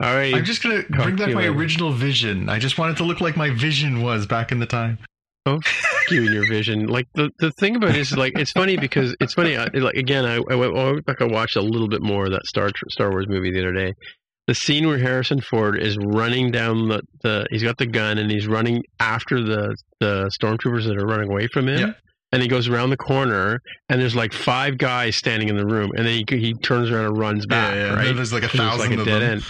All 0.00 0.14
right. 0.14 0.34
I'm 0.34 0.44
just 0.44 0.62
gonna 0.62 0.82
bring 0.90 1.16
back 1.16 1.28
my 1.28 1.42
later. 1.48 1.52
original 1.52 1.90
vision. 1.90 2.48
I 2.50 2.58
just 2.58 2.78
want 2.78 2.92
it 2.92 2.96
to 2.98 3.04
look 3.04 3.20
like 3.20 3.36
my 3.36 3.50
vision 3.50 4.02
was 4.02 4.26
back 4.26 4.52
in 4.52 4.60
the 4.60 4.66
time. 4.66 4.98
Oh, 5.46 5.60
fuck 5.64 6.10
you 6.10 6.24
and 6.26 6.34
your 6.34 6.46
vision. 6.46 6.86
Like 6.86 7.06
the 7.14 7.30
the 7.38 7.50
thing 7.52 7.76
about 7.76 7.90
it 7.90 7.96
is 7.96 8.16
like 8.16 8.38
it's 8.38 8.52
funny 8.52 8.76
because 8.76 9.16
it's 9.20 9.34
funny. 9.34 9.56
I, 9.56 9.68
like 9.72 9.94
again, 9.94 10.24
I, 10.24 10.36
I 10.36 10.54
I 10.54 10.54
went 10.92 11.06
back. 11.06 11.22
I 11.22 11.24
watched 11.24 11.56
a 11.56 11.62
little 11.62 11.88
bit 11.88 12.02
more 12.02 12.26
of 12.26 12.32
that 12.32 12.44
Star 12.46 12.70
Star 12.90 13.10
Wars 13.10 13.26
movie 13.28 13.50
the 13.50 13.60
other 13.60 13.72
day. 13.72 13.94
The 14.46 14.54
scene 14.54 14.86
where 14.86 14.98
Harrison 14.98 15.40
Ford 15.40 15.80
is 15.80 15.96
running 15.98 16.52
down 16.52 16.88
the, 16.88 17.02
the 17.22 17.46
he's 17.50 17.64
got 17.64 17.78
the 17.78 17.86
gun 17.86 18.18
and 18.18 18.30
he's 18.30 18.46
running 18.46 18.82
after 19.00 19.42
the 19.42 19.76
the 20.00 20.30
stormtroopers 20.40 20.84
that 20.84 20.96
are 20.96 21.06
running 21.06 21.28
away 21.30 21.48
from 21.48 21.68
him. 21.68 21.94
And 22.32 22.42
he 22.42 22.48
goes 22.48 22.68
around 22.68 22.90
the 22.90 22.96
corner, 22.96 23.60
and 23.88 24.00
there's 24.00 24.16
like 24.16 24.32
five 24.32 24.78
guys 24.78 25.16
standing 25.16 25.48
in 25.48 25.56
the 25.56 25.64
room, 25.64 25.92
and 25.96 26.04
then 26.04 26.24
he 26.28 26.38
he 26.38 26.54
turns 26.54 26.90
around 26.90 27.06
and 27.06 27.18
runs 27.18 27.46
back. 27.46 27.74
yeah, 27.74 27.86
yeah. 27.86 27.94
Right? 27.94 28.16
There's 28.16 28.32
like 28.32 28.42
a 28.42 28.48
thousand 28.48 28.90
like 28.90 28.98
a 28.98 29.00
of 29.00 29.06
dead 29.06 29.22
them. 29.22 29.30
end. 29.30 29.44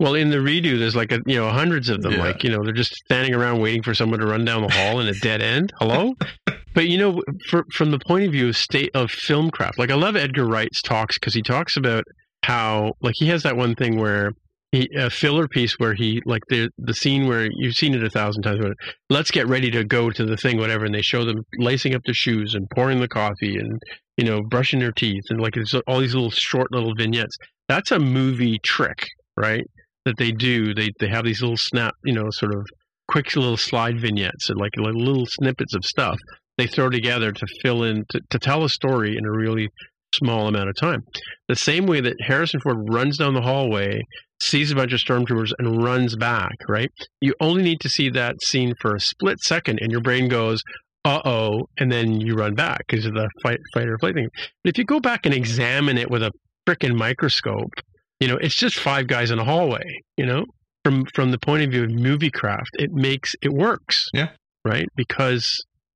Well, 0.00 0.14
in 0.14 0.30
the 0.30 0.36
redo, 0.36 0.78
there's 0.78 0.94
like 0.94 1.12
a 1.12 1.20
you 1.26 1.36
know 1.36 1.50
hundreds 1.50 1.88
of 1.88 2.02
them. 2.02 2.12
Yeah. 2.12 2.20
Like 2.20 2.44
you 2.44 2.50
know, 2.50 2.62
they're 2.62 2.72
just 2.72 2.94
standing 2.94 3.34
around 3.34 3.60
waiting 3.60 3.82
for 3.82 3.94
someone 3.94 4.20
to 4.20 4.26
run 4.26 4.44
down 4.44 4.62
the 4.62 4.72
hall 4.72 5.00
in 5.00 5.08
a 5.08 5.12
dead 5.14 5.42
end. 5.42 5.72
Hello, 5.78 6.14
but 6.74 6.88
you 6.88 6.98
know, 6.98 7.20
for, 7.48 7.64
from 7.72 7.90
the 7.90 7.98
point 8.06 8.24
of 8.24 8.32
view 8.32 8.48
of 8.48 8.56
state 8.56 8.90
of 8.94 9.10
filmcraft, 9.10 9.76
like 9.76 9.90
I 9.90 9.94
love 9.94 10.16
Edgar 10.16 10.46
Wright's 10.46 10.82
talks 10.82 11.18
because 11.18 11.34
he 11.34 11.42
talks 11.42 11.76
about 11.76 12.04
how 12.44 12.92
like 13.00 13.14
he 13.16 13.28
has 13.28 13.42
that 13.42 13.56
one 13.56 13.74
thing 13.74 13.98
where 13.98 14.32
he 14.72 14.88
a 14.96 15.10
filler 15.10 15.48
piece 15.48 15.74
where 15.78 15.94
he 15.94 16.20
like 16.26 16.42
the 16.48 16.68
the 16.78 16.94
scene 16.94 17.26
where 17.26 17.48
you've 17.50 17.74
seen 17.74 17.94
it 17.94 18.04
a 18.04 18.10
thousand 18.10 18.42
times. 18.42 18.58
But 18.60 18.74
let's 19.08 19.30
get 19.30 19.48
ready 19.48 19.70
to 19.70 19.84
go 19.84 20.10
to 20.10 20.24
the 20.24 20.36
thing, 20.36 20.58
whatever, 20.58 20.84
and 20.84 20.94
they 20.94 21.02
show 21.02 21.24
them 21.24 21.42
lacing 21.58 21.94
up 21.94 22.02
their 22.04 22.14
shoes 22.14 22.54
and 22.54 22.68
pouring 22.74 23.00
the 23.00 23.08
coffee 23.08 23.56
and 23.56 23.80
you 24.16 24.24
know 24.24 24.42
brushing 24.42 24.80
their 24.80 24.92
teeth 24.92 25.24
and 25.30 25.40
like 25.40 25.56
it's 25.56 25.74
all 25.86 26.00
these 26.00 26.14
little 26.14 26.30
short 26.30 26.70
little 26.72 26.94
vignettes. 26.94 27.36
That's 27.68 27.90
a 27.90 27.98
movie 27.98 28.58
trick, 28.62 29.06
right? 29.36 29.64
That 30.04 30.16
they 30.18 30.32
do. 30.32 30.74
They 30.74 30.90
they 31.00 31.08
have 31.08 31.24
these 31.24 31.40
little 31.40 31.56
snap, 31.56 31.94
you 32.04 32.14
know, 32.14 32.30
sort 32.30 32.54
of 32.54 32.66
quick 33.08 33.34
little 33.34 33.56
slide 33.56 33.98
vignettes 33.98 34.50
and 34.50 34.58
like, 34.60 34.72
like 34.76 34.94
little 34.94 35.24
snippets 35.26 35.74
of 35.74 35.82
stuff 35.82 36.18
they 36.58 36.66
throw 36.66 36.90
together 36.90 37.32
to 37.32 37.46
fill 37.62 37.84
in 37.84 38.04
to, 38.10 38.20
to 38.30 38.38
tell 38.38 38.64
a 38.64 38.68
story 38.68 39.16
in 39.16 39.24
a 39.24 39.30
really 39.30 39.70
small 40.14 40.48
amount 40.48 40.68
of 40.68 40.76
time. 40.76 41.02
The 41.48 41.56
same 41.56 41.86
way 41.86 42.00
that 42.00 42.14
Harrison 42.20 42.60
Ford 42.60 42.88
runs 42.88 43.18
down 43.18 43.34
the 43.34 43.42
hallway, 43.42 44.00
sees 44.40 44.70
a 44.70 44.74
bunch 44.76 44.92
of 44.92 45.00
stormtroopers, 45.00 45.52
and 45.58 45.82
runs 45.82 46.16
back, 46.16 46.54
right? 46.68 46.90
You 47.20 47.34
only 47.40 47.62
need 47.62 47.80
to 47.80 47.88
see 47.88 48.08
that 48.10 48.36
scene 48.44 48.74
for 48.80 48.94
a 48.94 49.00
split 49.00 49.40
second, 49.40 49.80
and 49.82 49.90
your 49.90 50.00
brain 50.00 50.28
goes, 50.28 50.62
uh 51.04 51.20
oh, 51.24 51.68
and 51.78 51.90
then 51.90 52.20
you 52.20 52.34
run 52.34 52.54
back 52.54 52.80
because 52.88 53.06
of 53.06 53.14
the 53.14 53.28
fight, 53.42 53.58
fight 53.72 53.88
or 53.88 53.98
flight 53.98 54.14
thing. 54.14 54.28
But 54.62 54.70
if 54.70 54.78
you 54.78 54.84
go 54.84 55.00
back 55.00 55.24
and 55.24 55.34
examine 55.34 55.98
it 55.98 56.10
with 56.10 56.22
a 56.22 56.30
freaking 56.68 56.96
microscope, 56.96 57.72
you 58.20 58.28
know, 58.28 58.36
it's 58.36 58.56
just 58.56 58.78
five 58.78 59.06
guys 59.06 59.30
in 59.30 59.38
a 59.38 59.44
hallway, 59.44 59.84
you 60.16 60.26
know? 60.26 60.44
From 60.84 61.04
from 61.14 61.30
the 61.30 61.38
point 61.38 61.64
of 61.64 61.70
view 61.70 61.84
of 61.84 61.90
movie 61.90 62.30
craft, 62.30 62.70
it 62.74 62.90
makes 62.92 63.34
it 63.42 63.52
works. 63.52 64.06
Yeah. 64.14 64.28
Right? 64.64 64.86
Because 64.96 65.48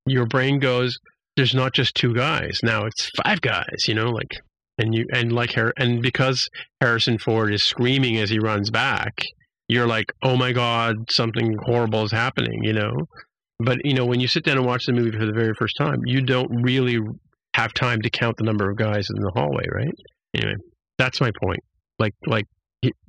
your 0.06 0.26
brain 0.26 0.58
goes, 0.58 0.98
there's 1.36 1.54
not 1.54 1.72
just 1.72 1.94
two 1.94 2.14
guys. 2.14 2.60
Now 2.62 2.84
it's 2.84 3.10
five 3.24 3.40
guys, 3.40 3.86
you 3.88 3.94
know, 3.94 4.10
like 4.10 4.30
and 4.78 4.94
you 4.94 5.06
and 5.12 5.32
like 5.32 5.54
Har- 5.54 5.74
and 5.76 6.02
because 6.02 6.48
Harrison 6.80 7.18
Ford 7.18 7.52
is 7.52 7.62
screaming 7.64 8.18
as 8.18 8.30
he 8.30 8.38
runs 8.38 8.70
back, 8.70 9.22
you're 9.68 9.86
like, 9.86 10.12
"Oh 10.22 10.36
my 10.36 10.52
god, 10.52 10.96
something 11.10 11.56
horrible 11.64 12.04
is 12.04 12.12
happening," 12.12 12.64
you 12.64 12.72
know? 12.72 12.92
But, 13.58 13.78
you 13.84 13.94
know, 13.94 14.04
when 14.04 14.20
you 14.20 14.26
sit 14.26 14.44
down 14.44 14.56
and 14.56 14.66
watch 14.66 14.86
the 14.86 14.92
movie 14.92 15.16
for 15.16 15.24
the 15.24 15.32
very 15.32 15.54
first 15.54 15.76
time, 15.78 16.00
you 16.04 16.20
don't 16.20 16.62
really 16.62 16.98
have 17.54 17.72
time 17.74 18.02
to 18.02 18.10
count 18.10 18.36
the 18.38 18.44
number 18.44 18.68
of 18.68 18.76
guys 18.76 19.06
in 19.14 19.22
the 19.22 19.30
hallway, 19.34 19.64
right? 19.72 19.94
Anyway, 20.34 20.56
that's 20.98 21.20
my 21.20 21.30
point. 21.42 21.60
Like 21.98 22.14
like 22.26 22.46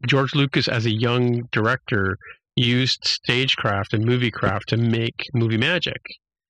George 0.06 0.36
Lucas 0.36 0.68
as 0.68 0.86
a 0.86 0.92
young 0.92 1.44
director 1.52 2.18
used 2.56 3.00
stagecraft 3.04 3.94
and 3.94 4.06
movie 4.06 4.30
craft 4.30 4.70
to 4.70 4.78
make 4.78 5.26
movie 5.34 5.58
magic, 5.58 6.02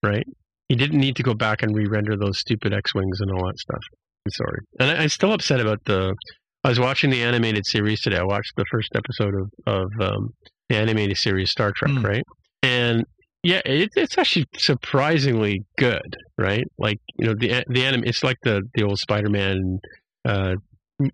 right? 0.01 0.25
He 0.73 0.77
didn't 0.83 0.99
need 0.99 1.15
to 1.17 1.23
go 1.23 1.35
back 1.35 1.61
and 1.61 1.75
re-render 1.75 2.15
those 2.17 2.39
stupid 2.39 2.73
X-wings 2.73 3.19
and 3.21 3.29
all 3.31 3.45
that 3.45 3.59
stuff. 3.59 3.83
I'm 4.25 4.31
sorry, 4.31 4.59
and 4.79 4.89
I, 4.91 5.03
I'm 5.03 5.09
still 5.09 5.33
upset 5.33 5.59
about 5.59 5.77
the. 5.85 6.15
I 6.63 6.69
was 6.69 6.79
watching 6.79 7.09
the 7.11 7.21
animated 7.21 7.63
series 7.67 8.01
today. 8.01 8.17
I 8.17 8.23
watched 8.23 8.53
the 8.57 8.65
first 8.71 8.89
episode 8.95 9.33
of 9.41 9.47
of 9.67 9.87
um, 10.09 10.29
the 10.69 10.75
animated 10.77 11.17
series 11.17 11.51
Star 11.51 11.71
Trek, 11.75 11.91
Hmm. 11.91 12.05
right? 12.05 12.23
And 12.63 13.03
yeah, 13.43 13.61
it, 13.65 13.89
it's 13.95 14.17
actually 14.17 14.45
surprisingly 14.57 15.61
good, 15.77 16.15
right? 16.37 16.63
Like 16.79 16.97
you 17.19 17.27
know 17.27 17.35
the 17.37 17.63
the 17.69 17.85
anime. 17.85 18.05
It's 18.05 18.23
like 18.23 18.37
the 18.43 18.61
the 18.75 18.83
old 18.83 18.97
Spider-Man 18.97 19.79
uh, 20.25 20.55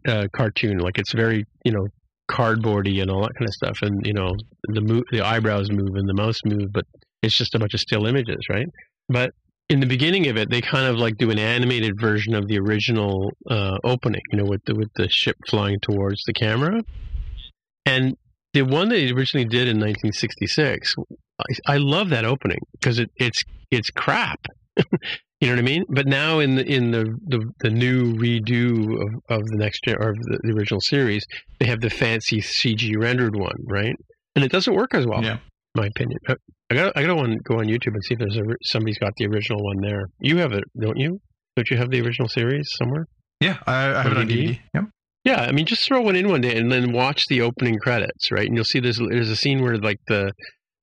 uh, 0.08 0.28
cartoon. 0.36 0.78
Like 0.78 0.98
it's 1.00 1.12
very 1.14 1.44
you 1.66 1.72
know 1.74 1.88
cardboardy 2.32 3.02
and 3.02 3.10
all 3.12 3.22
that 3.24 3.34
kind 3.38 3.48
of 3.50 3.54
stuff. 3.56 3.78
And 3.82 4.06
you 4.06 4.14
know 4.14 4.32
the 4.76 4.82
mo- 4.82 5.04
the 5.12 5.22
eyebrows 5.22 5.70
move 5.72 5.96
and 5.96 6.08
the 6.08 6.14
mouse 6.14 6.40
move, 6.46 6.68
but 6.72 6.86
it's 7.24 7.36
just 7.36 7.56
a 7.56 7.60
bunch 7.60 7.74
of 7.74 7.80
still 7.80 8.06
images, 8.06 8.40
right? 8.50 8.68
But 9.10 9.32
in 9.70 9.80
the 9.80 9.86
beginning 9.86 10.28
of 10.28 10.38
it, 10.38 10.50
they 10.50 10.62
kind 10.62 10.88
of 10.88 10.98
like 10.98 11.18
do 11.18 11.30
an 11.30 11.40
animated 11.40 11.94
version 12.00 12.34
of 12.34 12.48
the 12.48 12.58
original 12.60 13.32
uh, 13.50 13.78
opening, 13.84 14.22
you 14.32 14.38
know, 14.40 14.46
with 14.46 14.62
the 14.66 14.76
with 14.76 14.90
the 14.96 15.08
ship 15.10 15.36
flying 15.48 15.80
towards 15.82 16.24
the 16.26 16.34
camera. 16.34 16.82
And 17.86 18.16
the 18.54 18.64
one 18.64 18.90
that 18.90 18.98
he 18.98 19.12
originally 19.12 19.46
did 19.46 19.68
in 19.68 19.78
1966, 19.78 20.96
I, 21.68 21.74
I 21.74 21.78
love 21.78 22.10
that 22.10 22.26
opening 22.26 22.60
because 22.74 23.00
it, 23.00 23.10
it's 23.18 23.44
it's 23.72 23.90
crap. 23.92 24.40
you 24.78 24.86
know 25.44 25.50
what 25.54 25.60
I 25.60 25.62
mean? 25.62 25.84
But 25.88 26.08
now 26.08 26.40
in 26.40 26.56
the 26.56 26.66
in 26.66 26.92
the 26.92 27.06
the, 27.28 27.52
the 27.60 27.70
new 27.70 28.16
redo 28.16 29.02
of, 29.02 29.40
of 29.42 29.46
the 29.48 29.58
next 29.58 29.84
gen 29.86 29.98
or 30.00 30.10
of 30.10 30.18
the, 30.18 30.40
the 30.44 30.54
original 30.54 30.82
series, 30.82 31.26
they 31.60 31.68
have 31.68 31.82
the 31.82 31.90
fancy 31.92 32.42
CG 32.42 32.98
rendered 33.00 33.36
one, 33.36 33.58
right? 33.68 33.96
And 34.36 34.44
it 34.44 34.52
doesn't 34.52 34.74
work 34.74 34.94
as 34.96 35.06
well, 35.06 35.24
Yeah. 35.24 35.34
in 35.34 35.40
my 35.76 35.88
opinion. 35.88 36.20
I 36.72 36.76
got 36.76 36.94
I 36.96 37.04
got 37.04 37.16
to 37.16 37.38
go 37.44 37.56
on 37.56 37.66
YouTube 37.66 37.94
and 37.94 38.04
see 38.04 38.14
if 38.14 38.20
there's 38.20 38.38
a, 38.38 38.44
somebody's 38.64 39.00
got 39.00 39.14
the 39.18 39.26
original 39.26 39.64
one 39.64 39.82
there. 39.82 40.06
You 40.20 40.38
have 40.38 40.52
it, 40.54 40.64
don't 40.80 40.98
you? 40.98 41.20
Don't 41.56 41.70
you 41.70 41.78
have 41.78 41.90
the 41.90 42.02
original 42.02 42.30
series 42.30 42.68
somewhere? 42.78 43.08
Yeah, 43.40 43.58
I, 43.66 43.96
I 43.96 44.04
have 44.04 44.12
it 44.12 44.18
on 44.18 44.28
DVD? 44.28 44.50
DVD. 44.50 44.60
Yep. 44.76 44.84
Yeah, 45.26 45.42
I 45.42 45.52
mean, 45.52 45.66
just 45.66 45.86
throw 45.86 46.02
one 46.02 46.16
in 46.16 46.30
one 46.30 46.42
day 46.42 46.56
and 46.58 46.72
then 46.72 46.94
watch 46.94 47.26
the 47.28 47.42
opening 47.42 47.78
credits, 47.78 48.32
right? 48.32 48.48
And 48.48 48.56
you'll 48.56 48.66
see 48.66 48.80
there's 48.80 49.00
there's 49.00 49.30
a 49.30 49.36
scene 49.36 49.62
where 49.62 49.78
like 49.78 50.00
the 50.08 50.32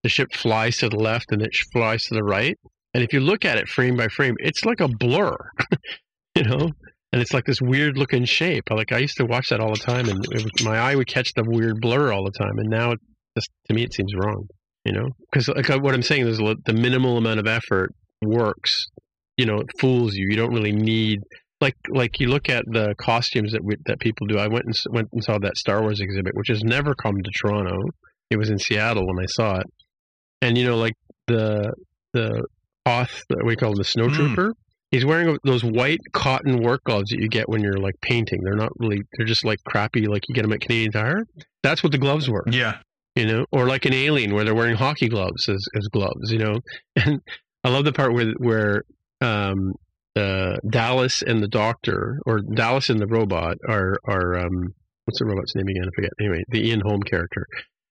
the 0.03 0.09
ship 0.09 0.29
flies 0.35 0.77
to 0.79 0.89
the 0.89 0.99
left 0.99 1.27
and 1.31 1.43
it 1.43 1.51
flies 1.73 2.03
to 2.05 2.15
the 2.15 2.25
right, 2.25 2.57
and 2.93 3.05
if 3.05 3.13
you 3.13 3.21
look 3.21 3.45
at 3.45 3.59
it 3.59 3.69
frame 3.69 3.97
by 3.97 4.09
frame, 4.09 4.35
it's 4.39 4.65
like 4.65 4.81
a 4.81 4.89
blur, 4.89 5.37
you 6.35 6.45
know. 6.45 6.71
And 7.13 7.23
it's 7.23 7.33
like 7.33 7.45
this 7.45 7.63
weird 7.63 7.97
looking 7.97 8.25
shape. 8.25 8.65
Like 8.71 8.93
I 8.93 8.99
used 8.99 9.17
to 9.19 9.25
watch 9.25 9.49
that 9.51 9.61
all 9.61 9.73
the 9.73 9.79
time, 9.79 10.09
and 10.09 10.23
it 10.33 10.43
was, 10.43 10.65
my 10.65 10.77
eye 10.77 10.95
would 10.97 11.07
catch 11.07 11.33
the 11.35 11.45
weird 11.47 11.81
blur 11.81 12.13
all 12.13 12.25
the 12.25 12.33
time. 12.33 12.59
And 12.59 12.69
now, 12.69 12.93
it 12.93 12.99
just 13.37 13.49
to 13.69 13.75
me, 13.75 13.85
it 13.85 13.95
seems 13.95 14.13
wrong, 14.17 14.47
you 14.87 14.93
know. 14.93 15.09
Because 15.31 15.49
like 15.49 15.69
what 15.83 15.95
I'm 15.95 16.03
saying 16.03 16.27
is 16.27 16.39
the 16.39 16.73
minimal 16.73 17.19
amount 17.19 17.41
of 17.41 17.47
effort 17.47 17.93
works. 18.23 18.87
You 19.37 19.45
know, 19.45 19.57
it 19.57 19.67
fools 19.81 20.15
you. 20.15 20.27
You 20.31 20.37
don't 20.37 20.55
really 20.55 20.73
need 20.73 21.21
like 21.61 21.77
like 21.91 22.21
you 22.21 22.29
look 22.29 22.49
at 22.49 22.65
the 22.67 22.95
costumes 23.01 23.53
that 23.53 23.65
we, 23.65 23.77
that 23.87 23.99
people 24.01 24.27
do. 24.27 24.39
I 24.39 24.47
went 24.49 24.65
and 24.65 24.75
went 24.91 25.09
and 25.13 25.23
saw 25.23 25.39
that 25.39 25.57
Star 25.57 25.83
Wars 25.83 26.01
exhibit, 26.01 26.35
which 26.35 26.49
has 26.49 26.63
never 26.63 26.95
come 26.95 27.17
to 27.23 27.31
Toronto. 27.39 27.77
It 28.31 28.37
was 28.37 28.51
in 28.51 28.59
Seattle 28.59 29.07
when 29.07 29.23
I 29.23 29.27
saw 29.27 29.59
it, 29.59 29.67
and 30.41 30.57
you 30.57 30.65
know, 30.65 30.77
like 30.77 30.95
the 31.27 31.73
the 32.13 32.43
what 32.85 33.09
do 33.29 33.51
you 33.51 33.57
call 33.57 33.75
the 33.75 33.83
snowtrooper. 33.83 34.47
Hmm. 34.47 34.51
He's 34.93 35.05
wearing 35.05 35.37
those 35.45 35.65
white 35.65 35.99
cotton 36.13 36.63
work 36.63 36.83
gloves 36.85 37.11
that 37.11 37.21
you 37.21 37.29
get 37.29 37.49
when 37.49 37.61
you're 37.61 37.79
like 37.79 37.95
painting. 38.01 38.41
They're 38.45 38.55
not 38.55 38.71
really. 38.79 39.03
They're 39.17 39.27
just 39.27 39.45
like 39.45 39.59
crappy, 39.67 40.07
like 40.07 40.23
you 40.29 40.35
get 40.35 40.43
them 40.43 40.53
at 40.53 40.61
Canadian 40.61 40.93
Tire. 40.93 41.27
That's 41.63 41.83
what 41.83 41.91
the 41.91 41.99
gloves 41.99 42.31
were 42.31 42.45
Yeah. 42.49 42.79
You 43.17 43.27
know, 43.27 43.47
or 43.51 43.67
like 43.67 43.87
an 43.87 43.95
alien 43.95 44.35
where 44.35 44.45
they're 44.45 44.55
wearing 44.55 44.77
hockey 44.77 45.09
gloves 45.09 45.49
as, 45.49 45.65
as 45.75 45.89
gloves, 45.89 46.31
you 46.31 46.39
know. 46.39 46.61
And 47.05 47.21
I 47.65 47.71
love 47.71 47.85
the 47.85 47.93
part 47.93 48.13
where 48.13 48.33
where 48.39 48.83
um, 49.21 49.73
uh, 50.15 50.57
Dallas 50.71 51.23
and 51.23 51.43
the 51.43 51.49
Doctor, 51.49 52.21
or 52.25 52.41
Dallas 52.41 52.91
and 52.91 53.01
the 53.01 53.07
robot, 53.07 53.57
are 53.69 53.99
are 54.09 54.39
um, 54.39 54.69
what's 55.05 55.19
the 55.19 55.27
robot's 55.27 55.55
name 55.57 55.67
again? 55.69 55.85
I 55.85 55.91
forget. 55.97 56.11
Anyway, 56.21 56.43
the 56.49 56.69
Ian 56.69 56.83
Holm 56.85 57.03
character. 57.03 57.47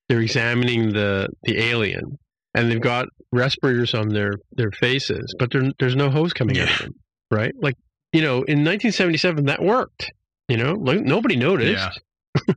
They're 0.07 0.21
examining 0.21 0.93
the 0.93 1.27
the 1.43 1.59
alien, 1.59 2.17
and 2.53 2.71
they've 2.71 2.79
got 2.79 3.07
respirators 3.31 3.93
on 3.93 4.09
their 4.09 4.33
their 4.53 4.71
faces, 4.71 5.35
but 5.39 5.51
there, 5.51 5.63
there's 5.79 5.95
no 5.95 6.09
hose 6.09 6.31
coming 6.31 6.59
out 6.59 6.69
of 6.69 6.77
them, 6.79 6.91
right? 7.29 7.53
Like 7.59 7.75
you 8.13 8.21
know, 8.21 8.43
in 8.43 8.63
1977, 8.63 9.45
that 9.45 9.61
worked. 9.61 10.11
You 10.47 10.57
know, 10.57 10.73
like 10.73 11.01
nobody 11.01 11.35
noticed 11.35 11.73
Yeah. 11.73 11.89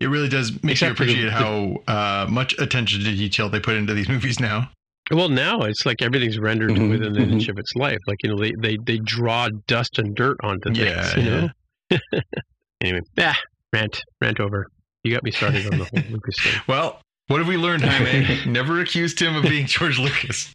It 0.01 0.09
really 0.09 0.29
does 0.29 0.53
make 0.63 0.73
Except 0.73 0.91
you 0.91 0.95
for 0.97 1.05
the- 1.05 1.13
appreciate 1.13 1.33
how 1.33 1.77
uh, 1.87 2.27
much 2.29 2.59
attention 2.59 3.01
to 3.05 3.15
detail 3.15 3.49
they 3.49 3.61
put 3.61 3.75
into 3.77 3.95
these 3.95 4.09
movies 4.09 4.39
now. 4.41 4.71
Well, 5.11 5.29
now 5.31 5.61
it's 5.63 5.87
like 5.87 6.03
everything's 6.03 6.39
rendered 6.39 6.71
Mhm, 6.73 6.91
within 6.91 7.17
an 7.17 7.33
inch 7.33 7.49
of 7.49 7.59
its 7.59 7.73
life. 7.77 7.99
Like 8.07 8.19
you 8.23 8.29
know, 8.31 8.39
they 8.39 8.53
they, 8.61 8.77
they 8.85 8.99
draw 8.99 9.49
dust 9.67 9.99
and 9.99 10.15
dirt 10.15 10.37
onto 10.43 10.75
things. 10.75 10.79
Yeah, 10.79 11.17
you 11.19 11.23
know. 11.31 11.49
anyway, 12.83 13.01
ah, 13.19 13.37
rant 13.73 14.03
rant 14.21 14.39
over. 14.41 14.67
You 15.05 15.15
got 15.15 15.23
me 15.23 15.31
started 15.31 15.65
on 15.67 15.79
the 15.79 15.85
whole 15.87 16.03
Lucas 16.11 16.35
thing. 16.43 16.61
Well, 16.67 17.01
what 17.29 17.39
have 17.39 17.49
we 17.49 17.57
learned, 17.57 17.85
Jaime? 17.85 18.41
Never 18.51 18.81
accused 18.81 19.19
him 19.21 19.35
of 19.37 19.45
being 19.45 19.67
George 19.67 19.99
Lucas. 19.99 20.53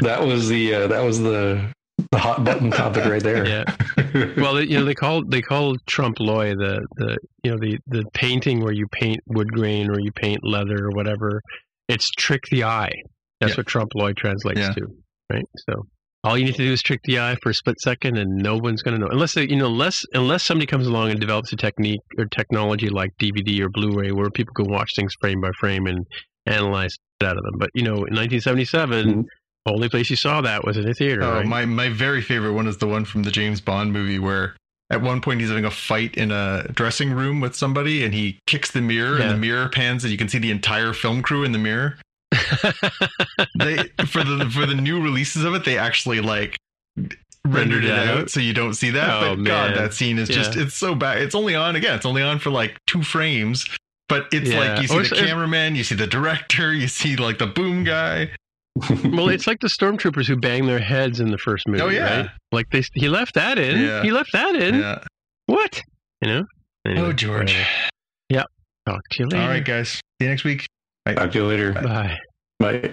That 0.00 0.22
was 0.24 0.48
the 0.48 0.74
uh, 0.74 0.86
that 0.88 1.04
was 1.04 1.20
the 1.20 1.72
the 2.10 2.18
hot 2.18 2.44
button 2.44 2.70
topic 2.70 3.04
right 3.04 3.22
there. 3.22 3.46
Yeah. 3.46 3.64
Well, 4.36 4.60
you 4.62 4.78
know, 4.78 4.84
they 4.84 4.94
call 4.94 5.22
they 5.26 5.42
call 5.42 5.76
trompe 5.86 6.18
l'oeil 6.20 6.56
the 6.56 6.86
the 6.96 7.18
you 7.42 7.50
know 7.50 7.58
the 7.60 7.78
the 7.86 8.04
painting 8.14 8.60
where 8.60 8.72
you 8.72 8.86
paint 8.92 9.18
wood 9.26 9.52
grain 9.52 9.90
or 9.90 10.00
you 10.00 10.10
paint 10.12 10.40
leather 10.42 10.86
or 10.86 10.90
whatever. 10.90 11.40
It's 11.88 12.08
trick 12.12 12.42
the 12.50 12.64
eye. 12.64 12.92
That's 13.40 13.52
Yeah. 13.52 13.56
what 13.58 13.66
trompe 13.66 13.90
l'oeil 13.94 14.14
translates 14.14 14.60
Yeah. 14.60 14.72
to, 14.72 14.86
right? 15.32 15.44
So 15.68 15.86
all 16.24 16.36
you 16.36 16.44
need 16.46 16.56
to 16.56 16.64
do 16.64 16.72
is 16.72 16.82
trick 16.82 17.00
the 17.04 17.20
eye 17.20 17.36
for 17.42 17.50
a 17.50 17.54
split 17.54 17.78
second, 17.80 18.16
and 18.18 18.36
no 18.42 18.56
one's 18.56 18.82
going 18.82 18.98
to 18.98 19.00
know 19.00 19.10
unless 19.10 19.34
they, 19.34 19.46
you 19.48 19.56
know 19.56 19.66
unless 19.66 20.04
unless 20.14 20.42
somebody 20.42 20.66
comes 20.66 20.86
along 20.86 21.10
and 21.10 21.20
develops 21.20 21.52
a 21.52 21.56
technique 21.56 22.00
or 22.18 22.24
technology 22.26 22.88
like 22.88 23.10
DVD 23.20 23.60
or 23.60 23.68
Blu-ray 23.68 24.12
where 24.12 24.30
people 24.30 24.54
can 24.54 24.70
watch 24.70 24.90
things 24.96 25.12
frame 25.20 25.40
by 25.40 25.50
frame 25.60 25.86
and 25.86 26.04
analyze 26.46 26.94
it 27.20 27.24
out 27.26 27.36
of 27.36 27.42
them. 27.44 27.54
But 27.58 27.70
you 27.74 27.82
know, 27.82 27.96
in 28.04 28.14
1977, 28.14 29.06
Mhm. 29.08 29.24
Only 29.72 29.88
place 29.88 30.10
you 30.10 30.16
saw 30.16 30.40
that 30.40 30.64
was 30.64 30.76
in 30.76 30.88
a 30.88 30.94
theater. 30.94 31.22
Oh, 31.22 31.32
right? 31.34 31.46
my 31.46 31.64
my 31.64 31.88
very 31.88 32.22
favorite 32.22 32.52
one 32.52 32.66
is 32.66 32.76
the 32.78 32.86
one 32.86 33.04
from 33.04 33.22
the 33.22 33.30
James 33.30 33.60
Bond 33.60 33.92
movie 33.92 34.18
where 34.18 34.56
at 34.90 35.02
one 35.02 35.20
point 35.20 35.40
he's 35.40 35.50
having 35.50 35.64
a 35.66 35.70
fight 35.70 36.16
in 36.16 36.30
a 36.30 36.66
dressing 36.72 37.12
room 37.12 37.40
with 37.40 37.54
somebody 37.54 38.04
and 38.04 38.14
he 38.14 38.38
kicks 38.46 38.70
the 38.70 38.80
mirror 38.80 39.18
Yeah. 39.18 39.24
and 39.24 39.30
the 39.32 39.36
mirror 39.36 39.68
pans 39.68 40.02
and 40.04 40.10
you 40.10 40.16
can 40.18 40.28
see 40.28 40.38
the 40.38 40.50
entire 40.50 40.92
film 40.94 41.20
crew 41.22 41.44
in 41.44 41.52
the 41.52 41.58
mirror. 41.58 41.98
They 43.58 43.76
for 44.06 44.24
the 44.24 44.48
for 44.52 44.66
the 44.66 44.74
new 44.74 45.02
releases 45.02 45.44
of 45.44 45.54
it 45.54 45.64
they 45.64 45.78
actually 45.78 46.20
like 46.20 46.56
rendered 47.44 47.84
it 47.84 47.90
out, 47.92 48.18
out? 48.18 48.30
so 48.30 48.40
you 48.40 48.52
don't 48.52 48.74
see 48.74 48.90
that. 48.90 49.22
Oh, 49.22 49.36
but 49.36 49.44
God, 49.44 49.76
that 49.76 49.94
scene 49.94 50.18
is 50.18 50.28
just 50.28 50.56
it's 50.56 50.74
so 50.74 50.94
bad. 50.94 51.18
It's 51.18 51.34
only 51.34 51.54
on 51.54 51.76
again. 51.76 51.94
It's 51.96 52.06
only 52.06 52.22
on 52.22 52.38
for 52.38 52.50
like 52.50 52.76
two 52.86 53.02
frames. 53.02 53.66
But 54.08 54.26
it's 54.32 54.48
Yeah. 54.50 54.58
like 54.60 54.82
you 54.82 54.88
see 54.88 54.96
Or 54.98 55.02
the 55.02 55.14
cameraman, 55.16 55.74
you 55.76 55.84
see 55.84 55.94
the 55.94 56.06
director, 56.06 56.72
you 56.72 56.88
see 56.88 57.16
like 57.16 57.38
the 57.38 57.46
boom 57.46 57.84
guy. 57.84 58.30
Well, 59.04 59.28
it's 59.30 59.46
like 59.46 59.60
the 59.60 59.68
stormtroopers 59.68 60.26
who 60.26 60.36
bang 60.36 60.66
their 60.66 60.78
heads 60.78 61.20
in 61.20 61.30
the 61.30 61.38
first 61.38 61.66
movie. 61.66 61.82
Oh, 61.82 61.88
yeah. 61.88 62.20
right? 62.20 62.30
like 62.52 62.70
they 62.70 62.82
he 62.94 63.08
left 63.08 63.34
that 63.34 63.58
in. 63.58 63.80
Yeah. 63.80 64.02
He 64.02 64.10
left 64.10 64.32
that 64.32 64.54
in. 64.54 64.76
Yeah. 64.76 65.02
What? 65.46 65.82
You 66.20 66.28
know? 66.28 66.44
Anyway, 66.86 67.08
Oh 67.08 67.12
George. 67.12 67.52
whatever. 67.52 67.68
Talk 68.88 69.02
to 69.10 69.22
you 69.22 69.28
later. 69.28 69.42
All 69.42 69.48
right, 69.48 69.64
guys. 69.64 69.90
See 69.90 70.00
you 70.20 70.28
next 70.28 70.44
week. 70.44 70.66
Talk 71.06 71.30
to 71.32 71.38
you 71.38 71.46
later. 71.46 71.72
Bye. 71.72 72.16
Bye. 72.58 72.92